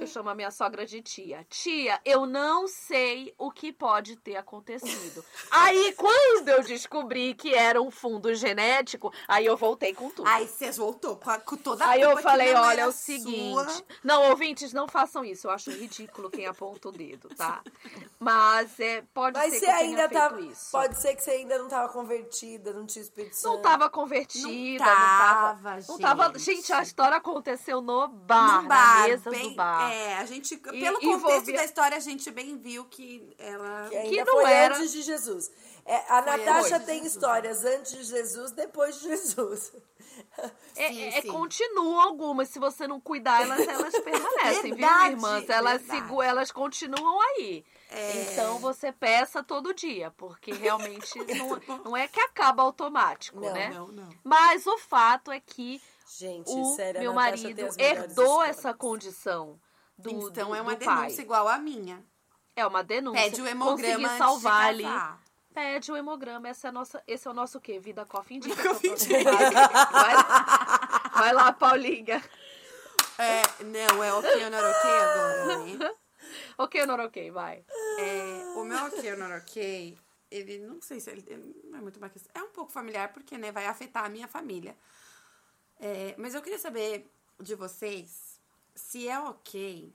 eu 0.00 0.06
chamo 0.06 0.28
a 0.30 0.34
minha 0.34 0.50
sogra 0.50 0.84
de 0.86 1.00
tia. 1.02 1.44
Tia, 1.48 2.00
eu 2.04 2.26
não 2.26 2.66
sei 2.68 3.34
o 3.38 3.50
que 3.50 3.72
pode 3.72 4.16
ter 4.16 4.36
acontecido. 4.36 5.24
Aí, 5.50 5.92
quando 5.96 6.48
eu 6.48 6.62
descobri 6.62 7.34
que 7.34 7.54
era 7.54 7.80
um 7.80 7.90
fundo 7.90 8.34
genético, 8.34 9.12
aí 9.28 9.46
eu 9.46 9.56
voltei 9.56 9.94
com 9.94 10.10
tudo. 10.10 10.26
Ai, 10.28 10.46
você 10.46 10.70
voltou 10.72 11.16
com, 11.16 11.30
a- 11.30 11.38
com 11.38 11.56
toda 11.56 11.84
a 11.84 11.90
Aí 11.90 12.00
eu 12.00 12.16
falei, 12.18 12.54
olha, 12.54 12.82
é 12.82 12.86
o 12.86 12.92
sua. 12.92 13.00
seguinte. 13.00 13.84
Não, 14.02 14.30
ouvintes, 14.30 14.72
não 14.72 14.88
façam 14.88 15.24
isso. 15.24 15.46
Eu 15.46 15.50
acho 15.52 15.70
ridículo 15.70 16.30
quem 16.30 16.46
aponta 16.46 16.88
o 16.88 16.92
dedo, 16.92 17.28
tá? 17.36 17.62
Mas 18.18 18.78
é, 18.80 19.02
pode 19.12 19.38
Mas 19.38 19.54
ser 19.54 19.60
que 19.60 19.66
ainda 19.72 20.08
tenha 20.08 20.30
tá. 20.30 20.40
isso. 20.40 20.70
Pode 20.70 20.96
ser 20.98 21.14
que 21.14 21.22
você 21.22 21.30
ainda 21.32 21.58
não 21.58 21.68
tava 21.68 21.92
convertida, 21.92 22.72
não 22.72 22.86
tinha 22.86 23.02
Espírito 23.02 23.36
Santo. 23.36 23.54
Não 23.54 23.62
tava 23.62 23.88
convertida, 23.90 24.84
Não 24.84 24.90
não 24.90 24.96
tava. 24.96 25.62
tava, 25.62 25.78
Não 25.88 25.98
tava. 25.98 26.38
gente. 26.38 26.54
Gente, 26.54 26.72
a 26.72 26.82
história 26.82 27.16
aconteceu 27.16 27.80
no 27.80 28.08
bar, 28.08 28.62
no 28.62 28.68
bar, 28.68 29.00
na 29.02 29.08
mesa 29.08 29.30
bem- 29.30 29.50
do 29.50 29.54
bar. 29.56 29.83
É, 29.92 30.14
a 30.18 30.24
gente, 30.26 30.56
pelo 30.56 30.74
E 30.76 30.80
contexto 30.90 31.04
envolvia- 31.04 31.56
da 31.56 31.64
história, 31.64 31.96
a 31.96 32.00
gente 32.00 32.30
bem 32.30 32.56
viu 32.56 32.84
que 32.86 33.34
ela... 33.38 33.88
Que 33.88 33.96
ainda 33.96 34.10
Que 34.10 34.24
não 34.24 34.34
foi 34.40 34.50
era- 34.52 34.76
antes 34.76 34.92
de 34.92 35.02
Jesus. 35.02 35.50
É, 35.86 35.96
a 36.08 36.22
Foi 36.22 36.36
Natasha 36.38 36.80
tem 36.80 37.02
Jesus, 37.02 37.14
histórias 37.14 37.64
antes 37.64 37.92
de 37.92 38.04
Jesus, 38.04 38.52
depois 38.52 38.96
de 39.00 39.08
Jesus. 39.08 39.72
É, 40.76 40.88
Sim, 40.88 41.02
é, 41.08 41.20
sim. 41.22 41.28
continuam 41.28 42.00
algumas, 42.00 42.48
se 42.48 42.58
você 42.58 42.86
não 42.86 43.00
cuidar, 43.00 43.42
elas, 43.42 43.66
elas 43.66 43.92
permanecem, 43.98 44.62
viu, 44.62 44.76
Verdade, 44.76 45.10
irmãs? 45.12 45.48
Elas, 45.50 45.82
sigu- 45.82 46.22
elas 46.22 46.50
continuam 46.52 47.20
aí. 47.20 47.64
É. 47.90 48.22
Então 48.32 48.58
você 48.58 48.90
peça 48.92 49.42
todo 49.42 49.74
dia, 49.74 50.10
porque 50.16 50.52
realmente 50.52 51.12
não, 51.68 51.80
não 51.84 51.96
é 51.96 52.06
que 52.08 52.20
acaba 52.20 52.62
automático, 52.62 53.40
Não, 53.40 53.52
né? 53.52 53.70
Não, 53.70 53.88
não. 53.88 54.08
Mas 54.22 54.66
o 54.66 54.78
fato 54.78 55.30
é 55.32 55.40
que 55.40 55.80
Gente, 56.18 56.48
o 56.50 56.74
sério, 56.76 57.00
meu 57.00 57.12
marido 57.12 57.60
herdou 57.78 58.42
essa 58.42 58.72
condição 58.72 59.58
do, 59.96 60.10
então 60.28 60.48
do- 60.48 60.54
é 60.54 60.60
uma 60.62 60.76
do 60.76 60.84
pai. 60.84 60.96
denúncia 61.02 61.22
igual 61.22 61.48
a 61.48 61.58
minha. 61.58 62.04
É 62.56 62.66
uma 62.66 62.82
denúncia. 62.84 63.20
Pede 63.22 63.40
o 63.42 63.46
hemograma 63.46 63.80
Consegui 63.82 64.04
antes 64.06 64.18
salvar 64.18 64.74
de 64.74 64.84
ali. 64.86 65.14
Pede 65.52 65.92
o 65.92 65.96
hemograma. 65.96 66.48
Essa 66.48 66.68
é 66.68 66.70
a 66.70 66.72
nossa, 66.72 67.02
esse 67.06 67.26
é 67.26 67.30
o 67.30 67.34
nosso 67.34 67.60
quê? 67.60 67.78
Vida 67.78 68.04
Coffee 68.04 68.36
Indica. 68.38 68.62
Vai, 69.92 70.14
lá- 70.14 71.10
vai 71.14 71.32
lá, 71.32 71.52
Paulinha. 71.52 72.22
É, 73.18 73.62
não, 73.64 74.02
é 74.02 74.12
ok 74.12 74.44
ou 74.44 74.50
not 74.50 74.64
ok 74.64 74.90
agora, 74.90 75.58
né? 75.64 75.94
Ok 76.58 76.80
ou 76.80 76.86
não 76.86 77.04
ok? 77.04 77.30
Vai. 77.30 77.64
É, 77.98 78.44
o 78.56 78.64
meu 78.64 78.78
ok 78.86 79.12
ou 79.12 79.18
not 79.18 79.32
ok, 79.34 79.96
ele 80.30 80.58
não 80.58 80.80
sei 80.80 80.98
se 80.98 81.10
ele, 81.10 81.24
ele 81.28 81.54
não 81.64 81.78
é 81.78 81.82
muito 81.82 81.96
uma 81.98 82.08
questão. 82.08 82.30
É 82.34 82.42
um 82.44 82.50
pouco 82.50 82.72
familiar, 82.72 83.12
porque 83.12 83.36
né, 83.38 83.52
vai 83.52 83.66
afetar 83.66 84.04
a 84.04 84.08
minha 84.08 84.26
família. 84.26 84.76
É, 85.78 86.14
mas 86.18 86.34
eu 86.34 86.42
queria 86.42 86.58
saber 86.58 87.08
de 87.40 87.54
vocês 87.54 88.23
se 88.74 89.08
é 89.08 89.18
ok. 89.20 89.92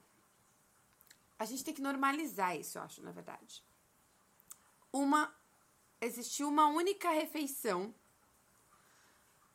A 1.38 1.46
gente 1.46 1.64
tem 1.64 1.74
que 1.74 1.82
normalizar 1.82 2.56
isso, 2.58 2.78
eu 2.78 2.82
acho, 2.84 3.02
na 3.02 3.12
verdade. 3.12 3.64
Uma. 4.92 5.34
Existir 6.02 6.44
uma 6.44 6.68
única 6.68 7.10
refeição. 7.12 7.94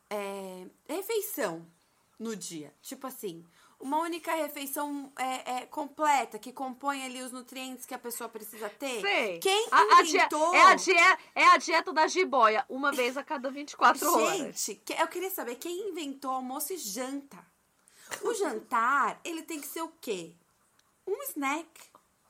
É, 0.09 0.67
refeição 0.87 1.65
no 2.19 2.35
dia. 2.35 2.73
Tipo 2.81 3.07
assim, 3.07 3.45
uma 3.79 3.97
única 3.99 4.33
refeição 4.35 5.11
é, 5.17 5.57
é, 5.57 5.65
completa, 5.65 6.39
que 6.39 6.53
compõe 6.53 7.03
ali 7.03 7.21
os 7.21 7.31
nutrientes 7.31 7.85
que 7.85 7.93
a 7.93 7.99
pessoa 7.99 8.29
precisa 8.29 8.69
ter. 8.69 9.01
Sei. 9.01 9.39
Quem 9.39 9.67
A- 9.71 10.01
inventou... 10.03 10.53
é, 10.55 10.61
a 10.61 10.75
die- 10.75 10.91
é 11.35 11.45
a 11.47 11.57
dieta 11.57 11.91
da 11.91 12.07
jiboia, 12.07 12.65
uma 12.69 12.91
vez 12.91 13.17
a 13.17 13.23
cada 13.23 13.49
24 13.49 14.07
horas. 14.13 14.37
Gente, 14.65 14.81
eu 14.97 15.07
queria 15.07 15.29
saber 15.31 15.55
quem 15.55 15.89
inventou 15.89 16.31
almoço 16.31 16.73
e 16.73 16.77
janta. 16.77 17.45
O 18.21 18.33
jantar, 18.33 19.19
ele 19.23 19.41
tem 19.43 19.59
que 19.59 19.67
ser 19.67 19.81
o 19.81 19.91
quê? 20.01 20.33
Um 21.07 21.21
snack, 21.23 21.69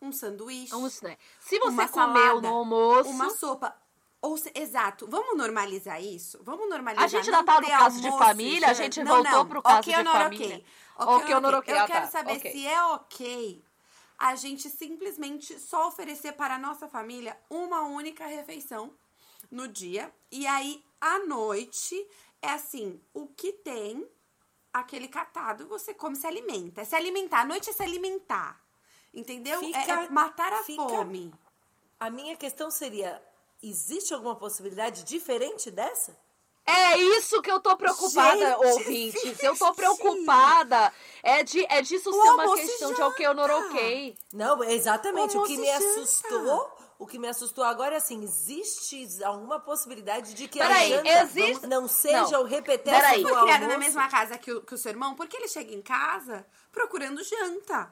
um 0.02 0.12
sanduíche, 0.12 0.76
Um 0.76 0.88
snack. 0.88 1.22
Se 1.40 1.58
você 1.60 1.88
comeu 1.88 1.88
salada, 1.88 2.42
no 2.50 2.56
almoço, 2.56 3.10
uma 3.10 3.30
sopa. 3.30 3.76
Ou 4.22 4.38
se- 4.38 4.52
exato, 4.56 5.06
vamos 5.08 5.38
normalizar 5.38 6.02
isso? 6.02 6.40
Vamos 6.44 6.68
normalizar. 6.68 7.06
A 7.06 7.08
gente 7.08 7.30
não 7.30 7.40
ainda 7.40 7.54
tá 7.54 7.62
no 7.62 7.68
caso 7.68 8.02
de 8.02 8.08
almoço 8.08 8.24
e 8.24 8.28
família, 8.28 8.70
a 8.70 8.74
gente 8.74 9.04
Não, 9.04 9.12
voltou 9.12 9.32
não. 9.34 9.46
pro 9.48 9.62
caso 9.62 9.80
Ok 9.80 9.94
de 9.96 10.04
not 10.04 10.18
família. 10.18 10.56
ok? 10.98 11.18
Ok 11.24 11.36
ou 11.36 11.42
not 11.42 11.56
ok? 11.58 11.74
Eu 11.74 11.80
Ah, 11.80 11.86
quero 11.88 12.06
tá. 12.06 12.12
saber 12.12 12.38
Ok. 12.38 12.52
se 12.52 12.66
é 12.68 12.84
ok 12.86 13.64
a 14.18 14.36
gente 14.36 14.70
simplesmente 14.70 15.60
só 15.60 15.88
oferecer 15.90 16.32
para 16.34 16.56
a 16.56 16.60
nossa 16.60 16.88
família 16.88 17.38
uma 17.50 17.82
única 17.82 18.26
refeição 18.26 18.92
no 19.52 19.68
dia. 19.68 20.12
E 20.32 20.48
aí, 20.48 20.84
à 21.02 21.20
noite, 21.20 22.08
é 22.42 22.50
assim, 22.50 23.00
o 23.14 23.28
que 23.28 23.52
tem, 23.52 24.08
aquele 24.80 25.08
catado, 25.08 25.68
você 25.68 25.94
come, 25.94 26.16
se 26.16 26.26
alimenta. 26.28 26.82
É 26.82 26.86
se 26.86 26.96
alimentar. 26.96 27.42
À 27.42 27.46
noite 27.46 27.70
é 27.70 27.74
se 27.74 27.82
alimentar. 27.84 28.60
Entendeu? 29.14 29.60
É- 29.62 29.64
Fica- 29.64 30.04
é 30.04 30.10
matar 30.10 30.52
a 30.54 30.64
fica- 30.64 30.82
fome. 30.84 31.34
A 32.00 32.10
minha 32.10 32.36
questão 32.36 32.70
seria: 32.70 33.22
existe 33.64 34.14
alguma 34.14 34.36
possibilidade 34.36 35.04
diferente 35.04 35.72
dessa? 35.72 36.18
É 36.68 36.98
isso 36.98 37.44
que 37.44 37.52
eu 37.52 37.60
tô 37.60 37.78
preocupada, 37.78 38.38
Gente, 38.38 38.66
ouvintes. 38.74 39.44
Eu 39.44 39.56
tô 39.56 39.72
preocupada. 39.76 40.92
É, 41.22 41.44
de, 41.44 41.64
é 41.70 41.82
disso 41.84 42.10
O 42.10 42.14
ser 42.14 42.30
uma 42.32 42.56
questão 42.56 42.92
de 42.94 43.02
ok 43.04 43.28
ou 43.28 43.34
não 43.36 43.48
janta. 43.48 43.68
ok. 43.68 44.18
Não, 44.34 44.64
exatamente. 44.64 45.38
O 45.38 45.44
que 45.44 45.54
Almoço 45.54 45.62
me 45.62 45.68
janta. 45.68 46.02
assustou, 46.02 46.75
o 46.98 47.06
que 47.06 47.20
me 47.20 47.28
assustou 47.28 47.64
agora 47.64 47.96
é 47.96 47.98
assim, 47.98 48.24
existe 48.24 49.24
alguma 49.24 49.60
possibilidade 49.60 50.34
de 50.34 50.48
que 50.48 50.60
Peraí, 50.60 50.94
a 50.94 50.98
janta 50.98 51.22
existe- 51.24 51.68
não 51.68 51.88
seja 51.88 52.32
Não. 52.32 52.42
o 52.42 52.46
repeteco 52.46 52.98
Peraí. 52.98 53.22
do 53.24 53.30
Foi 53.30 53.42
criada 53.42 53.68
na 53.68 53.78
mesma 53.78 54.08
casa 54.10 54.38
que 54.38 54.52
o, 54.52 54.62
que 54.62 54.74
o 54.74 54.78
seu 54.78 54.92
irmão, 54.92 55.14
porque 55.16 55.36
ele 55.38 55.48
chega 55.48 55.74
em 55.74 55.82
casa 55.82 56.46
procurando 56.72 57.22
janta. 57.24 57.92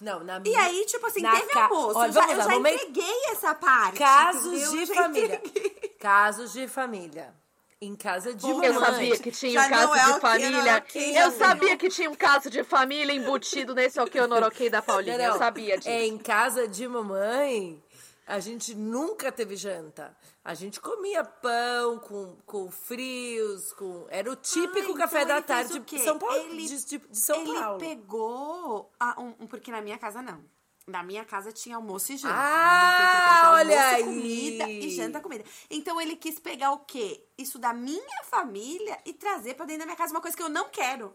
Não, 0.00 0.22
na 0.22 0.36
E 0.36 0.40
minha... 0.40 0.60
aí, 0.62 0.84
tipo 0.86 1.04
assim, 1.06 1.20
Na 1.22 1.32
teve 1.32 1.52
ca- 1.52 1.64
almoço. 1.64 1.98
Olha, 1.98 2.08
eu 2.08 2.12
já, 2.12 2.20
vamos 2.20 2.32
eu 2.32 2.38
lá, 2.38 2.44
já 2.44 2.50
momento- 2.54 2.74
entreguei 2.82 3.24
essa 3.30 3.54
parte. 3.54 3.98
Casos 3.98 4.46
entendeu? 4.62 4.70
de 4.86 4.90
Eu 4.92 4.94
família. 4.96 5.34
entreguei. 5.44 5.88
Casos 5.98 6.52
de 6.52 6.68
família. 6.68 7.34
Em 7.80 7.94
casa 7.96 8.34
de 8.34 8.44
Eu 8.44 8.54
mamãe. 8.56 8.68
Eu 8.68 8.80
sabia 8.80 9.18
que 9.18 9.30
tinha 9.32 9.52
Já 9.52 9.66
um 9.66 9.70
caso 9.70 9.94
é 9.94 10.12
de 10.14 10.20
família. 10.20 10.84
eu 11.24 11.30
sabia 11.32 11.76
que 11.76 11.88
tinha 11.88 12.10
um 12.10 12.14
caso 12.14 12.50
de 12.50 12.62
família 12.64 13.12
embutido 13.12 13.72
nesse 13.74 14.00
ok 14.00 14.20
ou 14.20 14.26
noroquei 14.28 14.68
da 14.70 14.82
Paulinha. 14.82 15.16
Não, 15.16 15.24
Eu 15.24 15.30
não. 15.32 15.38
sabia 15.38 15.76
disso. 15.78 15.88
É, 15.88 16.04
em 16.04 16.18
casa 16.18 16.66
de 16.68 16.86
mamãe, 16.88 17.80
a 18.28 18.38
gente 18.40 18.74
nunca 18.74 19.32
teve 19.32 19.56
janta. 19.56 20.16
A 20.44 20.54
gente 20.54 20.80
comia 20.80 21.24
pão 21.24 21.98
com, 21.98 22.36
com 22.46 22.70
frios, 22.70 23.72
com. 23.72 24.06
Era 24.10 24.30
o 24.30 24.36
típico 24.36 24.92
Ah, 24.92 24.98
café 24.98 25.22
então 25.22 25.36
da 25.36 25.42
tarde 25.42 25.78
de 25.80 25.98
São 25.98 26.18
Paulo. 26.18 26.36
Ele- 26.36 26.66
de, 26.66 26.84
de- 26.98 27.18
São 27.18 27.40
ele 27.40 27.58
Paulo. 27.58 27.78
pegou 27.80 28.92
a- 29.00 29.20
um, 29.20 29.32
porque 29.46 29.70
na 29.70 29.80
minha 29.80 29.98
casa 29.98 30.20
não. 30.22 30.44
Na 30.86 31.02
minha 31.02 31.22
casa 31.24 31.52
tinha 31.52 31.76
almoço 31.76 32.12
e 32.12 32.16
janta. 32.16 32.34
Ah, 32.34 33.40
sempre 33.42 33.50
olha 33.56 33.76
colocava 33.76 33.96
aí. 33.96 34.04
comida 34.04 34.70
e 34.70 34.90
janta 34.90 35.20
comida. 35.20 35.44
Então 35.68 36.00
ele 36.00 36.16
quis 36.16 36.38
pegar 36.38 36.72
o 36.72 36.78
quê? 36.78 37.26
Isso 37.36 37.58
da 37.58 37.74
minha 37.74 38.24
família 38.24 38.98
e 39.04 39.12
trazer 39.12 39.52
pra 39.54 39.66
dentro 39.66 39.80
da 39.80 39.84
minha 39.86 39.96
casa 39.98 40.14
uma 40.14 40.20
coisa 40.22 40.34
que 40.36 40.42
eu 40.42 40.48
não 40.48 40.70
quero. 40.70 41.14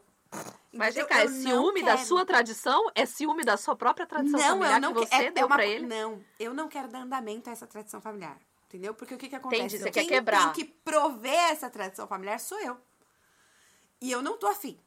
Mas 0.71 0.95
vem 0.95 1.05
cá, 1.05 1.19
é 1.23 1.27
ciúme 1.27 1.83
da 1.83 1.97
sua 1.97 2.25
tradição? 2.25 2.91
É 2.95 3.05
ciúme 3.05 3.43
da 3.43 3.57
sua 3.57 3.75
própria 3.75 4.05
tradição 4.07 4.39
Não, 4.39 4.47
familiar 4.49 4.75
eu 4.77 4.81
não 4.81 4.93
que 4.93 4.99
você 5.01 5.05
quero. 5.07 5.23
É, 5.25 5.31
deu 5.31 5.43
é 5.43 5.45
uma, 5.45 5.55
pra 5.55 5.65
ele? 5.65 5.85
Não, 5.85 6.23
eu 6.39 6.53
não 6.53 6.67
quero 6.67 6.87
dar 6.87 6.99
andamento 7.01 7.49
a 7.49 7.53
essa 7.53 7.67
tradição 7.67 8.01
familiar. 8.01 8.37
Entendeu? 8.67 8.93
Porque 8.95 9.13
o 9.13 9.17
que, 9.19 9.29
que 9.29 9.35
acontece? 9.35 9.61
Entendi, 9.63 9.77
você 9.83 9.91
Quem 9.91 10.07
quer 10.07 10.15
quebrar. 10.15 10.51
tem 10.51 10.65
que 10.65 10.71
prover 10.83 11.51
essa 11.51 11.69
tradição 11.69 12.07
familiar 12.07 12.39
sou 12.39 12.59
eu. 12.59 12.75
E 14.01 14.11
eu 14.11 14.21
não 14.23 14.35
tô 14.37 14.47
afim. 14.47 14.79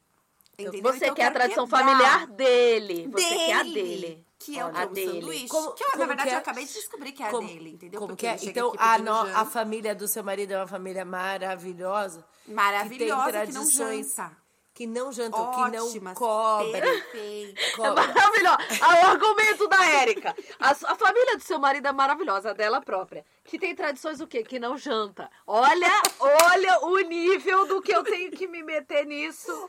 Entendeu? 0.59 0.81
Você 0.91 1.05
Então 1.05 1.15
quer 1.15 1.25
a 1.27 1.31
tradição 1.31 1.65
quebrar. 1.65 1.85
familiar 1.85 2.27
dele. 2.27 3.07
Você 3.11 3.29
quer 3.29 3.53
a 3.53 3.63
dele. 3.63 4.27
Que 4.39 4.59
é 4.59 4.65
o, 4.65 4.75
a 4.77 4.83
o 4.83 4.89
dele. 4.89 5.11
sanduíche. 5.13 5.47
Como- 5.47 5.71
que 5.73 5.83
eu, 5.83 5.87
como 5.91 5.99
na 6.01 6.05
verdade, 6.07 6.29
que 6.29 6.33
é? 6.33 6.37
eu 6.37 6.39
acabei 6.39 6.65
de 6.65 6.73
descobrir 6.73 7.11
que 7.13 7.23
é 7.23 7.27
a 7.27 7.29
Como- 7.31 7.47
dele, 7.47 7.69
entendeu? 7.71 7.99
Como 8.01 8.09
Porque 8.13 8.35
que 8.37 8.45
é? 8.47 8.49
Então, 8.49 8.73
a, 8.77 8.97
no- 8.97 9.11
a 9.35 9.45
família 9.45 9.95
do 9.95 10.07
seu 10.07 10.23
marido 10.23 10.51
é 10.53 10.57
uma 10.57 10.67
família 10.67 11.05
maravilhosa. 11.05 12.25
Maravilhosa, 12.47 12.91
que 12.91 12.97
tem 12.97 13.07
que 13.47 13.53
não 13.53 13.61
tradições 13.63 14.15
janta. 14.15 14.37
Que 14.77 14.85
não 14.85 15.11
jantam, 15.11 15.39
que 15.55 15.71
não 15.75 15.89
cobrem. 16.13 16.71
perfeito. 16.81 17.59
É. 17.81 18.77
Ah, 18.79 19.01
O 19.01 19.07
argumento 19.07 19.67
da 19.67 19.83
Érica. 19.87 20.35
A, 20.59 20.69
a 20.69 20.95
família 20.95 21.35
do 21.35 21.41
seu 21.41 21.57
marido 21.57 21.87
é 21.87 21.91
maravilhosa, 21.91 22.51
a 22.51 22.53
dela 22.53 22.79
própria. 22.79 23.25
Que 23.43 23.57
tem 23.57 23.73
tradições 23.73 24.21
o 24.21 24.27
quê? 24.27 24.43
Que 24.43 24.59
não 24.59 24.77
janta. 24.77 25.31
Olha, 25.47 25.89
olha 26.19 26.79
o 26.85 26.99
nível 26.99 27.65
do 27.65 27.81
que 27.81 27.91
eu 27.91 28.03
tenho 28.03 28.29
que 28.29 28.45
me 28.45 28.61
meter 28.61 29.03
nisso, 29.07 29.67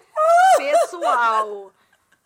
pessoal. 0.58 1.72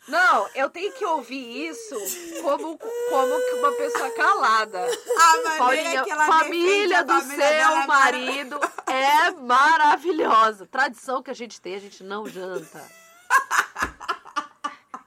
Não, 0.09 0.49
eu 0.55 0.69
tenho 0.69 0.93
que 0.93 1.05
ouvir 1.05 1.69
isso 1.69 1.95
como, 2.43 2.77
como 2.77 3.41
que 3.41 3.55
uma 3.55 3.73
pessoa 3.73 4.11
calada. 4.11 4.85
A 4.85 5.59
Paulinha, 5.59 6.03
que 6.03 6.11
ela 6.11 6.27
família 6.27 7.05
do 7.05 7.21
família 7.21 7.67
seu 7.67 7.87
marido 7.87 8.61
é 8.87 9.31
maravilhosa. 9.31 10.67
Tradição 10.67 11.23
que 11.23 11.31
a 11.31 11.35
gente 11.35 11.61
tem, 11.61 11.77
a 11.77 11.81
gente 11.81 12.03
não 12.03 12.27
janta. 12.27 12.85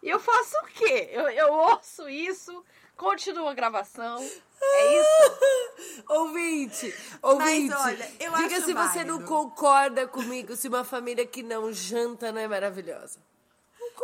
E 0.01 0.09
eu 0.09 0.19
faço 0.19 0.55
o 0.59 0.67
quê? 0.67 1.09
Eu, 1.11 1.27
eu 1.30 1.51
ouço 1.51 2.07
isso, 2.07 2.63
continua 2.95 3.51
a 3.51 3.53
gravação. 3.53 4.17
É 4.61 5.01
isso? 5.01 6.03
Ouvinte, 6.07 6.95
ouvinte. 7.22 7.73
olha, 7.73 8.11
eu 8.19 8.34
diga 8.35 8.57
acho 8.57 8.65
se 8.65 8.73
você 8.73 9.03
não 9.03 9.15
válido. 9.15 9.26
concorda 9.26 10.07
comigo 10.07 10.55
se 10.55 10.67
uma 10.67 10.84
família 10.84 11.26
que 11.26 11.43
não 11.43 11.73
janta 11.73 12.31
não 12.31 12.39
é 12.39 12.47
maravilhosa. 12.47 13.19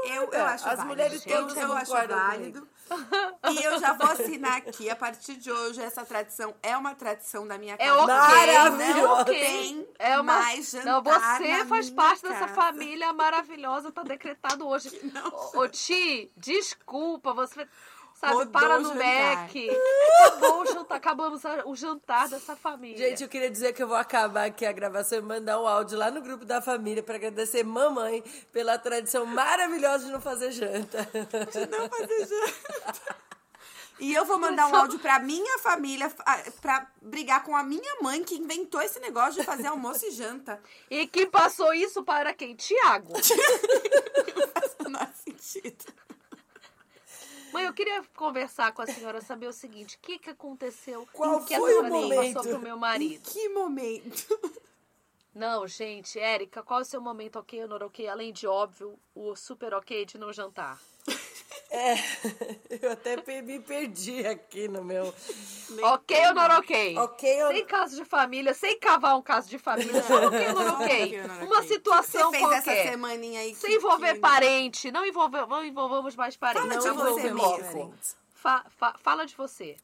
Eu, 0.04 0.32
eu 0.32 0.46
acho 0.46 0.68
As 0.68 0.78
válido. 0.78 0.86
mulheres 0.88 1.26
eu, 1.26 1.38
todas 1.48 1.58
eu 1.58 1.74
acho 1.74 1.86
concordam 1.92 2.18
válido. 2.18 2.68
E 3.52 3.64
eu 3.64 3.80
já 3.80 3.94
vou 3.94 4.08
assinar 4.12 4.58
aqui, 4.58 4.90
a 4.90 4.96
partir 4.96 5.36
de 5.36 5.50
hoje, 5.52 5.82
essa 5.82 6.04
tradição 6.06 6.54
é 6.62 6.76
uma 6.76 6.94
tradição 6.94 7.48
da 7.48 7.58
minha 7.58 7.76
É 7.76 7.78
casa. 7.78 8.02
ok. 8.02 8.08
Maravilhosa. 8.08 8.84
É 8.84 9.06
ok. 9.22 9.34
Tem 9.40 9.88
É 10.00 10.20
uma... 10.20 10.24
mais 10.24 10.72
jantar 10.72 10.86
Não, 10.86 11.02
você 11.02 11.48
na 11.58 11.66
faz 11.66 11.90
minha 11.90 11.96
parte 12.04 12.22
dessa 12.24 12.40
casa. 12.40 12.54
família 12.54 13.14
maravilhosa, 13.14 13.92
tá 13.92 14.04
decretado 14.04 14.68
hoje. 14.68 14.90
Ô, 15.54 15.68
Ti, 15.70 16.32
desculpa, 16.36 17.34
você. 17.34 17.66
Sabe, 18.22 18.34
Rodou 18.34 18.52
para 18.52 18.80
no. 18.80 18.94
Mac. 18.94 19.52
Acabou 20.28 20.62
o 20.62 20.66
jantar, 20.68 20.96
acabamos 20.98 21.42
o 21.66 21.76
jantar 21.76 22.30
dessa 22.30 22.56
família. 22.56 22.96
Gente, 23.10 23.24
eu 23.24 23.28
queria 23.30 23.50
dizer 23.50 23.74
que 23.74 23.82
eu 23.82 23.88
vou 23.88 23.98
acabar 23.98 24.46
aqui 24.46 24.64
a 24.64 24.72
gravação 24.72 25.18
e 25.18 25.22
mandar 25.24 25.60
um 25.60 25.68
áudio 25.68 25.98
lá 25.98 26.12
no 26.12 26.22
grupo 26.22 26.46
da 26.46 26.62
família 26.62 27.02
para 27.02 27.16
agradecer 27.16 27.64
mamãe 27.64 28.24
pela 28.52 28.78
tradição 28.78 29.26
maravilhosa 29.26 30.06
de 30.06 30.12
não 30.12 30.22
fazer 30.22 30.52
janta. 30.52 31.00
Não 31.72 31.90
fazer 31.90 32.28
janta. 32.28 33.16
E 34.00 34.14
eu 34.14 34.26
vou 34.26 34.38
mandar 34.40 34.68
um 34.68 34.76
áudio 34.76 35.00
pra 35.00 35.20
minha 35.20 35.58
família 35.60 36.10
fa- 36.10 36.44
pra 36.62 36.88
brigar 37.02 37.44
com 37.44 37.56
a 37.56 37.64
minha 37.64 37.96
mãe 38.02 38.24
que 38.24 38.36
inventou 38.36 38.82
esse 38.82 39.00
negócio 39.00 39.40
de 39.40 39.44
fazer 39.46 39.68
almoço 39.68 40.06
e 40.06 40.12
janta. 40.12 40.60
E 40.90 41.06
que 41.08 41.26
passou 41.28 41.74
isso 41.74 42.04
para 42.04 42.34
quem? 42.34 42.56
Tiago. 42.56 43.14
Não 43.14 44.48
faz 44.54 44.76
o 44.80 44.84
menor 44.84 45.08
sentido. 45.14 45.86
Mãe, 47.52 47.66
eu 47.66 47.74
queria 47.74 48.04
conversar 48.16 48.72
com 48.74 48.82
a 48.82 48.88
senhora, 48.88 49.22
saber 49.22 49.48
o 49.48 49.54
seguinte: 49.54 49.98
o 49.98 50.00
que, 50.00 50.18
que 50.20 50.30
aconteceu 50.30 51.08
Qual 51.14 51.44
que 51.46 51.54
a 51.54 51.60
foi 51.60 51.76
o 51.80 51.84
momento? 51.84 52.34
passou 52.36 52.52
pro 52.52 52.60
meu 52.60 52.76
Em 52.78 52.80
marido? 52.80 53.30
que 53.30 53.50
momento? 53.50 54.40
Não, 55.34 55.66
gente, 55.68 56.20
Érica, 56.20 56.62
qual 56.62 56.80
é 56.80 56.84
o 56.84 56.86
seu 56.86 57.00
momento 57.02 57.38
ok 57.40 57.62
ou 57.64 57.68
não 57.68 57.88
ok? 57.88 58.08
Além 58.08 58.34
de, 58.34 58.46
óbvio, 58.48 59.00
o 59.16 59.36
super 59.36 59.74
ok 59.74 60.06
de 60.06 60.18
não 60.18 60.34
jantar. 60.34 60.80
É, 61.74 61.96
eu 62.82 62.92
até 62.92 63.16
me 63.42 63.60
perdi 63.62 64.26
aqui 64.28 64.68
no 64.68 64.84
meu. 64.84 65.14
Ok 65.84 66.28
ou 66.28 66.34
não 66.34 66.58
ok? 66.60 66.98
Ok 66.98 67.44
ou- 67.44 67.52
Sem 67.54 67.66
caso 67.66 67.96
de 67.96 68.04
família, 68.06 68.54
sem 68.54 68.78
cavar 68.78 69.18
um 69.18 69.22
caso 69.22 69.50
de 69.50 69.58
família, 69.58 70.04
só 70.04 70.28
ok 70.28 70.48
ou 70.50 70.54
não 70.54 70.82
ok? 70.82 71.22
Uma 71.46 71.64
situação 71.64 72.30
o 72.30 72.32
que 72.34 72.40
você 72.40 72.46
fez 72.50 72.58
essa 72.58 72.64
qualquer. 72.74 72.90
semaninha 72.92 73.40
aí? 73.40 73.56
Sem 73.56 73.70
que- 73.70 73.76
envolver 73.78 74.14
que- 74.16 74.20
parente, 74.20 74.92
não, 74.92 75.06
envolver, 75.06 75.46
não 75.48 75.64
envolvamos 75.64 76.14
mais 76.16 76.36
parentes. 76.36 76.62
Fala 76.62 76.74
Não 76.74 76.82
de 76.82 76.90
você 76.90 77.28
envolvemos 77.30 77.58
mesmo. 77.74 77.94
Fa- 78.34 78.66
fa- 78.78 78.96
fala 79.02 79.26
de 79.26 79.36
você. 79.36 79.78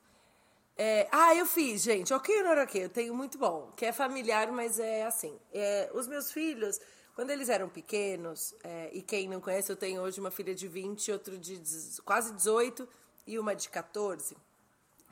É, 0.78 1.08
ah, 1.12 1.34
eu 1.36 1.46
fiz, 1.46 1.82
gente. 1.84 2.14
Ok 2.14 2.36
ou 2.38 2.44
não 2.56 2.64
ok? 2.64 2.84
Eu 2.84 2.90
tenho 2.90 3.16
muito 3.16 3.38
bom. 3.38 3.72
Que 3.78 3.86
é 3.88 3.92
familiar, 3.94 4.52
mas 4.52 4.78
é 4.80 5.06
assim. 5.06 5.40
É, 5.54 5.90
os 5.94 6.06
meus 6.08 6.32
filhos, 6.32 6.80
quando 7.18 7.32
eles 7.32 7.50
eram 7.50 7.68
pequenos, 7.68 8.54
é, 8.64 8.92
e 8.94 9.02
quem 9.02 9.28
não 9.28 9.42
conhece, 9.42 9.72
eu 9.72 9.76
tenho 9.76 10.04
hoje 10.04 10.20
uma 10.20 10.30
filha 10.30 10.54
de 10.54 10.68
20, 10.68 11.12
outro 11.12 11.36
de 11.36 11.60
quase 12.06 12.32
18 12.32 12.88
e 13.26 13.40
uma 13.40 13.56
de 13.56 13.70
14. 13.70 14.38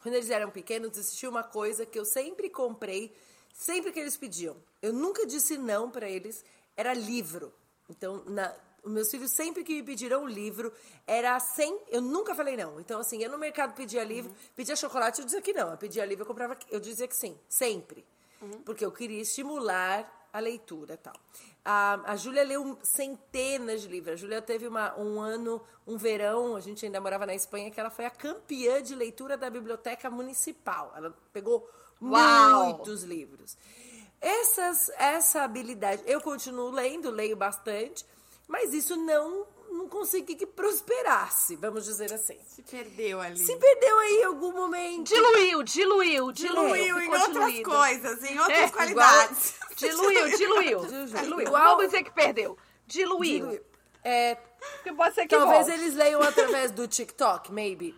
Quando 0.03 0.13
eles 0.13 0.29
eram 0.29 0.51
pequenos, 0.51 0.95
existia 0.95 1.27
uma 1.27 1.41
coisa 1.41 1.83
que 1.83 1.97
eu 1.97 2.05
sempre 2.05 2.47
comprei, 2.47 3.11
sempre 3.55 3.91
que 3.91 3.99
eles 3.99 4.15
pediam. 4.15 4.55
Eu 4.83 4.93
nunca 4.93 5.25
disse 5.25 5.57
não 5.57 5.89
para 5.89 6.07
eles, 6.07 6.45
era 6.77 6.93
livro. 6.93 7.51
Então, 7.89 8.23
na, 8.25 8.55
meus 8.85 9.09
filhos 9.09 9.31
sempre 9.31 9.63
que 9.63 9.73
me 9.73 9.81
pediram 9.81 10.25
um 10.25 10.27
livro, 10.27 10.71
era 11.07 11.39
sem, 11.39 11.75
eu 11.89 12.01
nunca 12.01 12.35
falei 12.35 12.55
não. 12.55 12.79
Então, 12.79 12.99
assim, 12.99 13.23
eu 13.23 13.31
no 13.31 13.39
mercado 13.39 13.73
pedia 13.73 14.03
livro, 14.03 14.31
pedia 14.55 14.75
chocolate, 14.75 15.21
eu 15.21 15.25
dizia 15.25 15.41
que 15.41 15.53
não. 15.53 15.71
Eu 15.71 15.77
pedia 15.77 16.05
livro, 16.05 16.21
eu 16.21 16.27
comprava, 16.27 16.55
eu 16.69 16.79
dizia 16.79 17.07
que 17.07 17.15
sim, 17.15 17.35
sempre. 17.49 18.05
Porque 18.63 18.85
eu 18.85 18.91
queria 18.91 19.23
estimular 19.23 20.29
a 20.31 20.39
leitura 20.39 20.95
e 20.95 20.97
tal. 20.97 21.15
A, 21.67 22.11
a 22.11 22.15
Júlia 22.15 22.43
leu 22.43 22.77
centenas 22.83 23.81
de 23.81 23.87
livros. 23.87 24.13
A 24.13 24.15
Júlia 24.15 24.39
teve 24.39 24.67
uma, 24.67 24.95
um 24.99 25.19
ano, 25.19 25.59
um 25.87 25.97
verão, 25.97 26.55
a 26.55 26.59
gente 26.59 26.85
ainda 26.85 27.01
morava 27.01 27.25
na 27.25 27.33
Espanha, 27.33 27.71
que 27.71 27.79
ela 27.79 27.89
foi 27.89 28.05
a 28.05 28.11
campeã 28.11 28.83
de 28.83 28.93
leitura 28.93 29.35
da 29.35 29.49
biblioteca 29.49 30.07
municipal. 30.09 30.93
Ela 30.95 31.11
pegou 31.33 31.67
Uau! 31.99 32.65
muitos 32.65 33.01
livros. 33.01 33.57
Essas, 34.21 34.89
essa 34.97 35.41
habilidade, 35.41 36.03
eu 36.05 36.21
continuo 36.21 36.69
lendo, 36.69 37.09
leio 37.09 37.35
bastante, 37.35 38.05
mas 38.47 38.71
isso 38.71 38.95
não, 38.95 39.47
não 39.75 39.87
consegui 39.87 40.35
que 40.35 40.45
prosperasse, 40.45 41.55
vamos 41.55 41.85
dizer 41.85 42.11
assim. 42.13 42.37
Se 42.47 42.61
perdeu 42.63 43.19
ali. 43.21 43.37
Se 43.37 43.55
perdeu 43.55 43.99
aí 43.99 44.15
em 44.21 44.23
algum 44.23 44.51
momento. 44.51 45.03
Diluiu, 45.13 45.63
diluiu, 45.63 46.31
diluiu. 46.31 46.31
diluiu 46.31 46.99
em 47.01 47.09
outras 47.09 47.27
diluído. 47.33 47.69
coisas, 47.69 48.23
em 48.23 48.39
outras 48.39 48.57
É, 48.57 48.69
qualidades. 48.69 49.53
Diluiu, 49.77 50.37
diluiu. 50.37 50.79
Diluiu. 50.85 51.05
diluiu. 51.07 51.41
Igual- 51.47 51.69
Vamos 51.75 51.85
dizer 51.91 52.03
que 52.03 52.11
perdeu. 52.11 52.57
Diluiu. 52.87 53.39
Diluiu. 53.41 53.61
É, 54.03 54.35
Porque 54.35 54.93
pode 54.93 55.15
ser 55.15 55.23
que 55.27 55.35
talvez 55.35 55.67
volte. 55.67 55.81
eles 55.81 55.95
leiam 55.95 56.21
através 56.21 56.71
do 56.71 56.87
TikTok, 56.87 57.51
maybe. 57.51 57.93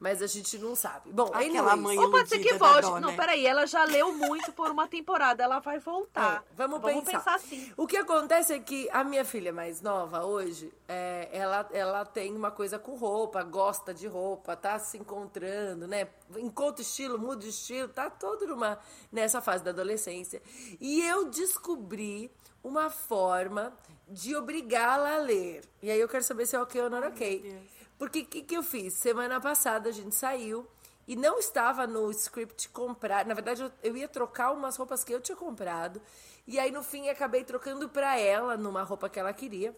Mas 0.00 0.22
a 0.22 0.26
gente 0.26 0.56
não 0.58 0.74
sabe. 0.74 1.12
Bom, 1.12 1.30
Aquela 1.34 1.76
mãe 1.76 1.98
Ou 1.98 2.10
pode 2.10 2.26
ser 2.30 2.38
que 2.38 2.54
volte. 2.54 2.80
dó, 2.80 2.98
Não, 2.98 3.10
né? 3.10 3.16
peraí, 3.16 3.46
ela 3.46 3.66
já 3.66 3.84
leu 3.84 4.14
muito 4.14 4.50
por 4.50 4.70
uma 4.70 4.88
temporada, 4.88 5.44
ela 5.44 5.58
vai 5.58 5.78
voltar. 5.78 6.42
É, 6.42 6.54
vamos, 6.56 6.80
Vamos 6.80 7.04
pensar. 7.04 7.18
pensar 7.18 7.34
assim. 7.34 7.70
O 7.76 7.86
que 7.86 7.98
acontece 7.98 8.54
é 8.54 8.58
que 8.58 8.88
a 8.92 9.04
minha 9.04 9.26
filha 9.26 9.52
mais 9.52 9.82
nova 9.82 10.24
hoje, 10.24 10.72
é, 10.88 11.28
ela, 11.30 11.68
ela 11.70 12.04
tem 12.06 12.34
uma 12.34 12.50
coisa 12.50 12.78
com 12.78 12.96
roupa, 12.96 13.42
gosta 13.42 13.92
de 13.92 14.06
roupa, 14.06 14.56
tá 14.56 14.78
se 14.78 14.96
encontrando, 14.96 15.86
né? 15.86 16.08
Encontra 16.38 16.80
estilo, 16.80 17.18
muda 17.18 17.44
estilo, 17.44 17.88
tá 17.88 18.08
todo 18.08 18.46
numa, 18.46 18.78
nessa 19.12 19.42
fase 19.42 19.62
da 19.62 19.70
adolescência. 19.70 20.40
E 20.80 21.02
eu 21.02 21.26
descobri 21.28 22.30
uma 22.64 22.88
forma 22.88 23.70
de 24.08 24.34
obrigá-la 24.34 25.16
a 25.16 25.18
ler. 25.18 25.60
E 25.82 25.90
aí 25.90 26.00
eu 26.00 26.08
quero 26.08 26.24
saber 26.24 26.46
se 26.46 26.56
é 26.56 26.60
ok 26.60 26.80
ou 26.80 26.88
não 26.88 27.04
é 27.04 27.08
ok. 27.08 27.68
Porque 28.00 28.20
o 28.20 28.24
que, 28.24 28.40
que 28.40 28.56
eu 28.56 28.62
fiz? 28.62 28.94
Semana 28.94 29.38
passada 29.38 29.90
a 29.90 29.92
gente 29.92 30.14
saiu 30.14 30.66
E 31.06 31.14
não 31.14 31.38
estava 31.38 31.86
no 31.86 32.10
script 32.12 32.70
comprar. 32.70 33.26
Na 33.26 33.34
verdade, 33.34 33.62
eu, 33.62 33.70
eu 33.82 33.94
ia 33.94 34.08
trocar 34.08 34.52
umas 34.52 34.74
roupas 34.74 35.04
que 35.04 35.12
eu 35.12 35.20
tinha 35.20 35.36
comprado. 35.36 36.00
E 36.46 36.58
aí, 36.58 36.70
no 36.70 36.82
fim, 36.82 37.10
acabei 37.10 37.44
trocando 37.44 37.90
pra 37.90 38.18
ela 38.18 38.56
numa 38.56 38.82
roupa 38.82 39.10
que 39.10 39.20
ela 39.20 39.34
queria. 39.34 39.76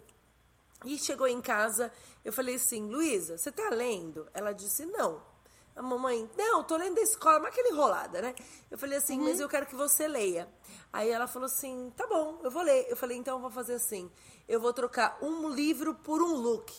E 0.85 0.97
chegou 0.99 1.27
em 1.27 1.41
casa, 1.41 1.93
eu 2.25 2.33
falei 2.33 2.55
assim, 2.55 2.89
Luísa, 2.89 3.37
você 3.37 3.51
tá 3.51 3.71
lendo? 3.71 4.29
Ela 4.33 4.53
disse, 4.53 4.87
não. 4.87 5.21
A 5.75 5.83
mamãe, 5.83 6.31
não, 6.39 6.63
tô 6.63 6.77
lendo 6.77 6.95
da 6.95 7.03
escola, 7.03 7.41
mas 7.41 7.49
aquela 7.49 7.71
enrolada, 7.71 8.23
né? 8.23 8.37
Eu 8.71 8.79
falei 8.79 8.99
assim, 8.99 9.19
mas 9.19 9.41
eu 9.41 9.49
quero 9.49 9.67
que 9.67 9.75
você 9.75 10.07
leia. 10.07 10.49
Aí 10.93 11.11
ela 11.11 11.27
falou 11.27 11.47
assim, 11.47 11.93
tá 11.97 12.07
bom, 12.07 12.39
eu 12.45 12.53
vou 12.53 12.63
ler. 12.63 12.87
Eu 12.89 12.97
falei, 12.97 13.17
então 13.17 13.35
eu 13.35 13.41
vou 13.41 13.51
fazer 13.51 13.75
assim, 13.75 14.09
eu 14.47 14.61
vou 14.61 14.73
trocar 14.73 15.19
um 15.21 15.49
livro 15.49 15.95
por 15.97 16.23
um 16.23 16.37
look. 16.37 16.73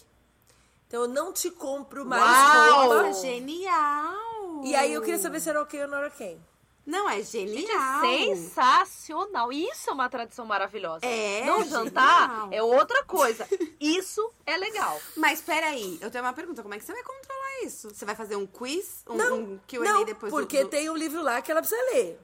Então 0.94 1.02
eu 1.02 1.08
não 1.08 1.34
te 1.34 1.50
compro 1.50 2.06
mais 2.06 2.22
Uau, 2.22 2.88
roupa. 2.88 3.14
genial! 3.14 4.62
E 4.64 4.76
aí 4.76 4.94
eu 4.94 5.02
queria 5.02 5.18
saber 5.18 5.40
se 5.40 5.50
era 5.50 5.60
ok 5.60 5.82
ou 5.82 5.88
não 5.88 5.98
era 5.98 6.06
ok. 6.06 6.40
Não, 6.86 7.10
é 7.10 7.20
genial. 7.24 8.06
é 8.06 8.36
sensacional. 8.36 9.52
Isso 9.52 9.90
é 9.90 9.94
uma 9.94 10.08
tradição 10.08 10.46
maravilhosa. 10.46 11.04
É, 11.04 11.46
Não 11.48 11.64
genial. 11.64 11.86
jantar 11.86 12.48
é 12.52 12.62
outra 12.62 13.04
coisa. 13.06 13.48
Isso 13.80 14.32
é 14.46 14.56
legal. 14.56 15.02
Mas 15.18 15.42
peraí, 15.42 15.98
eu 16.00 16.12
tenho 16.12 16.24
uma 16.24 16.34
pergunta. 16.34 16.62
Como 16.62 16.76
é 16.76 16.78
que 16.78 16.86
você 16.86 16.94
vai 16.94 17.02
controlar 17.02 17.64
isso? 17.64 17.90
Você 17.90 18.06
vai 18.06 18.14
fazer 18.14 18.36
um 18.36 18.46
quiz? 18.46 19.04
Um, 19.10 19.16
Não, 19.16 19.38
um 19.40 19.60
Q&A 19.68 19.84
não 19.84 20.06
depois 20.06 20.32
do- 20.32 20.40
porque 20.40 20.64
do... 20.64 20.70
tem 20.70 20.92
um 20.92 20.96
livro 20.96 21.24
lá 21.24 21.42
que 21.42 21.50
ela 21.52 21.62
precisa 21.62 21.82
ler. 21.92 22.20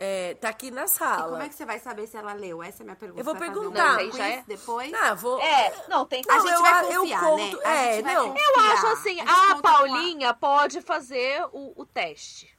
É, 0.00 0.34
tá 0.34 0.48
aqui 0.50 0.70
na 0.70 0.84
E 0.84 0.88
sala. 0.88 1.28
como 1.30 1.42
é 1.42 1.48
que 1.48 1.54
você 1.56 1.64
vai 1.66 1.78
saber 1.80 2.06
se 2.06 2.16
ela 2.16 2.32
leu? 2.32 2.62
Essa 2.62 2.82
é 2.82 2.84
a 2.84 2.86
minha 2.86 2.96
pergunta. 2.96 3.20
Eu 3.20 3.24
vou 3.24 3.34
perguntar. 3.34 3.98
Um 3.98 4.06
Não, 4.06 4.12
já 4.12 4.28
é- 4.28 4.44
depois? 4.46 4.92
Ah, 4.94 5.12
vou... 5.14 5.40
É, 5.40 5.74
não, 5.88 6.06
tem 6.06 6.22
que 6.22 6.30
A 6.30 6.38
gente 6.38 6.52
eu- 6.52 6.62
vai 6.62 6.94
eu 6.94 7.00
confiar, 7.00 7.20
conto- 7.20 7.56
né? 7.58 7.62
A 7.64 7.74
é, 7.74 8.02
não. 8.02 8.28
confiar. 8.30 8.44
Eu 8.54 8.60
acho 8.72 8.86
assim, 8.86 9.20
A 9.20 9.52
a, 9.52 9.60
Paulinha 9.60 10.32
pode 10.34 10.80
fazer 10.82 11.44
o, 11.52 11.72
o 11.80 11.84
teste. 11.84 12.56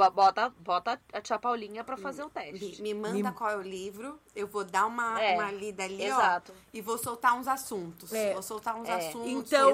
Bo- 0.00 0.10
Bota, 0.10 0.52
bota 0.60 1.00
a 1.12 1.20
tia 1.20 1.38
Paulinha 1.38 1.84
pra 1.84 1.96
fazer 1.96 2.22
o 2.22 2.26
Me, 2.26 2.30
teste. 2.32 2.80
me 2.82 2.94
manda 2.94 3.32
qual 3.32 3.50
é 3.50 3.56
o 3.56 3.62
livro, 3.62 4.18
eu 4.34 4.46
vou 4.46 4.64
dar 4.64 4.86
uma, 4.86 5.20
É, 5.20 5.34
uma 5.34 5.50
lida 5.52 5.84
ali, 5.84 6.02
exato. 6.04 6.52
ó. 6.56 6.60
E 6.72 6.80
vou 6.80 6.96
soltar 6.96 7.34
uns 7.34 7.46
assuntos. 7.48 8.12
É. 8.12 8.32
Vou 8.32 8.42
soltar 8.42 8.76
uns 8.76 8.88
É. 8.88 8.94
assuntos. 9.08 9.30
Então, 9.30 9.72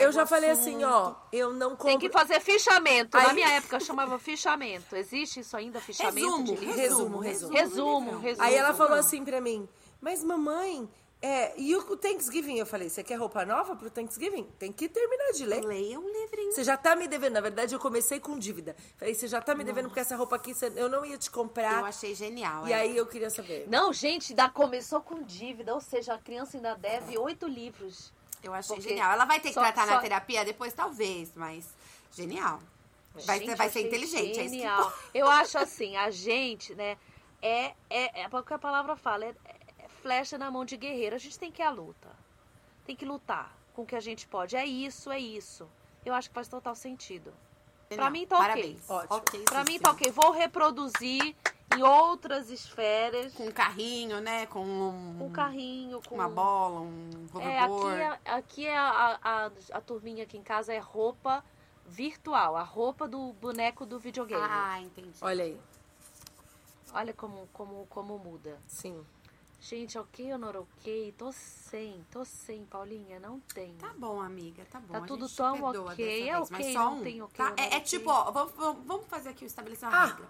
eu 0.00 0.12
já 0.12 0.24
falei 0.26 0.50
assim, 0.50 0.82
ó, 0.84 1.02
assunto. 1.08 1.16
eu 1.32 1.52
não 1.52 1.70
compro... 1.70 1.86
Tem 1.86 1.98
que 1.98 2.08
fazer 2.10 2.40
fichamento. 2.40 3.16
Na 3.16 3.28
Aí- 3.28 3.34
minha 3.34 3.48
época 3.50 3.78
chamava 3.80 4.18
fichamento. 4.18 4.96
Existe 4.96 5.40
isso 5.40 5.56
ainda, 5.56 5.80
fichamento 5.80 6.26
Resumo, 6.26 6.44
de 6.44 6.54
livro? 6.56 6.76
Resumo, 6.76 7.18
resumo, 7.18 7.20
resumo. 7.20 7.52
Resumo, 7.52 8.18
resumo. 8.18 8.46
Aí 8.46 8.54
ela 8.54 8.72
falou 8.74 8.94
assim 8.98 9.24
pra 9.24 9.40
mim, 9.40 9.68
mas 10.00 10.22
mamãe, 10.24 10.88
é, 11.26 11.54
e 11.56 11.74
o 11.74 11.96
Thanksgiving? 11.96 12.56
Eu 12.58 12.66
falei, 12.66 12.88
você 12.88 13.02
quer 13.02 13.16
roupa 13.16 13.44
nova 13.44 13.74
pro 13.74 13.90
Thanksgiving? 13.90 14.44
Tem 14.58 14.72
que 14.72 14.88
terminar 14.88 15.32
de 15.32 15.44
ler. 15.44 15.64
Leia 15.64 15.98
um 15.98 16.06
livrinho. 16.08 16.52
Você 16.52 16.62
já 16.62 16.76
tá 16.76 16.94
me 16.94 17.08
devendo. 17.08 17.32
Na 17.34 17.40
verdade, 17.40 17.74
eu 17.74 17.80
comecei 17.80 18.20
com 18.20 18.38
dívida. 18.38 18.76
Falei, 18.96 19.14
você 19.14 19.26
já 19.26 19.40
tá 19.40 19.54
me 19.54 19.64
devendo 19.64 19.86
porque 19.88 20.00
essa 20.00 20.14
roupa 20.16 20.36
aqui 20.36 20.54
você- 20.54 20.72
eu 20.76 20.88
não 20.88 21.04
ia 21.04 21.18
te 21.18 21.30
comprar. 21.30 21.80
Eu 21.80 21.86
achei 21.86 22.14
genial. 22.14 22.66
E 22.68 22.72
é. 22.72 22.76
aí 22.76 22.96
eu 22.96 23.06
queria 23.06 23.30
saber. 23.30 23.66
Não, 23.68 23.92
gente, 23.92 24.32
ainda 24.32 24.48
começou 24.48 25.00
com 25.00 25.22
dívida, 25.22 25.74
ou 25.74 25.80
seja, 25.80 26.14
a 26.14 26.18
criança 26.18 26.56
ainda 26.56 26.74
deve 26.76 27.18
oito 27.18 27.46
livros. 27.46 28.12
Eu 28.42 28.54
achei 28.54 28.76
Porque 28.76 28.90
genial. 28.90 29.12
Ela 29.12 29.24
vai 29.24 29.40
ter 29.40 29.48
que 29.48 29.54
só- 29.54 29.60
tratar 29.62 29.86
na 29.86 29.94
só- 29.94 30.00
terapia 30.00 30.44
depois, 30.44 30.72
talvez, 30.72 31.32
mas 31.34 31.66
genial. 32.12 32.60
Vai, 33.24 33.38
Gente, 33.40 33.54
vai 33.54 33.70
ser 33.70 33.80
inteligente, 33.80 34.38
é 34.38 34.42
isso 34.44 34.50
que 34.54 34.58
Genial. 34.60 34.92
Eu 35.14 35.26
acho 35.26 35.56
assim, 35.56 35.96
a 35.96 36.10
gente, 36.10 36.74
né, 36.74 36.98
é, 37.40 37.72
é, 37.88 38.22
é 38.22 38.28
o 38.30 38.42
que 38.42 38.52
a 38.52 38.58
palavra 38.58 38.94
fala, 38.94 39.24
é, 39.24 39.28
é 39.28 39.65
flecha 40.06 40.38
na 40.38 40.52
mão 40.52 40.64
de 40.64 40.76
guerreiro. 40.76 41.16
A 41.16 41.18
gente 41.18 41.36
tem 41.36 41.50
que 41.50 41.60
ir 41.60 41.64
à 41.64 41.70
luta. 41.70 42.08
Tem 42.84 42.94
que 42.94 43.04
lutar 43.04 43.52
com 43.74 43.82
o 43.82 43.86
que 43.86 43.96
a 43.96 44.00
gente 44.00 44.24
pode. 44.28 44.54
É 44.54 44.64
isso, 44.64 45.10
é 45.10 45.18
isso. 45.18 45.68
Eu 46.04 46.14
acho 46.14 46.28
que 46.28 46.34
faz 46.34 46.46
total 46.46 46.76
sentido. 46.76 47.32
Pra 47.88 47.96
Genial. 47.96 48.10
mim 48.12 48.24
tá 48.26 48.36
ok. 48.36 48.46
Parabéns. 48.46 48.88
Ótimo. 48.90 49.16
Ok, 49.16 49.40
Pra 49.44 49.64
sim, 49.64 49.72
mim 49.72 49.80
tá 49.80 49.90
ok. 49.90 50.12
Vou 50.12 50.30
reproduzir 50.30 51.34
em 51.76 51.82
outras 51.82 52.50
esferas. 52.50 53.34
Com 53.34 53.46
um 53.46 53.50
carrinho, 53.50 54.20
né? 54.20 54.46
Com 54.46 54.64
um, 54.64 55.16
Com 55.18 55.30
carrinho, 55.32 56.00
com 56.08 56.14
uma 56.14 56.28
bola, 56.28 56.80
um 56.82 57.10
É, 57.40 57.58
aqui, 57.58 57.72
hoverboard. 57.72 58.00
é, 58.24 58.30
aqui 58.30 58.66
é 58.68 58.78
a, 58.78 59.18
a, 59.20 59.50
a 59.72 59.80
turminha 59.80 60.22
aqui 60.22 60.38
em 60.38 60.42
casa 60.42 60.72
é 60.72 60.78
roupa 60.78 61.44
virtual, 61.84 62.56
a 62.56 62.62
roupa 62.62 63.08
do 63.08 63.32
boneco 63.34 63.84
do 63.84 63.98
videogame. 63.98 64.40
Ah, 64.48 64.80
entendi. 64.80 65.18
Olha 65.20 65.42
aí. 65.44 65.60
Olha 66.92 67.12
como, 67.12 67.48
como, 67.52 67.86
como 67.90 68.18
muda. 68.18 68.56
Sim. 68.68 69.04
Gente, 69.68 69.98
ok 69.98 70.32
ou 70.32 70.38
não 70.38 70.48
ok? 70.60 71.12
Tô 71.18 71.32
sem, 71.32 72.06
tô 72.12 72.24
sem, 72.24 72.64
Paulinha, 72.66 73.18
não 73.18 73.40
tem. 73.40 73.74
Tá 73.74 73.92
bom, 73.98 74.20
amiga, 74.20 74.64
tá 74.70 74.78
bom. 74.78 74.92
Tá 74.92 75.00
tudo 75.00 75.28
tão 75.28 75.60
ok, 75.64 76.28
é 76.28 76.34
vez, 76.36 76.50
mas 76.50 76.60
ok, 76.60 76.72
só 76.72 76.84
não 76.84 76.98
um, 76.98 77.02
tem 77.02 77.20
ok 77.20 77.36
tá? 77.36 77.50
ou 77.50 77.56
não 77.56 77.64
É, 77.64 77.74
é 77.74 77.80
tipo, 77.80 78.08
ó, 78.08 78.30
vamos, 78.30 78.52
vamos- 78.54 79.06
fazer 79.08 79.30
aqui, 79.30 79.44
estabelecer 79.44 79.88
uma 79.88 79.98
Ah. 79.98 80.06
regra. 80.06 80.28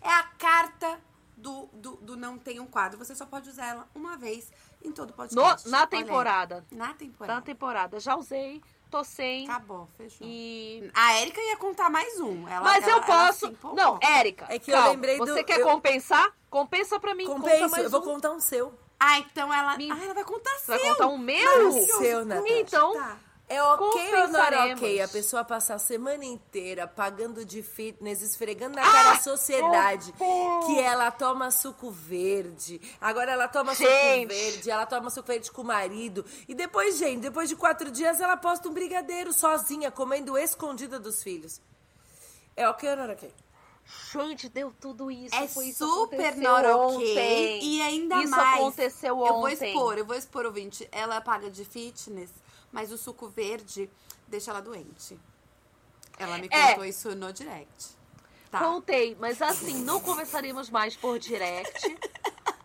É 0.00 0.08
a 0.08 0.22
carta 0.22 1.00
do, 1.36 1.66
do, 1.72 1.96
do 1.96 2.16
não 2.16 2.38
tem 2.38 2.60
um 2.60 2.66
quadro. 2.66 2.96
Você 2.96 3.12
só 3.16 3.26
pode 3.26 3.50
usar 3.50 3.66
ela 3.66 3.88
uma 3.92 4.16
vez 4.16 4.52
em 4.84 4.92
todo 4.92 5.08
No- 5.10 5.16
podcast. 5.16 5.68
na 5.68 5.78
Olha 5.78 5.88
aí. 5.90 6.04
temporada. 6.04 6.64
Na 6.70 6.94
temporada. 6.94 7.34
Na 7.34 7.42
temporada. 7.42 7.98
Já 7.98 8.14
usei, 8.16 8.62
tô 8.96 9.04
sem. 9.04 9.44
Acabou, 9.48 9.88
fechou. 9.96 10.26
E. 10.26 10.90
A 10.94 11.14
Érica 11.18 11.40
ia 11.40 11.56
contar 11.56 11.90
mais 11.90 12.18
um. 12.20 12.48
Ela, 12.48 12.62
Mas 12.62 12.86
ela- 12.86 12.96
eu 12.98 13.02
posso. 13.02 13.54
não, 13.74 13.98
Érica. 14.02 14.46
É 14.48 14.58
que 14.58 14.70
eu 14.70 14.74
calma. 14.76 14.90
lembrei 14.90 15.18
do- 15.18 15.26
Você 15.26 15.44
quer 15.44 15.60
eu- 15.60 15.66
compensar? 15.66 16.32
Compensa 16.48 16.98
pra 16.98 17.14
mim. 17.14 17.26
mais 17.68 17.84
eu 17.84 17.90
vou 17.90 18.00
um. 18.00 18.04
contar 18.04 18.30
um 18.32 18.40
seu. 18.40 18.72
Ah, 18.98 19.18
então 19.18 19.52
ela. 19.52 19.76
Me- 19.76 19.90
Ah, 19.90 19.98
ela 20.02 20.14
vai 20.14 20.24
contar 20.24 20.50
Você 20.58 20.72
vai 20.72 20.78
seu. 20.80 20.92
contar 20.94 21.06
um 21.08 21.18
meu? 21.18 21.44
Maravilhoso. 21.44 21.98
Seu, 21.98 22.24
Natasha. 22.24 22.54
Então, 22.54 22.92
Tá. 22.94 23.16
É 23.48 23.62
ok 23.62 24.14
ou 24.22 24.28
não 24.28 24.40
é 24.44 24.74
ok 24.74 25.00
a 25.00 25.06
pessoa 25.06 25.44
passar 25.44 25.74
a 25.74 25.78
semana 25.78 26.24
inteira 26.24 26.88
pagando 26.88 27.44
de 27.44 27.62
fitness, 27.62 28.20
esfregando 28.20 28.74
na 28.74 28.82
Ah! 28.82 28.92
cara 28.92 29.10
a 29.12 29.20
sociedade 29.20 30.12
que 30.66 30.80
ela 30.80 31.12
toma 31.12 31.52
suco 31.52 31.88
verde, 31.88 32.80
agora 33.00 33.30
ela 33.30 33.46
toma 33.46 33.72
suco 33.72 33.88
Gente. 33.88 34.26
verde, 34.28 34.68
ela 34.68 34.84
toma 34.84 35.10
suco 35.10 35.28
verde 35.28 35.52
com 35.52 35.62
o 35.62 35.64
marido, 35.64 36.24
e 36.48 36.54
depois, 36.56 36.98
gente, 36.98 37.20
depois 37.20 37.48
de 37.48 37.54
quatro 37.54 37.88
dias 37.88 38.20
ela 38.20 38.36
posta 38.36 38.68
um 38.68 38.72
brigadeiro 38.72 39.32
sozinha, 39.32 39.92
comendo 39.92 40.36
escondida 40.36 40.98
dos 40.98 41.22
filhos. 41.22 41.60
É 42.56 42.68
ok 42.68 42.90
ou 42.90 42.96
não 42.96 43.04
é 43.04 43.12
ok? 43.12 43.32
Gente, 44.12 44.48
deu 44.48 44.72
tudo 44.80 45.10
isso. 45.10 45.32
É 45.34 45.46
foi 45.46 45.66
isso 45.66 45.86
super 45.88 46.36
not 46.36 46.66
ontem. 46.66 47.12
ok. 47.12 47.60
E 47.62 47.82
ainda 47.82 48.16
isso 48.16 48.30
mais. 48.30 48.56
aconteceu 48.60 49.16
ontem. 49.18 49.28
Eu 49.28 49.34
vou 49.36 49.48
expor, 49.48 49.98
eu 49.98 50.04
vou 50.04 50.16
expor, 50.16 50.46
ouvinte. 50.46 50.88
Ela 50.90 51.20
paga 51.20 51.48
de 51.48 51.64
fitness, 51.64 52.30
mas 52.76 52.92
o 52.92 52.98
suco 52.98 53.26
verde 53.26 53.88
deixa 54.28 54.50
ela 54.50 54.60
doente. 54.60 55.18
Ela 56.18 56.36
me 56.36 56.46
É. 56.50 56.68
contou 56.72 56.84
isso 56.84 57.14
no 57.16 57.32
direct. 57.32 57.96
Tá. 58.50 58.58
Contei, 58.58 59.16
mas 59.18 59.40
assim, 59.40 59.82
não 59.82 59.98
conversaríamos 59.98 60.68
mais 60.68 60.94
por 60.94 61.18
direct, 61.18 61.98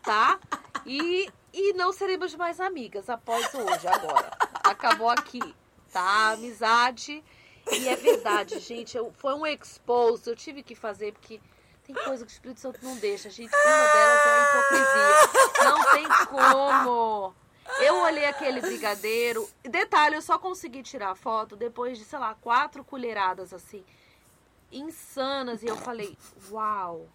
tá? 0.04 0.38
E, 0.86 1.32
e 1.54 1.72
não 1.74 1.94
seremos 1.94 2.36
mais 2.36 2.60
amigas 2.60 3.10
após 3.10 3.54
hoje, 3.56 3.88
agora. 3.88 4.38
Acabou 4.66 5.10
aqui, 5.10 5.40
tá? 5.94 6.02
A 6.02 6.32
amizade. 6.32 7.24
E 7.72 7.88
é 7.88 7.96
verdade, 7.96 8.60
gente. 8.60 8.98
Eu, 8.98 9.14
foi 9.18 9.34
um 9.34 9.48
expose, 9.48 10.30
eu 10.30 10.36
tive 10.36 10.62
que 10.62 10.76
fazer, 10.76 11.14
porque 11.14 11.40
tem 11.86 11.96
coisa 11.96 12.26
que 12.26 12.32
o 12.32 12.36
Espírito 12.36 12.60
Santo 12.60 12.84
não 12.84 12.98
deixa, 12.98 13.30
gente. 13.30 13.50
Uma 13.56 13.88
delas 13.94 14.26
é 14.26 14.30
a 14.30 14.44
hipocrisia. 14.44 15.64
Não 15.64 15.92
tem 15.92 16.28
como. 16.28 17.34
Eu 17.80 17.96
olhei 18.02 18.26
aquele 18.26 18.62
brigadeiro. 18.62 19.48
Detalhe, 19.64 20.16
eu 20.16 20.22
só 20.22 20.38
consegui 20.38 20.84
tirar 20.84 21.12
a 21.12 21.16
foto 21.16 21.56
depois 21.56 21.98
de, 21.98 22.06
sei 22.06 22.20
lá, 22.20 22.36
quatro 22.36 22.84
colheradas 22.84 23.54
assim 23.54 23.84
insanas 24.72 25.62
e 25.62 25.68
eu 25.68 25.76
falei, 25.76 26.18
uau, 26.50 27.08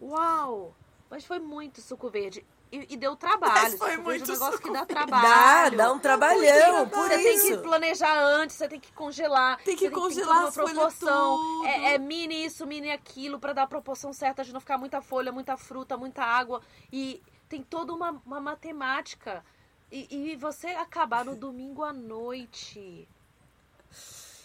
uau, 0.00 0.74
mas 1.10 1.24
foi 1.24 1.38
muito 1.38 1.80
suco 1.80 2.08
verde. 2.08 2.46
E, 2.72 2.94
e 2.94 2.96
deu 2.96 3.16
trabalho. 3.16 3.52
Mas 3.52 3.74
foi 3.74 3.96
suco 3.96 4.04
verde 4.04 4.22
é 4.22 4.26
muito 4.26 4.30
um 4.30 4.32
negócio 4.32 4.52
suco 4.52 4.68
que 4.68 4.72
dá 4.72 4.84
verde. 4.84 4.94
Dá, 4.94 5.18
trabalho. 5.18 5.76
dá 5.76 5.92
um 5.92 5.98
trabalhão, 5.98 6.88
por 6.88 7.08
Você 7.08 7.16
tem 7.16 7.40
que 7.40 7.46
isso. 7.48 7.62
planejar 7.62 8.16
antes, 8.22 8.54
você 8.56 8.68
tem 8.68 8.78
que 8.78 8.92
congelar. 8.92 9.60
Tem 9.64 9.76
que 9.76 9.88
você 9.88 9.94
congelar 9.94 10.36
toda 10.36 10.48
as 10.48 10.54
folhas 10.54 10.72
proporção. 10.72 11.36
tudo. 11.36 11.66
É, 11.66 11.94
é 11.94 11.98
mini 11.98 12.44
isso, 12.44 12.64
mini 12.66 12.92
aquilo, 12.92 13.40
pra 13.40 13.52
dar 13.52 13.64
a 13.64 13.66
proporção 13.66 14.12
certa 14.12 14.44
de 14.44 14.52
não 14.52 14.60
ficar 14.60 14.78
muita 14.78 15.02
folha, 15.02 15.32
muita 15.32 15.56
fruta, 15.56 15.96
muita 15.96 16.22
água. 16.22 16.62
E 16.92 17.20
tem 17.50 17.64
toda 17.64 17.92
uma, 17.92 18.12
uma 18.24 18.40
matemática. 18.40 19.44
E, 19.90 20.06
e 20.08 20.36
você 20.36 20.68
acabar 20.68 21.24
no 21.24 21.34
domingo 21.34 21.82
à 21.82 21.92
noite. 21.92 23.08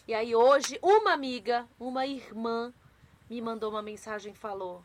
E 0.08 0.14
aí 0.14 0.36
hoje, 0.36 0.80
uma 0.82 1.14
amiga, 1.14 1.68
uma 1.80 2.06
irmã, 2.08 2.74
me 3.30 3.40
mandou 3.40 3.70
uma 3.70 3.82
mensagem 3.84 4.34
e 4.34 4.36
falou: 4.36 4.84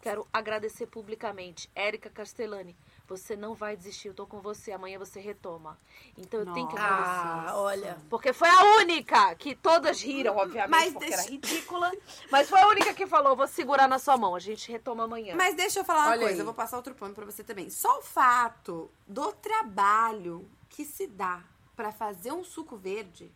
Quero 0.00 0.26
agradecer 0.32 0.86
publicamente. 0.86 1.68
Érica 1.74 2.08
Castellani, 2.08 2.76
você 3.10 3.34
não 3.36 3.54
vai 3.54 3.76
desistir, 3.76 4.06
eu 4.08 4.14
tô 4.14 4.24
com 4.24 4.40
você, 4.40 4.70
amanhã 4.70 4.96
você 4.98 5.18
retoma. 5.18 5.76
Então 6.16 6.40
eu 6.40 6.52
tenho 6.54 6.68
que 6.68 6.76
agradecer. 6.78 7.48
Ah, 7.48 7.52
olha. 7.56 7.98
Porque 8.08 8.32
foi 8.32 8.48
a 8.48 8.76
única 8.78 9.34
que 9.34 9.54
todas 9.56 10.00
riram, 10.00 10.36
obviamente, 10.36 10.70
Mas 10.70 10.92
porque 10.92 11.06
deixa- 11.06 11.22
era 11.22 11.30
ridícula. 11.30 11.92
Mas 12.30 12.48
foi 12.48 12.60
a 12.60 12.68
única 12.68 12.94
que 12.94 13.06
falou: 13.08 13.34
vou 13.34 13.48
segurar 13.48 13.88
na 13.88 13.98
sua 13.98 14.16
mão, 14.16 14.34
a 14.36 14.38
gente 14.38 14.70
retoma 14.70 15.04
amanhã. 15.04 15.34
Mas 15.36 15.56
deixa 15.56 15.80
eu 15.80 15.84
falar 15.84 16.02
uma 16.02 16.10
Olha 16.12 16.20
coisa, 16.20 16.34
aí. 16.34 16.38
eu 16.38 16.44
vou 16.44 16.54
passar 16.54 16.76
outro 16.76 16.94
pano 16.94 17.12
pra 17.14 17.24
você 17.26 17.42
também. 17.42 17.68
Só 17.68 17.98
o 17.98 18.02
fato 18.02 18.88
do 19.08 19.32
trabalho 19.32 20.48
que 20.68 20.84
se 20.84 21.06
dá 21.08 21.42
pra 21.74 21.90
fazer 21.90 22.30
um 22.32 22.44
suco 22.44 22.76
verde 22.76 23.32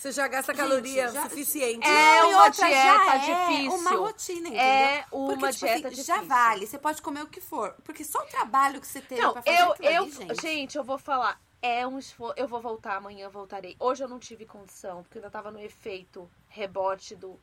Você 0.00 0.12
já 0.12 0.26
gasta 0.28 0.54
Gente, 0.54 0.62
caloria 0.62 1.08
já- 1.08 1.22
suficiente. 1.24 1.86
É 1.86 2.24
uma 2.24 2.44
outra, 2.44 2.66
dieta 2.66 3.04
já 3.04 3.14
é 3.14 3.18
difícil. 3.48 3.74
uma 3.74 3.90
rotina, 3.90 4.48
entendeu? 4.48 4.60
É 4.62 5.06
uma 5.12 5.28
Porque, 5.36 5.52
tipo 5.52 5.66
dieta 5.66 5.88
assim, 5.88 6.02
Já 6.02 6.14
difícil. 6.14 6.28
vale, 6.36 6.66
você 6.66 6.78
pode 6.78 7.02
comer 7.02 7.22
o 7.22 7.26
que 7.26 7.40
for. 7.42 7.74
Porque 7.84 8.02
só 8.02 8.20
o 8.20 8.26
trabalho 8.26 8.80
que 8.80 8.86
você 8.86 9.02
teve 9.02 9.20
Não, 9.20 9.34
pra 9.34 9.42
fazer 9.42 9.58
eu, 9.60 9.74
eu, 9.92 10.02
ali, 10.04 10.10
gente. 10.12 10.40
gente. 10.40 10.78
eu 10.78 10.84
vou 10.84 10.96
falar. 10.96 11.38
É 11.60 11.86
um 11.86 11.98
esforço. 11.98 12.32
Eu 12.38 12.48
vou 12.48 12.62
voltar 12.62 12.96
amanhã, 12.96 13.28
voltarei. 13.28 13.76
Hoje 13.78 14.02
eu 14.02 14.08
não 14.08 14.18
tive 14.18 14.46
condição, 14.46 15.02
porque 15.02 15.18
eu 15.18 15.20
ainda 15.20 15.30
tava 15.30 15.50
no 15.50 15.60
efeito 15.60 16.30
rebote 16.48 17.14
do. 17.14 17.38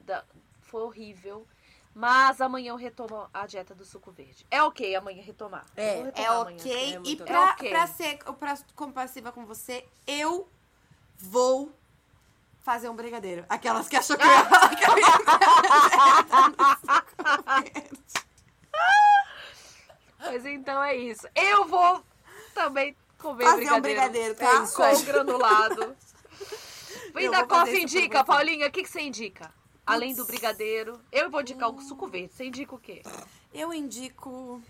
Da, 0.00 0.24
foi 0.60 0.82
horrível. 0.82 1.44
Mas 1.92 2.40
amanhã 2.40 2.70
eu 2.70 2.76
retomo 2.76 3.28
a 3.34 3.46
dieta 3.46 3.74
do 3.74 3.84
suco 3.84 4.12
verde. 4.12 4.46
É 4.48 4.62
ok 4.62 4.94
amanhã 4.94 5.20
retomar. 5.24 5.66
É, 5.76 5.94
vou 5.96 6.02
É 6.02 6.06
retomar 6.06 6.30
amanhã. 6.42 6.56
ok. 6.56 6.94
É 6.94 7.00
e 7.04 7.16
pra, 7.16 7.44
ok. 7.46 7.68
pra 7.68 7.86
ser 7.88 8.18
pra, 8.18 8.56
compassiva 8.76 9.32
com 9.32 9.44
você, 9.44 9.84
eu 10.06 10.48
vou 11.20 11.72
fazer 12.62 12.88
um 12.88 12.96
brigadeiro. 12.96 13.44
Aquelas 13.48 13.88
que 13.88 13.96
achou 13.96 14.16
que 14.16 14.22
eu 14.24 14.28
ia 14.30 14.44
falar 14.44 14.76
que 14.76 14.84
eu 14.84 14.98
ia 14.98 15.18
Mas 20.18 20.46
então 20.46 20.82
é 20.82 20.96
isso. 20.96 21.26
Eu 21.34 21.66
vou 21.66 22.02
também 22.54 22.96
comer 23.18 23.44
Fazer 23.44 23.72
um 23.72 23.80
brigadeiro. 23.80 24.34
brigadeiro, 24.34 24.34
tá? 24.34 24.60
É 24.60 24.64
isso. 24.64 24.76
Com 24.76 25.04
granulado. 25.04 25.96
Vem 27.14 27.24
Eu 27.24 27.30
da 27.32 27.38
vou 27.40 27.48
fazer 27.48 27.64
coffee 27.66 27.82
indica, 27.82 28.18
você. 28.18 28.24
Paulinha. 28.24 28.66
O 28.68 28.70
que, 28.70 28.82
que 28.82 28.88
você 28.88 29.00
indica? 29.00 29.52
Além 29.94 30.14
do 30.14 30.24
brigadeiro. 30.24 31.00
Eu 31.10 31.30
vou 31.30 31.40
indicar 31.40 31.68
o 31.68 31.80
suco 31.80 32.06
verde. 32.06 32.32
Você 32.32 32.44
indica 32.44 32.74
o 32.74 32.78
quê? 32.78 33.02
Eu 33.52 33.72
indico. 33.72 34.62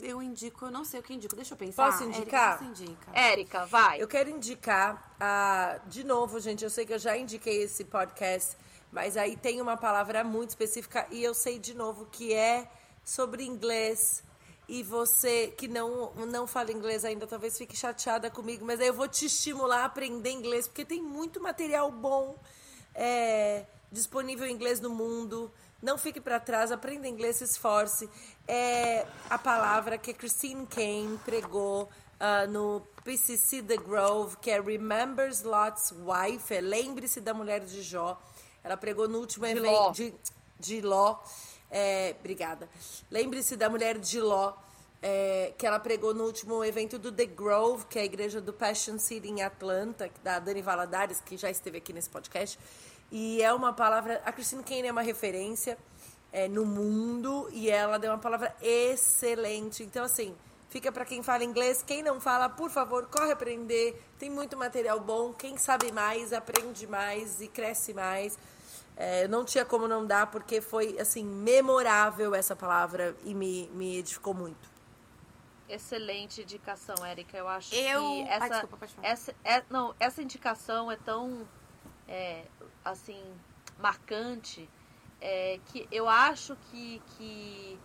Eu 0.00 0.22
indico, 0.22 0.66
eu 0.66 0.70
não 0.70 0.84
sei 0.84 1.00
o 1.00 1.02
que 1.02 1.14
indico. 1.14 1.34
Deixa 1.34 1.54
eu 1.54 1.58
pensar. 1.58 1.90
Posso 1.90 2.04
indicar? 2.04 2.52
Érica, 2.52 2.58
você 2.58 2.84
indica. 2.84 3.10
Érica, 3.12 3.66
vai. 3.66 4.02
Eu 4.02 4.08
quero 4.08 4.30
indicar, 4.30 5.14
ah, 5.18 5.80
de 5.86 6.04
novo, 6.04 6.38
gente, 6.40 6.64
eu 6.64 6.70
sei 6.70 6.86
que 6.86 6.92
eu 6.92 6.98
já 6.98 7.16
indiquei 7.16 7.62
esse 7.62 7.84
podcast, 7.84 8.56
mas 8.90 9.16
aí 9.16 9.36
tem 9.36 9.60
uma 9.60 9.76
palavra 9.76 10.22
muito 10.22 10.50
específica 10.50 11.06
e 11.10 11.22
eu 11.22 11.34
sei 11.34 11.58
de 11.58 11.74
novo 11.74 12.06
que 12.10 12.32
é 12.32 12.70
sobre 13.04 13.44
inglês. 13.44 14.22
E 14.68 14.82
você 14.82 15.48
que 15.48 15.66
não, 15.66 16.12
não 16.26 16.46
fala 16.46 16.70
inglês 16.70 17.04
ainda, 17.04 17.26
talvez 17.26 17.58
fique 17.58 17.76
chateada 17.76 18.30
comigo, 18.30 18.64
mas 18.64 18.80
aí 18.80 18.86
eu 18.86 18.94
vou 18.94 19.08
te 19.08 19.26
estimular 19.26 19.80
a 19.80 19.84
aprender 19.86 20.30
inglês, 20.30 20.68
porque 20.68 20.84
tem 20.84 21.02
muito 21.02 21.42
material 21.42 21.90
bom 21.90 22.38
é, 22.94 23.66
disponível 23.92 24.46
em 24.46 24.52
inglês 24.52 24.80
no 24.80 24.90
mundo. 24.90 25.52
Não 25.80 25.98
fique 25.98 26.20
para 26.20 26.40
trás, 26.40 26.72
aprenda 26.72 27.06
inglês, 27.06 27.36
se 27.36 27.44
esforce. 27.44 28.08
É 28.48 29.06
a 29.28 29.38
palavra 29.38 29.98
que 29.98 30.12
Christine 30.14 30.66
Kane 30.66 31.18
pregou 31.24 31.88
ah, 32.24 32.46
no 32.46 32.80
PCC 33.04 33.62
The 33.62 33.76
Grove, 33.76 34.36
que 34.36 34.48
é 34.48 34.60
Remembers 34.60 35.42
Lot's 35.42 35.92
Wife, 35.92 36.54
é 36.54 36.60
Lembre-se 36.60 37.20
da 37.20 37.34
Mulher 37.34 37.64
de 37.64 37.82
Jó. 37.82 38.16
Ela 38.62 38.76
pregou 38.76 39.08
no 39.08 39.18
último 39.18 39.44
De 39.44 39.52
evento 39.52 39.72
Ló. 39.72 39.90
de, 39.90 40.14
de 40.60 40.80
Ló. 40.80 41.18
É, 41.68 42.14
obrigada. 42.20 42.68
Lembre-se 43.10 43.56
da 43.56 43.68
Mulher 43.68 43.98
de 43.98 44.20
Ló, 44.20 44.52
é, 45.02 45.52
que 45.58 45.66
ela 45.66 45.80
pregou 45.80 46.14
no 46.14 46.22
último 46.22 46.64
evento 46.64 46.96
do 46.96 47.10
The 47.10 47.26
Grove, 47.26 47.86
que 47.86 47.98
é 47.98 48.02
a 48.02 48.04
igreja 48.04 48.40
do 48.40 48.52
Passion 48.52 48.98
City 48.98 49.28
em 49.28 49.42
Atlanta, 49.42 50.08
da 50.22 50.38
Dani 50.38 50.62
Valadares, 50.62 51.20
que 51.20 51.36
já 51.36 51.50
esteve 51.50 51.78
aqui 51.78 51.92
nesse 51.92 52.08
podcast. 52.08 52.56
E 53.14 53.42
é 53.42 53.52
uma 53.52 53.74
palavra. 53.74 54.22
A 54.24 54.32
Christine 54.32 54.62
Kane 54.64 54.88
é 54.88 54.90
uma 54.90 55.02
referência 55.02 55.76
é, 56.32 56.48
no 56.48 56.64
mundo 56.64 57.46
e 57.52 57.68
ela 57.68 57.98
deu 57.98 58.10
uma 58.10 58.18
palavra 58.18 58.56
excelente. 58.62 59.82
Então, 59.82 60.02
assim, 60.04 60.34
fica 60.70 60.90
para 60.90 61.04
quem 61.04 61.22
fala 61.22 61.44
inglês. 61.44 61.82
Quem 61.82 62.02
não 62.02 62.18
fala, 62.18 62.48
por 62.48 62.70
favor, 62.70 63.06
corre 63.08 63.30
aprender. 63.32 64.02
Tem 64.18 64.30
muito 64.30 64.56
material 64.56 64.98
bom. 64.98 65.30
Quem 65.34 65.58
sabe 65.58 65.92
mais, 65.92 66.32
aprende 66.32 66.86
mais 66.86 67.38
e 67.42 67.48
cresce 67.48 67.92
mais. 67.92 68.38
É, 68.96 69.28
não 69.28 69.44
tinha 69.44 69.64
como 69.66 69.86
não 69.86 70.06
dar, 70.06 70.30
porque 70.30 70.62
foi, 70.62 70.98
assim, 70.98 71.22
memorável 71.24 72.34
essa 72.34 72.56
palavra 72.56 73.14
e 73.24 73.34
me, 73.34 73.68
me 73.74 73.98
edificou 73.98 74.32
muito. 74.32 74.70
Excelente 75.68 76.42
indicação, 76.42 76.94
Érica. 77.04 77.36
Eu 77.36 77.48
acho 77.48 77.74
Eu- 77.74 78.00
que 78.00 78.22
Ai, 78.22 78.28
essa, 78.36 78.48
desculpa, 78.48 78.76
pode 78.78 78.94
falar. 78.94 79.08
essa, 79.08 79.34
é, 79.44 79.62
não, 79.70 79.94
essa 79.98 80.20
indicação 80.22 80.90
é 80.90 80.96
tão, 80.96 81.46
é, 82.06 82.44
assim, 82.84 83.22
marcante 83.78 84.68
é, 85.20 85.60
que 85.66 85.86
eu 85.90 86.08
acho 86.08 86.56
que, 86.70 87.00
que 87.16 87.78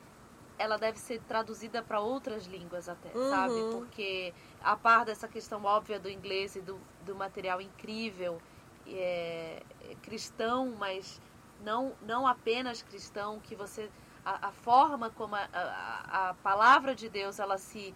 ela 0.58 0.78
deve 0.78 0.98
ser 0.98 1.22
traduzida 1.22 1.84
para 1.84 2.00
outras 2.00 2.46
línguas 2.46 2.90
até, 2.90 3.10
sabe? 3.30 3.54
Porque 3.72 4.34
a 4.62 4.76
par 4.76 5.06
dessa 5.06 5.28
questão 5.28 5.64
óbvia 5.64 6.00
do 6.00 6.10
inglês 6.10 6.56
e 6.56 6.62
do, 6.62 6.80
do 7.06 7.16
material 7.16 7.62
incrível, 7.62 8.42
é, 8.88 9.62
é 9.82 9.96
cristão, 10.02 10.76
mas 10.80 11.22
não, 11.64 11.94
não 12.02 12.26
apenas 12.26 12.82
cristão, 12.82 13.40
que 13.40 13.56
você 13.56 13.90
a, 14.26 14.48
a 14.48 14.52
forma 14.52 15.10
como 15.12 15.36
a, 15.36 15.48
a, 15.54 16.30
a 16.30 16.34
palavra 16.36 16.96
de 16.96 17.08
Deus 17.08 17.40
ela 17.40 17.58
se 17.58 17.94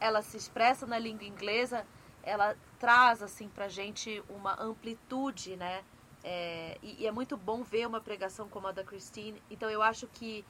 ela 0.00 0.22
se 0.22 0.36
expressa 0.36 0.86
na 0.86 0.98
língua 0.98 1.24
inglesa, 1.24 1.84
ela 2.22 2.56
traz 2.78 3.22
assim 3.22 3.48
pra 3.48 3.68
gente 3.68 4.22
uma 4.28 4.60
amplitude, 4.62 5.56
né? 5.56 5.84
É, 6.24 6.76
e, 6.82 7.02
e 7.02 7.06
é 7.06 7.12
muito 7.12 7.36
bom 7.36 7.62
ver 7.62 7.86
uma 7.86 8.00
pregação 8.00 8.48
como 8.48 8.66
a 8.66 8.72
da 8.72 8.84
Christine. 8.84 9.42
Então 9.50 9.70
eu 9.70 9.82
acho 9.82 10.06
que 10.08 10.44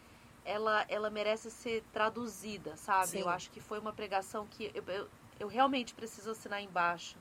ela, 0.44 0.84
ela 0.88 1.10
merece 1.10 1.50
ser 1.50 1.82
traduzida, 1.92 2.76
sabe? 2.76 3.08
Sim. 3.08 3.20
Eu 3.20 3.28
acho 3.28 3.50
que 3.50 3.60
foi 3.60 3.78
uma 3.78 3.92
pregação 3.92 4.46
que 4.46 4.70
eu, 4.74 4.82
eu, 4.86 5.08
eu 5.38 5.48
realmente 5.48 5.94
preciso 5.94 6.30
assinar 6.30 6.62
embaixo 6.62 7.16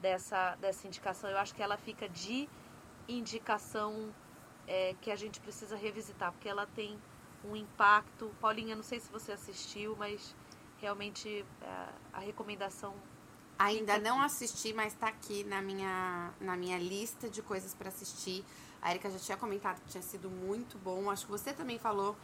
dessa, 0.00 0.56
dessa 0.56 0.86
indicação. 0.86 1.28
Eu 1.28 1.38
acho 1.38 1.54
que 1.54 1.62
ela 1.62 1.76
fica 1.76 2.08
de 2.08 2.48
indicação 3.08 4.12
é, 4.66 4.94
que 5.00 5.10
a 5.10 5.16
gente 5.16 5.40
precisa 5.40 5.76
revisitar, 5.76 6.32
porque 6.32 6.48
ela 6.48 6.66
tem 6.66 6.98
um 7.44 7.54
impacto. 7.54 8.34
Paulinha, 8.40 8.74
não 8.74 8.82
sei 8.82 9.00
se 9.00 9.10
você 9.10 9.32
assistiu, 9.32 9.96
mas 9.96 10.34
realmente 10.80 11.44
é, 11.60 11.88
a 12.12 12.20
recomendação. 12.20 12.94
Ainda 13.66 13.94
Fica 13.94 14.08
não 14.08 14.20
assisti, 14.22 14.72
mas 14.72 14.92
tá 14.94 15.08
aqui 15.08 15.44
na 15.44 15.60
minha, 15.62 16.32
na 16.40 16.56
minha 16.56 16.78
lista 16.78 17.28
de 17.28 17.40
coisas 17.42 17.72
pra 17.74 17.88
assistir. 17.94 18.44
A 18.80 18.90
Erika 18.90 19.08
já 19.10 19.18
tinha 19.18 19.36
comentado 19.36 19.80
que 19.82 19.88
tinha 19.90 20.02
sido 20.02 20.28
muito 20.28 20.76
bom. 20.78 21.10
Acho 21.10 21.24
que 21.26 21.30
você 21.30 21.52
também 21.52 21.78
falou. 21.78 22.16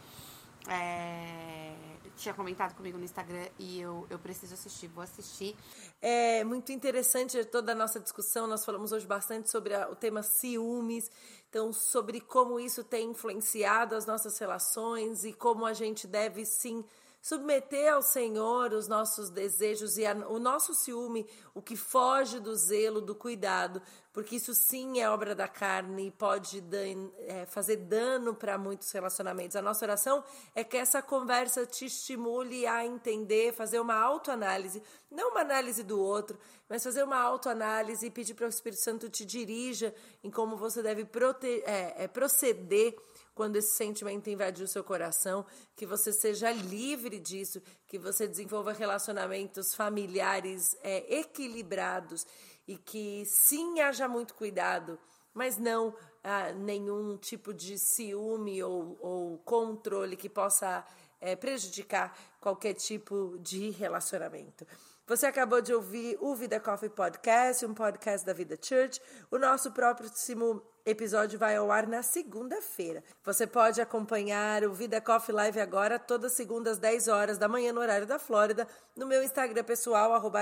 é, 0.67 1.73
tinha 2.17 2.33
comentado 2.33 2.75
comigo 2.75 2.97
no 2.97 3.05
Instagram 3.05 3.47
e 3.57 3.79
eu, 3.79 4.05
eu 4.09 4.19
preciso 4.19 4.53
assistir. 4.53 4.87
Vou 4.89 5.01
assistir. 5.03 5.55
É 6.01 6.43
muito 6.43 6.71
interessante 6.73 7.43
toda 7.45 7.71
a 7.71 7.75
nossa 7.75 7.99
discussão. 7.99 8.45
Nós 8.45 8.65
falamos 8.65 8.91
hoje 8.91 9.07
bastante 9.07 9.49
sobre 9.49 9.73
a- 9.73 9.89
o 9.89 9.95
tema 9.95 10.21
ciúmes, 10.21 11.09
então 11.49 11.71
sobre 11.71 12.19
como 12.19 12.59
isso 12.59 12.83
tem 12.83 13.11
influenciado 13.11 13.95
as 13.95 14.05
nossas 14.05 14.37
relações 14.37 15.23
e 15.23 15.31
como 15.31 15.65
a 15.65 15.73
gente 15.73 16.05
deve 16.05 16.45
sim 16.45 16.83
submeter 17.21 17.93
ao 17.93 18.01
Senhor 18.01 18.71
os 18.73 18.87
nossos 18.87 19.29
desejos 19.29 19.97
e 19.97 20.05
a- 20.05 20.13
o 20.27 20.39
nosso 20.39 20.73
ciúme, 20.73 21.27
o 21.53 21.61
que 21.61 21.75
foge 21.75 22.39
do 22.39 22.55
zelo, 22.55 23.01
do 23.01 23.13
cuidado, 23.13 23.81
porque 24.13 24.37
isso 24.37 24.53
sim 24.53 24.99
é 24.99 25.09
obra 25.09 25.35
da 25.35 25.47
carne 25.47 26.07
e 26.07 26.11
pode 26.11 26.61
dan- 26.61 27.09
é, 27.19 27.45
fazer 27.45 27.75
dano 27.77 28.33
para 28.33 28.57
muitos 28.57 28.91
relacionamentos. 28.91 29.55
A 29.55 29.61
nossa 29.61 29.85
oração 29.85 30.23
é 30.55 30.63
que 30.63 30.77
essa 30.77 31.01
conversa 31.01 31.65
te 31.65 31.85
estimule 31.85 32.65
a 32.65 32.85
entender, 32.85 33.53
fazer 33.53 33.79
uma 33.79 33.95
autoanálise, 33.95 34.81
não 35.11 35.31
uma 35.31 35.41
análise 35.41 35.83
do 35.83 35.99
outro, 35.99 36.37
mas 36.67 36.83
fazer 36.83 37.03
uma 37.03 37.17
autoanálise 37.19 38.05
e 38.05 38.11
pedir 38.11 38.33
para 38.33 38.45
o 38.45 38.49
Espírito 38.49 38.81
Santo 38.81 39.09
te 39.09 39.25
dirija 39.25 39.93
em 40.23 40.31
como 40.31 40.55
você 40.57 40.81
deve 40.81 41.03
prote- 41.05 41.63
é, 41.65 42.03
é, 42.03 42.07
proceder 42.07 42.95
quando 43.39 43.55
esse 43.55 43.73
sentimento 43.77 44.29
invadir 44.29 44.65
o 44.65 44.67
seu 44.67 44.83
coração, 44.83 45.45
que 45.73 45.85
você 45.85 46.11
seja 46.11 46.51
livre 46.51 47.17
disso, 47.17 47.61
que 47.87 47.97
você 47.97 48.27
desenvolva 48.27 48.73
relacionamentos 48.73 49.73
familiares 49.73 50.75
é, 50.83 51.19
equilibrados 51.19 52.27
e 52.67 52.77
que 52.77 53.23
sim 53.25 53.79
haja 53.79 54.09
muito 54.09 54.33
cuidado, 54.33 54.99
mas 55.33 55.57
não 55.57 55.95
ah, 56.21 56.51
nenhum 56.51 57.15
tipo 57.15 57.53
de 57.53 57.77
ciúme 57.77 58.61
ou, 58.61 58.97
ou 58.99 59.37
controle 59.37 60.17
que 60.17 60.27
possa 60.27 60.85
é, 61.21 61.33
prejudicar 61.33 62.13
qualquer 62.41 62.73
tipo 62.73 63.37
de 63.39 63.69
relacionamento. 63.69 64.67
Você 65.07 65.25
acabou 65.25 65.61
de 65.61 65.73
ouvir 65.73 66.17
o 66.19 66.35
Vida 66.35 66.59
Coffee 66.59 66.89
Podcast, 66.89 67.65
um 67.65 67.73
podcast 67.73 68.23
da 68.25 68.33
Vida 68.33 68.59
Church. 68.61 69.01
O 69.31 69.39
nosso 69.39 69.71
próximo 69.71 70.61
episódio 70.89 71.37
vai 71.37 71.55
ao 71.55 71.71
ar 71.71 71.87
na 71.87 72.01
segunda-feira. 72.01 73.03
Você 73.23 73.45
pode 73.45 73.79
acompanhar 73.79 74.63
o 74.63 74.73
Vida 74.73 74.99
Coffee 74.99 75.33
Live 75.33 75.59
agora, 75.59 75.99
todas 75.99 76.33
segundas, 76.33 76.77
10 76.77 77.07
horas 77.07 77.37
da 77.37 77.47
manhã, 77.47 77.71
no 77.71 77.79
horário 77.79 78.07
da 78.07 78.17
Flórida, 78.17 78.67
no 78.95 79.05
meu 79.05 79.23
Instagram 79.23 79.63
pessoal, 79.63 80.13
arroba 80.13 80.39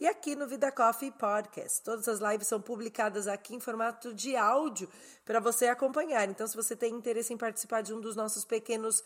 e 0.00 0.06
aqui 0.06 0.34
no 0.34 0.46
Vida 0.46 0.72
Coffee 0.72 1.10
Podcast. 1.10 1.82
Todas 1.82 2.08
as 2.08 2.20
lives 2.20 2.48
são 2.48 2.60
publicadas 2.60 3.28
aqui 3.28 3.54
em 3.54 3.60
formato 3.60 4.14
de 4.14 4.34
áudio 4.34 4.88
para 5.24 5.40
você 5.40 5.66
acompanhar. 5.66 6.28
Então, 6.28 6.46
se 6.46 6.56
você 6.56 6.74
tem 6.74 6.94
interesse 6.94 7.32
em 7.32 7.36
participar 7.36 7.82
de 7.82 7.92
um 7.92 8.00
dos 8.00 8.16
nossos 8.16 8.44
pequenos 8.44 9.04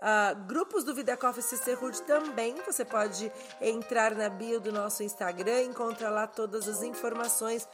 Uh, 0.00 0.46
grupos 0.46 0.84
do 0.84 0.94
Vida 0.94 1.16
Coffee 1.16 1.42
Sisterhood 1.42 2.02
também. 2.02 2.54
Você 2.64 2.84
pode 2.84 3.32
entrar 3.60 4.14
na 4.14 4.28
bio 4.28 4.60
do 4.60 4.72
nosso 4.72 5.02
Instagram, 5.02 5.62
encontra 5.62 6.08
lá 6.08 6.26
todas 6.26 6.68
as 6.68 6.82
informações. 6.82 7.68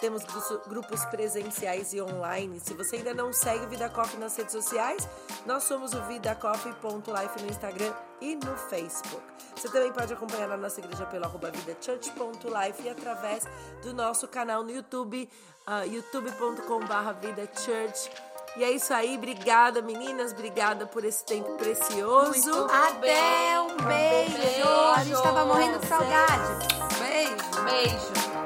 Temos 0.00 0.24
grupos 0.66 1.04
presenciais 1.06 1.92
e 1.92 2.00
online. 2.00 2.58
Se 2.58 2.74
você 2.74 2.96
ainda 2.96 3.14
não 3.14 3.32
segue 3.32 3.64
o 3.64 3.68
Vida 3.68 3.88
Coffee 3.88 4.18
nas 4.18 4.36
redes 4.36 4.52
sociais, 4.52 5.08
nós 5.46 5.64
somos 5.64 5.92
o 5.94 6.02
vidacoffee.life 6.02 7.42
no 7.42 7.48
Instagram 7.48 7.92
e 8.20 8.34
no 8.34 8.56
Facebook. 8.56 9.22
Você 9.54 9.68
também 9.68 9.92
pode 9.92 10.12
acompanhar 10.12 10.50
a 10.50 10.56
nossa 10.56 10.80
igreja 10.80 11.06
pelo 11.06 11.24
arroba 11.26 11.50
vidachurch.life 11.50 12.82
e 12.82 12.88
através 12.88 13.46
do 13.82 13.94
nosso 13.94 14.26
canal 14.26 14.64
no 14.64 14.70
YouTube, 14.70 15.28
uh, 15.66 15.86
youtube.com.br 15.86 17.12
vidachurch. 17.20 18.10
E 18.58 18.64
é 18.64 18.72
isso 18.72 18.92
aí, 18.92 19.16
obrigada 19.16 19.80
meninas, 19.80 20.32
obrigada 20.32 20.84
por 20.84 21.04
esse 21.04 21.24
tempo 21.24 21.52
precioso. 21.52 22.50
Muito 22.50 22.66
Até 22.74 23.60
um 23.60 23.76
beijo. 23.76 24.36
beijo. 24.36 24.68
A 24.96 25.04
gente 25.04 25.22
tava 25.22 25.44
morrendo 25.44 25.78
de 25.78 25.86
saudade. 25.86 26.66
Beijo. 26.98 27.62
Beijo. 27.64 28.37